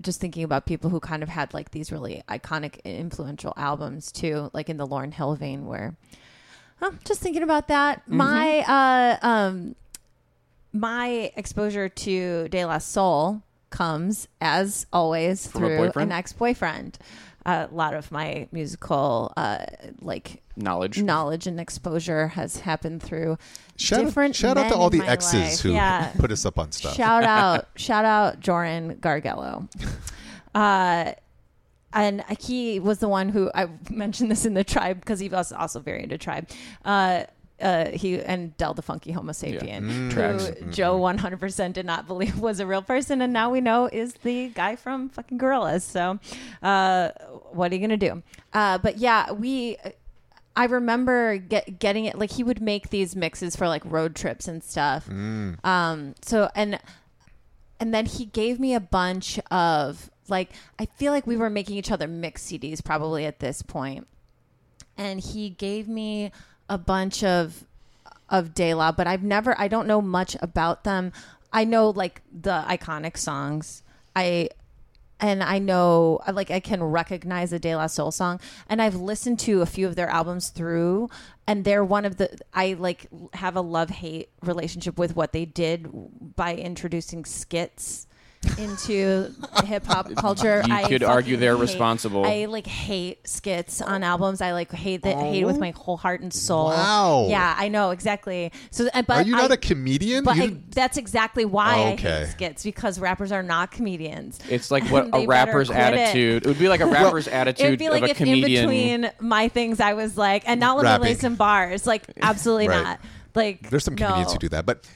Just 0.00 0.20
thinking 0.20 0.42
about 0.44 0.66
people 0.66 0.90
who 0.90 0.98
kind 1.00 1.22
of 1.22 1.28
had 1.28 1.54
like 1.54 1.70
these 1.70 1.90
really 1.92 2.22
iconic, 2.28 2.82
influential 2.84 3.54
albums 3.56 4.10
too, 4.12 4.50
like 4.52 4.68
in 4.68 4.76
the 4.76 4.86
Lauryn 4.86 5.12
Hill 5.14 5.34
vein, 5.36 5.66
where. 5.66 5.96
Huh, 6.80 6.90
just 7.04 7.20
thinking 7.22 7.44
about 7.44 7.68
that. 7.68 8.02
Mm-hmm. 8.02 8.16
My 8.16 8.58
uh, 9.22 9.26
um, 9.26 9.76
my 10.72 11.32
exposure 11.36 11.88
to 11.88 12.48
De 12.48 12.64
La 12.64 12.78
Soul 12.78 13.42
comes, 13.70 14.28
as 14.40 14.86
always, 14.92 15.46
a 15.46 15.48
through 15.50 15.76
boyfriend? 15.78 16.10
an 16.12 16.18
ex-boyfriend. 16.18 16.98
A 17.46 17.68
lot 17.70 17.92
of 17.94 18.10
my 18.10 18.48
musical, 18.52 19.32
uh, 19.36 19.66
like 20.00 20.42
Knowledge. 20.56 21.02
knowledge 21.02 21.46
and 21.46 21.60
exposure 21.60 22.28
has 22.28 22.58
happened 22.60 23.02
through 23.02 23.36
Shout, 23.76 23.98
out, 24.00 24.04
different. 24.06 24.34
shout 24.36 24.56
out 24.56 24.62
men 24.62 24.70
to 24.72 24.76
all 24.78 24.86
in 24.86 24.92
the 24.92 24.98
my 25.00 25.08
exes 25.08 25.34
life. 25.34 25.60
who 25.60 25.72
yeah. 25.72 26.12
put 26.18 26.32
us 26.32 26.46
up 26.46 26.58
on 26.58 26.72
stuff. 26.72 26.94
Shout 26.94 27.22
out, 27.38 27.66
shout 27.76 28.04
out, 28.04 28.40
Joran 28.40 28.96
Gargello. 28.96 29.68
Uh, 30.54 31.12
and 31.92 32.24
he 32.40 32.78
was 32.80 32.98
the 33.00 33.08
one 33.08 33.28
who 33.28 33.50
I 33.54 33.66
mentioned 33.90 34.30
this 34.30 34.44
in 34.46 34.54
the 34.54 34.62
tribe 34.64 35.00
because 35.00 35.18
he 35.20 35.28
was 35.28 35.50
also 35.52 35.80
very 35.80 36.02
into 36.04 36.16
tribe. 36.16 36.48
Uh, 36.84 37.24
uh, 37.60 37.90
he 37.90 38.20
and 38.20 38.56
Del 38.56 38.74
the 38.74 38.82
Funky 38.82 39.12
Homosapien, 39.12 39.80
Mm. 39.82 40.10
Tracks. 40.12 40.46
who 40.48 40.70
Joe 40.72 40.98
100% 41.00 41.72
did 41.72 41.86
not 41.86 42.06
believe 42.06 42.38
was 42.40 42.58
a 42.60 42.66
real 42.66 42.82
person, 42.82 43.20
and 43.22 43.32
now 43.32 43.48
we 43.50 43.60
know 43.60 43.86
is 43.92 44.14
the 44.22 44.48
guy 44.50 44.74
from 44.76 45.08
fucking 45.08 45.38
Gorillaz. 45.38 45.82
So, 45.82 46.18
uh, 46.62 47.10
what 47.54 47.70
are 47.72 47.74
you 47.74 47.80
gonna 47.80 47.96
do? 47.96 48.22
Uh, 48.52 48.78
but 48.78 48.98
yeah, 48.98 49.32
we. 49.32 49.76
I 50.56 50.66
remember 50.66 51.36
get, 51.38 51.80
getting 51.80 52.04
it 52.04 52.16
like 52.16 52.30
he 52.30 52.44
would 52.44 52.62
make 52.62 52.90
these 52.90 53.16
mixes 53.16 53.56
for 53.56 53.66
like 53.66 53.82
road 53.84 54.14
trips 54.14 54.46
and 54.46 54.62
stuff. 54.62 55.08
Um, 55.64 56.14
so 56.22 56.48
and 56.54 56.78
and 57.80 57.92
then 57.92 58.06
he 58.06 58.26
gave 58.26 58.60
me 58.60 58.74
a 58.74 58.80
bunch 58.80 59.40
of 59.50 60.10
like 60.28 60.50
I 60.78 60.86
feel 60.86 61.12
like 61.12 61.26
we 61.26 61.36
were 61.36 61.50
making 61.50 61.76
each 61.76 61.90
other 61.90 62.06
mix 62.06 62.44
CDs 62.44 62.84
probably 62.84 63.26
at 63.26 63.40
this 63.40 63.62
point, 63.62 64.06
and 64.96 65.18
he 65.20 65.50
gave 65.50 65.88
me 65.88 66.30
a 66.68 66.78
bunch 66.78 67.24
of 67.24 67.64
of 68.30 68.54
De 68.54 68.74
La, 68.74 68.92
but 68.92 69.06
I've 69.06 69.22
never 69.24 69.58
I 69.60 69.68
don't 69.68 69.88
know 69.88 70.00
much 70.00 70.36
about 70.40 70.84
them. 70.84 71.12
I 71.52 71.64
know 71.64 71.90
like 71.90 72.22
the 72.32 72.64
iconic 72.68 73.16
songs. 73.16 73.82
I 74.16 74.50
and 75.20 75.42
I 75.42 75.58
know 75.58 76.20
like 76.32 76.50
I 76.50 76.60
can 76.60 76.82
recognize 76.82 77.52
a 77.52 77.58
De 77.58 77.74
La 77.74 77.86
Soul 77.86 78.10
song. 78.10 78.40
And 78.68 78.82
I've 78.82 78.96
listened 78.96 79.38
to 79.40 79.62
a 79.62 79.66
few 79.66 79.86
of 79.86 79.96
their 79.96 80.08
albums 80.08 80.50
through 80.50 81.08
and 81.46 81.64
they're 81.64 81.84
one 81.84 82.04
of 82.04 82.16
the 82.16 82.36
I 82.52 82.74
like 82.78 83.06
have 83.34 83.56
a 83.56 83.60
love-hate 83.60 84.30
relationship 84.42 84.98
with 84.98 85.16
what 85.16 85.32
they 85.32 85.44
did 85.44 85.88
by 86.36 86.54
introducing 86.54 87.24
skits 87.24 88.06
into 88.58 89.32
hip 89.64 89.84
hop 89.86 90.14
culture. 90.16 90.62
You 90.66 90.72
I 90.74 90.88
could 90.88 91.02
argue 91.02 91.36
they're 91.36 91.54
hate- 91.54 91.60
responsible. 91.60 92.24
I 92.24 92.46
like 92.46 92.66
hate 92.66 93.26
skits 93.28 93.80
on 93.82 94.02
albums. 94.02 94.40
I 94.40 94.52
like 94.52 94.70
hate 94.72 95.02
that 95.02 95.16
hate 95.16 95.42
it 95.42 95.46
with 95.46 95.58
my 95.58 95.70
whole 95.70 95.96
heart 95.96 96.20
and 96.20 96.32
soul. 96.32 96.66
Wow. 96.66 97.26
Yeah, 97.28 97.54
I 97.58 97.68
know 97.68 97.90
exactly. 97.90 98.52
So, 98.70 98.88
uh, 98.94 99.02
but 99.02 99.16
Are 99.18 99.22
you 99.22 99.32
not 99.32 99.50
I- 99.50 99.54
a 99.54 99.56
comedian? 99.56 100.24
But 100.24 100.38
I, 100.38 100.56
that's 100.70 100.96
exactly 100.96 101.44
why 101.44 101.74
Oh, 101.76 101.82
I 101.92 101.96
hate 101.96 102.28
skits 102.28 102.62
because 102.64 102.98
rappers 102.98 103.32
are 103.32 103.42
not 103.42 103.70
comedians. 103.70 104.38
It's 104.48 104.70
like 104.70 104.84
what 104.90 105.08
a 105.14 105.26
rapper's 105.26 105.68
quit 105.68 105.78
it. 105.78 105.82
attitude. 105.98 106.44
It. 106.44 106.48
would 106.48 106.58
be 106.58 106.68
like 106.68 106.80
a 106.80 106.86
rapper's 106.86 107.28
attitude. 107.28 107.66
It'd 107.66 107.74
attitude 107.74 107.78
be 107.78 107.88
like 107.90 108.02
of 108.02 108.08
a 108.08 108.10
if 108.12 108.16
comedian. 108.16 108.64
in 108.64 109.00
between 109.02 109.10
my 109.20 109.48
things 109.48 109.80
I 109.80 109.94
was 109.94 110.16
like, 110.16 110.42
and 110.48 110.60
not 110.60 110.76
let 110.76 111.00
me 111.00 111.08
lay 111.08 111.14
some 111.14 111.34
bars. 111.36 111.86
Like, 111.86 112.04
absolutely 112.22 112.68
Right. 112.68 112.82
not. 112.82 113.00
Like, 113.34 113.68
There's 113.68 113.84
some 113.84 113.96
comedians 113.96 114.28
no. 114.28 114.32
who 114.34 114.38
do 114.38 114.48
that, 114.50 114.64
but 114.64 114.86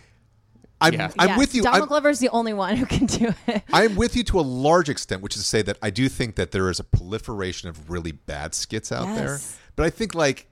I'm 0.80 0.94
Yeah. 0.94 1.10
I'm 1.18 1.28
Yes, 1.30 1.38
with 1.38 1.54
you. 1.54 1.62
Donald 1.62 1.82
I'm, 1.82 1.88
Glover's 1.88 2.18
the 2.20 2.28
only 2.30 2.54
one 2.54 2.76
who 2.76 2.86
can 2.86 3.06
do 3.06 3.34
it. 3.46 3.62
I'm 3.72 3.96
with 3.96 4.16
you 4.16 4.22
to 4.24 4.40
a 4.40 4.42
large 4.42 4.88
extent, 4.88 5.22
which 5.22 5.36
is 5.36 5.42
to 5.42 5.48
say 5.48 5.62
that 5.62 5.78
I 5.82 5.90
do 5.90 6.08
think 6.08 6.36
that 6.36 6.52
there 6.52 6.70
is 6.70 6.78
a 6.78 6.84
proliferation 6.84 7.68
of 7.68 7.90
really 7.90 8.12
bad 8.12 8.54
skits 8.54 8.92
out 8.92 9.14
there. 9.16 9.40
But 9.76 9.86
I 9.86 9.90
think 9.90 10.14
like 10.14 10.46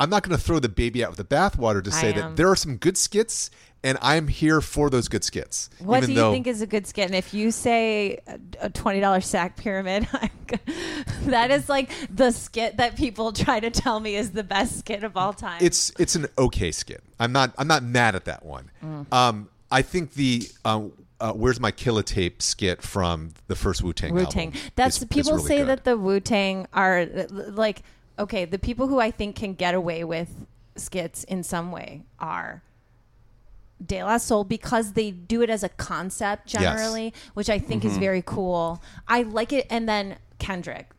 I'm 0.00 0.10
not 0.10 0.22
going 0.22 0.36
to 0.36 0.42
throw 0.42 0.58
the 0.58 0.68
baby 0.68 1.04
out 1.04 1.16
with 1.16 1.28
the 1.28 1.34
bathwater 1.36 1.82
to 1.82 1.90
say 1.90 2.12
that 2.12 2.36
there 2.36 2.48
are 2.48 2.56
some 2.56 2.76
good 2.76 2.96
skits, 2.96 3.50
and 3.82 3.98
I'm 4.00 4.28
here 4.28 4.60
for 4.60 4.90
those 4.90 5.08
good 5.08 5.24
skits. 5.24 5.70
What 5.80 5.98
even 5.98 6.06
do 6.08 6.12
you 6.12 6.18
though, 6.20 6.32
think 6.32 6.46
is 6.46 6.62
a 6.62 6.66
good 6.66 6.86
skit? 6.86 7.06
And 7.06 7.14
if 7.16 7.34
you 7.34 7.50
say 7.50 8.20
a- 8.26 8.38
a 8.66 8.70
twenty 8.70 9.00
dollar 9.00 9.20
sack 9.20 9.56
pyramid, 9.56 10.06
that 11.26 11.50
is 11.50 11.68
like 11.68 11.90
the 12.14 12.30
skit 12.30 12.76
that 12.76 12.96
people 12.96 13.32
try 13.32 13.60
to 13.60 13.70
tell 13.70 13.98
me 14.00 14.16
is 14.16 14.30
the 14.30 14.44
best 14.44 14.78
skit 14.78 15.02
of 15.04 15.16
all 15.16 15.32
time. 15.32 15.58
it's 15.60 15.92
it's 15.98 16.14
an 16.14 16.26
okay 16.38 16.70
skit. 16.72 17.02
I'm 17.18 17.32
not 17.32 17.52
I'm 17.58 17.66
not 17.68 17.82
mad 17.82 18.14
at 18.14 18.24
that 18.26 18.44
one. 18.44 18.70
Mm. 18.84 19.12
Um, 19.12 19.48
I 19.70 19.82
think 19.82 20.14
the 20.14 20.42
um, 20.64 20.92
uh, 21.20 21.32
"Where's 21.32 21.60
My 21.60 21.70
Killer 21.70 22.02
Tape" 22.02 22.40
skit 22.42 22.82
from 22.82 23.30
the 23.48 23.54
first 23.56 23.82
Wu 23.82 23.92
Tang 23.92 24.14
Wu 24.14 24.24
Tang. 24.26 24.52
That's 24.76 24.96
is- 24.96 25.02
is 25.02 25.08
people 25.08 25.34
really 25.34 25.46
say 25.48 25.58
good. 25.58 25.68
that 25.68 25.84
the 25.84 25.96
Wu 25.98 26.20
Tang 26.20 26.66
are 26.72 27.00
uh, 27.00 27.26
like 27.30 27.82
okay. 28.18 28.44
The 28.44 28.58
people 28.58 28.86
who 28.88 28.98
I 29.00 29.10
think 29.10 29.36
can 29.36 29.54
get 29.54 29.74
away 29.74 30.04
with 30.04 30.46
skits 30.76 31.24
in 31.24 31.42
some 31.42 31.70
way 31.72 32.02
are 32.20 32.62
De 33.84 34.02
La 34.02 34.16
Soul 34.18 34.44
because 34.44 34.92
they 34.94 35.10
do 35.10 35.42
it 35.42 35.50
as 35.50 35.62
a 35.62 35.68
concept 35.68 36.52
Yes. 36.54 36.62
generally, 36.62 37.12
which 37.34 37.48
I 37.50 37.58
think 37.58 37.84
is 37.84 37.92
Mm-hmm. 37.92 38.00
very 38.00 38.22
cool. 38.22 38.82
I 39.06 39.22
like 39.22 39.52
it, 39.52 39.66
and 39.70 39.88
then 39.88 40.16
Kendrick. 40.38 40.90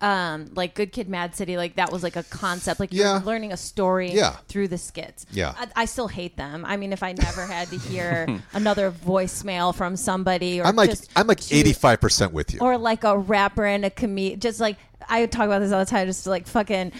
Um, 0.00 0.50
like 0.54 0.74
Good 0.74 0.92
Kid, 0.92 1.08
Mad 1.08 1.34
City, 1.34 1.56
like 1.56 1.76
that 1.76 1.92
was 1.92 2.02
like 2.02 2.16
a 2.16 2.22
concept. 2.24 2.80
Like 2.80 2.92
Yeah. 2.92 3.14
you're 3.16 3.24
learning 3.26 3.52
a 3.52 3.56
story 3.56 4.12
Yeah. 4.12 4.36
through 4.48 4.68
the 4.68 4.78
skits. 4.78 5.26
Yeah. 5.30 5.54
I, 5.58 5.82
I 5.82 5.84
still 5.84 6.08
hate 6.08 6.36
them. 6.36 6.64
I 6.64 6.76
mean, 6.76 6.92
if 6.92 7.02
I 7.02 7.12
never 7.12 7.46
had 7.46 7.68
to 7.68 7.78
hear 7.78 8.26
another 8.52 8.90
voicemail 8.90 9.74
from 9.74 9.96
somebody, 9.96 10.60
or 10.60 10.66
I'm 10.66 10.76
like 10.76 10.90
just 10.90 11.10
I'm 11.16 11.26
like 11.26 11.40
to- 11.40 11.54
85 11.56 12.00
percent 12.00 12.32
with 12.32 12.52
you. 12.54 12.60
or 12.60 12.78
like 12.78 13.04
a 13.04 13.16
rapper 13.18 13.64
and 13.66 13.84
a 13.84 13.90
comedian. 13.90 14.40
Just 14.40 14.60
like 14.60 14.76
I 15.08 15.24
talk 15.26 15.46
about 15.46 15.60
this 15.60 15.72
all 15.72 15.80
the 15.80 15.90
time. 15.90 16.06
Just 16.06 16.26
like 16.26 16.46
fucking, 16.46 16.92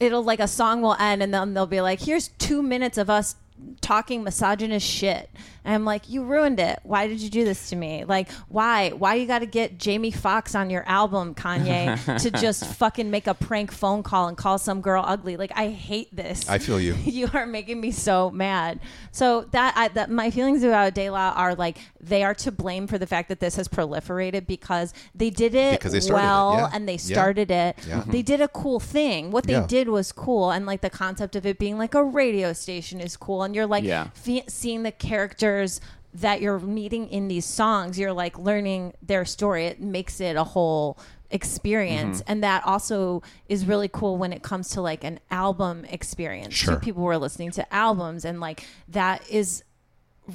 it'll 0.00 0.22
like 0.24 0.40
a 0.40 0.48
song 0.48 0.82
will 0.82 0.94
end 0.98 1.22
and 1.22 1.32
then 1.32 1.54
they'll 1.54 1.66
be 1.66 1.80
like, 1.80 2.00
"Here's 2.00 2.28
two 2.28 2.62
minutes 2.62 2.98
of 2.98 3.08
us." 3.10 3.36
Talking 3.80 4.24
misogynist 4.24 4.86
shit. 4.86 5.30
And 5.64 5.74
i'm 5.74 5.84
like 5.84 6.08
you 6.08 6.24
ruined 6.24 6.58
it. 6.60 6.80
Why 6.82 7.06
did 7.06 7.20
you 7.20 7.30
do 7.30 7.44
this 7.44 7.70
to 7.70 7.76
me? 7.76 8.04
Like 8.04 8.30
why? 8.48 8.90
Why 8.90 9.14
you 9.14 9.26
got 9.26 9.40
to 9.40 9.46
get 9.46 9.78
jamie 9.78 10.10
Foxx 10.10 10.54
on 10.54 10.70
your 10.70 10.86
album 10.88 11.34
kanye 11.34 12.20
to 12.22 12.30
just 12.40 12.66
fucking 12.66 13.10
make 13.10 13.26
a 13.26 13.34
prank 13.34 13.72
phone 13.72 14.02
call 14.02 14.28
and 14.28 14.36
call 14.36 14.58
some 14.58 14.80
girl 14.80 15.04
ugly? 15.06 15.36
Like 15.36 15.52
i 15.54 15.68
hate 15.68 16.14
this. 16.14 16.48
I 16.48 16.58
feel 16.58 16.80
you. 16.80 16.94
you 17.04 17.28
are 17.32 17.46
making 17.46 17.80
me 17.80 17.90
so 17.90 18.30
mad. 18.30 18.80
So 19.10 19.42
that, 19.52 19.74
I, 19.76 19.88
that 19.88 20.10
my 20.10 20.30
feelings 20.30 20.62
about 20.62 20.94
De 20.94 21.10
La 21.10 21.30
are 21.30 21.54
like 21.54 21.78
they 22.02 22.24
are 22.24 22.34
to 22.34 22.50
blame 22.50 22.86
for 22.88 22.98
the 22.98 23.06
fact 23.06 23.28
that 23.28 23.38
this 23.38 23.54
has 23.56 23.68
proliferated 23.68 24.46
because 24.46 24.92
they 25.14 25.30
did 25.30 25.54
it 25.54 25.78
Because 25.78 25.92
they 25.92 26.00
started 26.00 26.24
it, 26.24 26.26
well 26.26 26.54
yeah. 26.56 26.70
and 26.72 26.88
they 26.88 26.94
Yeah. 26.94 26.98
started 27.14 27.50
it. 27.50 27.76
Yeah. 27.86 28.02
They 28.06 28.22
did 28.22 28.40
a 28.40 28.48
cool 28.48 28.80
thing. 28.80 29.30
What 29.30 29.44
they 29.46 29.52
Yeah. 29.52 29.66
did 29.66 29.88
was 29.88 30.10
cool, 30.10 30.50
and 30.50 30.66
like 30.66 30.80
the 30.80 30.90
concept 30.90 31.36
of 31.36 31.46
it 31.46 31.58
being 31.58 31.78
like 31.78 31.94
a 31.94 32.02
radio 32.04 32.52
station 32.52 33.00
is 33.00 33.16
cool, 33.16 33.42
and 33.44 33.54
you're 33.54 33.66
like 33.66 33.84
Yeah. 33.84 34.08
fe- 34.14 34.44
seeing 34.48 34.82
the 34.82 34.90
characters 34.92 35.80
that 36.14 36.42
you're 36.42 36.58
meeting 36.58 37.08
in 37.08 37.28
these 37.28 37.46
songs. 37.46 37.98
You're 37.98 38.12
like 38.12 38.38
learning 38.38 38.92
their 39.00 39.24
story. 39.24 39.66
It 39.66 39.80
makes 39.80 40.20
it 40.20 40.36
a 40.36 40.44
whole 40.44 40.98
experience 41.30 42.20
Mm-hmm. 42.20 42.30
and 42.32 42.44
that 42.44 42.66
also 42.66 43.22
is 43.48 43.64
really 43.64 43.88
cool 43.88 44.16
when 44.18 44.32
it 44.34 44.42
comes 44.42 44.68
to 44.70 44.82
like 44.82 45.02
an 45.02 45.18
album 45.30 45.86
experience 45.88 46.52
Sure. 46.54 46.74
Two 46.74 46.80
people 46.80 47.02
were 47.02 47.16
listening 47.16 47.50
to 47.52 47.74
albums 47.74 48.24
and 48.26 48.38
like 48.38 48.64
that 48.88 49.26
is 49.30 49.64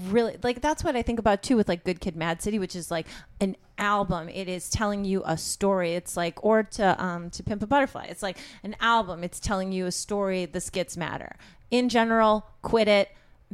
really 0.05 0.37
like 0.43 0.61
that's 0.61 0.83
what 0.83 0.95
I 0.95 1.01
think 1.01 1.19
about 1.19 1.43
too 1.43 1.57
with 1.57 1.67
like 1.67 1.83
Good 1.83 1.99
Kid 1.99 2.15
Mad 2.15 2.41
City, 2.41 2.59
which 2.59 2.75
is 2.75 2.91
like 2.91 3.07
an 3.39 3.55
album. 3.77 4.29
It 4.29 4.47
is 4.47 4.69
telling 4.69 5.05
you 5.05 5.23
a 5.25 5.37
story. 5.37 5.95
It's 5.95 6.17
like 6.17 6.43
or 6.43 6.63
to 6.63 7.03
um 7.03 7.29
to 7.31 7.43
Pimp 7.43 7.63
a 7.63 7.67
Butterfly. 7.67 8.05
It's 8.05 8.23
like 8.23 8.37
an 8.63 8.75
album. 8.79 9.23
It's 9.23 9.39
telling 9.39 9.71
you 9.71 9.85
a 9.85 9.91
story. 9.91 10.45
The 10.45 10.61
skits 10.61 10.97
matter. 10.97 11.35
In 11.71 11.89
general, 11.89 12.45
quit 12.61 12.87
it. 12.87 13.09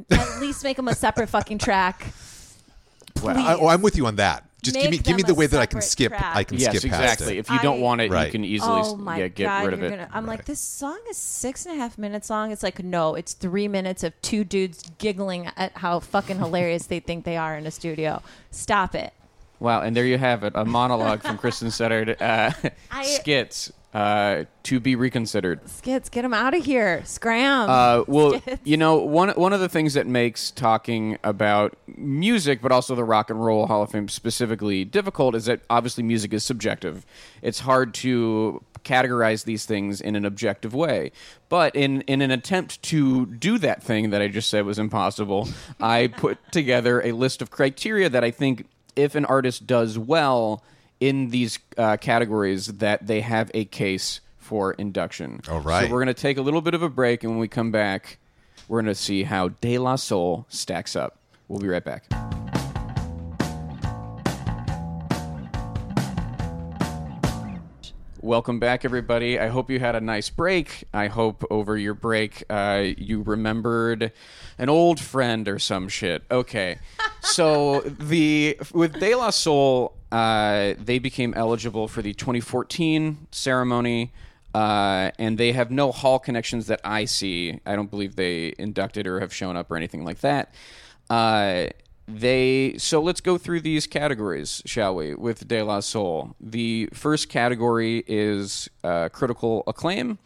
At 0.10 0.39
least 0.39 0.64
make 0.64 0.78
them 0.78 0.88
a 0.88 0.96
separate 0.96 1.30
fucking 1.30 1.60
track. 1.60 2.08
Well, 3.22 3.38
I, 3.38 3.56
oh, 3.56 3.68
I'm 3.68 3.82
with 3.82 3.96
you 3.96 4.06
on 4.08 4.16
that. 4.18 4.44
Just 4.64 4.78
give 4.78 4.91
me 4.91 4.97
give 4.97 5.18
me 5.18 5.24
the 5.24 5.34
way 5.34 5.45
that 5.45 5.59
I 5.59 5.66
can 5.66 5.82
skip. 5.82 6.11
track. 6.11 6.36
I 6.36 6.43
can 6.45 6.57
yes, 6.57 6.78
skip 6.78 6.89
past 6.89 7.03
exactly. 7.03 7.38
it. 7.38 7.41
If 7.41 7.49
you 7.49 7.59
don't 7.59 7.82
want 7.82 7.99
it, 7.99 8.05
you 8.05 8.32
can 8.32 8.45
easily 8.45 8.82
oh 8.84 8.95
my 8.95 9.18
yeah, 9.18 9.28
get 9.28 9.45
god, 9.45 9.66
rid 9.66 9.74
of 9.74 9.84
it. 9.84 9.89
gonna. 9.89 10.09
I'm 10.14 10.26
like, 10.26 10.45
this 10.45 10.59
song 10.59 10.99
is 11.09 11.18
six 11.18 11.66
and 11.66 11.76
a 11.76 11.78
half 11.78 11.97
minutes 11.97 12.30
long. 12.30 12.51
It's 12.51 12.64
like, 12.64 12.82
no, 12.82 13.16
it's 13.16 13.34
three 13.34 13.68
minutes 13.68 14.03
of 14.03 14.20
two 14.22 14.45
dudes 14.45 14.89
giggling 14.99 15.47
at 15.57 15.78
how 15.78 15.99
fucking 15.99 16.38
hilarious 16.38 16.86
they 16.86 17.01
think 17.01 17.26
they 17.26 17.36
are 17.36 17.57
in 17.57 17.68
a 17.68 17.72
studio. 17.72 18.24
Stop 18.51 18.95
it. 18.95 19.14
Wow, 19.59 19.82
and 19.82 19.95
there 19.95 20.05
you 20.05 20.18
have 20.18 20.43
it, 20.43 20.53
a 20.55 20.64
monologue 20.64 21.22
from 21.22 21.38
Kristen 21.39 21.68
Studard. 21.68 22.22
Uh, 22.22 22.51
skits 23.03 23.72
uh, 23.94 24.46
to 24.64 24.80
be 24.80 24.96
reconsidered. 24.96 25.68
Skits, 25.70 26.10
get 26.10 26.24
them 26.24 26.34
out 26.34 26.54
of 26.56 26.66
here. 26.66 27.04
Scram. 27.06 27.70
Uh, 27.70 28.04
well, 28.08 28.39
Skits. 28.39 28.62
you 28.64 28.78
know, 28.78 28.98
one 28.98 29.30
one 29.30 29.54
of 29.54 29.60
the 29.60 29.70
things 29.70 29.94
that 29.94 30.08
makes 30.08 30.50
talking 30.52 31.18
about 31.24 31.78
music, 31.88 32.62
but 32.62 32.72
also 32.72 32.96
the 32.96 33.04
Rock 33.04 33.30
and 33.30 33.44
Roll 33.44 33.68
Hall 33.68 33.84
of 33.84 33.91
Fame 33.91 34.08
specifically 34.08 34.84
difficult, 34.84 35.36
is 35.36 35.46
that 35.46 35.62
obviously 35.70 36.04
music 36.04 36.34
is 36.34 36.44
subjective. 36.44 37.06
It's 37.41 37.60
hard 37.60 37.94
to 37.96 38.64
categorize 38.84 39.46
these 39.46 39.66
things 39.66 40.02
in 40.02 40.16
an 40.16 40.26
objective 40.26 40.74
way. 40.74 41.12
But 41.50 41.76
in 41.76 42.02
in 42.02 42.22
an 42.22 42.32
attempt 42.32 42.82
to 42.84 43.26
do 43.28 43.58
that 43.60 43.84
thing 43.84 44.10
that 44.10 44.22
I 44.22 44.28
just 44.28 44.50
said 44.50 44.66
was 44.66 44.80
impossible, 44.80 45.50
I 45.80 46.08
put 46.08 46.38
together 46.52 47.02
a 47.02 47.12
list 47.12 47.41
of 47.41 47.52
criteria 47.52 48.10
that 48.10 48.24
I 48.24 48.32
think 48.32 48.66
if 48.96 49.16
an 49.16 49.26
artist 49.26 49.66
does 49.68 49.98
well 49.98 50.64
in 51.04 51.32
these 51.32 51.60
uh, 51.78 51.97
categories, 51.97 52.68
that 52.68 53.06
they 53.06 53.20
have 53.20 53.51
a 53.54 53.66
case 53.66 54.22
for 54.38 54.72
induction. 54.72 55.41
All 55.49 55.60
right. 55.60 55.86
So 55.86 55.91
we're 55.91 55.99
going 56.01 56.08
to 56.08 56.22
take 56.22 56.38
a 56.38 56.41
little 56.41 56.62
bit 56.62 56.74
of 56.74 56.82
a 56.82 56.88
break, 56.88 57.26
and 57.26 57.34
when 57.34 57.39
we 57.39 57.49
come 57.49 57.72
back, 57.72 58.20
we're 58.70 58.82
going 58.82 58.93
to 58.93 58.95
see 58.95 59.24
how 59.24 59.49
De 59.49 59.78
La 59.78 59.97
Soul 59.97 60.45
stacks 60.47 60.95
up. 60.95 61.18
We'll 61.49 61.60
be 61.60 61.68
right 61.68 61.84
back. 61.84 62.06
Welcome 68.22 68.60
back, 68.60 68.86
everybody. 68.86 69.38
I 69.38 69.49
hope 69.49 69.70
you 69.70 69.82
had 69.82 69.95
a 69.95 69.99
nice 69.99 70.30
break. 70.30 70.86
I 70.93 71.08
hope 71.08 71.43
over 71.51 71.78
your 71.78 71.93
break 71.93 72.45
uh, 72.49 72.86
you 72.97 73.22
remembered 73.22 74.14
an 74.58 74.70
old 74.70 75.01
friend 75.01 75.49
or 75.49 75.60
some 75.60 75.89
shit. 75.89 76.24
Okay, 76.32 76.78
so 77.20 77.82
the 77.82 78.58
with 78.74 78.97
De 79.01 79.16
La 79.16 79.32
Soul, 79.32 79.97
uh, 80.14 80.76
they 80.78 80.99
became 80.99 81.34
eligible 81.34 81.88
for 81.88 82.03
the 82.03 82.14
2014 82.14 83.28
ceremony, 83.32 84.14
uh, 84.53 85.09
and 85.18 85.39
they 85.39 85.53
have 85.53 85.72
no 85.72 85.91
hall 85.91 86.20
connections 86.20 86.68
that 86.68 86.80
I 86.84 87.05
see. 87.05 87.59
I 87.66 87.76
don't 87.76 87.89
believe 87.89 88.16
they 88.16 88.53
inducted 88.59 89.07
or 89.07 89.22
have 89.22 89.34
shown 89.34 89.57
up 89.57 89.72
or 89.72 89.76
anything 89.76 90.05
like 90.05 90.20
that. 90.20 90.53
Uh, 91.09 91.70
they 92.07 92.76
so 92.78 93.01
let's 93.01 93.22
go 93.22 93.39
through 93.39 93.61
these 93.61 93.88
categories, 93.88 94.61
shall 94.68 94.93
we? 94.93 95.16
With 95.16 95.47
De 95.47 95.64
La 95.64 95.80
Soul, 95.80 96.36
the 96.39 96.89
first 96.93 97.28
category 97.28 98.03
is 98.05 98.70
uh, 98.84 99.09
critical 99.09 99.64
acclaim. 99.66 100.20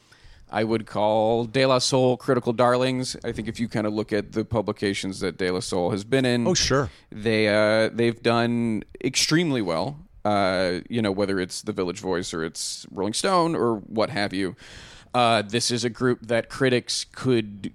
I 0.49 0.63
would 0.63 0.85
call 0.85 1.45
De 1.45 1.65
La 1.65 1.79
Soul 1.79 2.15
critical 2.17 2.53
darlings. 2.53 3.15
I 3.23 3.31
think 3.31 3.47
if 3.47 3.59
you 3.59 3.67
kind 3.67 3.85
of 3.85 3.93
look 3.93 4.13
at 4.13 4.31
the 4.31 4.45
publications 4.45 5.19
that 5.19 5.37
De 5.37 5.51
La 5.51 5.59
Soul 5.59 5.91
has 5.91 6.03
been 6.03 6.25
in, 6.25 6.47
Oh, 6.47 6.53
sure. 6.53 6.89
they 7.11 7.47
uh, 7.49 7.89
they've 7.93 8.21
done 8.21 8.83
extremely 9.03 9.61
well. 9.61 9.99
Uh, 10.23 10.79
you 10.89 11.01
know, 11.01 11.11
whether 11.11 11.39
it's 11.39 11.61
the 11.61 11.71
Village 11.71 11.99
Voice 11.99 12.33
or 12.33 12.43
it's 12.43 12.85
Rolling 12.91 13.13
Stone 13.13 13.55
or 13.55 13.75
what 13.77 14.09
have 14.09 14.33
you. 14.33 14.55
Uh, 15.13 15.41
this 15.41 15.71
is 15.71 15.83
a 15.85 15.89
group 15.89 16.27
that 16.27 16.49
critics 16.49 17.05
could 17.13 17.71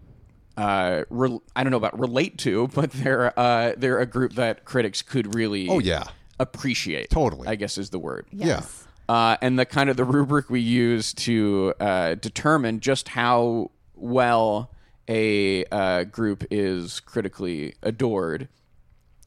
uh, 0.57 1.05
re- 1.09 1.41
I 1.57 1.64
don't 1.64 1.70
know 1.70 1.79
about 1.79 1.99
relate 1.99 2.37
to, 2.39 2.68
but 2.75 2.91
they're 2.93 3.39
uh, 3.39 3.73
they're 3.77 3.99
a 4.01 4.07
group 4.07 4.35
that 4.35 4.64
critics 4.64 5.03
could 5.03 5.35
really 5.35 5.68
Oh, 5.68 5.79
yeah. 5.79 6.05
appreciate. 6.39 7.11
Totally. 7.11 7.49
I 7.49 7.55
guess 7.55 7.79
is 7.79 7.91
the 7.91 7.99
word. 7.99 8.27
Yes. 8.33 8.87
Uh, 9.12 9.36
and 9.42 9.58
the 9.58 9.66
kind 9.66 9.90
of 9.90 9.98
the 9.98 10.06
rubric 10.06 10.48
we 10.48 10.58
use 10.58 11.12
to 11.12 11.74
uh, 11.78 12.14
determine 12.14 12.80
just 12.80 13.08
how 13.08 13.70
well 13.94 14.70
a 15.06 15.66
uh, 15.66 16.04
group 16.04 16.42
is 16.50 16.98
critically 17.00 17.74
adored. 17.82 18.48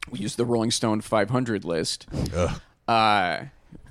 We 0.10 0.18
use 0.18 0.38
the 0.38 0.46
Rolling 0.46 0.72
Stone 0.72 1.02
500 1.02 1.64
list. 1.64 2.08
Uh, 2.88 3.44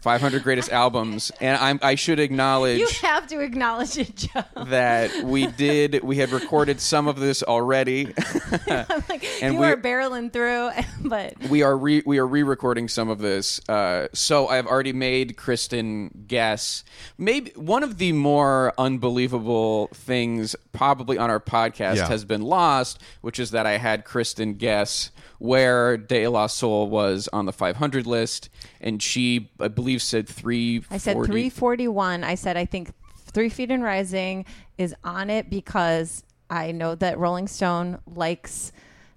500 0.05 0.43
greatest 0.43 0.71
albums, 0.71 1.33
and 1.41 1.57
I'm, 1.57 1.79
I 1.83 1.95
should 1.95 2.21
acknowledge 2.21 2.79
You 2.79 2.87
have 3.09 3.27
to 3.29 3.41
acknowledge 3.41 3.97
it, 3.97 4.15
Joe. 4.15 4.45
that 4.67 5.11
we 5.25 5.47
did 5.65 6.05
we 6.05 6.19
had 6.19 6.31
recorded 6.31 6.79
some 6.79 7.09
of 7.09 7.19
this 7.19 7.43
already 7.43 8.13
like, 8.69 9.25
and 9.43 9.55
you 9.55 9.61
we- 9.61 9.67
are 9.67 9.77
barreling 9.79 10.31
through, 10.31 10.71
but 11.01 11.33
we 11.49 11.63
are 11.63 11.77
re 11.77 12.03
we 12.05 12.19
are 12.19 12.27
re-recording 12.27 12.87
some 12.87 13.09
of 13.09 13.19
this 13.19 13.67
uh, 13.71 14.07
so 14.13 14.47
i've 14.49 14.67
already 14.67 14.93
made 14.93 15.37
kristen 15.39 16.11
guess 16.27 16.85
maybe 17.17 17.51
one 17.57 17.83
of 17.83 17.97
the 17.99 18.13
more 18.13 18.75
unbelievable 18.77 19.89
things 19.95 20.55
probably 20.73 21.17
on 21.17 21.31
our 21.31 21.41
podcast 21.41 21.97
Yeah. 21.97 22.09
has 22.09 22.25
been 22.27 22.43
lost 22.43 23.01
which 23.23 23.39
is 23.39 23.53
that 23.53 23.65
i 23.67 23.79
had 23.79 24.05
kristen 24.05 24.55
guess 24.55 25.11
where 25.39 25.97
de 25.97 26.27
la 26.29 26.47
soul 26.47 26.89
was 26.89 27.29
on 27.33 27.47
the 27.47 27.53
500 27.53 28.07
list 28.07 28.49
and 28.81 29.03
she 29.03 29.51
i 29.61 29.69
believe 29.69 30.01
said 30.03 30.29
340 30.29 30.87
I 30.95 30.99
said 30.99 31.15
341. 31.25 32.25
I 32.25 32.35
said 32.35 32.57
I 32.57 32.65
think 32.65 32.93
Three 33.33 33.49
Feet 33.49 33.71
and 33.73 33.83
Rising 33.83 34.45
is 34.79 34.95
on 35.03 35.29
it 35.31 35.51
because 35.51 36.23
I 36.49 36.71
know 36.71 36.95
that 36.95 37.19
Rolling 37.19 37.49
Stone 37.49 37.99
likes 38.07 38.71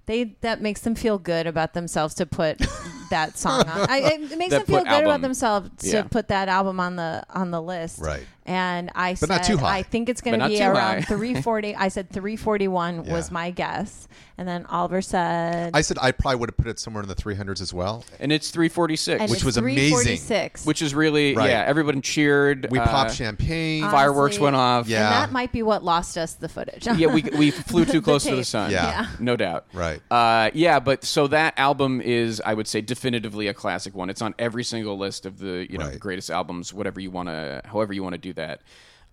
they 0.06 0.34
that 0.40 0.60
makes 0.60 0.80
them 0.80 0.94
feel 0.94 1.18
good 1.18 1.46
about 1.46 1.74
themselves 1.74 2.14
to 2.14 2.26
put 2.26 2.58
that 3.10 3.38
song 3.38 3.68
on. 3.68 3.88
I, 3.90 3.98
it 3.98 4.38
makes 4.38 4.50
That 4.50 4.66
them 4.66 4.66
feel 4.66 4.78
put 4.78 4.84
good 4.84 4.88
about 4.88 5.04
album. 5.04 5.22
themselves 5.22 5.70
Yeah. 5.82 6.02
to 6.02 6.08
put 6.08 6.28
that 6.28 6.48
album 6.48 6.80
on 6.80 6.96
the 6.96 7.22
on 7.30 7.50
the 7.52 7.60
list. 7.62 8.00
Right. 8.00 8.26
And 8.48 8.90
I 8.94 9.12
But 9.12 9.18
said 9.18 9.28
not 9.28 9.44
too 9.44 9.58
high. 9.58 9.78
I 9.78 9.82
think 9.82 10.08
it's 10.08 10.20
going 10.22 10.40
to 10.40 10.48
be 10.48 10.62
around 10.62 11.02
340. 11.06 11.76
I 11.76 11.88
said 11.88 12.08
341 12.10 13.04
was 13.04 13.30
my 13.30 13.50
guess, 13.50 14.08
and 14.38 14.48
then 14.48 14.64
Oliver 14.66 15.02
said 15.02 15.72
I 15.74 15.82
said 15.82 15.98
I 16.00 16.12
probably 16.12 16.36
would 16.36 16.48
have 16.48 16.56
put 16.56 16.66
it 16.68 16.78
somewhere 16.78 17.02
in 17.02 17.08
the 17.08 17.14
300s 17.14 17.60
as 17.60 17.74
well. 17.74 18.04
and 18.20 18.32
it's 18.32 18.50
346 18.50 19.20
and 19.20 19.30
which 19.30 19.38
it's 19.40 19.44
was 19.44 19.56
amazing. 19.58 19.90
346. 19.98 20.64
which 20.66 20.80
is 20.80 20.94
really 20.94 21.34
Right. 21.34 21.50
yeah 21.50 21.64
everyone 21.66 22.00
cheered 22.02 22.68
We 22.70 22.78
uh, 22.78 22.86
popped 22.86 23.14
champagne. 23.14 23.82
fireworks 23.82 24.36
Honestly, 24.36 24.44
went 24.44 24.56
off 24.56 24.88
Yeah. 24.88 25.04
And 25.06 25.14
that 25.24 25.32
might 25.32 25.52
be 25.52 25.62
what 25.62 25.84
lost 25.84 26.16
us 26.16 26.32
the 26.34 26.48
footage. 26.48 26.86
yeah, 26.86 27.08
we 27.08 27.22
we 27.36 27.50
flew 27.70 27.84
too 27.84 28.00
close 28.00 28.24
to 28.24 28.34
the 28.36 28.44
sun. 28.44 28.70
Yeah. 28.70 28.88
Yeah. 28.88 29.06
no 29.20 29.36
doubt. 29.36 29.66
Right. 29.74 30.00
Uh, 30.10 30.50
yeah, 30.54 30.80
but 30.80 31.04
so 31.04 31.26
that 31.28 31.54
album 31.58 32.00
is, 32.00 32.40
I 32.44 32.54
would 32.54 32.66
say, 32.66 32.80
definitively 32.80 33.48
a 33.48 33.54
classic 33.54 33.94
one. 33.94 34.08
It's 34.08 34.22
on 34.22 34.34
every 34.38 34.64
single 34.64 34.96
list 34.96 35.26
of 35.26 35.38
the 35.38 35.66
you 35.70 35.76
know 35.78 35.86
Right. 35.88 35.98
greatest 36.00 36.30
albums, 36.30 36.72
whatever 36.72 37.00
you 37.00 37.10
want 37.10 37.28
to, 37.28 37.60
however 37.66 37.92
you 37.92 38.02
want 38.02 38.14
to 38.14 38.18
do 38.18 38.32
that. 38.38 38.62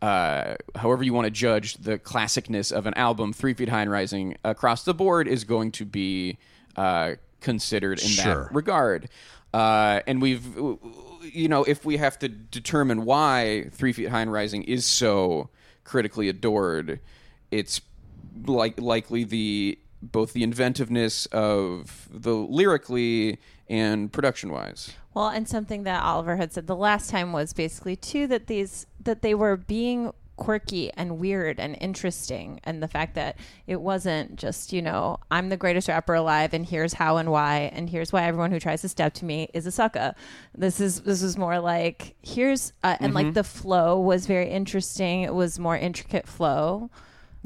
Uh, 0.02 0.56
however 0.76 1.04
you 1.04 1.14
want 1.14 1.26
to 1.26 1.32
judge 1.32 1.76
the 1.76 1.98
classicness 1.98 2.72
of 2.72 2.86
an 2.86 2.94
album, 2.96 3.34
Three 3.34 3.54
Feet 3.54 3.70
High 3.70 3.82
and 3.82 3.92
Rising 3.92 4.38
across 4.44 4.84
the 4.84 4.94
board 4.94 5.28
is 5.28 5.44
going 5.44 5.72
to 5.74 5.86
be 5.86 6.38
uh, 6.76 7.14
considered 7.42 8.00
in 8.02 8.08
Sure. 8.08 8.46
that 8.46 8.54
regard. 8.56 9.10
Uh, 9.54 10.02
and 10.06 10.22
we've, 10.22 10.46
you 11.24 11.48
know, 11.48 11.64
if 11.64 11.86
we 11.86 11.98
have 11.98 12.20
to 12.20 12.28
determine 12.28 13.06
why 13.06 13.70
Three 13.72 13.94
Feet 13.94 14.10
High 14.10 14.22
and 14.22 14.32
Rising 14.32 14.64
is 14.64 14.86
so 14.86 15.50
critically 15.86 16.28
adored, 16.30 17.00
it's 17.52 17.82
like 18.46 18.80
likely 18.82 19.24
the 19.24 19.80
both 20.02 20.34
the 20.34 20.44
inventiveness 20.44 21.26
of 21.28 22.08
the 22.12 22.34
lyrically 22.34 23.40
and 23.70 24.12
production 24.12 24.52
wise. 24.52 24.94
Well, 25.16 25.30
and 25.30 25.48
something 25.48 25.84
that 25.84 26.04
Oliver 26.04 26.36
had 26.36 26.52
said 26.52 26.68
the 26.68 26.76
last 26.76 27.10
time 27.10 27.32
was 27.32 27.54
basically 27.54 27.96
too 27.96 28.28
that 28.28 28.48
these 28.48 28.86
that 29.02 29.22
they 29.22 29.34
were 29.34 29.56
being 29.56 30.12
quirky 30.36 30.92
and 30.96 31.18
weird 31.18 31.60
and 31.60 31.78
interesting 31.80 32.60
and 32.66 32.84
the 32.84 32.90
fact 32.90 33.16
that 33.16 33.38
it 33.68 33.80
wasn't 33.80 34.36
just 34.36 34.74
you 34.74 34.82
know 34.82 35.18
i'm 35.32 35.48
the 35.48 35.56
greatest 35.56 35.88
rapper 35.88 36.14
alive 36.14 36.54
and 36.54 36.66
here's 36.66 36.92
how 36.92 37.16
and 37.16 37.32
why 37.32 37.72
and 37.74 37.90
here's 37.90 38.12
why 38.12 38.24
everyone 38.24 38.52
who 38.52 38.60
tries 38.60 38.82
to 38.82 38.90
step 38.90 39.14
to 39.14 39.24
me 39.24 39.50
is 39.54 39.66
a 39.66 39.72
sucker. 39.72 40.14
This 40.54 40.82
is 40.82 41.02
this 41.02 41.24
is 41.24 41.38
more 41.38 41.60
like 41.60 42.16
here's 42.22 42.74
uh, 42.84 42.98
and 43.00 43.14
like 43.14 43.34
the 43.34 43.46
flow 43.46 43.98
was 43.98 44.26
very 44.26 44.50
interesting. 44.50 45.22
It 45.22 45.34
was 45.34 45.58
more 45.58 45.78
intricate 45.78 46.28
flow 46.28 46.90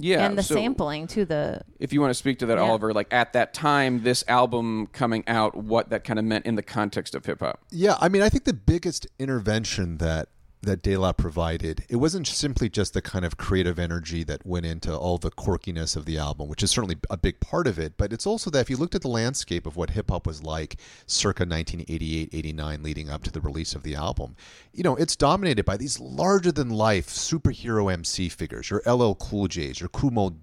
Yeah, 0.01 0.25
and 0.25 0.37
the 0.37 0.43
so 0.43 0.55
sampling 0.55 1.07
to 1.07 1.25
the 1.25 1.61
If 1.79 1.93
you 1.93 2.01
want 2.01 2.11
to 2.11 2.15
speak 2.15 2.39
to 2.39 2.45
that, 2.47 2.57
Yeah. 2.57 2.63
Oliver, 2.63 2.93
like 2.93 3.13
at 3.13 3.33
that 3.33 3.53
time, 3.53 4.03
this 4.03 4.23
album 4.27 4.87
coming 4.87 5.23
out, 5.27 5.55
what 5.55 5.89
that 5.89 6.03
kind 6.03 6.17
of 6.19 6.25
meant 6.25 6.45
in 6.45 6.55
the 6.55 6.63
context 6.63 7.15
of 7.15 7.25
hip 7.25 7.39
hop. 7.39 7.61
Yeah, 7.71 7.97
I 7.99 8.09
mean, 8.09 8.21
I 8.21 8.29
think 8.29 8.45
the 8.45 8.53
biggest 8.53 9.07
intervention 9.19 9.97
that 9.97 10.29
that 10.61 10.81
De 10.81 10.97
La 10.97 11.13
provided, 11.13 11.85
it 11.89 11.95
wasn't 11.95 12.27
simply 12.27 12.67
just 12.67 12.93
the 12.93 13.01
kind 13.01 13.23
of 13.23 13.37
creative 13.37 13.79
energy 13.79 14.23
that 14.25 14.45
went 14.45 14.65
into 14.65 14.93
all 14.95 15.17
the 15.17 15.31
quirkiness 15.31 15.95
of 15.95 16.05
the 16.05 16.17
album, 16.17 16.49
which 16.49 16.61
is 16.61 16.69
certainly 16.69 16.97
a 17.09 17.15
big 17.15 17.39
part 17.39 17.65
of 17.65 17.79
it, 17.79 17.93
but 17.97 18.11
it's 18.11 18.27
also 18.27 18.49
that 18.49 18.59
if 18.59 18.69
you 18.69 18.75
looked 18.75 18.95
at 18.95 19.01
the 19.01 19.07
landscape 19.07 19.65
of 19.65 19.77
what 19.77 19.91
hip 19.91 20.09
hop 20.09 20.27
was 20.27 20.43
like 20.43 20.75
circa 21.05 21.43
1988, 21.43 22.29
89 22.33 22.83
leading 22.83 23.09
up 23.09 23.23
to 23.23 23.31
the 23.31 23.39
release 23.39 23.73
of 23.73 23.83
the 23.83 23.95
album, 23.95 24.35
you 24.73 24.83
know, 24.83 24.97
it's 24.97 25.15
dominated 25.15 25.63
by 25.63 25.77
these 25.77 25.99
larger 25.99 26.51
than 26.51 26.69
life 26.69 27.07
superhero 27.07 27.91
MC 27.91 28.27
figures, 28.27 28.69
your 28.69 28.81
LL 28.85 29.13
Cool 29.15 29.47
J's, 29.47 29.79
your 29.79 29.89
Kool 29.89 30.11
Moe 30.11 30.35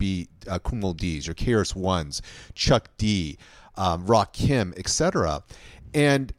uh, 0.48 0.58
D's, 0.94 1.26
your 1.26 1.34
KRS 1.34 1.76
Ones, 1.76 2.22
Chuck 2.54 2.88
D, 2.96 3.36
um, 3.76 4.06
Rakim, 4.06 4.76
etc. 4.78 5.42
And 5.92 6.32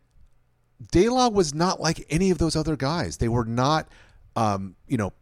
De 0.91 1.09
La 1.09 1.27
was 1.27 1.53
not 1.53 1.79
like 1.79 2.05
any 2.09 2.29
of 2.29 2.37
those 2.37 2.55
other 2.55 2.75
guys. 2.75 3.17
They 3.17 3.27
were 3.27 3.45
not, 3.45 3.87
um, 4.35 4.75
you 4.87 4.97
know, 4.97 5.13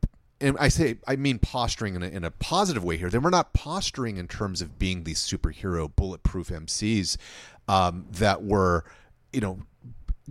and 0.41 0.57
I 0.59 0.67
say 0.67 0.97
I 1.07 1.15
mean 1.15 1.39
posturing 1.39 1.95
in 1.95 2.03
a, 2.03 2.07
in 2.07 2.23
a 2.23 2.31
positive 2.31 2.83
way 2.83 2.97
here. 2.97 3.09
They 3.09 3.17
were 3.17 3.29
not 3.29 3.53
posturing 3.53 4.17
in 4.17 4.27
terms 4.27 4.61
of 4.61 4.77
being 4.77 5.03
these 5.03 5.19
superhero 5.19 5.93
bulletproof 5.95 6.49
MCs 6.49 7.17
um, 7.67 8.05
that 8.11 8.43
were, 8.43 8.83
you 9.31 9.41
know, 9.41 9.59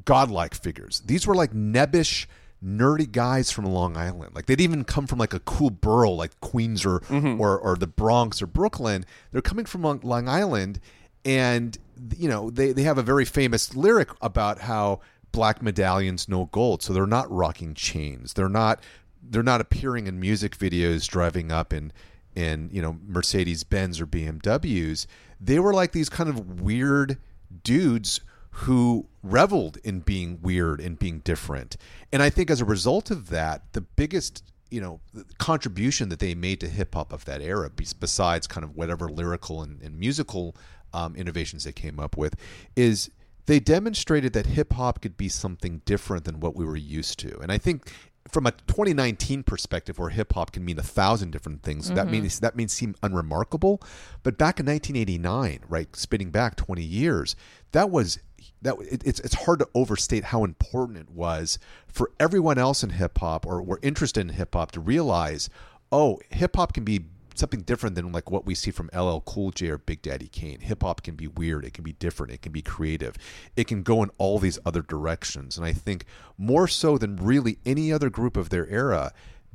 godlike 0.04 0.54
figures. 0.54 1.00
These 1.06 1.26
were 1.26 1.34
like 1.34 1.52
nebbish, 1.52 2.26
nerdy 2.62 3.10
guys 3.10 3.50
from 3.50 3.64
Long 3.64 3.96
Island. 3.96 4.34
Like 4.34 4.46
they'd 4.46 4.60
even 4.60 4.84
come 4.84 5.06
from 5.06 5.18
like 5.18 5.32
a 5.32 5.40
cool 5.40 5.70
borough 5.70 6.10
like 6.10 6.38
Queens 6.40 6.84
or 6.84 7.02
or, 7.40 7.58
or 7.58 7.76
the 7.76 7.86
Bronx 7.86 8.42
or 8.42 8.46
Brooklyn. 8.46 9.06
They're 9.32 9.42
coming 9.42 9.64
from 9.64 9.82
Long, 9.82 10.00
Long 10.02 10.28
Island, 10.28 10.80
and 11.24 11.76
you 12.16 12.28
know 12.28 12.50
they 12.50 12.72
they 12.72 12.82
have 12.82 12.98
a 12.98 13.02
very 13.02 13.24
famous 13.24 13.74
lyric 13.74 14.10
about 14.20 14.60
how 14.60 15.00
black 15.34 15.60
medallions 15.60 16.28
no 16.28 16.46
gold. 16.46 16.82
So 16.82 16.92
they're 16.92 17.06
not 17.06 17.30
rocking 17.30 17.74
chains. 17.74 18.32
They're 18.32 18.48
not 18.48 18.80
they're 19.22 19.42
not 19.42 19.60
appearing 19.60 20.06
in 20.06 20.20
music 20.20 20.56
videos 20.56 21.08
driving 21.08 21.50
up 21.50 21.72
in 21.72 21.92
in 22.34 22.70
you 22.72 22.80
know 22.80 22.96
Mercedes 23.06 23.64
Benz 23.64 24.00
or 24.00 24.06
BMWs. 24.06 25.06
They 25.40 25.58
were 25.58 25.74
like 25.74 25.92
these 25.92 26.08
kind 26.08 26.30
of 26.30 26.62
weird 26.62 27.18
dudes 27.62 28.20
who 28.50 29.06
reveled 29.24 29.78
in 29.82 30.00
being 30.00 30.38
weird 30.40 30.80
and 30.80 30.98
being 30.98 31.18
different. 31.20 31.76
And 32.12 32.22
I 32.22 32.30
think 32.30 32.50
as 32.50 32.60
a 32.60 32.64
result 32.64 33.10
of 33.10 33.28
that, 33.30 33.72
the 33.72 33.80
biggest 33.80 34.44
you 34.70 34.80
know 34.80 35.00
contribution 35.38 36.08
that 36.10 36.20
they 36.20 36.34
made 36.34 36.60
to 36.60 36.68
hip 36.68 36.94
hop 36.94 37.12
of 37.12 37.24
that 37.24 37.42
era, 37.42 37.70
besides 37.70 38.46
kind 38.46 38.64
of 38.64 38.76
whatever 38.76 39.08
lyrical 39.08 39.62
and, 39.62 39.82
and 39.82 39.98
musical 39.98 40.54
um, 40.92 41.16
innovations 41.16 41.64
they 41.64 41.72
came 41.72 41.98
up 41.98 42.16
with, 42.16 42.36
is 42.76 43.10
they 43.46 43.60
demonstrated 43.60 44.32
that 44.32 44.46
hip 44.46 44.72
hop 44.72 45.02
could 45.02 45.16
be 45.16 45.28
something 45.28 45.82
different 45.84 46.24
than 46.24 46.40
what 46.40 46.56
we 46.56 46.64
were 46.64 46.76
used 46.76 47.18
to. 47.20 47.38
And 47.40 47.52
I 47.52 47.58
think 47.58 47.90
from 48.30 48.46
a 48.46 48.52
2019 48.52 49.42
perspective, 49.42 49.98
where 49.98 50.08
hip 50.08 50.32
hop 50.32 50.52
can 50.52 50.64
mean 50.64 50.78
a 50.78 50.82
thousand 50.82 51.30
different 51.30 51.62
things, 51.62 51.88
that 51.88 52.04
mm-hmm. 52.04 52.10
means 52.10 52.40
that 52.40 52.56
means 52.56 52.72
seem 52.72 52.94
unremarkable. 53.02 53.82
But 54.22 54.38
back 54.38 54.60
in 54.60 54.66
1989, 54.66 55.60
right, 55.68 55.94
spinning 55.94 56.30
back 56.30 56.56
20 56.56 56.82
years, 56.82 57.36
that 57.72 57.90
was 57.90 58.18
that 58.62 58.76
it, 58.80 59.02
it's 59.04 59.20
it's 59.20 59.44
hard 59.44 59.58
to 59.58 59.68
overstate 59.74 60.24
how 60.24 60.44
important 60.44 60.98
it 60.98 61.10
was 61.10 61.58
for 61.86 62.10
everyone 62.18 62.58
else 62.58 62.82
in 62.82 62.90
hip 62.90 63.18
hop 63.18 63.46
or 63.46 63.62
were 63.62 63.80
interested 63.82 64.20
in 64.20 64.30
hip 64.30 64.54
hop 64.54 64.72
to 64.72 64.80
realize, 64.80 65.50
oh, 65.92 66.18
hip 66.30 66.56
hop 66.56 66.72
can 66.72 66.84
be 66.84 67.04
something 67.38 67.60
different 67.60 67.96
than 67.96 68.12
like 68.12 68.30
what 68.30 68.46
we 68.46 68.54
see 68.54 68.70
from 68.70 68.90
LL 68.94 69.20
Cool 69.20 69.50
J 69.50 69.68
or 69.68 69.78
Big 69.78 70.02
Daddy 70.02 70.28
Kane. 70.28 70.60
Hip 70.60 70.82
hop 70.82 71.02
can 71.02 71.14
be 71.14 71.26
weird, 71.26 71.64
it 71.64 71.74
can 71.74 71.84
be 71.84 71.92
different, 71.92 72.32
it 72.32 72.42
can 72.42 72.52
be 72.52 72.62
creative. 72.62 73.16
It 73.56 73.66
can 73.66 73.82
go 73.82 74.02
in 74.02 74.10
all 74.18 74.38
these 74.38 74.58
other 74.64 74.82
directions. 74.82 75.56
And 75.56 75.66
I 75.66 75.72
think 75.72 76.04
more 76.38 76.68
so 76.68 76.98
than 76.98 77.16
really 77.16 77.58
any 77.64 77.92
other 77.92 78.10
group 78.10 78.36
of 78.36 78.50
their 78.50 78.68
era, 78.68 79.12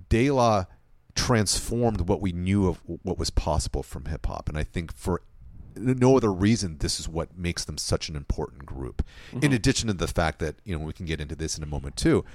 De 0.10 0.30
La 0.32 0.66
transformed 1.16 2.02
what 2.02 2.22
we 2.22 2.32
knew 2.32 2.68
of 2.68 2.82
what 2.86 3.18
was 3.18 3.30
possible 3.30 3.84
from 3.84 4.06
hip 4.06 4.26
hop. 4.26 4.48
And 4.48 4.58
I 4.58 4.64
think 4.64 4.96
for 4.96 5.22
no 5.76 6.18
other 6.18 6.32
reason 6.32 6.78
this 6.80 7.00
is 7.00 7.08
what 7.08 7.38
makes 7.38 7.64
them 7.66 7.78
such 7.78 8.10
an 8.10 8.16
important 8.16 8.66
group 8.66 9.06
in 9.32 9.40
mm-hmm. 9.40 9.54
addition 9.54 9.88
to 9.88 9.94
the 9.94 10.08
fact 10.08 10.40
that 10.40 10.56
you 10.66 10.78
know 10.78 10.84
we 10.84 10.94
can 10.94 11.06
get 11.06 11.22
into 11.22 11.36
this 11.36 11.58
in 11.58 11.64
a 11.64 11.68
moment 11.68 11.96
too 11.96 12.26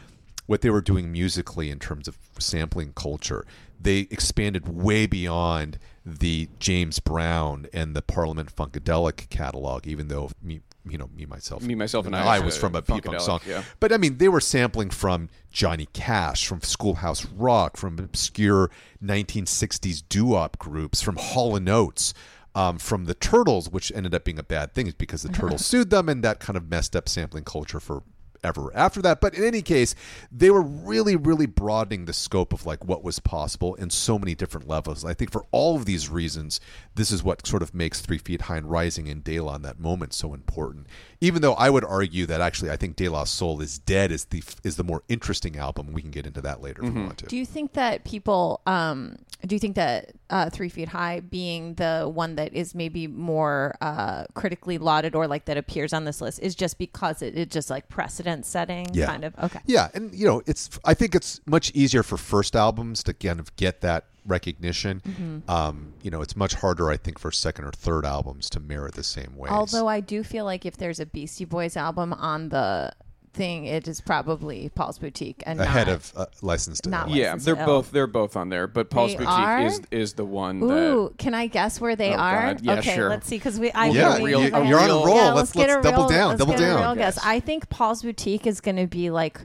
what 0.46 0.60
they 0.60 0.70
were 0.70 0.80
doing 0.80 1.10
musically 1.10 1.70
in 1.70 1.78
terms 1.78 2.08
of 2.08 2.18
sampling 2.38 2.92
culture 2.94 3.44
they 3.80 4.00
expanded 4.10 4.68
way 4.68 5.06
beyond 5.06 5.78
the 6.04 6.48
james 6.58 7.00
brown 7.00 7.66
and 7.72 7.94
the 7.94 8.02
parliament 8.02 8.54
funkadelic 8.54 9.28
catalog 9.30 9.86
even 9.86 10.08
though 10.08 10.30
me 10.42 10.60
you 10.88 10.98
know 10.98 11.08
me 11.14 11.24
myself 11.26 11.62
Me, 11.62 11.74
myself, 11.74 12.06
and 12.06 12.14
I 12.14 12.36
I 12.36 12.38
was 12.40 12.56
from 12.56 12.74
a 12.74 12.82
Funkadelic, 12.82 13.20
song 13.20 13.40
yeah. 13.46 13.62
but 13.80 13.92
I 13.92 13.96
mean, 13.96 14.18
they 14.18 14.28
were 14.28 14.40
sampling 14.40 14.90
from 14.90 15.28
Johnny 15.50 15.88
Cash, 15.92 16.46
from 16.46 16.60
Schoolhouse 16.60 17.24
Rock, 17.24 17.76
from 17.76 17.98
obscure 17.98 18.70
1960s 19.02 20.02
doo-wop 20.08 20.58
groups, 20.58 21.00
from 21.00 21.16
Hall 21.16 21.56
and 21.56 21.68
Oates, 21.68 22.12
um, 22.54 22.78
from 22.78 23.06
the 23.06 23.14
Turtles, 23.14 23.70
which 23.70 23.90
ended 23.94 24.14
up 24.14 24.24
being 24.24 24.38
a 24.38 24.44
bad 24.44 24.74
thing 24.74 24.92
because 24.98 25.22
the 25.22 25.28
Turtles 25.32 25.64
sued 25.64 25.90
them, 25.90 26.08
and 26.08 26.22
that 26.22 26.40
kind 26.40 26.56
of 26.56 26.68
messed 26.68 26.94
up 26.94 27.08
sampling 27.08 27.44
culture 27.44 27.80
for 27.80 28.02
ever 28.44 28.70
after 28.76 29.02
that. 29.02 29.20
But 29.20 29.34
in 29.34 29.44
any 29.44 29.62
case, 29.62 29.94
they 30.30 30.50
were 30.50 30.62
really, 30.62 31.16
really 31.16 31.46
broadening 31.46 32.04
the 32.04 32.12
scope 32.12 32.52
of 32.52 32.66
like 32.66 32.84
what 32.84 33.02
was 33.02 33.18
possible 33.18 33.74
in 33.74 33.90
so 33.90 34.18
many 34.18 34.34
different 34.34 34.68
levels. 34.68 35.04
I 35.04 35.14
think 35.14 35.32
for 35.32 35.46
all 35.50 35.76
of 35.76 35.86
these 35.86 36.08
reasons, 36.08 36.60
this 36.94 37.10
is 37.10 37.22
what 37.22 37.46
sort 37.46 37.62
of 37.62 37.74
makes 37.74 38.00
Three 38.00 38.18
Feet 38.18 38.42
High 38.42 38.58
and 38.58 38.70
Rising 38.70 39.08
and 39.08 39.24
De 39.24 39.40
La 39.40 39.56
in 39.56 39.62
that 39.62 39.80
moment 39.80 40.12
so 40.12 40.34
important. 40.34 40.86
Even 41.20 41.42
though 41.42 41.54
I 41.54 41.70
would 41.70 41.84
argue 41.84 42.26
that 42.26 42.40
actually 42.40 42.70
I 42.70 42.76
think 42.76 42.96
De 42.96 43.08
La 43.08 43.24
Soul 43.24 43.60
is 43.60 43.78
Dead 43.78 44.12
is 44.12 44.26
the 44.26 44.42
is 44.62 44.76
the 44.76 44.84
more 44.84 45.02
interesting 45.08 45.56
album. 45.56 45.92
We 45.92 46.02
can 46.02 46.10
get 46.10 46.26
into 46.26 46.40
that 46.42 46.60
later 46.60 46.84
if 46.84 46.92
we 46.92 47.02
want 47.02 47.18
to. 47.18 47.26
Do 47.26 47.36
you 47.36 47.46
think 47.46 47.72
that 47.72 48.04
people, 48.04 48.60
um, 48.66 49.16
do 49.46 49.54
you 49.54 49.58
think 49.58 49.76
that 49.76 50.12
uh, 50.30 50.50
Three 50.50 50.68
Feet 50.68 50.88
High 50.88 51.20
being 51.20 51.74
the 51.74 52.10
one 52.12 52.34
that 52.36 52.52
is 52.52 52.74
maybe 52.74 53.06
more 53.06 53.76
uh, 53.80 54.24
critically 54.34 54.78
lauded 54.78 55.14
or 55.14 55.26
like 55.26 55.44
that 55.46 55.56
appears 55.56 55.92
on 55.92 56.04
this 56.04 56.20
list 56.20 56.40
is 56.40 56.54
just 56.54 56.78
because 56.78 57.22
it, 57.22 57.36
it 57.38 57.50
just 57.50 57.70
like 57.70 57.88
precedent 57.88 58.33
setting 58.42 58.86
yeah. 58.92 59.06
kind 59.06 59.24
of? 59.24 59.34
Okay. 59.38 59.60
Yeah, 59.66 59.88
and 59.94 60.14
you 60.14 60.26
know, 60.26 60.42
it's 60.46 60.70
I 60.84 60.94
think 60.94 61.14
it's 61.14 61.40
much 61.46 61.70
easier 61.74 62.02
for 62.02 62.16
first 62.16 62.56
albums 62.56 63.02
to 63.04 63.14
kind 63.14 63.40
of 63.40 63.54
get 63.56 63.80
that 63.82 64.06
recognition. 64.26 65.02
Mm-hmm. 65.06 65.50
Um, 65.50 65.92
you 66.02 66.10
know, 66.10 66.22
it's 66.22 66.36
much 66.36 66.54
harder 66.54 66.90
I 66.90 66.96
think 66.96 67.18
for 67.18 67.30
second 67.30 67.64
or 67.64 67.72
third 67.72 68.04
albums 68.04 68.48
to 68.50 68.60
merit 68.60 68.94
the 68.94 69.04
same 69.04 69.36
way. 69.36 69.50
Although 69.50 69.86
I 69.86 70.00
do 70.00 70.22
feel 70.22 70.44
like 70.44 70.64
if 70.64 70.76
there's 70.76 71.00
a 71.00 71.06
Beastie 71.06 71.44
Boys 71.44 71.76
album 71.76 72.12
on 72.12 72.48
the 72.48 72.92
thing, 73.34 73.66
it 73.66 73.86
is 73.86 74.00
probably 74.00 74.70
Paul's 74.70 74.98
Boutique 74.98 75.42
and 75.44 75.60
ahead 75.60 75.88
not- 75.88 75.96
of 75.96 76.12
uh, 76.16 76.26
License 76.40 76.80
to 76.82 76.90
not 76.90 77.10
Yeah, 77.10 77.26
License 77.32 77.44
they're 77.44 77.56
both 77.66 77.90
they're 77.90 78.06
both 78.06 78.36
on 78.36 78.48
there, 78.48 78.66
but 78.66 78.88
Paul's 78.90 79.12
They 79.12 79.18
Boutique 79.18 79.28
are? 79.30 79.60
is 79.66 79.80
is 79.90 80.12
the 80.14 80.24
one 80.24 80.62
Ooh, 80.62 81.08
that 81.08 81.18
can 81.18 81.34
I 81.34 81.46
guess 81.48 81.80
where 81.80 81.96
they 81.96 82.14
Oh, 82.14 82.18
are? 82.18 82.54
God. 82.54 82.60
Yeah, 82.62 82.72
okay, 82.78 82.94
sure. 82.94 83.08
let's 83.10 83.26
see 83.26 83.36
because 83.36 83.60
we. 83.60 83.70
I 83.72 83.86
Yeah, 83.88 84.16
really- 84.16 84.30
you- 84.46 84.54
okay. 84.54 84.68
you're 84.68 84.80
on 84.80 84.90
a 84.90 84.94
roll. 84.94 85.16
Yeah, 85.16 85.32
Let's- 85.32 85.52
get 85.52 85.68
let's 85.68 85.86
a 85.86 85.90
double 85.90 86.04
real- 86.04 86.08
down, 86.08 86.28
let's 86.30 86.38
double 86.38 86.52
get 86.52 86.60
a 86.62 86.64
down. 86.66 86.80
real 86.80 86.94
guess. 86.94 87.16
Yes. 87.16 87.24
I 87.26 87.40
think 87.40 87.68
Paul's 87.68 88.02
Boutique 88.02 88.46
is 88.46 88.60
going 88.60 88.76
to 88.76 88.86
be 88.86 89.10
like. 89.10 89.40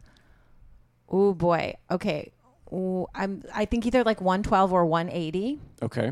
Oh 1.10 1.34
boy. 1.34 1.74
Okay. 1.90 2.32
Ooh, 2.72 3.08
I'm. 3.16 3.44
I 3.54 3.66
think 3.66 3.86
either 3.88 4.04
like 4.04 4.22
112 4.22 4.72
or 4.72 4.86
180. 4.86 5.60
okay. 5.82 6.12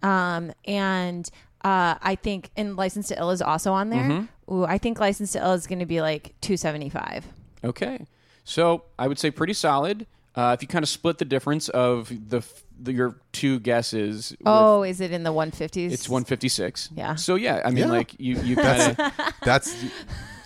Um, 0.00 0.52
and 0.64 1.28
uh, 1.64 1.96
I 2.00 2.14
think 2.22 2.50
and 2.56 2.76
License 2.76 3.08
to 3.08 3.18
Ill 3.18 3.30
is 3.32 3.42
also 3.42 3.72
on 3.72 3.90
there. 3.90 4.28
Ooh, 4.50 4.64
I 4.64 4.78
think 4.78 4.98
License 5.00 5.32
to 5.32 5.40
Ill 5.42 5.52
is 5.52 5.66
going 5.66 5.78
to 5.80 5.86
be 5.86 6.00
like 6.00 6.34
275. 6.40 7.26
Okay. 7.64 8.06
So 8.44 8.84
I 8.98 9.06
would 9.08 9.18
say 9.18 9.30
pretty 9.30 9.52
solid. 9.52 10.06
Uh, 10.34 10.52
if 10.56 10.62
you 10.62 10.68
kind 10.68 10.82
of 10.82 10.88
split 10.88 11.18
the 11.18 11.24
difference 11.24 11.68
of 11.70 12.08
the, 12.30 12.42
the 12.80 12.92
your 12.92 13.16
two 13.32 13.58
guesses, 13.60 14.30
with- 14.38 14.40
Oh, 14.46 14.84
is 14.84 15.00
it 15.00 15.10
in 15.10 15.24
the 15.24 15.32
150s? 15.32 15.90
it's 15.90 16.08
156. 16.08 16.90
Yeah. 16.94 17.16
So 17.16 17.34
yeah, 17.34 17.60
I 17.64 17.70
mean, 17.70 17.78
Yeah. 17.84 17.90
like 17.90 18.14
you 18.18 18.40
you 18.42 18.54
kind 18.56 18.96
of 18.98 19.12
That's 19.42 19.74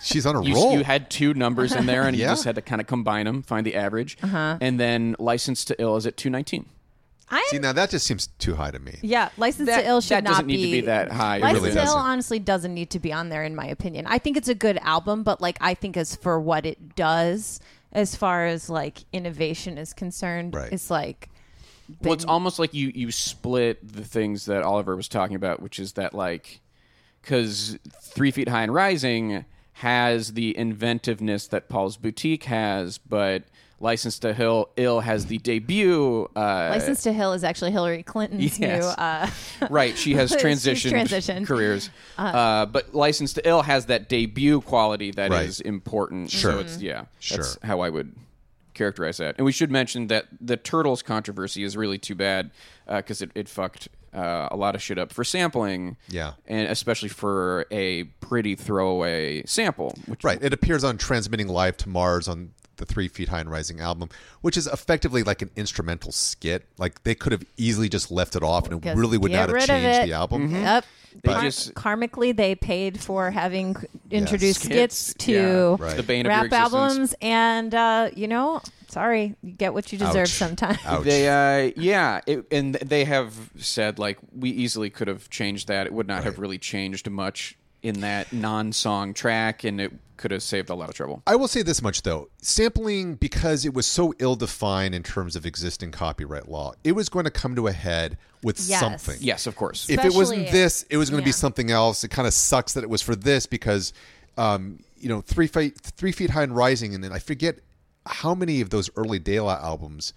she's 0.01 0.25
on 0.25 0.35
a 0.35 0.43
you, 0.45 0.55
roll. 0.55 0.73
you 0.77 0.83
had 0.83 1.09
two 1.11 1.33
numbers 1.35 1.73
in 1.75 1.85
there, 1.85 2.03
and 2.07 2.17
you 2.17 2.23
just 2.33 2.43
had 2.43 2.55
to 2.55 2.61
kind 2.61 2.81
of 2.81 2.87
combine 2.87 3.25
them, 3.25 3.43
find 3.43 3.65
the 3.67 3.75
average, 3.75 4.17
Uh-huh. 4.23 4.57
and 4.59 4.79
then 4.79 5.15
license 5.19 5.63
to 5.65 5.79
ill 5.81 5.95
is 5.95 6.07
at 6.07 6.17
219. 6.17 6.65
I 7.33 7.47
See, 7.49 7.59
now 7.59 7.73
that 7.73 7.89
just 7.89 8.05
seems 8.05 8.27
too 8.39 8.55
high 8.55 8.71
to 8.71 8.79
me. 8.79 8.99
Yeah, 9.01 9.29
License 9.37 9.67
That- 9.67 9.81
to 9.81 9.87
Ill 9.87 10.01
should 10.01 10.17
that 10.17 10.23
not 10.23 10.29
doesn't 10.31 10.47
be 10.47 10.55
need 10.57 10.65
to 10.65 10.71
be 10.71 10.81
that 10.81 11.11
high. 11.11 11.37
It 11.37 11.41
License 11.41 11.61
really 11.63 11.73
to 11.73 11.79
Ill 11.79 11.85
doesn't. 11.85 11.99
honestly 12.01 12.39
doesn't 12.39 12.73
need 12.73 12.89
to 12.91 12.99
be 12.99 13.11
on 13.13 13.29
there 13.29 13.43
in 13.43 13.55
my 13.55 13.65
opinion. 13.65 14.05
I 14.07 14.17
think 14.19 14.37
it's 14.37 14.47
a 14.49 14.55
good 14.55 14.77
album, 14.81 15.23
but 15.23 15.41
like 15.41 15.57
I 15.61 15.73
think 15.73 15.97
as 15.97 16.15
for 16.15 16.39
what 16.39 16.65
it 16.65 16.95
does, 16.95 17.59
as 17.91 18.15
far 18.15 18.45
as 18.45 18.69
like 18.69 18.99
innovation 19.13 19.77
is 19.77 19.93
concerned, 19.93 20.55
Right. 20.55 20.71
it's 20.71 20.89
like 20.89 21.29
Well, 22.01 22.13
it's 22.13 22.25
almost 22.25 22.59
like 22.59 22.73
you 22.73 22.91
you 22.95 23.11
split 23.11 23.85
the 23.95 24.03
things 24.05 24.45
that 24.45 24.63
Oliver 24.63 24.95
was 24.95 25.07
talking 25.07 25.35
about, 25.35 25.61
which 25.61 25.79
is 25.79 25.93
that 25.93 26.13
like 26.13 26.61
because 27.21 27.77
Three 28.01 28.31
Feet 28.31 28.49
High 28.49 28.63
and 28.63 28.73
Rising 28.73 29.45
has 29.77 30.33
the 30.33 30.55
inventiveness 30.57 31.47
that 31.47 31.67
Paul's 31.69 31.97
Boutique 31.97 32.43
has, 32.45 32.97
but 32.97 33.43
License 33.83 34.17
to 34.19 34.33
Hill 34.33 34.69
Ill 34.77 35.01
has 35.01 35.25
the 35.25 35.37
debut. 35.39 36.29
Uh, 36.35 36.69
License 36.71 37.03
to 37.03 37.11
Hill 37.11 37.33
is 37.33 37.43
actually 37.43 37.71
Hillary 37.71 38.01
Clinton's 38.01 38.57
Yes. 38.57 38.81
new. 38.81 38.87
Uh, 38.87 39.29
right, 39.69 39.97
she 39.97 40.13
has 40.13 40.29
She's 40.31 40.41
transitioned, 40.41 40.91
transitioned. 40.93 41.45
careers, 41.45 41.89
uh, 42.17 42.65
but 42.65 42.95
License 42.95 43.33
to 43.33 43.47
Ill 43.47 43.61
has 43.61 43.87
that 43.87 44.07
debut 44.07 44.61
quality 44.61 45.11
that 45.11 45.31
is 45.33 45.59
Right. 45.59 45.67
important. 45.67 46.31
Sure. 46.31 46.53
So 46.53 46.59
it's 46.59 46.81
yeah, 46.81 47.01
that's 47.01 47.19
Sure. 47.19 47.45
how 47.63 47.81
I 47.81 47.89
would 47.89 48.15
characterize 48.73 49.17
that. 49.17 49.35
And 49.37 49.45
we 49.45 49.51
should 49.51 49.69
mention 49.69 50.07
that 50.07 50.25
the 50.41 50.57
Turtles 50.57 51.03
controversy 51.03 51.63
is 51.63 51.75
really 51.77 51.97
too 51.99 52.15
bad 52.15 52.51
because 52.87 53.21
it, 53.21 53.31
it 53.35 53.47
fucked 53.49 53.89
uh, 54.13 54.47
a 54.51 54.55
lot 54.55 54.75
of 54.75 54.81
shit 54.81 54.97
up 54.97 55.11
for 55.11 55.23
sampling. 55.23 55.97
Yeah. 56.07 56.33
and 56.47 56.67
especially 56.69 57.09
for 57.09 57.65
a 57.69 58.05
pretty 58.21 58.55
throwaway 58.55 59.43
sample. 59.45 59.93
Which 60.05 60.23
Right. 60.23 60.41
It 60.41 60.53
appears 60.53 60.83
on 60.83 60.97
Transmitting 60.97 61.49
Live 61.49 61.75
to 61.77 61.89
Mars 61.89 62.27
on 62.27 62.51
the 62.77 62.85
Three 62.85 63.07
Feet 63.07 63.29
High 63.29 63.39
and 63.41 63.51
Rising 63.51 63.79
album, 63.79 64.09
which 64.41 64.57
is 64.57 64.67
effectively 64.67 65.23
like 65.23 65.41
an 65.41 65.49
instrumental 65.55 66.11
skit. 66.11 66.65
Like 66.77 67.03
they 67.03 67.15
could 67.15 67.31
have 67.31 67.43
easily 67.57 67.89
just 67.89 68.11
left 68.11 68.35
it 68.35 68.43
off 68.43 68.65
and 68.65 68.73
it 68.77 68.81
Just 68.83 68.97
really 68.97 69.17
would 69.17 69.31
get 69.31 69.37
not 69.37 69.49
have 69.49 69.53
rid 69.55 69.63
of 69.63 69.67
changed 69.69 69.99
it. 69.99 70.05
the 70.07 70.13
album. 70.13 70.51
Yep. 70.53 70.85
They 71.23 71.31
Kar- 71.33 71.41
just- 71.43 71.73
karmically 71.75 72.35
they 72.35 72.55
paid 72.55 72.99
for 72.99 73.29
having 73.29 73.75
introduced 74.09 74.61
Skits, 74.63 74.95
skits, 74.97 75.13
to 75.25 75.31
yeah. 75.31 75.75
Right. 75.79 75.95
the 75.95 76.01
bane 76.03 76.25
of 76.25 76.31
your 76.31 76.41
rap 76.41 76.45
existence. 76.45 76.73
albums, 76.73 77.15
and 77.21 77.75
uh, 77.75 78.09
you 78.15 78.27
know, 78.27 78.61
sorry, 78.87 79.35
you 79.43 79.51
get 79.51 79.75
what 79.75 79.91
you 79.91 79.99
deserve 79.99 80.23
Ouch. 80.23 80.29
sometimes. 80.29 80.79
Ouch. 80.85 81.03
They, 81.03 81.27
uh, 81.67 81.71
yeah, 81.77 82.21
it, 82.25 82.45
and 82.51 82.73
they 82.75 83.05
have 83.05 83.51
said 83.57 83.99
like 83.99 84.17
we 84.35 84.49
easily 84.49 84.89
could 84.89 85.07
have 85.07 85.29
changed 85.29 85.67
that. 85.67 85.85
It 85.85 85.93
would 85.93 86.07
not 86.07 86.23
have 86.23 86.39
really 86.39 86.57
changed 86.57 87.07
much 87.07 87.57
in 87.83 87.99
that 88.01 88.31
non-song 88.33 89.13
track, 89.13 89.63
and 89.63 89.79
it 89.79 89.91
could 90.17 90.31
have 90.31 90.41
saved 90.43 90.69
a 90.69 90.75
lot 90.75 90.87
of 90.89 90.95
trouble. 90.95 91.21
I 91.27 91.35
will 91.35 91.47
say 91.49 91.61
this 91.61 91.81
much 91.81 92.01
though: 92.03 92.29
sampling, 92.41 93.15
because 93.15 93.65
it 93.65 93.73
was 93.73 93.85
so 93.85 94.13
ill-defined 94.19 94.95
in 94.95 95.03
terms 95.03 95.35
of 95.35 95.45
existing 95.45 95.91
copyright 95.91 96.47
law, 96.49 96.73
it 96.83 96.93
was 96.93 97.09
going 97.09 97.25
to 97.25 97.31
come 97.31 97.55
to 97.55 97.67
a 97.67 97.71
head 97.73 98.17
with 98.41 98.59
Yes. 98.59 98.79
something. 98.79 99.17
Yes, 99.19 99.45
of 99.47 99.55
course. 99.55 99.89
if 99.89 100.03
it 100.03 100.13
wasn't 100.13 100.49
this, 100.51 100.83
it 100.89 100.97
was 100.97 101.09
going 101.09 101.21
to 101.21 101.25
be 101.25 101.31
something 101.31 101.71
else. 101.71 102.03
It 102.03 102.09
kind 102.09 102.27
of 102.27 102.33
sucks 102.33 102.73
that 102.73 102.83
it 102.83 102.89
was 102.89 103.01
for 103.01 103.15
this 103.15 103.45
because, 103.45 103.93
um, 104.37 104.79
you 104.97 105.09
know, 105.09 105.21
three 105.21 105.47
feet, 105.47 105.77
three 105.79 106.11
feet 106.11 106.29
high 106.31 106.43
and 106.43 106.55
rising, 106.55 106.95
and 106.95 107.03
then 107.03 107.11
I 107.11 107.19
forget 107.19 107.59
how 108.05 108.33
many 108.35 108.61
of 108.61 108.69
those 108.69 108.89
early 108.97 109.19
De 109.19 109.39
La 109.39 109.55
albums, 109.55 110.13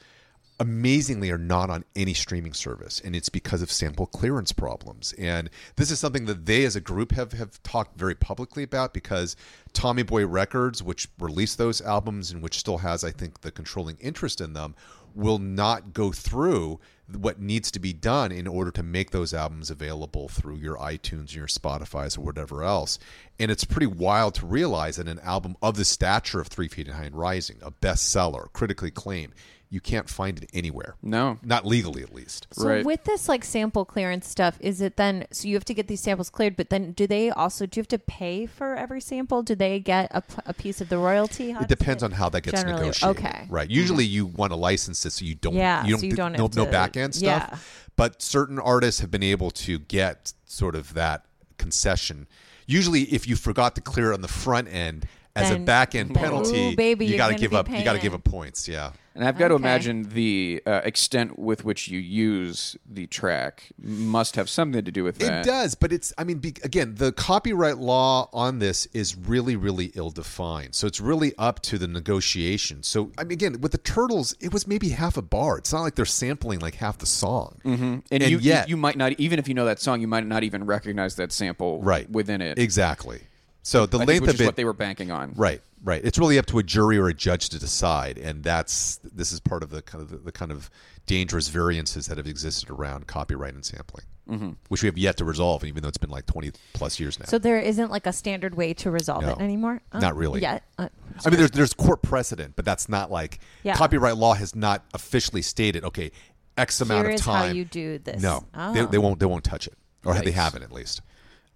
amazingly, 0.59 1.31
are 1.31 1.39
not 1.39 1.71
on 1.71 1.85
any 1.95 2.15
streaming 2.15 2.53
service, 2.53 3.01
and 3.05 3.15
it's 3.15 3.29
because 3.29 3.63
of 3.63 3.71
sample 3.71 4.07
clearance 4.07 4.53
problems. 4.53 5.13
And 5.19 5.51
this 5.77 5.91
is 5.91 5.99
something 5.99 6.27
that 6.27 6.47
they, 6.47 6.65
as 6.65 6.77
a 6.77 6.81
group, 6.81 7.13
have 7.13 7.33
have 7.33 7.63
talked 7.63 7.99
very 7.99 8.15
publicly 8.15 8.63
about 8.63 8.95
because 8.95 9.37
Tommy 9.73 10.03
Boy 10.03 10.27
Records, 10.27 10.83
which 10.83 11.09
released 11.19 11.59
those 11.59 11.81
albums 11.81 12.31
and 12.31 12.43
which 12.43 12.59
still 12.59 12.79
has, 12.79 13.05
I 13.05 13.11
think, 13.11 13.41
the 13.41 13.51
controlling 13.51 13.99
interest 14.01 14.41
in 14.41 14.53
them 14.55 14.75
will 15.15 15.39
not 15.39 15.95
go 15.95 16.13
through 16.13 16.79
what 17.15 17.41
needs 17.41 17.71
to 17.71 17.79
be 17.79 17.93
done 17.93 18.33
in 18.33 18.47
order 18.47 18.71
to 18.71 18.83
make 18.83 19.11
those 19.11 19.33
albums 19.33 19.71
available 19.71 20.29
through 20.29 20.57
your 20.57 20.77
iTunes, 20.77 21.35
your 21.35 21.47
Spotify's, 21.47 22.19
or 22.19 22.23
whatever 22.23 22.65
else. 22.65 22.99
And 23.39 23.51
it's 23.51 23.65
pretty 23.65 23.87
wild 23.87 24.35
to 24.37 24.47
realize 24.47 24.97
that 24.97 25.09
an 25.09 25.21
album 25.21 25.57
of 25.63 25.77
the 25.77 25.85
stature 25.85 26.41
of 26.41 26.49
Three 26.49 26.69
Feet 26.69 26.89
High 26.89 27.05
and 27.05 27.17
Rising, 27.17 27.59
a 27.63 27.71
bestseller, 27.71 28.53
critically 28.53 28.89
acclaimed, 28.89 29.35
you 29.69 29.81
can't 29.81 30.09
find 30.09 30.39
it 30.43 30.49
anywhere. 30.55 30.95
No. 31.03 31.39
Not 31.43 31.67
legally, 31.67 32.03
at 32.03 32.15
least. 32.15 32.47
So 32.53 32.69
Right. 32.69 32.85
with 32.85 33.03
this 33.05 33.29
like 33.29 33.45
sample 33.45 33.85
clearance 33.85 34.29
stuff, 34.29 34.57
is 34.61 34.81
it 34.81 34.97
then 34.97 35.27
so 35.33 35.49
you 35.49 35.55
have 35.57 35.65
to 35.65 35.75
get 35.75 35.89
these 35.89 36.01
samples 36.01 36.31
cleared, 36.31 36.55
but 36.57 36.71
then 36.71 36.93
do 36.93 37.07
they 37.07 37.31
also 37.31 37.67
do 37.67 37.79
you 37.79 37.83
have 37.83 37.89
to 37.89 37.99
pay 37.99 38.47
for 38.47 38.77
every 38.77 39.01
sample? 39.01 39.43
Do 39.43 39.55
they 39.57 39.81
get 39.81 40.11
a, 40.13 40.23
a 40.47 40.55
piece 40.55 40.81
of 40.81 40.89
the 40.89 40.99
royalty? 40.99 41.51
How 41.51 41.59
It 41.61 41.69
does 41.69 41.77
depends 41.79 42.03
on 42.05 42.13
how 42.13 42.29
that 42.29 42.43
gets 42.43 42.61
generally- 42.63 42.83
negotiated. 42.83 43.25
Okay. 43.25 43.47
Right. 43.51 43.69
Usually 43.69 44.05
you 44.05 44.27
want 44.27 44.53
to 44.53 44.57
license 44.57 45.05
it 45.05 45.11
so 45.11 45.25
you 45.25 45.35
don't 45.35 45.55
Yeah, 45.55 45.85
you 45.85 45.91
don't, 45.91 46.01
so 46.01 46.07
you 46.07 46.13
don't 46.17 46.33
no, 46.33 46.45
have 46.45 46.55
no 46.57 46.65
to- 46.65 46.71
back 46.71 46.97
end 46.97 47.15
stuff. 47.17 47.49
yeah. 47.51 47.59
But 47.97 48.23
certain 48.23 48.59
artists 48.61 49.01
have 49.01 49.11
been 49.11 49.23
able 49.25 49.51
to 49.51 49.79
get 49.81 50.33
sort 50.45 50.77
of 50.77 50.95
that 50.95 51.25
concession. 51.59 52.29
Usually 52.67 53.03
if 53.05 53.27
you 53.27 53.37
forgot 53.37 53.75
to 53.75 53.81
clear 53.81 54.13
it 54.13 54.15
on 54.15 54.21
the 54.23 54.29
front 54.29 54.69
end 54.69 55.07
as 55.37 55.51
a 55.51 55.59
back 55.59 55.95
end 55.95 56.15
penalty, 56.15 56.73
ooh, 56.73 56.77
baby, 56.77 57.07
you 57.07 57.17
got 57.17 57.29
to 57.29 57.35
give 57.35 57.51
be 57.53 57.57
up 57.57 57.69
you 57.71 57.85
got 57.85 57.93
to 57.95 57.99
give 58.01 58.15
up 58.15 58.25
points, 58.25 58.67
yeah. 58.69 58.93
And 59.15 59.25
I've 59.25 59.39
got 59.39 59.49
to 59.49 59.55
imagine 59.55 60.11
the 60.11 60.63
uh, 60.67 60.83
extent 60.85 61.39
with 61.39 61.65
which 61.65 61.89
you 61.89 61.99
use 61.99 62.77
the 62.87 63.07
track 63.07 63.73
must 63.81 64.37
have 64.37 64.47
something 64.51 64.85
to 64.85 64.93
do 64.93 65.05
with 65.05 65.17
that. 65.21 65.41
It 65.41 65.49
does, 65.49 65.75
but 65.75 65.91
it's 65.91 66.13
I 66.19 66.25
mean 66.25 66.37
be, 66.39 66.53
again, 66.63 66.97
the 66.97 67.13
copyright 67.13 67.79
law 67.79 68.29
on 68.35 68.59
this 68.59 68.85
is 68.93 69.17
really 69.17 69.57
really 69.57 69.87
ill 69.95 70.11
defined. 70.11 70.75
So 70.75 70.87
it's 70.87 71.01
really 71.01 71.33
up 71.39 71.61
to 71.63 71.79
the 71.79 71.89
negotiation. 71.89 72.83
So 72.83 73.11
I 73.17 73.25
mean 73.25 73.33
again, 73.33 73.61
with 73.63 73.73
the 73.73 73.79
Turtles, 73.79 74.35
it 74.39 74.53
was 74.53 74.67
maybe 74.67 74.91
half 74.91 75.17
a 75.17 75.23
bar. 75.23 75.57
It's 75.57 75.73
not 75.73 75.81
like 75.81 75.95
they're 75.95 76.05
sampling 76.05 76.59
like 76.61 76.75
half 76.75 76.99
the 76.99 77.07
song. 77.07 77.61
Mm-hmm. 77.65 77.85
And, 77.85 78.05
And 78.11 78.23
you, 78.31 78.39
you- 78.39 78.57
you 78.69 78.77
might 78.77 78.97
not, 78.97 79.13
even 79.19 79.39
if 79.39 79.49
you 79.49 79.55
know 79.55 79.65
that 79.67 79.81
song, 79.81 80.01
you 80.01 80.09
might 80.09 80.27
not 80.27 80.43
even 80.43 80.65
recognize 80.67 81.17
that 81.17 81.33
sample 81.33 81.81
right 81.83 82.11
within 82.11 82.43
it. 82.43 82.59
Exactly. 82.59 83.21
So 83.67 83.85
the 83.85 83.97
I 83.97 84.01
think, 84.01 84.09
length 84.09 84.21
which 84.23 84.29
of 84.29 84.35
is 84.37 84.41
it, 84.43 84.47
what 84.47 84.55
they 84.55 84.65
were 84.65 84.73
banking 84.73 85.11
on. 85.11 85.33
right, 85.35 85.61
right. 85.83 86.01
It's 86.05 86.19
really 86.19 86.39
up 86.39 86.47
to 86.47 86.61
a 86.61 86.63
jury 86.63 86.99
or 86.99 87.09
a 87.09 87.15
judge 87.15 87.49
to 87.49 87.59
decide, 87.59 88.17
and 88.17 88.45
that's 88.45 89.01
this 89.03 89.33
is 89.33 89.41
part 89.41 89.65
of 89.65 89.71
the 89.71 89.83
kind 89.83 90.03
of 90.03 90.11
the, 90.11 90.19
the 90.19 90.31
kind 90.31 90.53
of 90.53 90.71
dangerous 91.07 91.49
variances 91.49 92.07
that 92.07 92.17
have 92.17 92.29
existed 92.29 92.71
around 92.71 93.09
copyright 93.09 93.55
and 93.55 93.65
sampling, 93.65 94.05
mm-hmm. 94.31 94.51
which 94.69 94.85
we 94.85 94.87
have 94.87 94.97
yet 94.97 95.17
to 95.17 95.25
resolve, 95.25 95.65
even 95.65 95.83
though 95.83 95.89
it's 95.89 95.99
been 95.99 96.11
like 96.11 96.27
twenty 96.27 96.53
plus 96.75 97.01
years 97.01 97.19
now. 97.19 97.25
So 97.27 97.41
there 97.41 97.59
isn't 97.59 97.91
like 97.91 98.07
a 98.07 98.13
standard 98.13 98.55
way 98.55 98.73
to 98.75 98.91
resolve 98.93 99.23
No. 99.25 99.33
it 99.33 99.41
anymore. 99.41 99.81
Uh, 99.91 99.99
Not 99.99 100.15
really. 100.15 100.43
Yet. 100.43 100.63
Uh, 100.79 100.89
I 101.25 101.31
mean, 101.31 101.39
there's 101.39 101.51
there's 101.51 101.75
court 101.75 102.03
precedent, 102.03 102.55
but 102.55 102.65
that's 102.65 102.89
not 102.89 103.11
like 103.11 103.41
Yeah. 103.65 103.75
copyright 103.75 104.17
law 104.17 104.35
has 104.35 104.55
not 104.55 104.85
officially 104.95 105.43
stated. 105.43 105.83
Okay, 105.83 106.13
X 106.57 106.81
amount 106.81 107.07
Here 107.07 107.15
of 107.15 107.15
is 107.17 107.27
how 107.27 107.33
time. 107.33 107.57
you 107.57 107.65
do 107.65 107.99
this. 107.99 108.23
No, 108.23 108.45
Oh. 108.55 108.73
they, 108.73 108.87
they 108.87 108.99
won't. 108.99 109.19
They 109.19 109.27
won't 109.27 109.43
touch 109.43 109.67
it, 109.67 109.75
or 110.05 110.15
they 110.15 110.31
haven't 110.31 110.63
at 110.63 110.71
least. 110.71 111.01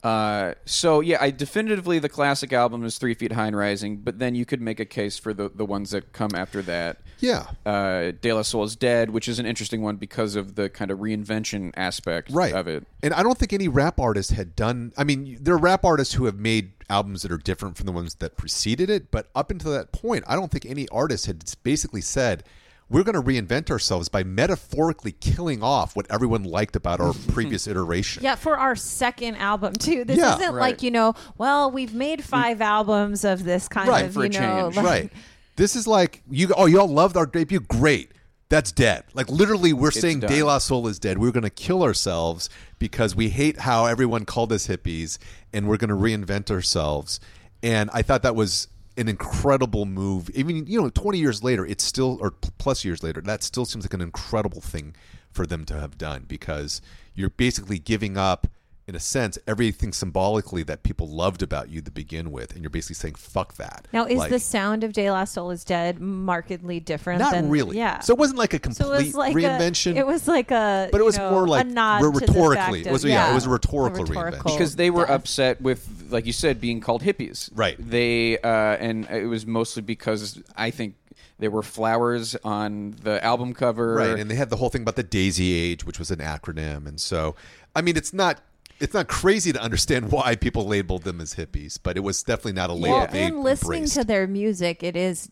Uh, 0.03 0.55
so 0.65 1.01
yeah, 1.01 1.19
I 1.21 1.31
definitively 1.31 1.99
the 1.99 2.09
classic 2.09 2.53
album 2.53 2.85
is 2.85 2.99
Three 2.99 3.15
Feet 3.15 3.33
High 3.33 3.49
and 3.49 3.57
Rising, 3.57 3.99
but 3.99 4.19
then 4.19 4.35
you 4.35 4.47
could 4.47 4.61
make 4.61 4.81
a 4.81 4.85
case 4.85 5.19
for 5.19 5.35
the 5.35 5.51
the 5.55 5.67
ones 5.67 5.91
that 5.91 6.13
come 6.13 6.31
after 6.35 6.63
that. 6.63 6.99
Yeah. 7.19 7.49
Uh, 7.67 8.13
De 8.21 8.33
La 8.33 8.43
Soul 8.43 8.65
is 8.65 8.77
Dead, 8.77 9.11
which 9.11 9.29
is 9.29 9.39
an 9.39 9.45
interesting 9.45 9.83
one 9.83 9.97
because 9.97 10.37
of 10.37 10.55
the 10.55 10.71
kind 10.71 10.91
of 10.91 10.99
reinvention 11.01 11.73
aspect 11.77 12.31
right. 12.31 12.55
of 12.55 12.67
it. 12.67 12.87
And 13.03 13.13
I 13.13 13.23
don't 13.23 13.37
think 13.37 13.53
any 13.53 13.69
rap 13.69 14.01
artist 14.01 14.33
had 14.33 14.57
done. 14.57 14.93
I 14.97 15.05
mean, 15.05 15.37
there 15.41 15.55
are 15.55 15.59
rap 15.59 15.85
artists 15.85 16.15
who 16.15 16.25
have 16.25 16.39
made 16.39 16.73
albums 16.89 17.23
that 17.23 17.31
are 17.31 17.39
different 17.39 17.77
from 17.77 17.87
the 17.87 17.93
ones 17.93 18.15
that 18.17 18.37
preceded 18.37 18.89
it, 18.89 19.11
but 19.11 19.29
up 19.35 19.51
until 19.51 19.71
that 19.73 19.93
point, 19.93 20.25
I 20.27 20.35
don't 20.35 20.51
think 20.51 20.65
any 20.65 20.89
artist 20.89 21.27
had 21.27 21.45
basically 21.63 22.01
said. 22.01 22.43
We're 22.91 23.05
going 23.05 23.15
to 23.15 23.23
reinvent 23.23 23.71
ourselves 23.71 24.09
by 24.09 24.25
metaphorically 24.25 25.13
killing 25.13 25.63
off 25.63 25.95
what 25.95 26.07
everyone 26.11 26.43
liked 26.43 26.75
about 26.77 27.01
our 27.01 27.13
previous 27.29 27.67
iteration. 27.69 28.23
Yeah, 28.25 28.35
for 28.35 28.59
our 28.59 28.75
second 28.77 29.37
album 29.37 29.75
too. 29.75 30.05
This 30.05 30.19
Yeah. 30.19 30.37
isn't 30.37 30.53
Right. 30.53 30.61
like 30.73 30.83
you 30.83 30.91
know. 30.91 31.15
Well, 31.39 31.71
we've 31.71 31.95
made 31.95 32.19
mm. 32.19 32.25
five 32.25 32.61
albums 32.61 33.25
of 33.25 33.45
this 33.45 33.69
kind 33.69 33.89
Right, 33.89 34.07
of 34.07 34.15
for 34.15 34.21
a 34.21 34.29
you 34.29 34.41
know. 34.41 34.65
change. 34.65 34.77
like- 34.77 34.85
right. 34.87 35.13
This 35.57 35.77
is 35.77 35.87
like 35.87 36.23
you. 36.31 36.49
Oh, 36.57 36.67
y'all 36.67 36.89
loved 36.89 37.17
our 37.17 37.27
debut. 37.27 37.61
Great. 37.61 38.13
That's 38.49 38.73
dead. 38.73 39.05
Like 39.15 39.29
literally, 39.29 39.73
we're 39.73 39.93
saying 39.93 40.21
done. 40.21 40.31
De 40.31 40.43
La 40.43 40.59
Soul 40.59 40.89
is 40.89 40.99
dead. 40.99 41.19
We're 41.19 41.31
going 41.31 41.45
to 41.45 41.51
kill 41.51 41.85
ourselves 41.85 42.51
because 42.81 43.15
we 43.15 43.29
hate 43.29 43.61
how 43.61 43.87
everyone 43.87 44.25
called 44.25 44.53
us 44.53 44.67
hippies, 44.67 45.19
and 45.53 45.69
we're 45.69 45.77
going 45.77 45.91
to 45.91 45.95
reinvent 45.95 46.51
ourselves. 46.51 47.21
And 47.63 47.91
I 47.93 48.03
thought 48.03 48.23
that 48.23 48.35
was 48.35 48.67
an 49.01 49.09
incredible 49.09 49.87
move. 49.87 50.31
Even 50.31 50.67
you 50.67 50.81
know, 50.81 50.91
twenty 50.91 51.19
years 51.19 51.43
later, 51.43 51.65
it's 51.67 51.83
still 51.83 52.19
or 52.21 52.31
plus 52.31 52.85
years 52.85 53.03
later, 53.03 53.21
that 53.23 53.43
still 53.43 53.65
seems 53.65 53.85
like 53.85 53.95
an 53.95 54.01
incredible 54.01 54.61
thing 54.61 54.95
for 55.31 55.47
them 55.47 55.65
to 55.65 55.75
have 55.75 55.97
done 55.97 56.25
because 56.29 56.81
you're 57.15 57.31
basically 57.31 57.79
giving 57.79 58.17
up. 58.17 58.47
In 58.91 58.97
a 58.97 58.99
sense, 58.99 59.39
everything 59.47 59.93
symbolically 59.93 60.65
that 60.65 60.83
people 60.83 61.07
loved 61.09 61.43
about 61.45 61.69
you 61.71 61.81
to 61.81 61.93
begin 61.93 62.33
with, 62.33 62.55
and 62.55 62.61
you're 62.61 62.71
basically 62.71 62.97
saying 62.97 63.15
"fuck 63.15 63.55
that." 63.55 63.87
Now, 63.93 64.05
is 64.05 64.19
Like- 64.19 64.31
the 64.31 64.41
sound 64.41 64.83
of 64.83 64.93
De 64.93 65.09
La 65.13 65.23
Soul 65.27 65.53
is 65.53 65.63
Dead 65.63 66.01
markedly 66.01 66.81
different? 66.81 67.21
not 67.21 67.31
than, 67.31 67.49
really. 67.51 67.77
Yeah. 67.77 68.01
So 68.01 68.13
it 68.15 68.19
wasn't 68.19 68.41
like 68.41 68.53
a 68.53 68.57
So 68.57 68.59
complete 68.59 68.87
it 68.87 69.05
was 69.07 69.15
like 69.15 69.37
reinvention. 69.37 69.95
A, 69.95 69.99
it 69.99 70.07
was 70.09 70.27
like 70.27 70.51
a. 70.51 70.89
but 70.91 70.97
it 70.99 71.03
you 71.03 71.05
was 71.05 71.17
know, 71.19 71.31
more 71.31 71.47
like 71.47 71.67
a 71.67 71.69
nod 71.69 72.03
re- 72.03 72.13
to 72.15 72.19
the 72.27 72.33
rhetorically. 72.33 72.79
fact 72.81 72.87
It 72.89 72.93
was 72.93 73.05
of- 73.05 73.11
yeah, 73.11 73.31
it 73.31 73.35
was 73.35 73.47
a 73.47 73.51
rhetorical, 73.51 74.03
rhetorical 74.07 74.41
reinvention. 74.41 74.59
because 74.59 74.75
they 74.75 74.91
were 74.91 75.07
death. 75.07 75.21
upset 75.21 75.61
with, 75.61 76.09
like 76.11 76.27
you 76.27 76.33
said, 76.33 76.61
being 76.61 76.81
called 76.81 77.05
hippies. 77.05 77.49
Right. 77.55 77.77
They 77.79 78.39
uh, 78.39 78.49
and 78.49 79.09
it 79.09 79.27
was 79.27 79.47
mostly 79.47 79.83
because 79.83 80.43
I 80.57 80.73
think 80.73 80.97
there 81.39 81.53
were 81.53 81.63
flowers 81.63 82.35
on 82.43 82.97
the 83.05 83.25
album 83.25 83.55
cover. 83.55 83.95
right, 83.95 84.19
and 84.19 84.29
they 84.29 84.35
had 84.35 84.51
the 84.51 84.57
whole 84.57 84.69
thing 84.69 84.83
about 84.83 84.97
the 84.97 85.05
Daisy 85.05 85.53
Age, 85.55 85.87
which 85.87 86.01
was 86.01 86.11
an 86.11 86.19
acronym, 86.19 86.89
and 86.89 87.01
so 87.01 87.37
I 87.77 87.83
mean, 87.83 87.97
it's 87.97 88.13
not. 88.13 88.41
It's 88.81 88.95
not 88.95 89.09
crazy 89.09 89.53
to 89.53 89.61
understand 89.61 90.11
why 90.13 90.37
people 90.37 90.67
labeled 90.67 91.03
them 91.05 91.21
as 91.21 91.35
hippies, 91.35 91.79
but 91.83 91.97
it 91.97 92.01
was 92.01 92.23
definitely 92.23 92.53
not 92.55 92.71
a 92.71 92.75
label 92.75 92.97
Well, 92.99 93.07
they 93.09 93.25
in 93.25 93.43
listening 93.43 93.79
embraced. 93.79 93.95
to 93.95 94.05
their 94.05 94.27
music, 94.27 94.83
it 94.83 94.97
is 94.97 95.29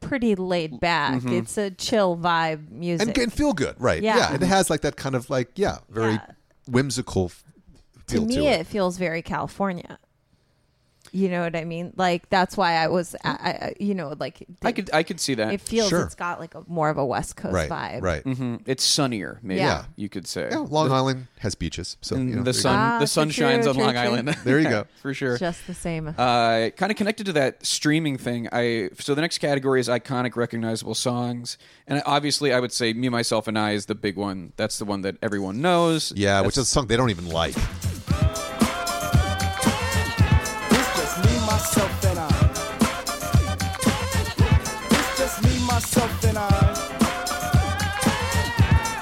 pretty 0.00 0.34
laid 0.34 0.72
mm-hmm. 0.72 0.78
back. 0.78 1.22
It's 1.24 1.56
a 1.58 1.70
chill 1.70 2.16
vibe 2.16 2.70
music. 2.70 3.08
and, 3.08 3.18
and 3.18 3.32
feel 3.32 3.52
good, 3.52 3.76
right? 3.78 4.02
Yeah. 4.02 4.34
it 4.34 4.42
has 4.42 4.70
like 4.70 4.82
that 4.82 4.96
kind 4.96 5.14
of 5.14 5.30
like 5.30 5.50
yeah, 5.56 5.78
very 5.88 6.12
Yeah. 6.14 6.26
whimsical 6.68 7.26
f- 7.26 7.44
to 8.08 8.20
me, 8.20 8.34
to 8.36 8.44
it. 8.44 8.60
it. 8.60 8.66
feels 8.66 8.98
very 8.98 9.22
California. 9.22 9.98
You 11.16 11.30
know 11.30 11.40
what 11.40 11.56
I 11.56 11.64
mean? 11.64 11.94
Like 11.96 12.28
that's 12.28 12.58
why 12.58 12.74
I 12.74 12.88
was, 12.88 13.16
I, 13.24 13.30
I 13.30 13.74
you 13.80 13.94
know, 13.94 14.14
like 14.20 14.46
I 14.62 14.72
could 14.72 14.90
I 14.92 15.02
could 15.02 15.18
see 15.18 15.32
that. 15.36 15.54
It 15.54 15.62
feels 15.62 15.88
Sure. 15.88 16.02
it's 16.04 16.14
got 16.14 16.40
like 16.40 16.54
a 16.54 16.62
more 16.66 16.90
of 16.90 16.98
a 16.98 17.06
West 17.06 17.36
Coast 17.36 17.54
right, 17.54 17.70
vibe. 17.70 18.02
right. 18.02 18.22
Mm-hmm. 18.22 18.56
It's 18.66 18.84
sunnier, 18.84 19.40
maybe 19.42 19.60
Yeah. 19.60 19.86
you 19.96 20.10
could 20.10 20.26
say. 20.26 20.48
Yeah, 20.50 20.58
Long 20.58 20.92
Island 20.92 21.28
has 21.38 21.54
beaches, 21.54 21.96
so 22.02 22.16
you 22.16 22.36
know, 22.36 22.42
the 22.42 22.52
sun. 22.52 22.76
Ah, 22.78 22.98
the 22.98 23.06
sun 23.06 23.30
shines 23.30 23.64
true, 23.64 23.70
on 23.70 23.74
true, 23.76 23.84
Long 23.84 23.94
true. 23.94 24.00
Island. 24.02 24.36
There 24.44 24.60
you 24.60 24.68
go. 24.68 24.84
for 25.00 25.14
sure. 25.14 25.38
Just 25.38 25.66
the 25.66 25.72
same. 25.72 26.08
Uh, 26.08 26.68
kind 26.76 26.92
of 26.92 26.96
connected 26.98 27.24
to 27.26 27.32
that 27.32 27.64
streaming 27.64 28.18
thing. 28.18 28.48
I 28.52 28.90
so 28.98 29.14
the 29.14 29.22
next 29.22 29.38
category 29.38 29.80
is 29.80 29.88
iconic, 29.88 30.36
recognizable 30.36 30.94
songs, 30.94 31.56
and 31.86 32.02
obviously 32.04 32.52
I 32.52 32.60
would 32.60 32.72
say 32.72 32.92
"Me, 32.92 33.08
Myself, 33.08 33.48
and 33.48 33.58
I" 33.58 33.70
is 33.72 33.86
the 33.86 33.94
big 33.94 34.16
one. 34.16 34.52
That's 34.58 34.78
the 34.78 34.84
one 34.84 35.00
that 35.00 35.16
everyone 35.22 35.62
knows. 35.62 36.12
Yeah, 36.14 36.42
which 36.42 36.58
is 36.58 36.64
a 36.64 36.66
song 36.66 36.88
they 36.88 36.96
don't 36.98 37.08
even 37.10 37.26
like. 37.30 37.54
Myself, 41.56 42.04
and 42.04 42.18
I. 42.18 42.28
It's 44.90 45.18
just 45.18 45.42
me, 45.42 45.66
myself, 45.66 46.24
and 46.24 46.36
I. 46.38 46.48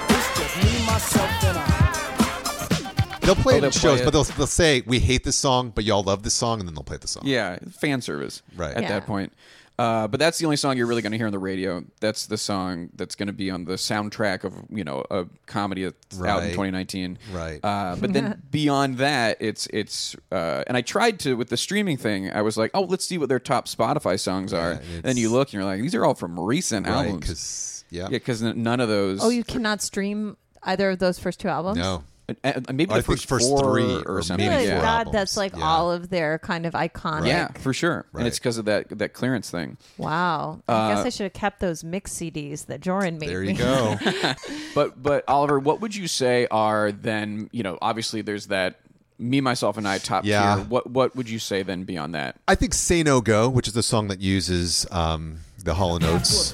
It's 0.09 0.39
just 0.39 0.55
me, 0.63 0.85
myself, 0.85 1.43
and 1.43 1.57
I. 1.57 3.19
They'll 3.21 3.35
play 3.35 3.55
Oh, 3.55 3.57
it 3.57 3.61
they'll 3.61 3.65
in 3.65 3.71
shows, 3.71 3.99
it. 4.01 4.05
but 4.05 4.11
they'll 4.11 4.23
they'll 4.23 4.47
say 4.47 4.83
we 4.85 4.99
hate 4.99 5.23
this 5.25 5.35
song, 5.35 5.71
but 5.75 5.83
y'all 5.83 6.03
love 6.03 6.23
this 6.23 6.33
song, 6.33 6.59
and 6.59 6.67
then 6.69 6.75
they'll 6.75 6.83
play 6.83 6.97
the 6.97 7.07
song. 7.09 7.23
yeah, 7.25 7.57
fan 7.71 8.01
service. 8.01 8.41
Right. 8.55 8.73
at 8.75 8.83
Yeah. 8.83 8.89
that 8.89 9.05
point. 9.05 9.33
Uh, 9.77 10.07
but 10.07 10.19
that's 10.19 10.37
the 10.37 10.45
only 10.45 10.55
song 10.55 10.77
you're 10.77 10.87
really 10.87 11.01
going 11.01 11.11
to 11.11 11.17
hear 11.17 11.27
on 11.27 11.33
the 11.33 11.39
radio. 11.39 11.83
That's 11.99 12.27
the 12.27 12.37
song 12.37 12.89
that's 12.95 13.15
going 13.15 13.27
to 13.27 13.33
be 13.33 13.51
on 13.51 13.65
the 13.65 13.73
soundtrack 13.73 14.43
of 14.43 14.53
you 14.69 14.83
know 14.83 15.03
a 15.11 15.25
comedy 15.47 15.83
that's 15.83 16.21
out 16.21 16.43
in 16.43 16.49
2019. 16.51 17.17
Right. 17.31 17.59
Uh, 17.61 17.97
but 17.99 18.13
then 18.13 18.41
beyond 18.51 18.99
that, 18.99 19.37
it's 19.41 19.67
it's 19.67 20.15
uh, 20.31 20.63
and 20.67 20.77
I 20.77 20.81
tried 20.81 21.19
to 21.21 21.35
with 21.35 21.49
the 21.49 21.57
streaming 21.57 21.97
thing. 21.97 22.31
I 22.31 22.41
was 22.41 22.57
like, 22.57 22.71
oh, 22.73 22.83
let's 22.83 23.05
see 23.05 23.17
what 23.17 23.27
their 23.27 23.39
top 23.39 23.67
Spotify 23.67 24.19
songs 24.19 24.53
are. 24.53 24.71
and 24.71 24.81
And 24.95 25.03
then 25.03 25.17
you 25.17 25.29
look 25.29 25.49
and 25.49 25.53
you're 25.55 25.65
like, 25.65 25.81
these 25.81 25.95
are 25.95 26.05
all 26.05 26.15
from 26.15 26.39
recent 26.39 26.87
right. 26.87 26.95
albums. 26.95 27.19
Because 27.19 27.85
yeah, 27.89 28.03
Yeah, 28.03 28.09
because 28.09 28.41
none 28.41 28.79
of 28.79 28.87
those. 28.87 29.23
oh, 29.23 29.29
you 29.29 29.43
cannot 29.43 29.81
stream 29.81 30.37
either 30.63 30.91
of 30.91 30.99
those 30.99 31.19
first 31.19 31.39
two 31.39 31.47
albums. 31.49 31.77
no, 31.77 32.03
and- 32.27 32.37
and 32.43 32.73
maybe 32.75 32.91
I 32.91 32.97
the 32.97 33.03
think 33.03 33.19
first, 33.19 33.27
first 33.29 33.47
four 33.49 33.73
three 33.73 33.95
or 34.05 34.17
or 34.17 34.21
something. 34.23 34.47
maybe 34.49 34.63
Good 34.65 34.69
yeah. 34.69 34.81
God, 34.81 35.11
that's 35.11 35.37
like 35.37 35.55
Yeah. 35.55 35.63
all 35.65 35.91
of 35.91 36.09
their 36.09 36.39
kind 36.39 36.65
of 36.65 36.73
iconic. 36.73 37.27
Yeah, 37.27 37.49
for 37.59 37.73
sure. 37.73 38.05
Right. 38.11 38.21
And 38.21 38.27
it's 38.27 38.39
because 38.39 38.57
of 38.57 38.65
that 38.65 38.89
that 38.97 39.13
clearance 39.13 39.49
thing. 39.51 39.77
Wow. 39.97 40.61
I 40.67 40.93
guess 40.95 41.05
I 41.05 41.09
should 41.09 41.25
have 41.25 41.33
kept 41.33 41.59
those 41.59 41.83
mix 41.83 42.11
CDs 42.13 42.65
that 42.65 42.81
Joran 42.81 43.19
made 43.19 43.29
there 43.29 43.41
me. 43.41 43.51
you 43.53 43.57
go. 43.57 43.97
But 44.75 45.01
but 45.01 45.23
Oliver, 45.27 45.59
what 45.59 45.81
would 45.81 45.95
you 45.95 46.07
say 46.07 46.47
are 46.51 46.91
then 46.91 47.49
you 47.51 47.63
know 47.63 47.77
obviously 47.81 48.21
there's 48.21 48.47
that 48.47 48.75
me 49.17 49.39
myself 49.39 49.77
and 49.77 49.87
I 49.87 49.97
top 49.99 50.25
Yeah. 50.25 50.55
tier. 50.55 50.63
What 50.65 50.89
what 50.89 51.15
would 51.15 51.29
you 51.29 51.39
say 51.39 51.63
then 51.63 51.83
beyond 51.83 52.15
that? 52.15 52.35
I 52.47 52.55
think 52.55 52.73
"Say 52.73 53.03
No 53.03 53.21
Go," 53.21 53.47
which 53.47 53.67
is 53.67 53.73
the 53.73 53.83
song 53.83 54.07
that 54.09 54.19
uses 54.19 54.85
um, 54.91 55.37
the 55.63 55.75
Hall 55.75 55.95
and 55.95 56.03
Oates. 56.03 56.51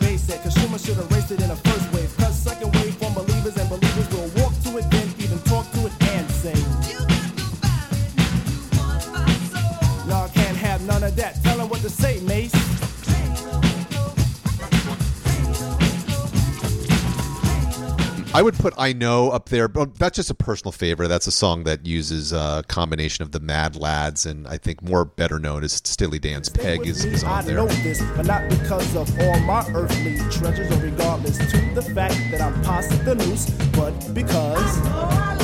I 18.34 18.42
would 18.42 18.56
put 18.56 18.74
Eye 18.78 18.94
Know 18.94 19.30
up 19.30 19.50
there, 19.50 19.68
but 19.68 19.96
that's 19.96 20.16
just 20.16 20.30
a 20.30 20.34
personal 20.34 20.72
favorite. 20.72 21.10
That's 21.10 21.28
a 21.28 21.32
song 21.32 21.66
that 21.66 21.86
uses 21.86 22.32
a 22.32 22.64
combination 22.68 23.24
of 23.24 23.32
the 23.32 23.42
Mad 23.42 23.76
Lads 23.76 24.26
and 24.26 24.48
I 24.48 24.58
think 24.58 24.82
more 24.82 25.04
better 25.04 25.38
known 25.38 25.66
as 25.66 25.74
Steely 25.74 26.18
Dan's 26.18 26.48
Peg 26.48 26.88
is, 26.88 27.04
is 27.04 27.26
I 27.26 27.40
on 27.40 27.46
there. 27.46 27.56
know 27.56 27.68
this, 27.68 28.02
but 28.16 28.26
not 28.26 28.50
because 28.50 28.96
of 28.96 29.20
all 29.20 29.40
my 29.42 29.68
earthly 29.74 30.18
treasures, 30.30 30.72
or 30.72 30.82
regardless 30.82 31.38
to 31.40 31.72
the 31.76 31.82
fact 31.82 32.16
that 32.32 32.42
I'm 32.42 32.54
past 32.62 33.04
the 33.04 33.16
noose, 33.16 33.50
but 33.72 33.92
because. 34.14 35.41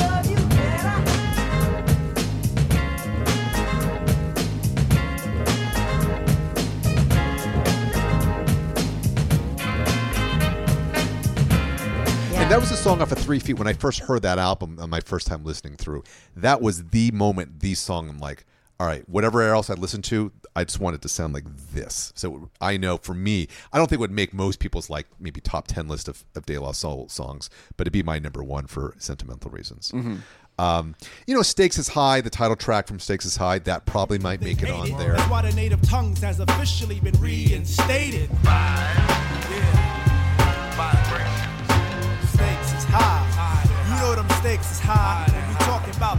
And 12.48 12.54
that 12.54 12.60
was 12.60 12.70
a 12.70 12.78
song 12.78 13.02
off 13.02 13.12
of 13.12 13.18
Three 13.18 13.40
Feet. 13.40 13.58
When 13.58 13.68
I 13.68 13.74
first 13.74 14.00
heard 14.00 14.22
that 14.22 14.38
album 14.38 14.78
on 14.80 14.88
my 14.88 15.00
first 15.00 15.26
time 15.26 15.44
listening 15.44 15.76
through, 15.76 16.02
that 16.34 16.62
was 16.62 16.82
the 16.82 17.10
moment, 17.10 17.60
the 17.60 17.74
song. 17.74 18.08
I'm 18.08 18.16
like, 18.16 18.46
all 18.80 18.86
right, 18.86 19.06
whatever 19.06 19.42
else 19.42 19.68
I 19.68 19.74
listened 19.74 20.04
to, 20.04 20.32
I 20.56 20.64
just 20.64 20.80
wanted 20.80 21.00
it 21.00 21.02
to 21.02 21.10
sound 21.10 21.34
like 21.34 21.44
this. 21.74 22.10
So 22.16 22.48
I 22.58 22.78
know 22.78 22.96
for 22.96 23.12
me, 23.12 23.48
I 23.70 23.76
don't 23.76 23.86
think 23.86 23.98
it 23.98 24.00
would 24.00 24.10
make 24.10 24.32
most 24.32 24.60
people's 24.60 24.88
like 24.88 25.08
maybe 25.20 25.42
top 25.42 25.66
ten 25.66 25.88
list 25.88 26.08
of, 26.08 26.24
of 26.34 26.46
De 26.46 26.56
La 26.56 26.72
Soul 26.72 27.10
songs, 27.10 27.50
but 27.76 27.82
it'd 27.82 27.92
be 27.92 28.02
my 28.02 28.18
number 28.18 28.42
one 28.42 28.66
for 28.66 28.94
sentimental 28.96 29.50
reasons. 29.50 29.92
Um, 30.58 30.94
you 31.26 31.34
know, 31.34 31.42
Stakes 31.42 31.76
is 31.76 31.88
High, 31.88 32.22
the 32.22 32.30
title 32.30 32.56
track 32.56 32.86
from 32.86 32.98
Stakes 32.98 33.26
is 33.26 33.36
High, 33.36 33.58
that 33.58 33.84
probably 33.84 34.20
might 34.20 34.40
make 34.40 34.62
it 34.62 34.70
on 34.70 34.88
there. 34.96 35.16
That's 35.16 35.30
why 35.30 35.42
the 35.42 35.52
native 35.54 35.82
tongues 35.82 36.22
has 36.22 36.40
officially 36.40 36.98
been 36.98 37.20
reinstated. 37.20 38.30
Stakes 38.30 39.87
stakes 44.38 44.70
is 44.72 44.78
high. 44.80 45.26
When 45.32 45.48
we 45.48 45.54
talking 45.64 45.94
about 45.96 46.18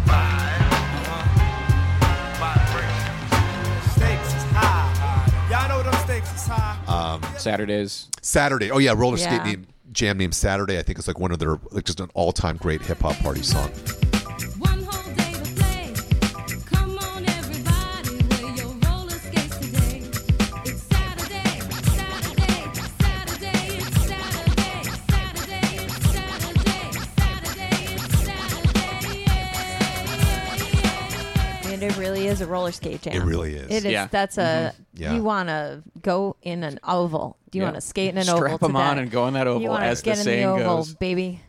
Stakes 3.96 4.28
is 4.34 4.44
high. 4.52 5.50
Y'all 5.50 5.70
know 5.70 5.84
them 5.84 5.94
stakes 6.06 6.34
is 6.36 6.48
high. 6.48 6.78
Um, 6.88 7.22
Saturdays. 7.38 8.08
Saturday. 8.22 8.72
Oh 8.72 8.78
yeah, 8.78 8.94
roller 8.96 9.18
Yeah. 9.18 9.28
skate 9.28 9.44
name, 9.46 9.68
jam 9.92 10.18
named 10.18 10.36
Saturday. 10.36 10.78
I 10.80 10.84
think 10.84 10.98
it's 11.00 11.08
like 11.08 11.20
one 11.20 11.32
of 11.32 11.40
their 11.40 11.60
like 11.72 11.86
just 11.86 12.00
an 12.00 12.10
all 12.14 12.32
time 12.32 12.58
great 12.58 12.82
hip 12.82 13.00
hop 13.00 13.16
party 13.18 13.42
song. 13.44 13.72
Is 32.30 32.42
a 32.42 32.48
roller 32.48 32.72
skate 32.72 33.02
jam. 33.02 33.14
It 33.16 33.24
really 33.26 33.56
is. 33.56 33.66
It 33.72 33.86
is. 33.86 33.92
Yeah. 33.92 34.08
That's 34.10 34.38
a. 34.38 34.74
Yeah. 34.94 35.14
You 35.16 35.24
want 35.24 35.50
to 35.50 35.84
go 36.02 36.36
in 36.42 36.64
an 36.64 36.80
oval. 36.84 37.38
Do 37.52 37.58
you 37.58 37.64
Yeah. 37.64 37.70
want 37.72 37.76
to 37.76 37.88
skate 37.88 38.10
in 38.12 38.18
an 38.18 38.24
Strap 38.26 38.42
oval? 38.44 38.58
to 38.60 38.66
'em 38.66 38.76
on 38.76 38.96
that? 38.98 39.02
and 39.02 39.12
go 39.12 39.28
in 39.28 39.34
that 39.34 39.48
oval 39.48 39.62
You 39.62 39.70
wanna 39.70 39.86
as 39.86 40.02
the 40.02 40.06
get 40.06 40.18
in 40.20 40.24
saying 40.24 40.48
the 40.48 40.64
oval, 40.64 40.78
goes. 40.78 40.94
baby. 40.96 41.42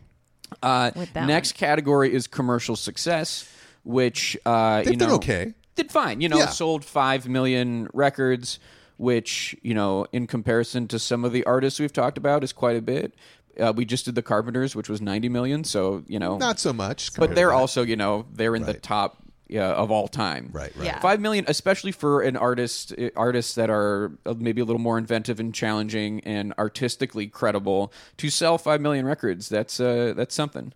Uh, 0.61 0.91
With 0.95 1.13
that 1.13 1.27
next 1.27 1.53
category 1.53 2.13
is 2.13 2.27
commercial 2.27 2.75
success, 2.75 3.47
which 3.83 4.37
uh, 4.45 4.77
They've 4.83 4.93
you 4.93 4.97
done 4.97 5.09
know 5.09 5.15
okay. 5.15 5.53
did 5.75 5.91
fine. 5.91 6.21
You 6.21 6.29
know, 6.29 6.37
Yeah. 6.39 6.47
sold 6.47 6.83
five 6.83 7.27
million 7.29 7.87
records, 7.93 8.59
which 8.97 9.55
you 9.61 9.73
know, 9.73 10.05
in 10.11 10.27
comparison 10.27 10.87
to 10.89 10.99
some 10.99 11.23
of 11.25 11.31
the 11.33 11.43
artists 11.45 11.79
we've 11.79 11.93
talked 11.93 12.17
about, 12.17 12.43
is 12.43 12.51
quite 12.53 12.75
a 12.75 12.81
bit. 12.81 13.13
Uh, 13.59 13.73
we 13.75 13.83
just 13.85 14.05
did 14.05 14.15
the 14.15 14.21
Carpenters, 14.21 14.75
which 14.75 14.89
was 14.89 15.01
ninety 15.01 15.29
million. 15.29 15.63
So 15.63 16.03
you 16.07 16.19
know, 16.19 16.37
Not 16.37 16.59
so 16.59 16.73
much, 16.73 17.13
but 17.15 17.35
they're 17.35 17.53
also 17.53 17.83
you 17.83 17.95
know 17.95 18.25
they're 18.33 18.55
in 18.55 18.63
the 18.63 18.73
top. 18.73 19.17
Yeah, 19.51 19.69
of 19.71 19.91
all 19.91 20.07
time, 20.07 20.49
Right, 20.53 20.71
right. 20.77 20.85
Yeah. 20.85 20.99
Five 21.01 21.19
million, 21.19 21.43
especially 21.49 21.91
for 21.91 22.21
an 22.21 22.37
artist, 22.37 22.93
uh, 22.97 23.09
artists 23.17 23.53
that 23.55 23.69
are 23.69 24.13
uh, 24.25 24.33
maybe 24.37 24.61
a 24.61 24.65
little 24.65 24.79
more 24.81 24.97
inventive 24.97 25.41
and 25.41 25.53
challenging 25.53 26.21
and 26.21 26.53
artistically 26.57 27.27
credible, 27.27 27.91
to 28.15 28.29
sell 28.29 28.57
five 28.57 28.79
million 28.79 29.05
records. 29.05 29.49
That's 29.49 29.79
uh, 29.81 30.13
that's 30.15 30.33
something. 30.33 30.71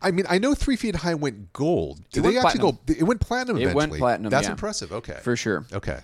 I 0.00 0.10
mean, 0.12 0.26
I 0.28 0.38
know 0.38 0.54
Three 0.54 0.76
Feet 0.76 0.96
High 0.96 1.14
went 1.14 1.52
gold. 1.52 2.08
Did 2.12 2.24
It 2.24 2.28
they 2.30 2.38
actually 2.38 2.60
platinum. 2.60 2.78
go? 2.86 2.94
It 2.98 3.02
went 3.02 3.20
platinum. 3.20 3.56
It 3.56 3.62
Eventually. 3.62 3.74
went 3.90 3.98
platinum. 4.00 4.30
That's 4.30 4.46
yeah. 4.46 4.52
impressive. 4.52 4.92
Okay, 4.92 5.18
for 5.22 5.34
sure. 5.36 5.66
Okay, 5.72 5.98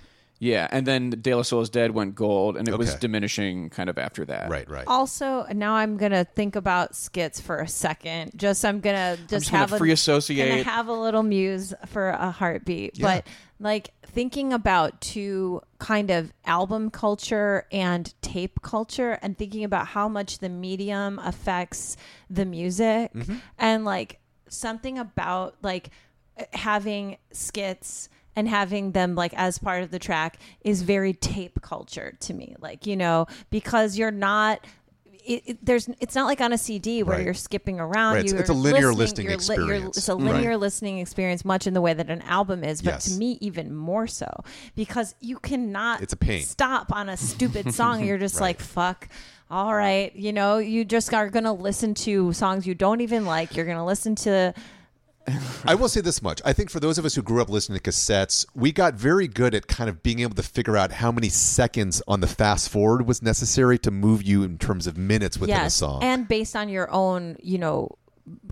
Yeah, 0.45 0.66
and 0.72 0.84
then 0.84 1.11
De 1.11 1.32
La 1.36 1.43
Soul 1.43 1.61
is 1.61 1.70
Dead 1.70 1.93
went 1.93 2.16
gold, 2.16 2.57
and 2.57 2.66
it 2.66 2.76
was 2.76 2.90
Okay. 2.90 2.99
diminishing 2.99 3.70
kind 3.70 3.88
of 3.88 3.97
after 3.97 4.24
that. 4.24 4.51
right, 4.51 4.68
right. 4.68 4.84
Also, 4.88 5.47
now 5.53 5.74
I'm 5.74 5.97
gonna 5.97 6.24
think 6.24 6.57
about 6.57 6.97
skits 6.97 7.40
for 7.40 7.59
a 7.59 7.68
second. 7.68 8.32
Just 8.34 8.64
I'm 8.64 8.80
gonna 8.80 9.16
just, 9.18 9.28
just 9.28 9.51
gonna 9.53 9.68
have 9.68 9.78
free 9.78 9.90
a, 9.90 9.95
associate. 9.95 10.49
gonna 10.49 10.64
have 10.64 10.88
a 10.88 10.93
little 10.93 11.22
muse 11.22 11.72
for 11.86 12.09
a 12.09 12.32
heartbeat. 12.32 12.99
Yeah. 12.99 13.07
But 13.07 13.26
like 13.61 13.93
thinking 14.05 14.53
about 14.53 15.01
two 15.01 15.62
kind 15.78 16.11
of 16.11 16.32
album 16.45 16.90
culture 16.90 17.64
and 17.70 18.12
tape 18.20 18.62
culture, 18.62 19.20
and 19.22 19.38
thinking 19.38 19.62
about 19.62 19.86
how 19.86 20.09
much 20.09 20.38
the 20.40 20.49
medium 20.49 21.20
affects 21.20 21.97
the 22.28 22.45
music, 22.45 23.12
Mm-hmm. 23.14 23.36
and 23.59 23.84
like 23.84 24.18
something 24.49 24.99
about 24.99 25.55
like 25.62 25.90
having 26.53 27.16
skits 27.32 28.09
and 28.37 28.49
having 28.49 28.93
them 28.93 29.14
like 29.14 29.33
as 29.37 29.59
part 29.59 29.83
of 29.83 29.91
the 29.91 29.99
track 29.99 30.39
is 30.62 30.83
very 30.83 31.12
tape 31.12 31.61
culture 31.62 32.16
to 32.20 32.33
me 32.35 32.55
like 32.61 32.87
you 32.87 32.97
know 32.97 33.26
because 33.51 33.97
you're 33.99 34.11
not 34.11 34.64
it, 35.24 35.43
it- 35.47 35.64
there's 35.64 35.89
it's 36.01 36.16
not 36.16 36.24
like 36.26 36.41
on 36.41 36.53
a 36.53 36.59
CD 36.59 37.05
where 37.05 37.16
Right. 37.18 37.24
you're 37.24 37.33
skipping 37.35 37.78
around. 37.78 38.14
Right, 38.14 38.24
it's- 38.24 38.33
You're 38.33 38.41
it's 38.41 38.51
a 38.51 38.55
linear 38.55 38.93
listening, 38.93 39.28
listening 39.28 39.28
you're 39.28 39.39
li- 39.39 39.55
experience. 39.85 39.97
it's 39.97 40.09
a 40.09 40.14
linear 40.16 40.51
Right. 40.51 40.59
listening 40.59 40.99
experience, 40.99 41.45
much 41.45 41.68
in 41.68 41.74
the 41.74 41.80
way 41.80 41.95
that 41.95 42.11
an 42.11 42.22
album 42.22 42.64
is, 42.64 42.83
but 42.83 42.95
Yes. 42.95 43.05
to 43.05 43.18
me 43.20 43.39
even 43.41 43.72
more 43.72 44.09
so 44.09 44.26
because 44.74 45.14
you 45.20 45.39
cannot. 45.39 46.03
It's 46.03 46.12
a 46.12 46.16
pain. 46.16 46.43
Stop 46.43 46.91
on 46.93 47.09
a 47.09 47.16
stupid 47.16 47.72
song. 47.72 48.05
You're 48.05 48.18
just 48.28 48.41
like 48.41 48.59
fuck. 48.59 49.09
All 49.49 49.72
right, 49.76 50.12
you 50.16 50.33
know, 50.33 50.59
you 50.59 50.85
just 50.85 51.14
are 51.14 51.28
gonna 51.30 51.53
listen 51.53 51.95
to 51.95 52.33
songs 52.33 52.66
you 52.66 52.74
don't 52.74 53.01
even 53.01 53.24
like. 53.24 53.55
You're 53.55 53.66
gonna 53.66 53.87
listen 53.87 54.16
to 54.16 54.53
I 55.64 55.75
will 55.75 55.89
say 55.89 56.01
this 56.01 56.23
much. 56.23 56.41
I 56.45 56.53
think 56.53 56.70
for 56.70 56.81
those 56.81 56.99
of 56.99 57.05
us 57.05 57.14
who 57.14 57.23
grew 57.23 57.41
up 57.41 57.49
listening 57.49 57.79
to 57.79 57.91
cassettes, 57.91 58.45
we 58.55 58.73
got 58.73 58.95
very 58.95 59.29
good 59.29 59.55
at 59.55 59.66
kind 59.68 59.89
of 59.89 60.03
being 60.03 60.20
able 60.20 60.35
to 60.35 60.43
figure 60.43 60.77
out 60.77 60.93
how 60.93 61.12
many 61.12 61.29
seconds 61.29 62.03
on 62.09 62.20
the 62.20 62.27
fast 62.27 62.68
forward 62.68 63.07
was 63.07 63.23
necessary 63.23 63.79
to 63.79 63.91
move 63.91 64.23
you 64.23 64.43
in 64.43 64.59
terms 64.59 64.87
of 64.87 64.97
minutes 64.97 65.39
within 65.39 65.61
a 65.61 65.70
song. 65.70 66.03
and 66.03 66.27
based 66.29 66.57
on 66.57 66.68
your 66.68 66.91
own, 66.91 67.37
you 67.43 67.59
know, 67.59 67.97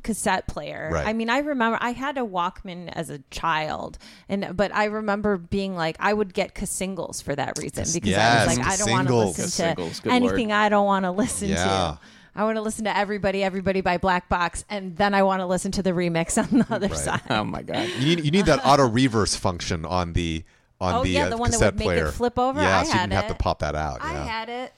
cassette 0.03 0.47
player. 0.49 0.91
Right. 0.93 1.07
I 1.07 1.12
mean, 1.12 1.31
I 1.31 1.39
remember 1.39 1.79
I 1.81 1.91
had 1.93 2.18
a 2.18 2.23
Walkman 2.23 2.91
as 2.93 3.11
a 3.11 3.18
child, 3.31 3.99
and 4.29 4.57
but 4.57 4.75
I 4.75 4.85
remember 4.87 5.37
being 5.39 5.77
like, 5.77 5.97
I 6.01 6.12
would 6.12 6.35
get 6.35 6.57
singles 6.68 7.21
for 7.21 7.35
that 7.37 7.59
reason 7.59 7.85
because 7.93 8.14
I 8.16 8.47
was 8.47 8.57
like, 8.57 8.66
I 8.66 8.77
don't 8.77 8.91
want 8.91 9.09
to 9.09 9.16
listen 9.16 9.77
to 9.77 10.11
anything 10.11 10.49
lord. 10.49 10.59
I 10.61 10.68
don't 10.68 10.87
want 10.87 11.05
to 11.05 11.11
listen 11.11 11.49
Yeah. 11.51 11.64
to. 11.64 11.99
I 12.35 12.45
want 12.45 12.57
to 12.57 12.62
listen 12.62 12.85
to 12.85 12.97
Everybody, 12.97 13.43
Everybody 13.43 13.81
by 13.81 13.99
Black 13.99 14.28
Box, 14.28 14.64
and 14.70 14.97
then 14.97 15.14
I 15.14 15.22
want 15.22 15.41
to 15.41 15.47
listen 15.47 15.72
to 15.72 15.83
the 15.83 15.91
remix 15.91 16.39
on 16.43 16.61
the 16.61 16.66
other 16.74 16.95
side. 16.95 17.20
Oh 17.31 17.45
my 17.45 17.62
god. 17.62 17.89
you 17.99 18.16
need 18.16 18.24
you 18.24 18.31
need 18.31 18.47
that 18.47 18.64
auto 18.64 18.89
reverse 18.89 19.35
function 19.37 19.85
on 19.85 20.12
the 20.12 20.45
on 20.81 20.95
Oh, 20.95 21.03
the, 21.03 21.11
yeah, 21.11 21.26
uh, 21.26 21.31
the 21.31 21.37
one 21.37 21.51
that 21.51 21.57
cassette 21.57 21.74
would 21.74 21.78
make 21.81 21.89
it 21.89 22.01
player. 22.01 22.09
flip 22.12 22.39
over? 22.39 22.61
Yeah, 22.61 22.78
I 22.81 22.83
so 22.85 22.89
you 22.89 22.99
had 22.99 23.11
didn't 23.11 23.22
have 23.22 23.28
to 23.28 23.35
pop 23.43 23.59
that 23.59 23.74
out. 23.74 23.99
I 24.03 24.12
yeah. 24.14 24.24
had 24.24 24.49
it. 24.49 24.72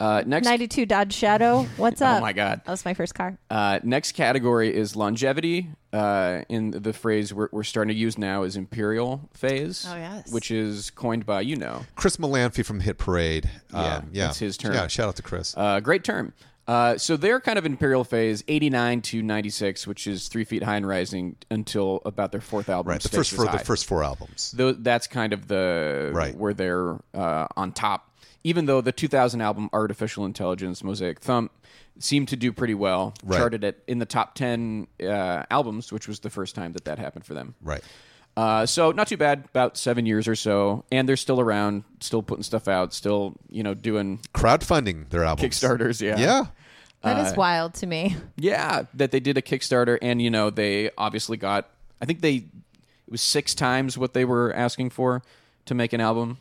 Uh, 0.00 0.22
next, 0.24 0.44
92 0.46 0.86
Dodge 0.86 1.12
Shadow. 1.12 1.64
What's 1.76 2.00
up? 2.02 2.18
Oh 2.18 2.20
my 2.20 2.32
God. 2.32 2.60
That 2.64 2.70
was 2.70 2.84
my 2.84 2.94
first 2.94 3.16
car. 3.16 3.36
uh, 3.50 3.80
next 3.82 4.12
category 4.12 4.72
is 4.72 4.94
longevity. 4.94 5.70
Uh, 5.92 6.42
in 6.48 6.70
the 6.70 6.92
phrase 6.92 7.34
we're, 7.34 7.48
we're 7.50 7.64
starting 7.64 7.92
to 7.92 7.98
use 7.98 8.16
now 8.16 8.44
is 8.44 8.54
imperial 8.54 9.28
phase. 9.34 9.84
Oh, 9.88 9.96
yes. 9.96 10.30
Which 10.30 10.52
is 10.52 10.90
coined 10.90 11.26
by 11.26 11.40
you 11.40 11.56
know. 11.56 11.84
Chris 11.96 12.18
Molanphy 12.18 12.64
from 12.64 12.78
Hit 12.78 12.98
Parade. 12.98 13.50
Yeah, 13.72 13.96
Um, 13.96 14.10
yeah, 14.12 14.26
that's 14.26 14.38
his 14.38 14.56
term. 14.56 14.74
Yeah, 14.74 14.86
shout 14.86 15.08
out 15.08 15.16
to 15.16 15.22
Chris. 15.22 15.54
Uh, 15.56 15.80
great 15.80 16.04
term. 16.04 16.32
Uh, 16.68 16.98
so 16.98 17.16
they're 17.16 17.40
kind 17.40 17.58
of 17.58 17.64
in 17.64 17.72
imperial 17.72 18.04
phase, 18.04 18.44
89 18.46 19.00
to 19.00 19.22
96, 19.22 19.86
which 19.86 20.06
is 20.06 20.28
Three 20.28 20.44
Feet 20.44 20.62
High 20.62 20.76
and 20.76 20.86
Rising 20.86 21.36
until 21.50 22.02
about 22.04 22.30
their 22.30 22.42
fourth 22.42 22.68
album. 22.68 22.90
right, 22.90 23.00
the 23.00 23.08
first 23.08 23.32
for 23.32 23.46
the 23.46 23.58
first 23.58 23.86
four 23.86 24.04
albums. 24.04 24.54
That's 24.56 25.06
kind 25.06 25.32
of 25.32 25.48
the 25.48 26.10
Right. 26.12 26.36
where 26.36 26.52
they're 26.52 26.98
uh, 27.14 27.46
on 27.56 27.72
top. 27.72 28.04
Even 28.44 28.66
though 28.66 28.80
the 28.82 28.92
2000 28.92 29.40
album 29.40 29.68
Art 29.72 29.90
Official 29.90 30.24
Intelligence 30.26 30.84
Mosaic 30.84 31.20
Thump 31.20 31.50
seemed 31.98 32.28
to 32.28 32.36
do 32.36 32.52
pretty 32.52 32.74
well, 32.74 33.14
Right. 33.24 33.38
charted 33.38 33.64
it 33.64 33.82
in 33.88 33.98
the 33.98 34.06
top 34.06 34.34
10 34.34 34.86
uh, 35.02 35.44
albums, 35.50 35.90
which 35.90 36.06
was 36.06 36.20
the 36.20 36.30
first 36.30 36.54
time 36.54 36.74
that 36.74 36.84
that 36.84 36.98
happened 36.98 37.24
for 37.24 37.32
them. 37.34 37.54
Right. 37.62 37.82
Uh, 38.36 38.64
so 38.66 38.92
not 38.92 39.08
too 39.08 39.16
bad. 39.16 39.46
About 39.50 39.76
seven 39.76 40.06
years 40.06 40.28
or 40.28 40.36
so, 40.36 40.84
and 40.92 41.08
they're 41.08 41.16
still 41.16 41.40
around, 41.40 41.82
still 41.98 42.22
putting 42.22 42.44
stuff 42.44 42.68
out, 42.68 42.94
still 42.94 43.34
you 43.50 43.64
know 43.64 43.74
doing 43.74 44.20
Crowdfunding 44.32 45.08
their 45.10 45.24
albums. 45.24 45.58
Kickstarters. 45.58 46.00
Yeah, 46.00 46.16
Yeah. 46.18 46.46
That 47.02 47.26
is 47.26 47.32
Uh, 47.32 47.36
wild 47.36 47.74
to 47.74 47.86
me. 47.86 48.16
Yeah, 48.36 48.84
that 48.94 49.10
they 49.12 49.20
did 49.20 49.36
a 49.38 49.42
Kickstarter, 49.42 49.98
and 50.02 50.20
you 50.20 50.30
know 50.30 50.50
they 50.50 50.90
obviously 50.98 51.36
got. 51.36 51.68
I 52.00 52.04
think 52.06 52.20
they 52.20 52.34
it 52.36 53.10
was 53.10 53.22
six 53.22 53.54
times 53.54 53.96
what 53.96 54.12
they 54.14 54.24
were 54.24 54.52
asking 54.52 54.90
for 54.90 55.22
to 55.66 55.74
make 55.74 55.92
an 55.92 56.00
album. 56.00 56.38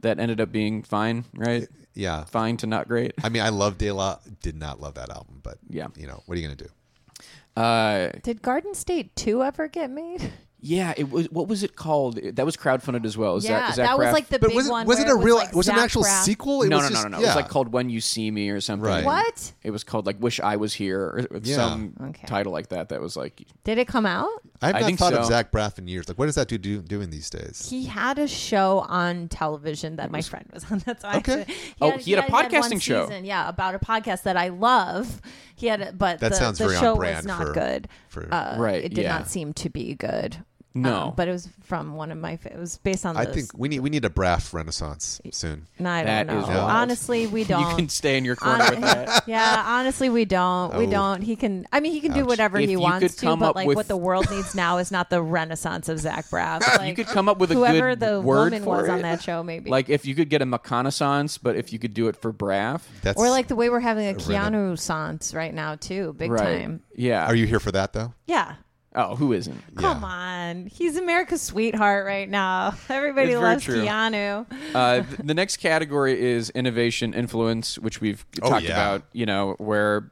That 0.00 0.18
ended 0.18 0.40
up 0.40 0.50
being 0.52 0.82
fine, 0.82 1.24
right? 1.34 1.68
Yeah. 1.94 2.24
Fine 2.24 2.56
to 2.58 2.66
not 2.66 2.86
great. 2.88 3.12
I 3.24 3.28
mean, 3.28 3.42
I 3.42 3.48
love 3.48 3.76
De 3.78 3.90
La. 3.90 4.18
Did 4.42 4.56
not 4.56 4.80
love 4.80 4.94
that 4.94 5.10
album, 5.10 5.40
but 5.42 5.58
Yeah. 5.68 5.88
you 5.96 6.06
know, 6.06 6.22
what 6.26 6.36
are 6.38 6.40
you 6.40 6.46
going 6.46 6.56
to 6.56 6.64
do? 6.64 7.60
Uh, 7.60 8.10
Did 8.22 8.40
Garden 8.40 8.74
State 8.74 9.14
2 9.16 9.42
ever 9.42 9.66
get 9.66 9.90
made? 9.90 10.32
yeah, 10.60 10.92
it 10.96 11.10
was. 11.10 11.30
What 11.30 11.46
was 11.48 11.62
it 11.62 11.76
called? 11.76 12.16
That 12.34 12.44
was 12.44 12.56
crowdfunded 12.56 13.04
as 13.04 13.16
well. 13.16 13.36
Is 13.36 13.44
yeah, 13.44 13.60
that, 13.60 13.70
is 13.70 13.76
that, 13.76 13.82
that 13.86 13.98
was 13.98 14.12
like 14.12 14.28
the 14.28 14.38
But 14.40 14.48
big 14.48 14.56
was 14.56 14.66
it, 14.66 14.70
one. 14.70 14.86
was 14.86 14.98
it 14.98 15.08
a 15.08 15.14
real? 15.14 15.36
like 15.36 15.54
was 15.54 15.68
it 15.68 15.72
an 15.74 15.78
actual 15.78 16.02
Braff. 16.02 16.22
sequel? 16.24 16.62
It 16.62 16.68
no, 16.68 16.78
was 16.78 16.84
no, 16.84 16.88
no, 16.88 16.94
just- 16.94 17.04
no, 17.04 17.10
no. 17.18 17.22
It 17.22 17.26
was 17.26 17.36
like 17.36 17.48
called 17.48 17.72
"When 17.72 17.90
You 17.90 18.00
See 18.00 18.30
Me" 18.30 18.50
or 18.50 18.60
something. 18.60 18.84
Right. 18.88 19.04
What? 19.04 19.52
It 19.62 19.70
was 19.70 19.84
called 19.84 20.06
like 20.06 20.20
"Wish 20.20 20.40
I 20.40 20.56
Was 20.56 20.74
Here" 20.74 21.00
or 21.00 21.26
Yeah. 21.42 21.56
some 21.56 21.94
Okay. 22.10 22.26
title 22.26 22.52
like 22.52 22.68
that. 22.70 22.88
That 22.88 23.00
was 23.00 23.16
like 23.16 23.42
Did 23.64 23.78
it 23.78 23.86
come 23.86 24.04
out? 24.06 24.28
I've 24.60 24.74
I 24.74 24.80
not 24.80 24.86
think 24.86 24.98
thought 24.98 25.12
of. 25.14 25.24
Zach 25.26 25.52
Braff 25.52 25.78
in 25.78 25.86
years. 25.86 26.08
Like, 26.08 26.18
what 26.18 26.28
is 26.28 26.34
that 26.34 26.48
dude 26.48 26.62
do, 26.62 26.82
doing 26.82 27.10
these 27.10 27.30
days? 27.30 27.68
He 27.70 27.84
had 27.86 28.18
a 28.18 28.26
show 28.26 28.80
on 28.88 29.28
television 29.28 29.94
that 29.96 30.10
my 30.10 30.20
friend 30.22 30.46
was 30.52 30.68
on. 30.72 30.78
That's 30.84 31.04
why. 31.04 31.18
Okay. 31.18 31.32
I 31.42 31.44
said, 31.44 31.54
Oh, 31.80 31.90
he 31.98 32.10
had 32.12 32.28
a 32.28 32.32
one 32.32 32.44
podcasting 32.50 32.82
show. 32.82 33.06
season, 33.06 33.24
yeah, 33.24 33.48
about 33.48 33.76
a 33.76 33.78
podcast 33.78 34.24
that 34.24 34.36
I 34.36 34.48
love. 34.48 35.20
He 35.54 35.66
had, 35.68 35.80
a, 35.80 35.92
but 35.92 36.18
That 36.18 36.30
the, 36.30 36.36
sounds 36.36 36.58
the 36.58 36.64
very 36.64 36.76
on 36.76 36.82
show 36.82 36.96
brand 36.96 37.16
was 37.18 37.26
not 37.26 37.46
for- 37.46 37.52
good. 37.52 37.88
for- 38.08 38.34
uh, 38.34 38.56
Right, 38.58 38.84
It 38.84 38.94
did 38.94 39.02
yeah. 39.04 39.18
not 39.18 39.28
seem 39.28 39.52
to 39.54 39.68
be 39.70 39.94
good. 39.94 40.44
No. 40.74 41.08
Um, 41.08 41.14
but 41.16 41.26
it 41.28 41.32
was 41.32 41.48
from 41.64 41.94
one 41.96 42.12
of 42.12 42.18
my. 42.18 42.36
fa- 42.36 42.52
It 42.52 42.58
was 42.58 42.76
based 42.78 43.04
on. 43.06 43.14
The 43.14 43.22
I 43.22 43.24
those- 43.24 43.34
think 43.34 43.50
we 43.56 43.68
need 43.68 43.80
we 43.80 43.90
need 43.90 44.04
a 44.04 44.10
Braff 44.10 44.52
renaissance 44.52 45.20
soon. 45.32 45.66
No, 45.78 45.90
I 45.90 46.04
That 46.04 46.26
don't 46.26 46.36
is 46.42 46.48
know. 46.48 46.54
wild. 46.58 46.70
Honestly, 46.70 47.26
we 47.26 47.42
don't. 47.44 47.68
you 47.70 47.76
can 47.76 47.88
stay 47.88 48.16
in 48.18 48.24
your 48.24 48.36
corner 48.36 48.62
Hon- 48.64 48.70
with 48.72 48.80
that. 48.82 49.24
yeah, 49.26 49.64
honestly, 49.66 50.08
we 50.10 50.24
don't. 50.24 50.76
We 50.76 50.86
Oh. 50.86 50.90
don't. 50.90 51.22
He 51.22 51.36
can. 51.36 51.66
I 51.72 51.80
mean, 51.80 51.92
he 51.92 52.00
can 52.00 52.12
do 52.12 52.20
Ouch. 52.20 52.26
whatever 52.28 52.58
If 52.58 52.66
he 52.66 52.72
you 52.72 52.80
wants 52.80 53.00
could 53.14 53.18
to. 53.18 53.26
come 53.26 53.40
But 53.40 53.48
up 53.50 53.56
like, 53.56 53.66
with- 53.66 53.76
what 53.76 53.88
the 53.88 53.96
world 53.96 54.30
needs 54.30 54.54
now 54.54 54.76
is 54.78 54.92
not 54.92 55.10
the 55.10 55.22
renaissance 55.22 55.88
of 55.88 55.98
Zach 55.98 56.26
Braff. 56.26 56.60
Like, 56.78 56.88
you 56.90 56.94
could 56.94 57.06
come 57.12 57.28
up 57.28 57.38
with 57.38 57.50
a 57.50 57.54
whoever 57.54 57.90
good 57.96 58.00
the 58.00 58.20
word 58.20 58.52
woman 58.52 58.62
for 58.62 58.76
was 58.82 58.88
on 58.88 59.00
it. 59.00 59.02
that 59.02 59.22
show, 59.22 59.42
maybe. 59.42 59.70
Like 59.70 59.88
if 59.88 60.04
you 60.06 60.14
could 60.14 60.28
get 60.28 60.42
a 60.42 60.46
McConaissance, 60.46 61.38
but 61.42 61.56
if 61.56 61.72
you 61.72 61.78
could 61.78 61.94
do 61.94 62.08
it 62.08 62.14
for 62.16 62.32
Braff, 62.32 62.82
That's 63.02 63.18
or 63.18 63.30
like 63.30 63.48
the 63.48 63.56
way 63.56 63.68
we're 63.70 63.80
having 63.80 64.04
a 64.06 64.12
Rena- 64.12 64.20
Keanu 64.50 64.78
Sans 64.78 65.34
right 65.34 65.52
now 65.52 65.74
too, 65.76 66.12
big 66.16 66.30
right? 66.30 66.60
time. 66.60 66.82
Yeah. 66.94 67.26
Are 67.26 67.34
you 67.34 67.46
here 67.46 67.58
for 67.60 67.72
that 67.72 67.92
though? 67.94 68.12
Yeah. 68.26 68.54
Oh, 69.00 69.14
who 69.14 69.32
isn't? 69.32 69.62
Come 69.76 70.00
Yeah. 70.02 70.08
on, 70.08 70.66
he's 70.66 70.96
America's 70.96 71.40
sweetheart 71.40 72.04
right 72.04 72.28
now. 72.28 72.74
Everybody 72.88 73.28
It's 73.30 73.38
very 73.38 73.52
loves 73.52 73.64
true. 73.64 73.84
Keanu. 73.84 74.46
Uh, 74.74 75.02
th- 75.02 75.20
the 75.22 75.34
next 75.34 75.58
category 75.58 76.20
is 76.20 76.50
innovation 76.50 77.14
influence, 77.14 77.78
which 77.78 78.00
we've 78.00 78.26
Oh, 78.42 78.48
talked 78.50 78.64
yeah. 78.64 78.72
about. 78.72 79.04
You 79.12 79.24
know, 79.26 79.54
where 79.58 80.10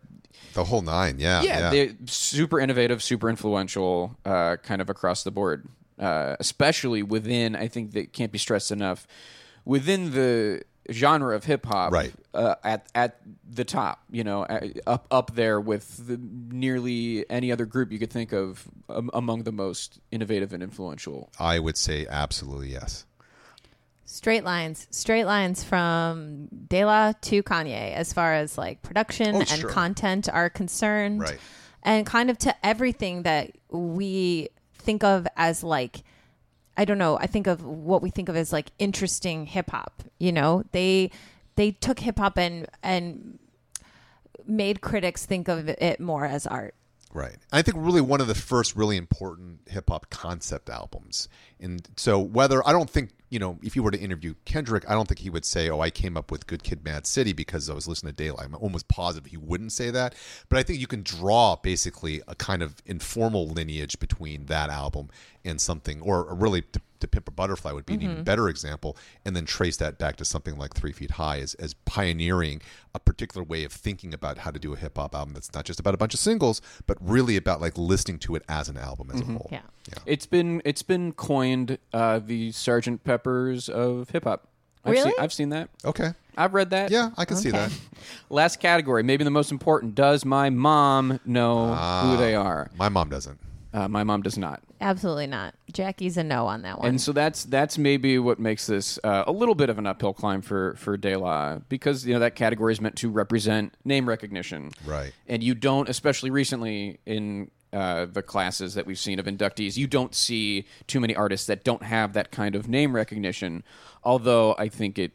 The 0.54 0.62
whole 0.64 0.82
nine. 0.82 1.18
Yeah. 1.18 1.42
yeah, 1.42 1.58
Yeah. 1.58 1.70
they're 1.70 1.92
super 2.06 2.60
innovative, 2.60 3.02
super 3.02 3.28
influential, 3.28 4.16
uh, 4.24 4.56
kind 4.62 4.80
of 4.80 4.88
across 4.88 5.24
the 5.24 5.30
board. 5.32 5.66
Uh, 5.98 6.36
especially 6.38 7.02
within, 7.02 7.56
I 7.56 7.66
think 7.68 7.90
that 7.92 8.12
can't 8.12 8.30
be 8.30 8.38
stressed 8.38 8.70
enough, 8.70 9.06
within 9.64 10.12
the 10.12 10.62
genre 10.90 11.34
of 11.34 11.44
hip 11.44 11.66
hop, 11.66 11.92
Right. 11.92 12.12
Uh, 12.34 12.54
at 12.62 12.86
at 12.94 13.20
the 13.50 13.64
top, 13.64 14.02
you 14.10 14.22
know, 14.24 14.42
uh, 14.44 14.68
up 14.86 15.06
up 15.10 15.34
there 15.34 15.60
with 15.60 16.06
the, 16.06 16.18
nearly 16.20 17.28
any 17.30 17.50
other 17.50 17.64
group 17.66 17.90
you 17.92 17.98
could 17.98 18.10
think 18.10 18.32
of 18.32 18.66
um, 18.88 19.10
among 19.14 19.42
the 19.44 19.52
most 19.52 19.98
innovative 20.10 20.52
and 20.52 20.62
influential. 20.62 21.30
I 21.40 21.58
would 21.58 21.76
say 21.76 22.06
absolutely 22.08 22.72
yes. 22.72 23.04
Straight 24.08 24.44
lines, 24.44 24.86
straight 24.90 25.24
lines 25.24 25.64
from 25.64 26.46
De 26.68 26.84
La 26.84 27.12
to 27.22 27.42
Kanye, 27.42 27.92
as 27.94 28.12
far 28.12 28.34
as 28.34 28.56
like 28.56 28.80
production 28.82 29.34
Oh, 29.34 29.40
and 29.40 29.48
sure. 29.48 29.70
content 29.70 30.28
are 30.32 30.48
concerned, 30.48 31.20
Right. 31.22 31.38
and 31.82 32.06
kind 32.06 32.30
of 32.30 32.38
to 32.38 32.54
everything 32.64 33.24
that 33.24 33.50
we 33.68 34.48
think 34.78 35.02
of 35.02 35.26
as 35.36 35.64
like, 35.64 36.04
I 36.76 36.84
don't 36.84 36.98
know, 36.98 37.18
I 37.18 37.26
think 37.26 37.46
of 37.46 37.64
what 37.64 38.02
we 38.02 38.10
think 38.10 38.28
of 38.28 38.36
as 38.36 38.52
like 38.52 38.70
interesting 38.78 39.46
hip 39.46 39.70
hop. 39.70 40.02
You 40.18 40.32
know, 40.32 40.64
they 40.72 41.10
they 41.56 41.72
took 41.72 42.00
hip 42.00 42.18
hop 42.18 42.38
and 42.38 42.66
and 42.82 43.38
made 44.46 44.80
critics 44.80 45.26
think 45.26 45.48
of 45.48 45.68
it 45.68 46.00
more 46.00 46.26
as 46.26 46.46
art. 46.46 46.74
Right. 47.16 47.36
I 47.50 47.62
think 47.62 47.78
really 47.80 48.02
one 48.02 48.20
of 48.20 48.26
the 48.26 48.34
first 48.34 48.76
really 48.76 48.98
important 48.98 49.60
hip 49.68 49.88
hop 49.88 50.10
concept 50.10 50.68
albums. 50.68 51.30
And 51.58 51.88
so 51.96 52.20
whether 52.20 52.66
I 52.68 52.72
don't 52.72 52.90
think, 52.90 53.10
you 53.30 53.38
know, 53.38 53.58
if 53.62 53.74
you 53.74 53.82
were 53.82 53.90
to 53.90 53.98
interview 53.98 54.34
Kendrick, 54.44 54.84
I 54.86 54.92
don't 54.92 55.08
think 55.08 55.20
he 55.20 55.30
would 55.30 55.46
say, 55.46 55.70
"Oh, 55.70 55.80
I 55.80 55.88
came 55.88 56.16
up 56.16 56.30
with 56.30 56.46
Good 56.46 56.62
Kid 56.62 56.84
Mad 56.84 57.06
City 57.06 57.32
because 57.32 57.70
I 57.70 57.74
was 57.74 57.88
listening 57.88 58.12
to 58.12 58.22
Daylight." 58.22 58.44
I'm 58.44 58.54
almost 58.56 58.86
positive 58.88 59.30
he 59.30 59.38
wouldn't 59.38 59.72
say 59.72 59.90
that. 59.90 60.14
But 60.50 60.58
I 60.58 60.62
think 60.62 60.78
you 60.78 60.86
can 60.86 61.02
draw 61.02 61.56
basically 61.56 62.20
a 62.28 62.34
kind 62.34 62.62
of 62.62 62.82
informal 62.84 63.48
lineage 63.48 63.98
between 63.98 64.46
that 64.46 64.68
album 64.68 65.08
and 65.46 65.60
something 65.60 66.00
or 66.00 66.34
really 66.34 66.62
to, 66.62 66.80
to 67.00 67.08
Pimp 67.08 67.28
a 67.28 67.30
Butterfly 67.30 67.72
would 67.72 67.86
be 67.86 67.94
an 67.94 68.02
even 68.02 68.24
better 68.24 68.48
example 68.48 68.96
and 69.24 69.36
then 69.36 69.44
trace 69.44 69.76
that 69.78 69.98
back 69.98 70.16
to 70.16 70.24
something 70.24 70.56
like 70.58 70.74
3 70.74 70.92
Feet 70.92 71.12
High 71.12 71.38
as 71.40 71.54
as 71.54 71.74
pioneering 71.84 72.60
a 72.94 72.98
particular 72.98 73.44
way 73.44 73.64
of 73.64 73.72
thinking 73.72 74.12
about 74.14 74.38
how 74.38 74.50
to 74.50 74.58
do 74.58 74.72
a 74.72 74.76
hip 74.76 74.96
hop 74.96 75.14
album 75.14 75.34
that's 75.34 75.52
not 75.54 75.64
just 75.64 75.78
about 75.80 75.94
a 75.94 75.96
bunch 75.98 76.14
of 76.14 76.20
singles, 76.20 76.60
but 76.86 76.96
really 77.00 77.36
about 77.36 77.60
like 77.60 77.76
listening 77.78 78.18
to 78.20 78.34
it 78.34 78.42
as 78.48 78.68
an 78.68 78.76
album 78.76 79.10
as 79.12 79.20
a 79.20 79.24
whole. 79.24 79.48
Yeah. 79.52 79.60
It's 80.04 80.26
been 80.26 80.62
it's 80.64 80.82
been 80.82 81.12
coined 81.12 81.78
uh, 81.92 82.18
the 82.18 82.52
Sergeant 82.52 83.04
Pepper's 83.04 83.68
of 83.68 84.10
hip 84.10 84.24
hop. 84.24 84.48
I've 84.84 84.92
Really? 84.92 85.10
Seen, 85.10 85.20
I've 85.20 85.32
seen 85.32 85.48
that. 85.50 85.68
Okay. 85.84 86.12
I've 86.36 86.54
read 86.54 86.70
that. 86.70 86.90
Yeah, 86.90 87.10
I 87.16 87.24
can 87.24 87.36
see 87.36 87.50
that. 87.50 87.72
Last 88.30 88.60
category, 88.60 89.02
maybe 89.02 89.24
the 89.24 89.30
most 89.30 89.50
important. 89.50 89.94
Does 89.94 90.24
my 90.24 90.50
mom 90.50 91.18
know 91.24 91.74
who 91.74 92.16
they 92.18 92.34
are? 92.34 92.70
My 92.76 92.88
mom 92.88 93.08
doesn't. 93.08 93.38
Uh, 93.72 93.88
my 93.88 94.04
mom 94.04 94.22
does 94.22 94.38
not. 94.38 94.62
Absolutely 94.80 95.26
not. 95.26 95.54
Jackie's 95.72 96.16
a 96.16 96.24
no 96.24 96.46
on 96.46 96.62
that 96.62 96.78
one. 96.78 96.88
And 96.88 97.00
so 97.00 97.12
that's 97.12 97.44
that's 97.44 97.78
maybe 97.78 98.18
what 98.18 98.38
makes 98.38 98.66
this 98.66 98.98
uh, 99.04 99.24
a 99.26 99.32
little 99.32 99.54
bit 99.54 99.70
of 99.70 99.78
an 99.78 99.86
uphill 99.86 100.12
climb 100.12 100.42
for 100.42 100.74
for 100.76 100.96
De 100.96 101.16
La 101.16 101.58
because 101.68 102.06
you 102.06 102.12
know 102.14 102.20
that 102.20 102.34
category 102.34 102.72
is 102.72 102.80
meant 102.80 102.96
to 102.96 103.10
represent 103.10 103.74
name 103.84 104.08
recognition, 104.08 104.70
Right. 104.84 105.12
And 105.26 105.42
you 105.42 105.54
don't, 105.54 105.88
especially 105.88 106.30
recently 106.30 106.98
in 107.06 107.50
uh, 107.72 108.06
the 108.06 108.22
classes 108.22 108.74
that 108.74 108.86
we've 108.86 108.98
seen 108.98 109.18
of 109.18 109.26
inductees, 109.26 109.76
you 109.76 109.86
don't 109.86 110.14
see 110.14 110.66
too 110.86 111.00
many 111.00 111.14
artists 111.14 111.46
that 111.46 111.64
don't 111.64 111.82
have 111.82 112.12
that 112.12 112.30
kind 112.30 112.54
of 112.54 112.68
name 112.68 112.94
recognition. 112.94 113.64
Although 114.04 114.54
I 114.58 114.68
think 114.68 114.98
it 114.98 115.12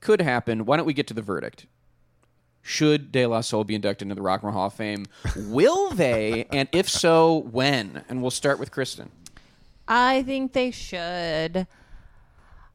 could 0.00 0.20
happen. 0.20 0.66
Why 0.66 0.76
don't 0.76 0.86
we 0.86 0.92
get 0.92 1.06
to 1.06 1.14
the 1.14 1.22
verdict? 1.22 1.66
Should 2.62 3.10
De 3.10 3.26
La 3.26 3.40
Soul 3.40 3.64
be 3.64 3.74
inducted 3.74 4.06
into 4.06 4.14
the 4.14 4.22
Rock 4.22 4.42
and 4.42 4.48
Roll 4.48 4.58
Hall 4.58 4.66
of 4.68 4.74
Fame? 4.74 5.06
Will 5.36 5.90
they? 5.90 6.46
And 6.52 6.68
if 6.72 6.88
so, 6.88 7.38
when? 7.50 8.04
And 8.08 8.22
we'll 8.22 8.30
start 8.30 8.58
with 8.58 8.70
Kristen. 8.70 9.10
I 9.88 10.22
think 10.22 10.52
they 10.52 10.70
should. 10.70 11.66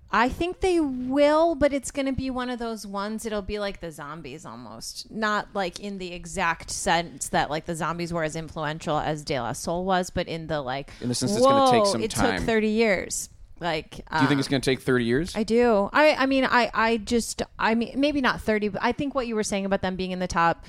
I 0.09 0.29
think 0.29 0.61
they 0.61 0.79
will, 0.79 1.55
but 1.55 1.73
it's 1.73 1.91
going 1.91 2.05
to 2.05 2.13
be 2.13 2.29
one 2.29 2.49
of 2.49 2.59
those 2.59 2.87
ones. 2.87 3.25
It'll 3.25 3.41
be 3.41 3.59
like 3.59 3.81
the 3.81 3.91
zombies 3.91 4.45
almost. 4.45 5.11
Not 5.11 5.49
like 5.53 5.79
in 5.79 5.97
the 5.97 6.13
exact 6.13 6.71
sense 6.71 7.29
that 7.29 7.49
like 7.49 7.65
the 7.65 7.75
zombies 7.75 8.13
were 8.13 8.23
as 8.23 8.35
influential 8.35 8.97
as 8.97 9.23
De 9.23 9.39
La 9.39 9.51
Soul 9.51 9.83
was, 9.83 10.09
but 10.09 10.27
in 10.27 10.47
the 10.47 10.61
like. 10.61 10.91
In 11.01 11.09
the 11.09 11.15
sense 11.15 11.33
it's 11.33 11.41
gonna 11.41 11.71
take 11.71 11.83
whoa, 11.83 11.91
some 11.91 12.03
it 12.03 12.11
time. 12.11 12.37
took 12.37 12.45
30 12.45 12.67
years. 12.67 13.29
Like, 13.59 13.91
Do 13.91 13.97
you 14.21 14.27
think 14.27 14.31
um, 14.33 14.39
it's 14.39 14.47
going 14.47 14.61
to 14.61 14.69
take 14.69 14.81
30 14.81 15.05
years? 15.05 15.35
I 15.35 15.43
do. 15.43 15.89
I 15.93 16.13
I 16.15 16.25
mean 16.27 16.45
I 16.45 16.69
I 16.73 16.97
just 16.97 17.41
I 17.57 17.75
mean 17.75 17.93
maybe 17.99 18.21
not 18.21 18.41
30 18.41 18.69
but 18.69 18.83
I 18.83 18.91
think 18.91 19.15
what 19.15 19.25
you 19.27 19.35
were 19.35 19.43
saying 19.43 19.65
about 19.65 19.81
them 19.81 19.95
being 19.95 20.11
in 20.11 20.19
the 20.19 20.27
top 20.27 20.63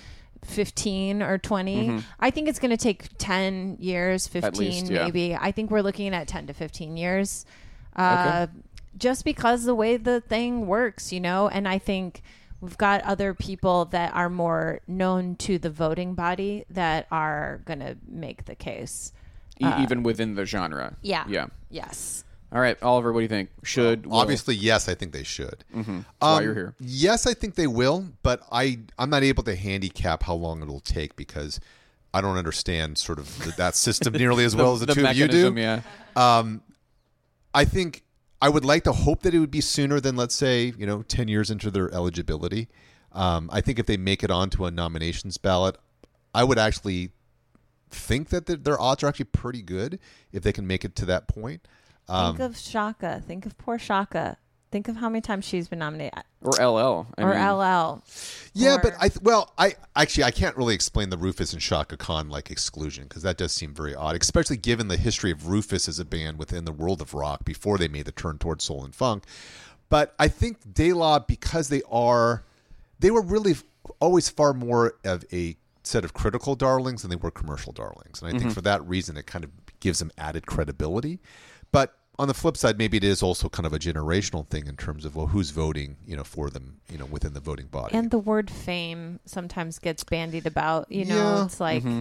15 0.45 1.23
or 1.23 1.37
20 1.39 2.03
I 2.21 2.31
think 2.31 2.49
it's 2.49 2.59
going 2.59 2.71
to 2.71 2.77
take 2.77 3.09
10 3.19 3.77
years 3.81 4.27
15 4.29 4.51
Mm-hmm. 4.53 4.59
least, 4.61 4.91
yeah. 4.91 5.05
maybe. 5.05 5.35
I 5.35 5.53
think 5.53 5.71
we're 5.71 5.83
looking 5.83 6.15
at 6.15 6.29
10 6.29 6.47
to 6.47 6.55
15 6.55 6.97
years. 6.97 7.45
Uh 7.97 8.47
just 8.97 9.25
because 9.25 9.65
the 9.65 9.75
way 9.75 9.97
the 9.97 10.21
thing 10.21 10.67
works, 10.67 11.13
you 11.13 11.21
know, 11.21 11.49
and 11.49 11.69
I 11.69 11.79
think 11.79 12.21
we've 12.61 12.77
got 12.79 13.01
other 13.03 13.33
people 13.35 13.85
that 13.87 14.13
are 14.15 14.29
more 14.29 14.81
known 14.89 15.37
to 15.37 15.59
the 15.59 15.71
voting 15.71 16.15
body 16.15 16.65
that 16.71 17.07
are 17.13 17.61
going 17.65 17.79
to 17.79 17.97
make 18.09 18.47
the 18.47 18.57
case. 18.57 19.13
E- 19.63 19.67
even 19.81 20.03
within 20.03 20.35
the 20.35 20.45
genre. 20.45 20.87
uh, 20.95 20.97
Yeah. 21.03 21.25
Yeah. 21.29 21.47
Yes. 21.71 22.25
All 22.51 22.61
right, 22.61 22.83
Oliver, 22.83 23.13
what 23.13 23.21
do 23.21 23.23
you 23.23 23.29
think? 23.29 23.51
Should 23.63 24.07
will? 24.07 24.17
Obviously, 24.17 24.55
yes, 24.55 24.89
I 24.89 24.95
think 24.95 25.13
they 25.13 25.23
should. 25.23 25.65
Mm-hmm. 25.75 25.97
That's 25.97 26.07
um, 26.23 26.33
why 26.33 26.41
you're 26.43 26.55
here. 26.55 26.75
Yes, 26.81 27.27
I 27.27 27.35
think 27.35 27.57
they 27.57 27.67
will, 27.67 28.07
but 28.23 28.43
I 28.51 28.79
I'm 28.99 29.11
not 29.11 29.23
able 29.23 29.43
to 29.45 29.55
handicap 29.55 30.23
how 30.23 30.35
long 30.35 30.63
it'll 30.63 30.81
take 30.81 31.15
because 31.15 31.61
I 32.15 32.23
don't 32.23 32.39
understand 32.39 32.97
sort 32.97 33.19
of 33.19 33.29
th- 33.43 33.57
that 33.57 33.75
system 33.75 34.13
nearly 34.15 34.45
as 34.45 34.57
well 34.57 34.73
as 34.73 34.81
the, 34.81 34.87
the 34.87 34.95
two 34.95 35.07
of 35.07 35.17
you 35.17 35.29
do. 35.29 35.53
yeah. 35.57 35.83
Um, 36.17 36.63
I 37.55 37.67
think 37.67 38.03
I 38.41 38.49
would 38.49 38.65
like 38.65 38.85
to 38.85 38.93
hope 38.93 39.23
that 39.23 39.35
it 39.35 39.41
would 39.41 39.51
be 39.51 39.61
sooner 39.61 40.01
than 40.01 40.17
let's 40.17 40.35
say 40.35 40.73
you 40.79 40.87
know 40.87 41.03
ten 41.03 41.29
years 41.29 41.51
into 41.51 41.71
their 41.71 41.93
eligibility. 41.93 42.69
Um, 43.13 43.51
I 43.53 43.61
think 43.61 43.79
if 43.79 43.85
they 43.85 43.99
make 43.99 44.25
it 44.25 44.31
onto 44.31 44.65
a 44.65 44.71
nominations 44.71 45.37
ballot, 45.37 45.77
I 46.35 46.45
would 46.45 46.59
actually 46.59 47.11
think 47.91 48.29
that 48.29 48.47
the, 48.47 48.57
their 48.57 48.81
odds 48.81 49.03
are 49.03 49.07
actually 49.07 49.27
pretty 49.27 49.63
good 49.63 49.99
if 50.33 50.43
they 50.43 50.53
can 50.53 50.67
make 50.67 50.85
it 50.85 50.95
to 50.97 51.05
that 51.07 51.29
point. 51.29 51.67
Um, 52.09 52.37
Think 52.37 52.51
of 52.51 52.63
Chaka. 52.63 53.23
Think 53.27 53.47
of 53.47 53.57
poor 53.59 53.79
Chaka. 53.79 54.37
Think 54.71 54.89
of 54.89 54.97
how 54.97 55.09
many 55.09 55.23
times 55.23 55.47
she's 55.47 55.67
been 55.67 55.79
nominated. 55.79 56.23
Or 56.43 56.53
LL. 56.53 57.07
I 57.17 57.23
or 57.23 57.31
mean, 57.35 57.39
LL. 57.39 58.03
Yeah, 58.53 58.75
Or- 58.75 58.81
but 58.81 58.93
I 59.01 59.09
th- 59.09 59.23
well, 59.23 59.53
I 59.57 59.75
actually 59.97 60.25
I 60.25 60.31
can't 60.31 60.57
really 60.59 60.75
explain 60.75 61.09
the 61.11 61.17
Rufus 61.17 61.53
and 61.55 61.63
Chaka 61.63 61.97
Khan 61.97 62.29
like 62.29 62.51
exclusion 62.51 63.05
because 63.05 63.23
that 63.23 63.39
does 63.39 63.51
seem 63.53 63.73
very 63.75 63.95
odd, 63.95 64.21
especially 64.21 64.59
given 64.59 64.89
the 64.89 64.99
history 64.99 65.31
of 65.31 65.49
Rufus 65.49 65.89
as 65.89 65.99
a 65.99 66.05
band 66.05 66.39
within 66.39 66.65
the 66.67 66.73
world 66.73 67.01
of 67.01 67.15
rock 67.15 67.45
before 67.47 67.79
they 67.79 67.89
made 67.89 68.05
the 68.05 68.13
turn 68.13 68.37
towards 68.39 68.65
soul 68.65 68.85
and 68.85 68.95
funk. 68.95 69.25
But 69.89 70.15
I 70.19 70.29
think 70.29 70.75
De 70.75 70.93
La 70.93 71.19
because 71.19 71.69
they 71.71 71.81
are 71.91 72.45
they 73.01 73.11
were 73.11 73.23
really 73.23 73.57
always 74.01 74.29
far 74.29 74.53
more 74.53 74.95
of 75.05 75.25
a 75.33 75.57
set 75.83 76.05
of 76.05 76.13
critical 76.13 76.55
darlings 76.55 77.01
than 77.03 77.11
they 77.11 77.17
were 77.17 77.31
commercial 77.31 77.73
darlings, 77.73 78.21
and 78.21 78.29
I 78.29 78.39
think 78.39 78.51
Mhm. 78.53 78.55
for 78.55 78.61
that 78.61 78.87
reason 78.87 79.17
it 79.17 79.27
kind 79.27 79.45
of 79.45 79.51
gives 79.81 80.01
them 80.01 80.11
added 80.19 80.45
credibility. 80.47 81.21
But 81.73 81.95
on 82.19 82.29
the 82.29 82.35
flip 82.35 82.57
side, 82.57 82.79
maybe 82.79 82.97
it 82.97 83.05
is 83.05 83.23
also 83.23 83.49
kind 83.49 83.67
of 83.67 83.73
a 83.73 83.79
generational 83.79 84.47
thing 84.49 84.67
in 84.67 84.77
terms 84.77 85.05
of 85.05 85.15
well, 85.17 85.27
who's 85.29 85.51
voting, 85.51 85.97
you 86.07 86.17
know, 86.17 86.25
for 86.25 86.51
them, 86.51 86.81
you 86.91 86.99
know, 86.99 87.05
within 87.07 87.33
the 87.35 87.41
voting 87.41 87.67
body. 87.67 87.95
And 87.95 88.11
the 88.11 88.19
word 88.19 88.51
fame 88.51 89.21
sometimes 89.25 89.79
gets 89.79 90.03
bandied 90.05 90.47
about. 90.47 90.91
You 90.91 91.05
know, 91.05 91.15
Yeah. 91.37 91.45
it's 91.45 91.61
like 91.61 91.83
Mm-hmm. 91.85 92.01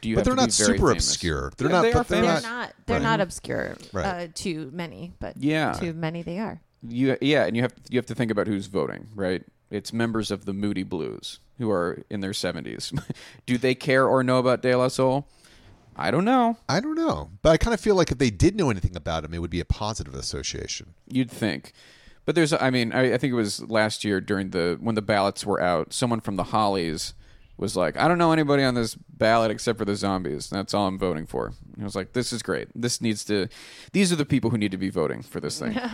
Do 0.00 0.08
you 0.10 0.16
But 0.16 0.24
they're 0.26 0.34
not 0.36 0.52
super 0.52 0.88
famous? 0.88 1.08
obscure. 1.08 1.50
They're 1.56 1.68
Yeah, 1.68 1.72
not- 1.74 1.82
They 1.82 1.92
but 1.92 2.00
are 2.00 2.04
they're 2.04 2.20
they're 2.22 2.30
famous. 2.30 2.42
not. 2.44 2.72
They're 2.86 2.96
Right. 2.98 3.02
not 3.02 3.20
obscure 3.20 3.76
Right. 3.92 4.04
uh, 4.04 4.28
to 4.34 4.70
many, 4.72 5.14
but 5.18 5.36
Yeah. 5.38 5.72
to 5.72 5.92
many 5.94 6.22
they 6.22 6.38
are. 6.38 6.60
You 6.86 7.16
yeah, 7.22 7.46
and 7.46 7.56
you 7.56 7.62
have 7.62 7.72
you 7.88 7.98
have 7.98 8.06
to 8.06 8.14
think 8.14 8.30
about 8.30 8.46
who's 8.46 8.66
voting, 8.66 9.08
right? 9.14 9.42
It's 9.70 9.92
members 9.92 10.30
of 10.30 10.44
the 10.44 10.52
Moody 10.52 10.82
Blues 10.82 11.40
who 11.58 11.70
are 11.70 12.02
in 12.10 12.20
their 12.20 12.34
seventies. 12.34 12.92
Do 13.46 13.56
they 13.56 13.74
care 13.74 14.06
or 14.06 14.22
know 14.22 14.36
about 14.38 14.60
De 14.60 14.74
La 14.76 14.88
Soul? 14.88 15.26
I 15.96 16.10
don't 16.10 16.24
know. 16.24 16.58
I 16.68 16.80
don't 16.80 16.94
know, 16.96 17.30
but 17.42 17.50
I 17.50 17.56
kind 17.56 17.74
of 17.74 17.80
feel 17.80 17.94
like 17.94 18.10
if 18.10 18.18
they 18.18 18.30
did 18.30 18.56
know 18.56 18.70
anything 18.70 18.96
about 18.96 19.24
him, 19.24 19.32
it 19.34 19.38
would 19.38 19.50
be 19.50 19.60
a 19.60 19.64
positive 19.64 20.14
association. 20.14 20.94
You'd 21.08 21.30
think, 21.30 21.72
but 22.24 22.34
there's 22.34 22.52
I 22.52 22.70
mean 22.70 22.92
I, 22.92 23.14
I 23.14 23.18
think 23.18 23.32
it 23.32 23.36
was 23.36 23.62
last 23.68 24.04
year 24.04 24.20
during 24.20 24.50
the 24.50 24.76
when 24.80 24.94
the 24.94 25.02
ballots 25.02 25.44
were 25.46 25.60
out, 25.60 25.92
someone 25.92 26.20
from 26.20 26.36
the 26.36 26.44
Hollies 26.44 27.14
was 27.56 27.76
like, 27.76 27.96
I 27.96 28.08
don't 28.08 28.18
know 28.18 28.32
anybody 28.32 28.64
on 28.64 28.74
this 28.74 28.96
ballot 28.96 29.52
except 29.52 29.78
for 29.78 29.84
the 29.84 29.94
zombies. 29.94 30.50
That's 30.50 30.74
all 30.74 30.88
I'm 30.88 30.98
voting 30.98 31.24
for. 31.24 31.52
And 31.74 31.82
I 31.82 31.84
was 31.84 31.94
like, 31.94 32.12
this 32.12 32.32
is 32.32 32.42
great. 32.42 32.66
This 32.74 33.00
needs 33.00 33.24
to. 33.26 33.46
These 33.92 34.12
are 34.12 34.16
the 34.16 34.24
people 34.26 34.50
who 34.50 34.58
need 34.58 34.72
to 34.72 34.76
be 34.78 34.90
voting 34.90 35.22
for 35.22 35.40
this 35.40 35.58
thing. 35.58 35.78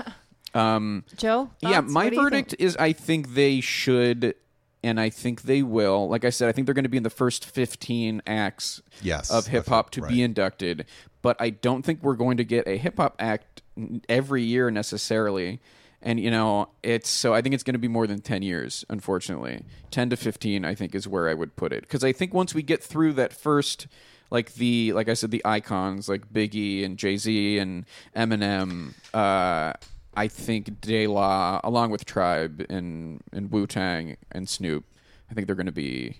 Um, 0.52 1.04
Joe, 1.16 1.50
yeah, 1.60 1.80
my 1.80 2.06
What 2.06 2.10
do 2.10 2.16
you 2.16 2.22
verdict 2.22 2.50
think? 2.50 2.60
is 2.60 2.76
I 2.76 2.92
think 2.92 3.34
they 3.34 3.60
should, 3.60 4.34
and 4.82 5.00
I 5.00 5.10
think 5.10 5.42
they 5.42 5.62
will. 5.62 6.08
Like 6.08 6.24
I 6.24 6.30
said, 6.30 6.48
I 6.48 6.52
think 6.52 6.66
they're 6.66 6.74
going 6.74 6.84
to 6.84 6.88
be 6.88 6.96
in 6.96 7.02
the 7.02 7.10
first 7.10 7.44
15 7.44 8.22
acts 8.26 8.82
Yes, 9.02 9.30
of 9.30 9.46
hip 9.46 9.66
hop 9.66 9.90
to 9.90 10.02
right. 10.02 10.10
be 10.10 10.22
inducted. 10.22 10.86
But 11.22 11.36
I 11.38 11.50
don't 11.50 11.82
think 11.82 12.02
we're 12.02 12.14
going 12.14 12.38
to 12.38 12.44
get 12.44 12.66
a 12.66 12.76
hip 12.76 12.96
hop 12.96 13.16
act 13.18 13.62
every 14.08 14.42
year 14.42 14.70
necessarily. 14.70 15.60
And, 16.02 16.18
you 16.18 16.30
know, 16.30 16.70
it's 16.82 17.10
so 17.10 17.34
I 17.34 17.42
think 17.42 17.54
it's 17.54 17.62
going 17.62 17.74
to 17.74 17.78
be 17.78 17.88
more 17.88 18.06
than 18.06 18.20
10 18.20 18.42
years, 18.42 18.86
unfortunately. 18.88 19.64
10 19.90 20.10
to 20.10 20.16
15, 20.16 20.64
I 20.64 20.74
think, 20.74 20.94
is 20.94 21.06
where 21.06 21.28
I 21.28 21.34
would 21.34 21.56
put 21.56 21.72
it. 21.72 21.82
Because 21.82 22.02
I 22.02 22.12
think 22.12 22.32
once 22.32 22.54
we 22.54 22.62
get 22.62 22.82
through 22.82 23.12
that 23.14 23.34
first 23.34 23.86
like 24.30 24.54
the 24.54 24.92
like 24.92 25.08
I 25.08 25.14
said, 25.14 25.30
the 25.30 25.42
icons 25.44 26.08
like 26.08 26.32
Biggie 26.32 26.84
and 26.84 26.96
Jay 26.96 27.16
Z 27.16 27.58
and 27.58 27.84
Eminem. 28.16 28.94
Uh, 29.12 29.72
I 30.14 30.28
think 30.28 30.80
De 30.80 31.06
La, 31.06 31.60
along 31.62 31.90
with 31.90 32.04
Tribe 32.04 32.66
and 32.68 33.20
and 33.32 33.50
Wu 33.50 33.66
Tang 33.66 34.16
and 34.32 34.48
Snoop, 34.48 34.84
I 35.30 35.34
think 35.34 35.46
they're 35.46 35.56
going 35.56 35.66
to 35.66 35.72
be 35.72 36.18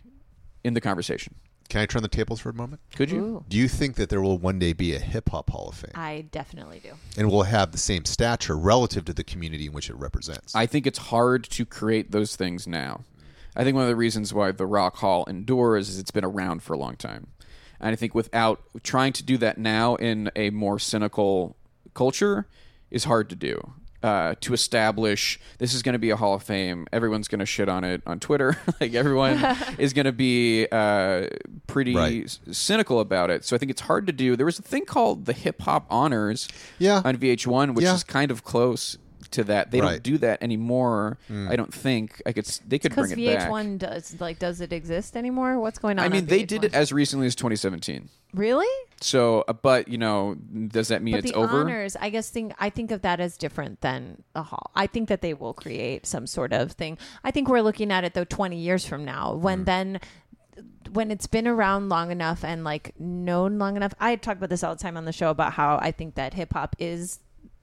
in 0.63 0.75
the 0.75 0.81
conversation. 0.81 1.35
Can 1.69 1.81
I 1.81 1.87
turn 1.87 2.03
the 2.03 2.09
tables 2.09 2.41
for 2.41 2.51
a 2.51 2.55
moment? 2.55 2.81
Could 2.97 3.13
you? 3.13 3.25
Ooh. 3.25 3.45
Do 3.49 3.57
you 3.57 3.69
think 3.69 3.95
that 3.95 4.09
there 4.09 4.21
will 4.21 4.39
one 4.39 4.59
day 4.59 4.73
be 4.73 4.95
a 4.95 4.99
hip 4.99 5.29
hop 5.31 5.51
Hall 5.51 5.69
of 5.69 5.77
Fame 5.77 5.93
I 5.95 6.27
definitely 6.33 6.81
do. 6.81 6.91
and 7.17 7.31
will 7.31 7.45
have 7.45 7.71
the 7.71 7.79
same 7.79 8.05
stature 8.05 8.57
relative 8.57 9.05
to 9.05 9.13
the 9.13 9.23
community 9.23 9.67
in 9.67 9.73
which 9.73 9.89
it 9.89 9.95
represents? 9.95 10.55
I 10.55 10.67
think 10.67 10.87
it's 10.87 10.99
hard 10.99 11.45
to 11.45 11.65
create 11.65 12.11
those 12.11 12.35
things 12.35 12.67
now. 12.67 13.05
I 13.55 13.63
think 13.63 13.77
one 13.77 13.85
of 13.85 13.89
the 13.89 13.97
reasons 13.97 14.35
why 14.35 14.51
the 14.53 14.67
Rock 14.67 14.97
Hall 14.97 15.25
endures 15.29 15.89
is 15.89 15.99
it's 15.99 16.11
been 16.11 16.25
around 16.25 16.63
for 16.63 16.73
a 16.73 16.79
long 16.79 16.97
time. 16.97 17.29
And 17.81 17.93
I 17.93 17.97
think 17.97 18.15
without 18.15 18.61
trying 18.83 19.13
to 19.15 19.23
do 19.23 19.37
that 19.39 19.57
now 19.57 19.95
in 19.97 20.31
a 20.37 20.51
more 20.51 20.79
cynical 20.79 21.57
culture 21.95 22.47
is 22.91 23.05
hard 23.05 23.31
to 23.31 23.37
do. 23.37 23.75
Uh, 24.03 24.35
to 24.41 24.55
establish 24.55 25.39
this 25.59 25.75
is 25.75 25.83
going 25.83 25.93
to 25.93 25.99
be 25.99 26.09
a 26.09 26.17
Hall 26.17 26.33
of 26.33 26.43
Fame, 26.43 26.87
everyone's 26.91 27.29
going 27.29 27.39
to 27.41 27.45
shit 27.45 27.69
on 27.69 27.85
it 27.85 28.01
on 28.07 28.19
Twitter. 28.19 28.57
like 28.81 28.95
everyone 28.95 29.39
is 29.79 29.93
going 29.93 30.07
to 30.07 30.13
be 30.13 30.67
uh, 30.73 31.27
pretty 31.67 31.95
Right. 31.95 32.25
s- 32.25 32.41
cynical 32.51 33.01
about 33.01 33.29
it. 33.29 33.45
So 33.45 33.55
I 33.55 33.59
think 33.59 33.71
it's 33.71 33.83
hard 33.83 34.07
to 34.07 34.13
do. 34.15 34.37
There 34.37 34.47
was 34.47 34.59
a 34.59 34.63
thing 34.63 34.87
called 34.87 35.27
the 35.27 35.35
Hip 35.35 35.61
Hop 35.63 35.85
Honors 35.91 36.49
Yeah. 36.79 37.03
on 37.05 37.19
VH1, 37.19 37.75
which 37.75 37.85
Yeah. 37.85 37.95
is 37.95 38.03
kind 38.03 38.31
of 38.31 38.43
close 38.43 38.97
to 39.33 39.45
that. 39.45 39.71
They 39.71 39.81
Right. 39.81 39.91
don't 39.93 40.03
do 40.03 40.19
that 40.19 40.43
anymore. 40.43 41.19
I 41.31 41.57
don't 41.57 41.73
think. 41.73 42.21
I 42.27 42.33
could. 42.33 42.47
s- 42.47 42.61
They 42.67 42.79
could 42.79 42.91
Because 42.93 43.13
bring 43.13 43.25
it 43.27 43.35
back. 43.39 43.49
VH1 43.49 43.79
does 43.79 44.21
like 44.21 44.39
does 44.39 44.61
it 44.61 44.73
exist 44.73 45.17
anymore? 45.17 45.59
What's 45.61 45.79
going 45.79 45.99
on? 45.99 46.05
I 46.05 46.09
mean, 46.09 46.23
on 46.23 46.27
they 46.27 46.45
did 46.45 46.63
VH1? 46.63 46.65
it 46.65 46.75
as 46.75 46.93
recently 46.93 47.27
as 47.27 47.35
2017. 47.35 48.09
really. 48.33 48.67
So, 49.01 49.45
uh, 49.49 49.53
but 49.55 49.89
you 49.89 49.99
know, 49.99 50.35
does 50.69 50.89
that 50.89 51.03
mean 51.03 51.13
But 51.15 51.25
it's 51.25 51.33
the 51.33 51.37
over? 51.39 51.61
honors, 51.63 51.97
I 52.01 52.11
guess, 52.11 52.31
think 52.31 52.53
I 52.61 52.71
think 52.71 52.91
of 52.91 53.03
that 53.03 53.19
as 53.19 53.37
different 53.37 53.81
than 53.81 54.23
a 54.35 54.43
hall. 54.43 54.71
I 54.77 54.87
think 54.87 55.09
that 55.09 55.21
they 55.23 55.35
will 55.35 55.55
create 55.55 56.07
some 56.07 56.27
sort 56.27 56.53
of 56.53 56.73
thing. 56.73 56.99
I 57.25 57.31
think 57.31 57.49
we're 57.49 57.63
looking 57.63 57.91
at 57.91 58.05
it 58.05 58.15
though, 58.15 58.25
twenty 58.25 58.59
years 58.59 58.85
from 58.85 59.05
now, 59.05 59.33
Mm. 59.33 59.39
when 59.41 59.65
then, 59.65 60.01
when 60.93 61.11
it's 61.11 61.27
been 61.27 61.47
around 61.49 61.89
long 61.89 62.11
enough 62.11 62.45
and 62.45 62.63
like 62.65 62.93
known 63.01 63.59
long 63.59 63.77
enough. 63.77 63.95
I 64.01 64.17
talk 64.17 64.37
about 64.37 64.51
this 64.51 64.63
all 64.63 64.75
the 64.75 64.83
time 64.83 64.97
on 64.97 65.05
the 65.07 65.13
show 65.13 65.31
about 65.31 65.55
how 65.55 65.79
I 65.81 65.91
think 65.93 66.15
that 66.17 66.35
hip 66.35 66.53
hop 66.53 66.77
is 66.79 67.21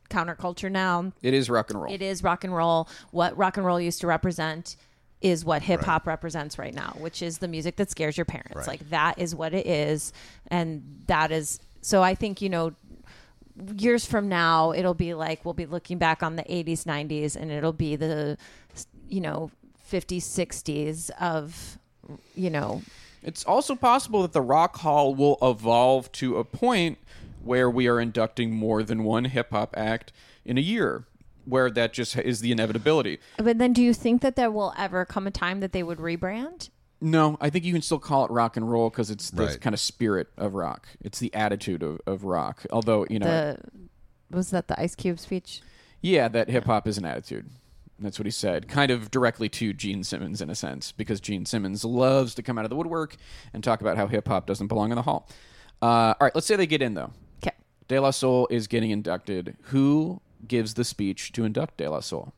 counterculture 0.09 0.71
now. 0.71 1.11
It 1.21 1.33
is 1.33 1.49
rock 1.49 1.69
and 1.69 1.81
roll. 1.81 1.93
It 1.93 2.01
is 2.01 2.23
rock 2.23 2.43
and 2.43 2.55
roll. 2.55 2.89
What 3.11 3.37
rock 3.37 3.57
and 3.57 3.65
roll 3.65 3.79
used 3.79 4.01
to 4.01 4.07
represent 4.07 4.75
is 5.21 5.43
what 5.43 5.63
hip 5.63 5.81
hop 5.81 6.05
represents 6.05 6.59
right 6.59 6.73
now, 6.73 6.95
which 6.99 7.21
is 7.21 7.39
the 7.39 7.47
music 7.47 7.75
that 7.77 7.89
scares 7.89 8.17
your 8.17 8.25
parents. 8.25 8.55
Right. 8.55 8.67
Like 8.67 8.89
that 8.89 9.17
is 9.17 9.33
what 9.33 9.53
it 9.53 9.65
is, 9.65 10.13
and 10.47 11.03
that 11.07 11.31
is. 11.31 11.59
So 11.81 12.03
I 12.03 12.13
think 12.15 12.41
you 12.41 12.49
know, 12.49 12.73
years 13.75 14.05
from 14.05 14.29
now, 14.29 14.73
it'll 14.73 14.93
be 14.93 15.13
like 15.13 15.43
we'll 15.43 15.55
be 15.55 15.65
looking 15.65 15.97
back 15.97 16.21
on 16.21 16.35
the 16.35 16.43
'80s, 16.43 16.83
'90s, 16.83 17.35
and 17.35 17.51
it'll 17.51 17.73
be 17.73 17.95
the, 17.95 18.37
you 19.09 19.21
know, 19.21 19.49
'50s, 19.91 20.21
'60s 20.21 21.09
of, 21.19 21.79
you 22.35 22.51
know, 22.51 22.83
It's 23.23 23.43
also 23.43 23.75
possible 23.75 24.21
that 24.21 24.33
the 24.33 24.41
Rock 24.41 24.77
Hall 24.77 25.13
will 25.13 25.37
evolve 25.41 26.11
to 26.13 26.37
a 26.37 26.43
point 26.43 26.97
where 27.43 27.69
we 27.69 27.87
are 27.87 27.99
inducting 27.99 28.51
more 28.51 28.83
than 28.83 29.03
one 29.03 29.25
hip 29.25 29.51
hop 29.51 29.73
act 29.77 30.11
in 30.45 30.57
a 30.57 30.61
year, 30.61 31.05
where 31.45 31.69
that 31.71 31.93
just 31.93 32.17
is 32.17 32.41
the 32.41 32.51
inevitability. 32.51 33.19
But 33.37 33.57
then, 33.57 33.73
do 33.73 33.81
you 33.81 33.93
think 33.93 34.21
that 34.21 34.35
there 34.35 34.51
will 34.51 34.73
ever 34.77 35.05
come 35.05 35.27
a 35.27 35.31
time 35.31 35.59
that 35.61 35.71
they 35.71 35.83
would 35.83 35.97
rebrand? 35.99 36.69
No, 36.99 37.37
I 37.39 37.49
think 37.51 37.63
you 37.63 37.73
can 37.73 37.81
still 37.83 37.99
call 37.99 38.25
it 38.25 38.31
rock 38.31 38.57
and 38.57 38.69
roll 38.71 38.89
because 38.89 39.11
it's 39.11 39.29
the 39.29 39.45
Right. 39.45 39.61
kind 39.61 39.73
of 39.73 39.79
spirit 39.79 40.29
of 40.35 40.55
rock. 40.55 40.87
It's 40.99 41.19
the 41.19 41.31
attitude 41.35 41.83
of, 41.83 42.01
of 42.07 42.23
rock. 42.23 42.65
Although 42.71 43.05
you 43.09 43.19
know, 43.19 43.27
The 43.27 43.59
was 44.35 44.49
that 44.49 44.67
the 44.67 44.79
Ice 44.81 44.95
Cube 44.95 45.19
speech? 45.19 45.61
Yeah, 46.01 46.27
that 46.27 46.49
hip 46.49 46.65
hop 46.65 46.87
is 46.87 46.97
an 46.97 47.05
attitude. 47.05 47.49
That's 47.99 48.19
what 48.19 48.25
he 48.27 48.31
said, 48.31 48.67
kind 48.67 48.91
of 48.91 49.09
directly 49.09 49.49
to 49.49 49.73
Gene 49.73 50.03
Simmons 50.03 50.41
in 50.41 50.49
a 50.51 50.55
sense, 50.55 50.91
because 50.91 51.19
Gene 51.19 51.45
Simmons 51.47 51.83
loves 51.83 52.35
to 52.35 52.43
come 52.43 52.57
out 52.59 52.65
of 52.65 52.69
the 52.69 52.75
woodwork 52.75 53.15
and 53.53 53.63
talk 53.63 53.81
about 53.81 53.97
how 53.97 54.05
hip 54.07 54.27
hop 54.27 54.45
doesn't 54.45 54.67
belong 54.67 54.91
in 54.91 54.95
the 54.95 55.01
hall. 55.03 55.27
Uh, 55.81 55.85
all 55.85 56.15
right, 56.21 56.33
let's 56.35 56.45
say 56.47 56.55
they 56.55 56.67
get 56.67 56.81
in 56.81 56.93
though. 56.95 57.11
Okay. 57.87 57.95
De 57.95 58.01
La 58.01 58.11
Soul 58.11 58.47
is 58.49 58.67
getting 58.67 58.91
inducted. 58.91 59.55
Who 59.63 60.21
gives 60.47 60.75
the 60.75 60.83
speech 60.83 61.31
to 61.33 61.45
induct 61.45 61.77
De 61.77 61.89
La 61.89 61.99
Soul? 61.99 62.33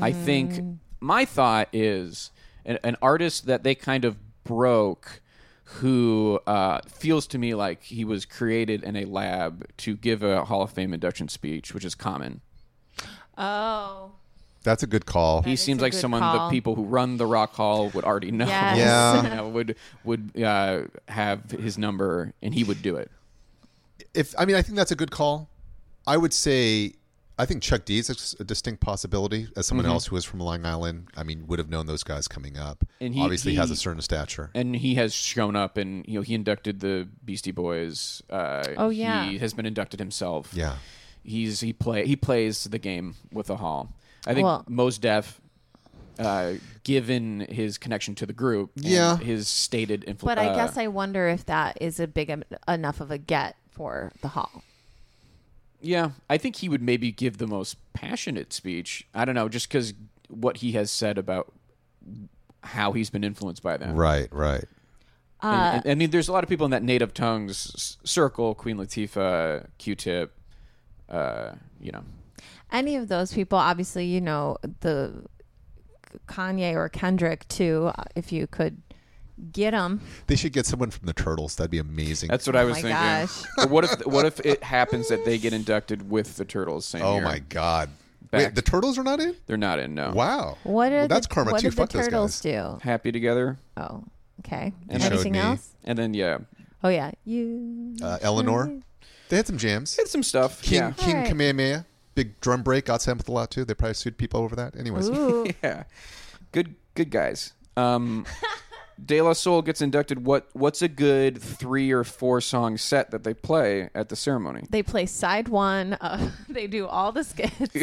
I 0.00 0.12
think 0.12 0.78
my 1.00 1.24
thought 1.24 1.68
is 1.72 2.30
an, 2.64 2.78
an 2.82 2.96
artist 3.00 3.46
that 3.46 3.62
they 3.62 3.74
kind 3.74 4.04
of 4.04 4.16
broke 4.44 5.20
who 5.64 6.38
uh, 6.46 6.80
feels 6.86 7.26
to 7.28 7.38
me 7.38 7.54
like 7.54 7.82
he 7.84 8.04
was 8.04 8.24
created 8.24 8.84
in 8.84 8.94
a 8.94 9.04
lab 9.04 9.66
to 9.78 9.96
give 9.96 10.22
a 10.22 10.44
Hall 10.44 10.62
of 10.62 10.70
Fame 10.70 10.94
induction 10.94 11.28
speech, 11.28 11.74
which 11.74 11.84
is 11.84 11.94
common. 11.94 12.40
Oh. 13.36 14.12
That's 14.62 14.82
a 14.82 14.86
good 14.86 15.06
call. 15.06 15.42
He 15.42 15.54
is 15.54 15.60
seems 15.60 15.80
like 15.80 15.92
someone 15.92 16.20
call. 16.20 16.48
the 16.48 16.50
people 16.52 16.74
who 16.74 16.84
run 16.84 17.16
the 17.16 17.26
Rock 17.26 17.54
Hall 17.54 17.88
would 17.90 18.04
already 18.04 18.30
know. 18.32 18.46
Yes. 18.46 18.78
Yeah. 18.78 19.22
you 19.30 19.36
know, 19.36 19.48
would 19.48 19.76
would 20.04 20.42
uh, 20.42 20.82
have 21.08 21.50
his 21.52 21.78
number 21.78 22.32
and 22.42 22.52
he 22.52 22.64
would 22.64 22.82
do 22.82 22.96
it. 22.96 23.10
If 24.16 24.34
I 24.38 24.44
mean, 24.44 24.56
I 24.56 24.62
think 24.62 24.76
that's 24.76 24.90
a 24.92 24.96
good 24.96 25.10
call. 25.10 25.50
I 26.06 26.16
would 26.16 26.32
say, 26.32 26.94
I 27.38 27.44
think 27.46 27.62
Chuck 27.62 27.84
D 27.84 27.98
is 27.98 28.08
a, 28.38 28.42
a 28.42 28.44
distinct 28.44 28.80
possibility 28.80 29.48
as 29.56 29.66
someone 29.66 29.86
else 29.86 30.06
who 30.06 30.16
is 30.16 30.24
from 30.24 30.40
Long 30.40 30.64
Island. 30.64 31.08
I 31.16 31.22
mean, 31.24 31.46
would 31.48 31.58
have 31.58 31.68
known 31.68 31.86
those 31.86 32.02
guys 32.04 32.28
coming 32.28 32.56
up. 32.56 32.84
And 33.00 33.14
he- 33.14 33.20
obviously 33.22 33.54
has 33.56 33.70
a 33.70 33.76
certain 33.76 34.00
stature. 34.00 34.50
and 34.54 34.74
he 34.76 34.94
has 34.94 35.12
shown 35.12 35.56
up 35.56 35.76
and 35.76 36.04
you 36.08 36.14
know 36.14 36.22
he 36.22 36.34
inducted 36.34 36.80
the 36.80 37.08
Beastie 37.24 37.50
Boys. 37.52 38.22
Uh, 38.30 38.64
Oh, 38.76 38.88
yeah. 38.90 39.24
he 39.28 39.38
has 39.38 39.52
been 39.52 39.66
inducted 39.66 40.00
himself. 40.00 40.50
Yeah. 40.54 40.76
he's 41.24 41.60
he 41.60 41.72
play 41.72 42.06
he 42.06 42.14
plays 42.16 42.64
the 42.64 42.78
game 42.78 43.16
with 43.32 43.48
the 43.48 43.56
Hall. 43.56 43.92
I 44.26 44.32
think 44.34 44.44
Well- 44.44 44.64
Mos 44.68 44.96
Def, 44.98 45.40
uh, 46.18 46.54
given 46.84 47.40
his 47.50 47.78
connection 47.78 48.14
to 48.14 48.26
the 48.26 48.32
group, 48.32 48.70
and 48.76 48.84
Yeah. 48.86 49.16
his 49.18 49.48
stated 49.48 50.04
influence. 50.06 50.36
But 50.36 50.38
I 50.38 50.54
guess 50.54 50.76
I 50.76 50.86
wonder 50.86 51.28
if 51.28 51.44
that 51.46 51.76
is 51.80 52.00
a 52.00 52.06
big 52.06 52.30
em- 52.30 52.44
enough 52.68 53.00
of 53.00 53.10
a 53.10 53.18
get 53.18 53.56
for 53.76 54.10
the 54.22 54.28
hall. 54.28 54.62
Yeah, 55.80 56.12
I 56.30 56.38
think 56.38 56.56
he 56.56 56.68
would 56.68 56.82
maybe 56.82 57.12
give 57.12 57.36
the 57.38 57.46
most 57.46 57.76
passionate 57.92 58.52
speech. 58.52 59.06
I 59.14 59.24
don't 59.24 59.34
know, 59.34 59.48
just 59.48 59.68
because 59.68 59.92
what 60.28 60.56
he 60.58 60.72
has 60.72 60.90
said 60.90 61.18
about 61.18 61.52
how 62.62 62.92
he's 62.92 63.10
been 63.10 63.22
influenced 63.22 63.62
by 63.62 63.76
them. 63.76 63.94
Right, 63.94 64.28
right. 64.32 64.64
And- 65.42 65.84
and- 65.84 65.92
I 65.92 65.94
mean, 65.94 66.10
there's 66.10 66.28
a 66.28 66.32
lot 66.32 66.42
of 66.42 66.48
people 66.50 66.64
in 66.64 66.70
that 66.70 66.82
native 66.82 67.12
tongues 67.12 67.98
circle: 68.02 68.54
Queen 68.54 68.78
Latifah, 68.78 69.66
Q-Tip. 69.78 70.32
Uh, 71.08 71.52
you 71.80 71.92
know, 71.92 72.02
Any 72.72 72.96
of 72.96 73.06
those 73.06 73.32
people, 73.32 73.58
obviously, 73.58 74.06
you 74.06 74.20
know 74.20 74.56
the 74.80 75.24
Kanye 76.26 76.74
or 76.74 76.88
Kendrick 76.88 77.46
too. 77.48 77.92
uh, 77.96 78.04
If 78.16 78.32
you 78.32 78.46
could 78.48 78.82
get 79.52 79.72
them, 79.72 80.00
They 80.26 80.36
should 80.36 80.52
get 80.52 80.66
someone 80.66 80.90
from 80.90 81.06
the 81.06 81.12
Turtles. 81.12 81.56
That'd 81.56 81.70
be 81.70 81.78
amazing. 81.78 82.28
that's 82.28 82.46
what 82.46 82.56
I 82.56 82.62
Oh 82.62 82.66
was 82.66 82.82
my 82.82 82.82
thinking. 82.82 82.96
gosh. 82.96 83.42
Or 83.58 83.66
what 83.68 83.84
if 83.84 84.06
what 84.06 84.24
if 84.26 84.40
it 84.40 84.62
happens 84.62 85.08
that 85.08 85.24
they 85.24 85.38
get 85.38 85.52
inducted 85.52 86.10
with 86.10 86.36
the 86.36 86.44
Turtles 86.44 86.84
same 86.86 87.02
oh 87.02 87.14
year? 87.16 87.24
my 87.24 87.38
god. 87.40 87.90
Back- 88.30 88.40
Wait, 88.46 88.54
the 88.56 88.62
Turtles 88.62 88.98
are 88.98 89.04
not 89.04 89.20
in? 89.20 89.36
They're 89.46 89.56
not 89.56 89.78
in. 89.78 89.94
No. 89.94 90.10
Wow. 90.10 90.58
what 90.64 90.90
are 90.92 90.96
well, 91.00 91.08
that's 91.08 91.26
the, 91.28 91.34
karma 91.34 91.52
what 91.52 91.60
too. 91.60 91.68
did 91.70 91.76
Fuck 91.76 91.90
the 91.90 91.98
those 91.98 92.06
turtles 92.08 92.40
guys. 92.40 92.72
do? 92.74 92.78
Happy 92.82 93.12
together, 93.12 93.56
Oh, 93.76 94.02
okay. 94.40 94.72
And 94.88 95.00
Showed 95.02 95.12
Anything 95.12 95.32
me. 95.32 95.38
else? 95.38 95.70
and 95.84 95.96
then 95.98 96.12
yeah, 96.14 96.38
Oh 96.82 96.88
yeah, 96.88 97.12
you. 97.24 97.94
Uh, 98.02 98.18
Eleanor. 98.22 98.80
They 99.28 99.36
had 99.36 99.46
some 99.46 99.58
jams. 99.58 99.94
did 99.96 100.08
some 100.08 100.22
stuff. 100.22 100.62
King 100.62 100.78
yeah. 100.78 100.90
King 100.92 101.14
Alright. 101.14 101.28
Kamehameha. 101.28 101.84
Big 102.14 102.40
drum 102.40 102.62
break 102.62 102.86
got 102.86 103.02
sampled 103.02 103.28
a 103.28 103.32
lot 103.32 103.50
too. 103.50 103.64
They 103.64 103.74
probably 103.74 103.94
sued 103.94 104.16
people 104.18 104.40
over 104.40 104.54
that. 104.56 104.76
Anyways. 104.76 105.08
Ooh. 105.08 105.46
yeah, 105.62 105.84
good 106.52 106.74
good 106.94 107.10
guys. 107.10 107.52
Um, 107.76 108.24
De 109.04 109.20
La 109.20 109.32
Soul 109.34 109.62
gets 109.62 109.82
inducted. 109.82 110.24
What 110.24 110.48
what's 110.52 110.82
a 110.82 110.88
good 110.88 111.40
three 111.40 111.92
or 111.92 112.04
four 112.04 112.40
song 112.40 112.76
set 112.76 113.10
that 113.10 113.24
they 113.24 113.34
play 113.34 113.90
at 113.94 114.08
the 114.08 114.16
ceremony? 114.16 114.64
They 114.70 114.82
play 114.82 115.06
side 115.06 115.48
one. 115.48 115.94
Uh, 115.94 116.30
they 116.48 116.66
do 116.66 116.86
all 116.86 117.12
the 117.12 117.24
skits. 117.24 117.54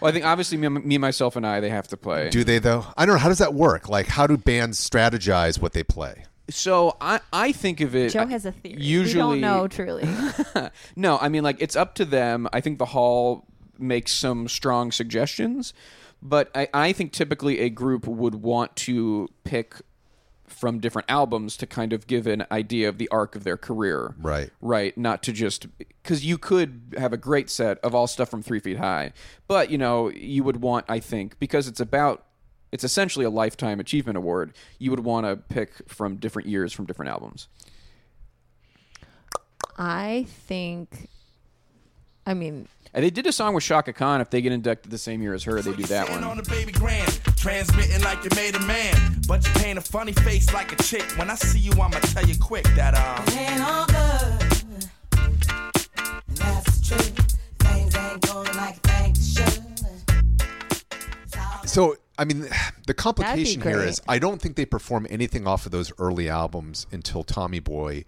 Well, 0.00 0.10
I 0.10 0.12
think 0.12 0.24
obviously 0.24 0.58
me, 0.58 0.68
me, 0.68 0.98
myself, 0.98 1.36
and 1.36 1.46
I 1.46 1.60
they 1.60 1.70
have 1.70 1.88
to 1.88 1.96
play. 1.96 2.28
Do 2.28 2.44
they 2.44 2.58
though? 2.58 2.84
I 2.96 3.06
don't 3.06 3.14
know. 3.14 3.18
How 3.20 3.28
does 3.28 3.38
that 3.38 3.54
work? 3.54 3.88
Like, 3.88 4.06
how 4.06 4.26
do 4.26 4.36
bands 4.36 4.78
strategize 4.78 5.60
what 5.60 5.72
they 5.72 5.82
play? 5.82 6.24
so 6.48 6.96
I 7.00 7.20
I 7.32 7.52
think 7.52 7.80
of 7.80 7.94
it. 7.94 8.12
Joe 8.12 8.26
has 8.26 8.46
a 8.46 8.52
theory. 8.52 8.80
Usually, 8.80 9.36
we 9.36 9.40
don't 9.40 9.40
know 9.40 9.68
truly. 9.68 10.08
no, 10.96 11.18
I 11.18 11.28
mean 11.28 11.42
like 11.42 11.56
it's 11.60 11.76
up 11.76 11.94
to 11.96 12.04
them. 12.04 12.48
I 12.52 12.60
think 12.60 12.78
the 12.78 12.86
hall 12.86 13.46
makes 13.78 14.12
some 14.12 14.48
strong 14.48 14.92
suggestions, 14.92 15.74
but 16.22 16.50
I, 16.54 16.68
I 16.72 16.92
think 16.92 17.12
typically 17.12 17.60
a 17.60 17.70
group 17.70 18.06
would 18.06 18.36
want 18.36 18.76
to 18.76 19.28
pick 19.44 19.76
from 20.46 20.80
different 20.80 21.10
albums 21.10 21.56
to 21.58 21.66
kind 21.66 21.92
of 21.92 22.06
give 22.06 22.26
an 22.26 22.46
idea 22.50 22.88
of 22.88 22.98
the 22.98 23.08
arc 23.08 23.36
of 23.36 23.44
their 23.44 23.56
career. 23.56 24.14
Right. 24.18 24.50
Right. 24.60 24.96
Not 24.96 25.22
to 25.24 25.32
just 25.32 25.66
because 25.78 26.24
you 26.24 26.38
could 26.38 26.94
have 26.96 27.12
a 27.12 27.16
great 27.16 27.50
set 27.50 27.78
of 27.78 27.94
all 27.94 28.06
stuff 28.06 28.28
from 28.28 28.42
Three 28.42 28.60
Feet 28.60 28.78
High, 28.78 29.12
but 29.48 29.70
you 29.70 29.78
know 29.78 30.10
you 30.10 30.44
would 30.44 30.62
want 30.62 30.86
I 30.88 31.00
think 31.00 31.38
because 31.38 31.68
it's 31.68 31.80
about 31.80 32.24
it's 32.72 32.84
essentially 32.84 33.24
a 33.24 33.30
lifetime 33.30 33.80
achievement 33.80 34.16
award. 34.16 34.52
You 34.78 34.90
would 34.90 35.00
want 35.00 35.26
to 35.26 35.36
pick 35.36 35.88
from 35.88 36.16
different 36.16 36.48
years 36.48 36.72
from 36.72 36.86
different 36.86 37.10
albums. 37.10 37.48
I 39.78 40.26
think. 40.28 41.08
I 42.26 42.34
mean, 42.34 42.68
And 42.96 43.04
they 43.04 43.10
did 43.10 43.26
a 43.26 43.32
song 43.32 43.52
with 43.52 43.62
Chaka 43.62 43.92
Khan. 43.92 44.22
If 44.22 44.30
they 44.30 44.40
get 44.40 44.52
inducted 44.52 44.90
the 44.90 44.96
same 44.96 45.20
year 45.20 45.34
as 45.34 45.44
her, 45.44 45.60
they 45.60 45.74
do 45.74 45.82
that 45.82 46.06
Sitting 46.06 46.24
on 46.24 46.28
one. 46.28 46.38
the 46.38 46.48
baby 46.48 46.72
grand, 46.72 47.20
transmitting 47.36 48.02
like 48.02 48.24
you 48.24 48.30
made 48.34 48.56
a 48.56 48.60
man. 48.60 49.20
But 49.28 49.46
you 49.46 49.52
paint 49.60 49.78
a 49.78 49.82
funny 49.82 50.14
face 50.14 50.50
like 50.54 50.72
a 50.72 50.76
chick. 50.82 51.02
When 51.18 51.28
I 51.30 51.34
see 51.34 51.58
you, 51.58 51.72
I'ma 51.72 51.90
tell 52.00 52.24
you 52.26 52.36
quick 52.40 52.64
that 52.74 52.94
um. 52.94 53.22
Ain't 53.38 53.60
all 53.60 53.84
good. 53.84 54.64
And 56.26 56.36
that's 56.38 56.78
the 56.78 56.96
truth. 56.96 57.38
Things 57.58 57.94
ain't 57.96 58.22
going 58.22 58.56
like 58.56 58.78
you 59.14 59.22
should. 59.22 59.62
So, 61.68 61.96
I 62.18 62.24
mean, 62.24 62.48
the 62.86 62.94
complication 62.94 63.60
here 63.60 63.82
is 63.82 64.00
I 64.08 64.18
don't 64.18 64.40
think 64.40 64.56
they 64.56 64.64
perform 64.64 65.06
anything 65.10 65.46
off 65.46 65.66
of 65.66 65.72
those 65.72 65.92
early 65.98 66.30
albums 66.30 66.86
until 66.90 67.24
Tommy 67.24 67.60
Boy 67.60 68.04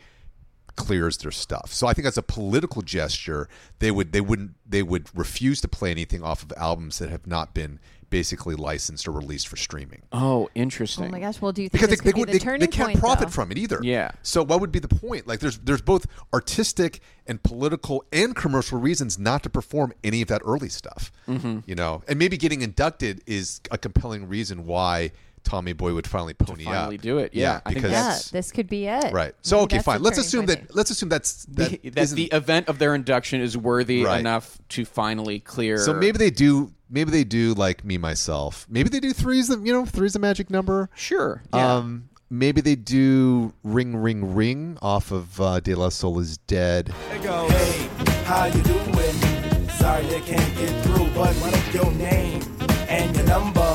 clears 0.79 1.19
their 1.19 1.31
stuff. 1.31 1.73
So 1.73 1.87
I 1.87 1.93
think 1.93 2.07
as 2.07 2.17
a 2.17 2.23
political 2.23 2.81
gesture, 2.83 3.49
they 3.81 3.91
would 3.91 4.13
they 4.13 4.21
wouldn't 4.23 4.53
they 4.67 4.83
would 4.83 5.09
refuse 5.15 5.61
to 5.63 5.69
play 5.69 5.91
anything 5.91 6.23
off 6.23 6.43
of 6.43 6.53
albums 6.57 6.99
that 7.01 7.11
have 7.11 7.27
not 7.27 7.53
been 7.53 7.79
basically 8.11 8.55
licensed 8.55 9.07
or 9.07 9.11
released 9.11 9.47
for 9.49 9.57
streaming. 9.57 10.01
Oh, 10.13 10.49
interesting. 10.55 11.05
oh 11.07 11.09
my 11.11 11.21
gosh. 11.21 11.43
Well, 11.43 11.53
do 11.53 11.63
you 11.63 11.69
think 11.69 11.73
Because 11.83 11.89
they, 11.91 11.97
this 11.97 12.01
they, 12.05 12.11
could 12.13 12.15
be 12.15 12.21
would- 12.21 12.29
the 12.29 12.39
they, 12.45 12.59
they 12.59 12.67
can't 12.67 12.89
point, 12.89 12.99
profit 13.01 13.27
though? 13.29 13.33
from 13.33 13.51
it 13.53 13.59
either. 13.59 13.81
Yeah. 13.83 14.13
So 14.23 14.43
what 14.43 14.61
would 14.63 14.73
be 14.73 14.79
the 14.79 14.89
point? 14.89 15.27
Like 15.27 15.41
there's 15.41 15.59
there's 15.59 15.83
both 15.83 16.07
artistic 16.33 17.01
and 17.27 17.43
political 17.43 18.05
and 18.13 18.35
commercial 18.35 18.79
reasons 18.81 19.19
not 19.19 19.43
to 19.43 19.51
perform 19.51 19.93
any 20.03 20.23
of 20.23 20.29
that 20.29 20.41
early 20.45 20.69
stuff. 20.71 21.13
Mm-hmm. 21.29 21.59
You 21.67 21.75
know, 21.75 22.03
and 22.09 22.19
maybe 22.19 22.37
getting 22.39 22.63
inducted 22.63 23.21
is 23.27 23.61
a 23.71 23.77
compelling 23.77 24.27
reason 24.29 24.65
why 24.65 25.11
Tommy 25.49 25.73
Boy 25.73 25.95
would 25.95 26.07
finally 26.07 26.35
pony 26.35 26.65
finally 26.65 26.97
up. 26.97 27.03
do 27.03 27.19
it. 27.19 27.33
Yeah, 27.33 27.61
I 27.65 27.73
think 27.73 27.85
because 27.85 27.93
Yeah, 27.93 28.19
this 28.39 28.53
could 28.53 28.69
be 28.69 28.87
it. 28.87 29.13
right. 29.13 29.35
So 29.43 29.57
Maybe 29.61 29.77
okay, 29.77 29.83
fine. 29.83 30.03
Let's 30.03 30.19
assume 30.19 30.47
that. 30.47 30.75
Let's 30.75 30.91
assume 30.91 31.09
that's 31.09 31.45
that 31.53 31.71
the, 31.83 31.91
that 31.91 32.03
isn't- 32.03 32.17
the 32.17 32.27
event 32.27 32.69
of 32.69 32.79
their 32.79 32.95
induction 32.95 33.41
is 33.41 33.57
worthy 33.57 34.05
Right. 34.05 34.21
enough 34.21 34.59
to 34.71 34.85
finally 34.85 35.41
clear. 35.41 35.79
So 35.79 35.95
maybe 35.95 36.19
they 36.19 36.31
do. 36.31 36.73
Maybe 36.91 37.11
they 37.11 37.25
do 37.25 37.55
like 37.55 37.85
me 37.85 37.99
myself. 37.99 38.67
Maybe 38.69 38.89
they 38.89 39.01
do 39.01 39.13
threes. 39.13 39.49
The 39.49 39.59
you 39.59 39.73
know 39.73 39.85
threes 39.87 40.15
a 40.17 40.19
magic 40.19 40.51
number. 40.51 40.89
sure. 40.95 41.43
Yeah. 41.55 41.77
Um, 41.77 42.09
maybe 42.31 42.61
they 42.61 42.77
do 42.77 43.53
ring 43.63 43.97
ring 43.97 44.35
ring 44.35 44.77
off 44.83 45.11
of 45.11 45.41
uh, 45.41 45.61
De 45.61 45.75
La 45.75 45.89
Soul 45.89 46.19
is 46.19 46.37
dead. 46.39 46.93
It 47.13 47.23
goes, 47.23 47.51
hey, 47.51 47.89
how 48.25 48.45
you 48.47 48.63
doing? 48.63 49.69
Sorry 49.71 50.05
you 50.07 50.21
can't 50.23 50.57
get 50.57 50.85
through, 50.85 51.09
but 51.15 51.35
leave 51.43 51.75
your 51.75 51.91
name 51.93 52.43
and 52.89 53.15
your 53.17 53.27
number, 53.27 53.61
and 53.61 53.68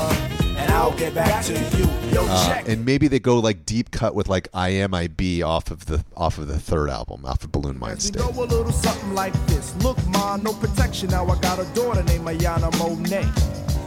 I'll 0.74 0.96
get 0.98 1.14
back 1.14 1.44
to 1.46 1.52
you. 1.52 1.86
Yo, 2.12 2.26
Uh, 2.28 2.46
check. 2.46 2.68
and 2.68 2.84
maybe 2.84 3.08
they 3.08 3.18
go 3.20 3.38
like 3.38 3.64
deep 3.64 3.90
cut 3.90 4.14
with 4.14 4.28
like 4.28 4.48
I 4.52 4.70
am 4.70 4.92
I 4.94 5.06
be 5.08 5.42
off 5.42 5.70
of 5.70 5.86
the 5.86 6.04
off 6.16 6.38
of 6.38 6.48
the 6.48 6.58
third 6.58 6.90
album 6.90 7.24
off 7.24 7.42
of 7.44 7.52
Buhloone 7.52 7.78
Mindstate. 7.78 8.18
go 8.18 8.28
a 8.42 8.44
little 8.44 8.72
something 8.72 9.14
like 9.14 9.32
this. 9.46 9.74
Look, 9.82 9.98
ma, 10.08 10.36
no 10.36 10.52
protection. 10.52 11.10
Now 11.10 11.26
I 11.26 11.38
got 11.40 11.58
a 11.58 11.64
daughter 11.74 12.02
named 12.04 12.26
Ayana 12.26 12.70
Monet. 12.78 13.26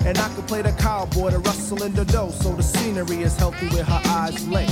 And 0.05 0.17
I 0.17 0.27
can 0.33 0.43
play 0.43 0.61
the 0.61 0.71
cowboy 0.73 1.31
to 1.31 1.39
rustle 1.39 1.83
in 1.83 1.93
the 1.93 2.05
dough, 2.05 2.31
so 2.31 2.53
the 2.53 2.63
scenery 2.63 3.23
is 3.23 3.35
healthy 3.35 3.67
where 3.67 3.83
her 3.83 4.01
eyes 4.05 4.47
lay. 4.47 4.67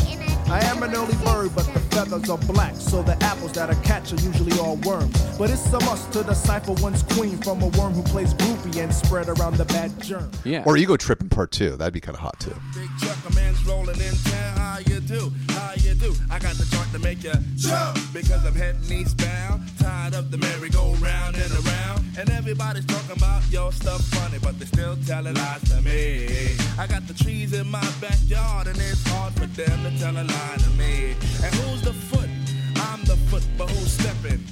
I 0.47 0.59
am 0.65 0.83
an 0.83 0.93
early 0.95 1.15
bird, 1.25 1.51
but 1.55 1.65
the 1.73 1.79
feathers 1.91 2.29
are 2.29 2.37
black, 2.37 2.75
so 2.75 3.01
the 3.01 3.21
apples 3.23 3.53
that 3.53 3.69
I 3.69 3.75
catch 3.81 4.13
are 4.13 4.21
usually 4.21 4.57
all 4.59 4.75
worms. 4.77 5.19
But 5.37 5.49
it's 5.49 5.65
a 5.73 5.79
must 5.81 6.11
to 6.13 6.23
decipher 6.23 6.73
one's 6.73 7.01
queen 7.03 7.37
from 7.37 7.61
a 7.63 7.67
worm 7.69 7.93
who 7.93 8.03
plays 8.03 8.33
groupie 8.35 8.81
and 8.81 8.93
spread 8.93 9.27
around 9.27 9.55
the 9.57 9.65
bad 9.65 9.99
germ. 10.01 10.29
yeah. 10.43 10.63
Or 10.65 10.77
ego 10.77 10.97
trip 10.97 11.21
in 11.21 11.29
part 11.29 11.51
two. 11.51 11.75
That'd 11.75 11.93
be 11.93 11.99
kind 11.99 12.15
of 12.15 12.21
hot 12.21 12.39
too. 12.39 12.55
Big 12.75 12.89
truck, 12.99 13.17
a 13.29 13.33
man's 13.35 13.65
rolling 13.65 13.99
in 13.99 14.15
town. 14.15 14.57
How 14.57 14.77
you 14.85 14.99
do? 14.99 15.31
How 15.49 15.73
you 15.77 15.95
do? 15.95 16.13
I 16.29 16.37
got 16.39 16.55
the 16.55 16.65
joint 16.65 16.91
to 16.93 16.99
make 16.99 17.23
you 17.23 17.33
jump 17.57 17.97
because 18.13 18.45
I'm 18.45 18.53
heading 18.55 18.81
eastbound. 18.91 19.63
Tired 19.79 20.13
of 20.13 20.29
the 20.31 20.37
merry-go-round 20.37 21.35
and 21.35 21.51
around. 21.65 22.05
And 22.17 22.29
everybody's 22.29 22.85
talking 22.85 23.17
about 23.17 23.41
your 23.51 23.71
stuff 23.71 24.01
funny, 24.09 24.37
but 24.41 24.57
they 24.59 24.65
still 24.65 24.95
telling 25.07 25.33
lies 25.33 25.63
to 25.69 25.81
me. 25.81 26.55
I 26.77 26.87
got 26.87 27.07
the 27.07 27.13
trees 27.13 27.53
in 27.53 27.69
my 27.71 27.79
backyard, 28.01 28.67
and 28.67 28.77
it's 28.77 29.07
hard 29.07 29.33
for 29.33 29.45
them 29.45 29.83
to 29.83 29.97
tell 29.99 30.13
a 30.15 30.23
lie 30.23 30.55
to 30.57 30.69
me. 30.71 31.11
And 31.43 31.55
who's 31.55 31.81
the 31.81 31.93
foot? 31.93 32.29
I'm 32.75 33.01
the 33.05 33.15
foot, 33.29 33.43
but 33.57 33.69
who's 33.69 33.91
stepping? 33.91 34.43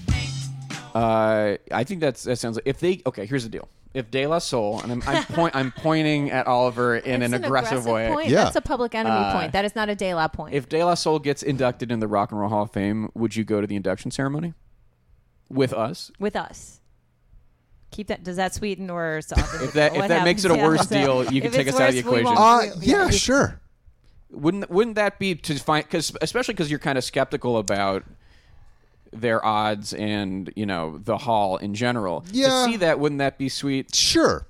Uh, 0.96 1.58
I 1.72 1.84
think 1.84 2.00
that's 2.02 2.24
that 2.24 2.38
sounds 2.38 2.56
like 2.56 2.68
if 2.68 2.80
they 2.80 3.02
okay. 3.06 3.26
Here's 3.26 3.44
the 3.44 3.50
deal. 3.50 3.68
If 3.94 4.10
De 4.10 4.26
La 4.26 4.40
Soul 4.40 4.80
and 4.82 4.92
I'm 4.92 5.04
I'm, 5.06 5.24
point, 5.26 5.56
I'm 5.56 5.72
pointing 5.72 6.32
at 6.32 6.48
Oliver 6.48 6.96
in 6.98 7.22
It's 7.22 7.34
an, 7.34 7.44
aggressive, 7.44 7.86
way. 7.86 8.08
Point. 8.10 8.30
Yeah. 8.30 8.46
That's 8.46 8.56
a 8.56 8.62
public 8.62 8.96
enemy 8.96 9.16
Uh, 9.16 9.34
point. 9.40 9.52
That 9.54 9.66
is 9.66 9.76
not 9.76 9.90
a 9.90 9.96
De 9.96 10.14
La 10.16 10.28
point. 10.28 10.56
If 10.56 10.70
De 10.70 10.84
La 10.84 10.94
Soul 10.96 11.20
gets 11.20 11.44
inducted 11.44 11.92
in 11.92 12.00
the 12.00 12.08
Rock 12.08 12.32
and 12.32 12.40
Roll 12.40 12.50
Hall 12.50 12.64
of 12.64 12.72
Fame, 12.72 13.10
would 13.14 13.36
you 13.36 13.44
go 13.44 13.60
to 13.62 13.68
the 13.68 13.76
induction 13.76 14.10
ceremony 14.12 14.54
with 15.50 15.74
us? 15.74 16.12
with 16.20 16.36
us. 16.36 16.80
Keep 17.94 18.08
that. 18.08 18.24
Does 18.24 18.36
that 18.38 18.54
sweeten 18.54 18.90
or 18.90 19.22
soften? 19.22 19.64
If 19.64 19.74
that- 19.74 19.94
if 19.94 20.00
What 20.00 20.08
that 20.10 20.24
makes 20.26 20.44
it 20.44 20.52
a 20.52 20.56
worse 20.56 20.90
Yeah. 20.92 21.02
deal, 21.02 21.32
you 21.32 21.42
can 21.44 21.52
take 21.52 21.68
it's 21.68 21.76
us 21.76 21.82
out 21.82 21.90
of 21.90 21.96
the 21.96 22.00
equation. 22.02 22.28
Uh, 22.36 22.62
yeah, 22.82 23.10
sure. 23.10 23.60
Wouldn't 24.32 24.70
wouldn't 24.70 24.96
that 24.96 25.20
be 25.20 25.36
to 25.36 25.56
find 25.60 25.86
because 25.86 26.12
especially 26.22 26.56
because 26.56 26.70
you're 26.72 26.80
kind 26.80 26.98
of 26.98 27.04
skeptical 27.04 27.58
about 27.58 28.04
their 29.12 29.46
odds 29.46 29.94
and 29.94 30.52
you 30.56 30.66
know 30.66 30.98
the 30.98 31.20
hall 31.20 31.58
in 31.58 31.76
general. 31.76 32.26
Yeah. 32.32 32.48
To 32.48 32.66
see 32.66 32.78
that, 32.78 33.00
wouldn't 33.00 33.20
that 33.20 33.38
be 33.38 33.48
sweet? 33.48 33.94
Sure. 33.94 34.46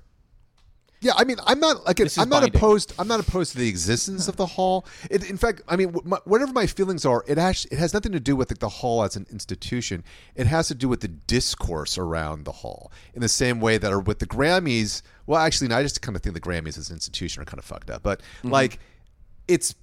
Yeah, 1.04 1.12
I 1.16 1.24
mean, 1.24 1.36
I'm 1.46 1.60
not 1.60 1.84
like 1.84 2.00
I'm 2.00 2.06
not 2.30 2.40
binding. 2.40 2.56
opposed. 2.56 2.94
I'm 2.98 3.06
not 3.06 3.20
opposed 3.20 3.52
to 3.52 3.58
the 3.58 3.68
existence 3.68 4.26
of 4.26 4.36
the 4.36 4.46
hall. 4.46 4.86
It, 5.10 5.28
in 5.28 5.36
fact, 5.36 5.60
I 5.68 5.76
mean, 5.76 5.94
my, 6.02 6.16
whatever 6.24 6.50
my 6.54 6.66
feelings 6.66 7.04
are, 7.04 7.22
it 7.26 7.36
actually 7.36 7.76
it 7.76 7.78
has 7.78 7.92
nothing 7.92 8.12
to 8.12 8.20
do 8.20 8.34
with 8.34 8.50
like, 8.50 8.58
the 8.58 8.70
hall 8.70 9.04
as 9.04 9.14
an 9.14 9.26
institution. 9.30 10.02
It 10.34 10.46
has 10.46 10.68
to 10.68 10.74
do 10.74 10.88
with 10.88 11.00
the 11.00 11.08
discourse 11.08 11.98
around 11.98 12.46
the 12.46 12.52
hall. 12.52 12.90
In 13.12 13.20
the 13.20 13.28
same 13.28 13.60
way 13.60 13.76
that, 13.76 13.92
or 13.92 14.00
with 14.00 14.18
the 14.18 14.26
Grammys. 14.26 15.02
Well, 15.26 15.38
actually, 15.38 15.68
no, 15.68 15.76
I 15.76 15.82
just 15.82 16.00
kind 16.00 16.16
of 16.16 16.22
think 16.22 16.34
the 16.34 16.40
Grammys 16.40 16.78
as 16.78 16.88
an 16.88 16.96
institution 16.96 17.42
are 17.42 17.44
kind 17.44 17.58
of 17.58 17.66
fucked 17.66 17.90
up. 17.90 18.02
But 18.02 18.20
mm-hmm. 18.20 18.48
like, 18.48 18.78
it's 19.46 19.74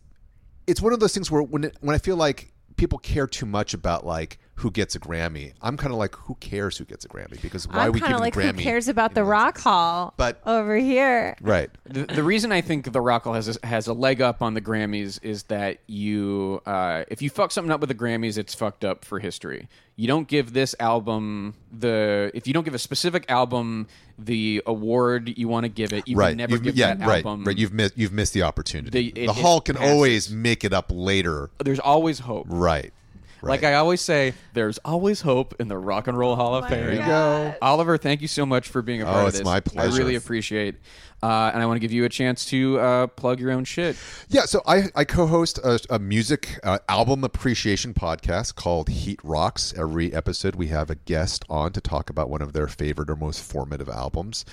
it's 0.66 0.82
one 0.82 0.92
of 0.92 1.00
those 1.00 1.14
things 1.14 1.30
where 1.30 1.44
when 1.44 1.66
it, 1.66 1.78
when 1.82 1.94
I 1.94 2.00
feel 2.00 2.16
like 2.16 2.52
people 2.78 2.98
care 2.98 3.28
too 3.28 3.46
much 3.46 3.76
about 3.76 4.08
like 4.08 4.40
who 4.56 4.70
gets 4.70 4.94
a 4.96 5.00
Grammy. 5.00 5.54
I'm 5.62 5.76
kind 5.76 5.92
of 5.92 5.98
like, 5.98 6.14
who 6.16 6.36
cares 6.36 6.78
who 6.78 6.86
gets 6.86 7.04
a 7.04 7.08
Grammy? 7.08 7.42
Because 7.42 7.68
why 7.68 7.80
I'm 7.80 7.88
are 7.88 7.92
we 7.92 8.00
kind 8.00 8.10
giving 8.12 8.16
of 8.16 8.20
like, 8.22 8.34
the 8.36 8.42
Grammy? 8.42 8.58
who 8.58 8.64
cares 8.64 8.88
about 8.88 9.16
the 9.16 9.24
Rock 9.24 9.58
Hall? 9.58 10.14
But- 10.18 10.40
over 10.46 10.76
here, 10.78 11.36
Right. 11.42 11.70
The, 11.86 12.06
the 12.06 12.22
reason 12.24 12.52
I 12.52 12.62
think 12.62 12.92
the 12.92 13.02
Rock 13.02 13.24
Hall 13.24 13.34
has 13.34 13.58
a, 13.58 13.66
has 13.66 13.88
a 13.88 13.94
leg 13.94 14.22
up 14.22 14.42
on 14.44 14.54
the 14.54 14.62
Grammys 14.62 15.20
is 15.24 15.44
that 15.44 15.80
you, 15.88 16.62
uh, 16.68 17.06
if 17.08 17.22
you 17.24 17.30
fuck 17.32 17.52
something 17.52 17.72
up 17.72 17.80
with 17.80 17.90
the 17.90 17.96
Grammys, 17.96 18.38
it's 18.38 18.54
fucked 18.54 18.86
up 18.86 19.04
for 19.04 19.20
history. 19.20 19.68
You 19.96 20.08
don't 20.08 20.28
give 20.28 20.54
this 20.54 20.76
album 20.80 21.56
the 21.72 22.32
if 22.34 22.48
you 22.48 22.54
don't 22.54 22.64
give 22.64 22.74
a 22.74 22.80
specific 22.80 23.26
album 23.30 23.88
the 24.18 24.62
award 24.66 25.34
you 25.38 25.48
want 25.48 25.64
to 25.66 25.70
give 25.70 25.92
it, 25.94 26.08
you 26.08 26.16
right. 26.18 26.30
can 26.30 26.38
never 26.38 26.54
You've- 26.54 26.66
give 26.66 26.76
yeah, 26.76 26.94
that 26.96 27.08
right. 27.08 27.26
album. 27.26 27.44
Right. 27.44 27.58
You've 27.58 27.74
missed. 27.74 27.98
You've 27.98 28.14
missed 28.14 28.34
the 28.34 28.44
opportunity. 28.44 29.12
The- 29.12 29.22
it- 29.24 29.28
the 29.28 29.34
Hall 29.34 29.60
can 29.62 29.76
passes. 29.76 29.92
always 29.92 30.30
make 30.32 30.64
it 30.64 30.74
up 30.74 30.88
later. 30.94 31.50
There's 31.64 31.80
always 31.80 32.20
hope. 32.20 32.46
Right. 32.50 32.94
Like 33.42 33.64
I 33.64 33.76
always 33.76 34.02
say, 34.02 34.34
there's 34.54 34.78
always 34.80 35.22
hope 35.22 35.56
in 35.60 35.68
the 35.68 35.78
Rock 35.78 36.08
and 36.08 36.18
Roll 36.18 36.36
Hall 36.36 36.56
of 36.56 36.68
Fame. 36.68 36.86
There 36.86 36.94
you 36.94 37.00
go. 37.06 37.54
Oliver, 37.62 37.98
thank 37.98 38.22
you 38.22 38.28
so 38.28 38.46
much 38.46 38.68
for 38.70 38.82
being 38.82 39.02
a 39.02 39.06
Oh, 39.06 39.12
part 39.12 39.22
of 39.24 39.28
it's 39.30 39.38
this. 39.40 39.46
my 39.46 39.62
I 39.82 39.86
really 39.88 40.16
appreciate 40.16 40.76
uh, 41.24 41.52
and 41.54 41.62
I 41.62 41.66
want 41.68 41.76
to 41.76 41.80
give 41.80 41.92
you 41.92 42.04
a 42.06 42.10
chance 42.10 42.46
to 42.46 42.80
uh, 42.80 43.08
plug 43.08 43.40
your 43.40 43.52
own 43.52 43.64
shit. 43.64 43.96
Yeah, 44.30 44.46
so 44.46 44.62
I, 44.66 44.86
I 44.96 45.04
co-host 45.04 45.60
a, 45.60 45.80
a 45.92 46.00
music 46.00 46.60
uh, 46.64 46.80
album 46.90 47.24
appreciation 47.24 47.94
podcast 47.94 48.56
called 48.56 48.90
Heat 48.90 49.20
Rocks. 49.24 49.72
Every 49.78 50.12
episode, 50.14 50.56
we 50.56 50.68
have 50.68 50.90
a 50.90 50.96
guest 50.96 51.46
on 51.48 51.74
to 51.74 51.82
talk 51.82 52.10
about 52.10 52.30
one 52.30 52.42
of 52.42 52.54
their 52.54 52.68
favorite 52.68 53.08
or 53.10 53.16
most 53.16 53.44
formative 53.44 53.88
albums. 53.88 54.46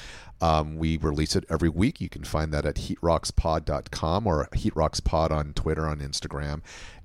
Um, 0.42 0.76
we 0.76 0.98
release 0.98 1.34
it 1.34 1.44
every 1.48 1.70
week. 1.70 2.00
You 2.02 2.08
can 2.10 2.22
find 2.22 2.52
that 2.52 2.66
at 2.66 2.76
heatrockspod.com 2.76 4.26
or 4.26 4.48
heatrockspod 4.52 5.30
on 5.30 5.52
Twitter, 5.54 5.86
on 5.86 5.98
Instagram. 6.00 6.60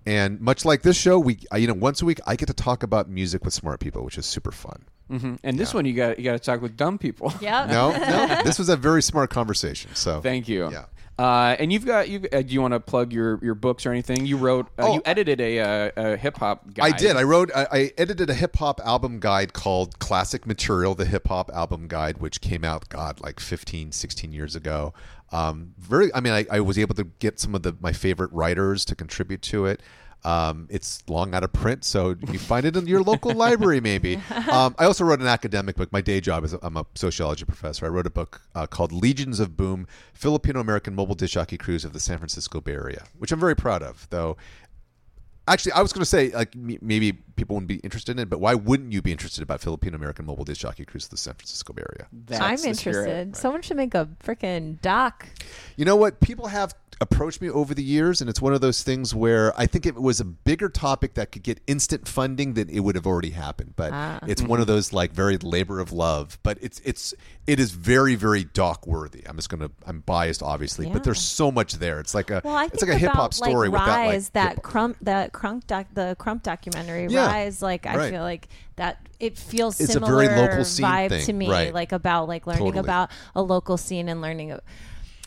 And 0.05 0.39
much 0.41 0.65
like 0.65 0.81
this 0.81 0.97
show, 0.97 1.17
we 1.19 1.39
you 1.55 1.67
know 1.67 1.73
once 1.73 2.01
a 2.01 2.05
week 2.05 2.19
I 2.27 2.35
get 2.35 2.47
to 2.47 2.53
talk 2.53 2.83
about 2.83 3.09
music 3.09 3.45
with 3.45 3.53
smart 3.53 3.79
people, 3.79 4.03
which 4.03 4.17
is 4.17 4.25
super 4.25 4.51
fun. 4.51 4.83
hmm 5.09 5.35
And 5.43 5.57
this 5.57 5.73
one, 5.73 5.85
you 5.85 5.93
got 5.93 6.17
you 6.17 6.23
got 6.25 6.33
to 6.33 6.39
talk 6.39 6.61
with 6.61 6.75
dumb 6.75 6.97
people. 6.97 7.33
Yeah. 7.41 7.65
No, 7.65 7.91
no, 7.91 8.41
this 8.43 8.59
was 8.59 8.69
a 8.69 8.75
very 8.77 9.01
smart 9.01 9.29
conversation. 9.29 9.91
So 9.95 10.21
Thank 10.21 10.47
you. 10.47 10.69
Yeah. 10.71 10.85
Uh, 11.17 11.55
and 11.59 11.71
you've 11.71 11.85
got 11.85 12.09
you. 12.09 12.25
Uh, 12.33 12.41
do 12.41 12.53
you 12.53 12.61
want 12.61 12.73
to 12.73 12.79
plug 12.79 13.13
your, 13.13 13.39
your 13.43 13.53
books 13.53 13.85
or 13.85 13.91
anything? 13.91 14.25
You 14.25 14.37
wrote. 14.37 14.67
Uh, 14.79 14.83
Oh, 14.87 14.93
you 14.95 15.01
edited 15.05 15.39
a, 15.39 15.59
uh, 15.59 15.91
a 15.95 16.17
hip 16.17 16.37
hop 16.37 16.73
guide. 16.73 16.93
I 16.93 16.97
did. 16.97 17.15
I 17.15 17.23
wrote. 17.23 17.51
I, 17.55 17.67
I 17.71 17.91
edited 17.97 18.29
a 18.29 18.33
hip 18.33 18.55
hop 18.55 18.81
album 18.83 19.19
guide 19.19 19.53
called 19.53 19.99
"Classic 19.99 20.45
Material: 20.47 20.95
The 20.95 21.05
Hip 21.05 21.27
Hop 21.27 21.51
Album 21.53 21.87
Guide," 21.87 22.17
which 22.17 22.41
came 22.41 22.63
out, 22.63 22.89
God, 22.89 23.21
like 23.21 23.39
15, 23.39 23.91
16 23.91 24.31
years 24.31 24.55
ago. 24.55 24.93
Um, 25.31 25.73
very. 25.77 26.13
I 26.13 26.19
mean, 26.19 26.33
I, 26.33 26.45
I 26.51 26.59
was 26.61 26.77
able 26.79 26.95
to 26.95 27.03
get 27.03 27.39
some 27.39 27.53
of 27.53 27.61
the 27.61 27.75
my 27.79 27.93
favorite 27.93 28.31
writers 28.31 28.83
to 28.85 28.95
contribute 28.95 29.41
to 29.43 29.65
it. 29.67 29.81
Um, 30.25 30.67
it's 30.69 31.03
long 31.07 31.33
out 31.35 31.43
of 31.43 31.51
print, 31.51 31.83
so 31.83 32.15
you 32.31 32.39
find 32.39 32.65
it 32.65 32.77
in 32.77 32.87
your 32.87 33.01
local 33.01 33.33
library, 33.45 33.81
maybe. 33.81 34.19
Um, 34.53 34.75
I 34.77 34.85
also 34.85 35.03
wrote 35.03 35.19
an 35.19 35.25
academic 35.27 35.75
book. 35.77 35.91
My 35.91 36.01
day 36.01 36.21
job 36.21 36.43
is 36.43 36.53
I'm 36.61 36.77
a 36.77 36.85
sociology 36.95 37.43
professor. 37.45 37.85
I 37.85 37.89
wrote 37.89 38.05
a 38.05 38.11
book 38.11 38.41
uh, 38.53 38.67
called 38.67 38.91
"Legions 38.91 39.39
of 39.39 39.57
Boom: 39.57 39.87
Filipino 40.13 40.59
American 40.59 40.93
Mobile 40.93 41.15
Disc 41.15 41.33
Jockey 41.33 41.57
Crews 41.57 41.83
of 41.83 41.93
the 41.93 41.99
San 41.99 42.17
Francisco 42.17 42.61
Bay 42.61 42.73
Area," 42.73 43.05
which 43.17 43.31
I'm 43.31 43.39
very 43.39 43.55
proud 43.55 43.81
of, 43.81 44.07
though. 44.11 44.37
Actually, 45.47 45.71
I 45.71 45.81
was 45.81 45.91
going 45.91 46.01
to 46.01 46.05
say 46.05 46.29
like 46.29 46.55
maybe 46.55 47.13
people 47.35 47.55
wouldn't 47.55 47.67
be 47.67 47.77
interested 47.77 48.13
in 48.13 48.19
it, 48.19 48.29
but 48.29 48.39
why 48.39 48.53
wouldn't 48.55 48.91
you 48.93 49.01
be 49.01 49.11
interested 49.11 49.41
about 49.43 49.61
Filipino 49.61 49.95
American 49.95 50.25
mobile 50.25 50.43
disc 50.45 50.61
jockey 50.61 50.85
crews 50.85 51.05
of 51.05 51.11
the 51.11 51.17
San 51.17 51.33
Francisco 51.33 51.73
Bay 51.73 51.83
Area? 51.89 52.41
I'm 52.41 52.59
interested. 52.59 53.35
Someone 53.35 53.61
should 53.61 53.77
make 53.77 53.93
a 53.95 54.07
freaking 54.23 54.79
doc. 54.81 55.27
You 55.75 55.85
know 55.85 55.95
what? 55.95 56.19
People 56.19 56.47
have 56.47 56.73
approached 57.01 57.41
me 57.41 57.49
over 57.49 57.73
the 57.73 57.83
years, 57.83 58.21
and 58.21 58.29
it's 58.29 58.39
one 58.41 58.53
of 58.53 58.61
those 58.61 58.83
things 58.83 59.13
where 59.15 59.51
I 59.59 59.65
think 59.65 59.85
if 59.85 59.95
it 59.95 60.01
was 60.01 60.19
a 60.19 60.23
bigger 60.25 60.69
topic 60.69 61.15
that 61.15 61.31
could 61.31 61.43
get 61.43 61.59
instant 61.67 62.07
funding, 62.07 62.53
then 62.53 62.69
it 62.69 62.79
would 62.81 62.95
have 62.95 63.07
already 63.07 63.31
happened. 63.31 63.73
But 63.75 63.91
Ah. 63.91 64.19
it's 64.27 64.41
one 64.41 64.61
of 64.61 64.67
those 64.67 64.93
like 64.93 65.11
very 65.11 65.37
labor 65.37 65.79
of 65.79 65.91
love. 65.91 66.37
But 66.43 66.59
it's 66.61 66.79
it's 66.85 67.13
it 67.45 67.59
is 67.59 67.71
very 67.71 68.15
very 68.15 68.45
doc 68.45 68.87
worthy. 68.87 69.23
I'm 69.27 69.35
just 69.35 69.49
gonna 69.49 69.71
I'm 69.85 69.99
biased 70.01 70.41
obviously, 70.43 70.87
but 70.87 71.03
there's 71.03 71.19
so 71.19 71.51
much 71.51 71.73
there. 71.73 71.99
It's 71.99 72.13
like 72.13 72.29
a 72.29 72.41
Well, 72.43 72.57
it's 72.71 72.81
like 72.81 72.91
a 72.91 72.97
hip 72.97 73.11
hop 73.11 73.33
story 73.33 73.67
like, 73.69 73.81
without 73.81 73.97
Rize, 73.97 74.31
like 74.33 74.33
that 74.33 74.63
krump, 74.63 74.95
that 75.01 75.33
krump 75.33 75.65
doc, 75.67 75.87
the 75.93 76.15
krump 76.19 76.43
documentary. 76.43 77.07
Yeah, 77.09 77.22
Rize, 77.27 77.61
like 77.61 77.85
I 77.85 77.95
right. 77.95 78.11
feel 78.11 78.21
like 78.23 78.47
that 78.75 79.05
it 79.19 79.37
feels 79.37 79.79
It's 79.79 79.89
a 79.89 79.93
similar 79.93 80.25
very 80.25 80.35
local 80.41 80.65
scene 80.65 80.85
vibe 80.85 81.09
thing, 81.09 81.25
to 81.25 81.33
me, 81.33 81.49
right. 81.49 81.73
like 81.73 81.91
about 81.91 82.27
like 82.27 82.45
learning 82.47 82.63
Totally. 82.65 82.79
about 82.79 83.11
a 83.35 83.41
local 83.41 83.77
scene 83.77 84.09
and 84.09 84.21
learning. 84.21 84.51
Of, 84.51 84.61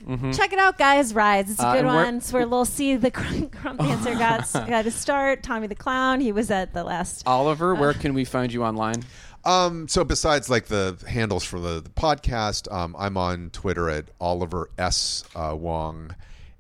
Mhm. 0.06 0.36
Check 0.36 0.52
it 0.52 0.59
out, 0.59 0.77
guys! 0.77 1.14
Rize, 1.14 1.51
it's 1.51 1.59
a 1.59 1.66
Uh, 1.66 1.73
good 1.73 1.78
and 1.78 1.89
we're- 1.89 2.05
one. 2.05 2.16
It's 2.16 2.31
where 2.31 2.44
Lil 2.44 2.66
C, 2.66 2.97
the 2.97 3.10
krump, 3.10 3.48
krump 3.62 3.78
dancer, 3.78 4.14
got 4.18 4.68
got 4.68 4.82
to 4.82 4.90
start. 4.90 5.43
Tommy 5.43 5.68
the 5.68 5.74
clown, 5.74 6.20
he 6.20 6.32
was 6.32 6.51
at 6.51 6.74
the 6.74 6.85
last. 6.85 7.23
Oliver, 7.27 7.74
where 7.74 7.94
can 7.94 8.12
we 8.12 8.24
find 8.27 8.52
you 8.52 8.62
online? 8.62 9.02
Um, 9.47 9.89
so 9.89 10.05
besides 10.05 10.51
like 10.51 10.66
the 10.66 10.98
handles 11.09 11.44
for 11.44 11.59
the, 11.60 11.81
the 11.81 11.89
podcast, 11.89 12.70
um, 12.70 12.94
I'm 12.98 13.16
on 13.16 13.48
Twitter 13.51 13.89
at 13.89 14.05
Oliver 14.20 14.68
S 14.77 15.24
uh, 15.35 15.55
Wang, 15.59 16.10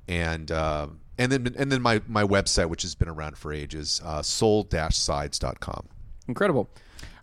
and 0.08 0.50
uh, 0.50 0.86
and 1.18 1.32
then 1.32 1.54
and 1.58 1.70
then 1.72 1.82
my 1.82 2.00
my 2.08 2.22
website, 2.22 2.68
which 2.68 2.82
has 2.82 2.94
been 2.94 3.08
around 3.08 3.36
for 3.38 3.52
ages, 3.52 4.00
uh, 4.04 4.22
soul-sides.com. 4.22 5.88
Incredible. 6.28 6.68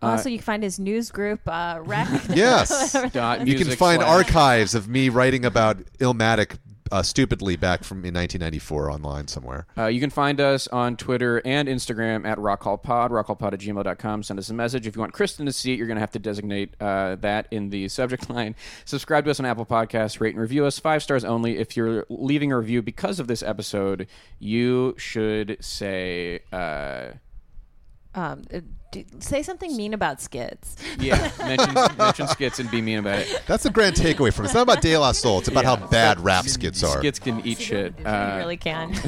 Uh, 0.02 0.08
also, 0.08 0.28
you 0.30 0.38
can 0.38 0.44
find 0.44 0.64
his 0.64 0.80
news 0.80 1.12
group, 1.12 1.40
uh, 1.48 1.80
Rec. 1.82 2.08
Yes, 2.30 2.92
Dot 3.14 3.40
you 3.48 3.56
can 3.56 3.66
music 3.68 3.80
find 3.80 4.02
slash- 4.02 4.10
archives 4.28 4.76
of 4.76 4.88
me 4.88 5.10
writing 5.10 5.46
about 5.46 5.78
Illmatic 6.00 6.58
uh, 6.92 7.02
stupidly 7.02 7.56
back 7.56 7.84
from 7.84 7.98
in 8.00 8.14
1994 8.14 8.92
online 8.92 9.28
somewhere. 9.28 9.66
Uh, 9.78 9.88
you 9.88 10.00
can 10.00 10.10
find 10.10 10.40
us 10.40 10.68
on 10.68 10.98
Twitter 10.98 11.42
and 11.46 11.68
Instagram 11.68 12.26
at 12.26 12.38
rockhallpod, 12.38 13.10
rockhallpod 13.10 13.54
at 13.54 13.60
gmail.com. 13.60 14.24
Send 14.24 14.40
us 14.40 14.50
a 14.50 14.54
message. 14.54 14.88
If 14.88 14.96
you 14.96 15.00
want 15.00 15.14
Kristen 15.14 15.46
to 15.46 15.54
see 15.54 15.74
it, 15.74 15.78
you're 15.78 15.88
going 15.88 15.98
to 15.98 16.02
have 16.02 16.12
to 16.12 16.20
designate 16.20 16.76
uh, 16.80 17.16
that 17.18 17.48
in 17.52 17.70
the 17.70 17.88
subject 17.90 18.30
line. 18.30 18.56
Subscribe 18.86 19.26
to 19.26 19.32
us 19.32 19.40
on 19.40 19.46
Apple 19.46 19.66
Podcasts, 19.66 20.20
rate 20.20 20.34
and 20.34 20.42
review 20.42 20.66
us, 20.66 20.80
five 20.80 21.04
stars 21.04 21.24
only. 21.24 21.58
If 21.58 21.78
you're 21.78 22.06
leaving 22.10 22.52
a 22.52 22.58
review 22.58 22.82
because 22.82 23.20
of 23.20 23.28
this 23.28 23.44
episode, 23.44 24.08
you 24.40 24.96
should 24.98 25.58
say, 25.62 26.42
uh, 26.52 27.12
um, 28.16 28.44
uh, 28.54 28.60
do, 28.94 29.04
say 29.20 29.44
something 29.44 29.76
mean 29.76 29.94
about 29.94 30.22
skits. 30.22 30.76
yeah, 31.00 31.32
mention, 31.40 31.74
mention 31.98 32.28
skits 32.28 32.60
and 32.60 32.70
be 32.72 32.82
mean 32.82 33.00
about 33.00 33.20
it. 33.20 33.42
That's 33.48 33.64
the 33.64 33.70
grand 33.70 33.96
takeaway 33.96 34.32
from 34.32 34.46
it. 34.46 34.50
It's 34.50 34.54
not 34.54 34.64
about 34.64 34.82
De 34.82 34.96
La 34.98 35.12
Soul. 35.12 35.40
It's 35.40 35.48
about 35.48 35.66
how 35.66 35.76
bad 35.76 36.20
rap 36.20 36.46
skits 36.46 36.84
are. 36.84 37.00
Skits 37.00 37.20
can 37.20 37.46
eat 37.46 37.60
shit. 37.60 37.94
Uh, 38.06 38.36
really 38.38 38.58
can. 38.58 38.94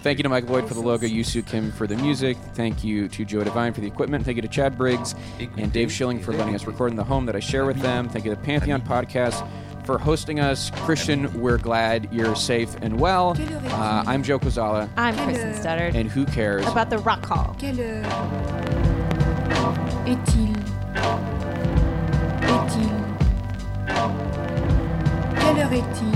Thank 0.00 0.18
you 0.18 0.22
to 0.22 0.28
Mike 0.28 0.48
Lloyd 0.48 0.66
for 0.68 0.74
the 0.74 0.80
logo, 0.80 1.06
Yusu 1.06 1.44
Kim 1.46 1.72
for 1.72 1.86
the 1.86 1.96
music. 1.96 2.36
Thank 2.54 2.84
you 2.84 3.08
to 3.08 3.24
Joe 3.24 3.44
Devine 3.44 3.72
for 3.72 3.80
the 3.80 3.86
equipment. 3.86 4.24
Thank 4.24 4.36
you 4.36 4.42
to 4.42 4.48
Chad 4.48 4.78
Briggs 4.78 5.14
and 5.38 5.72
Dave 5.72 5.90
Schilling 5.92 6.20
for 6.20 6.32
letting 6.32 6.54
us 6.54 6.64
record 6.66 6.90
in 6.90 6.96
the 6.96 7.04
home 7.04 7.26
that 7.26 7.36
I 7.36 7.40
share 7.40 7.66
with 7.66 7.80
them. 7.80 8.08
Thank 8.08 8.24
you 8.24 8.34
to 8.34 8.40
Pantheon 8.40 8.82
Podcast 8.82 9.46
for 9.84 9.98
hosting 9.98 10.40
us. 10.40 10.70
Christian, 10.70 11.32
we're 11.40 11.58
glad 11.58 12.12
you're 12.12 12.34
safe 12.34 12.74
and 12.82 12.98
well. 13.00 13.36
Uh, 13.38 14.04
I'm 14.06 14.22
Joe 14.22 14.38
Kozala. 14.38 14.90
I'm 14.96 15.14
Kristen 15.16 15.52
Studard. 15.54 15.94
And 15.94 16.10
who 16.10 16.26
cares? 16.26 16.66
About 16.66 16.90
the 16.90 16.98
Rock 16.98 17.24
Hall. 17.24 17.56
Est-il? 20.06 20.52
Est-il? 22.42 22.90
Quelle 25.40 25.58
heure 25.58 25.72
est-il? 25.72 26.15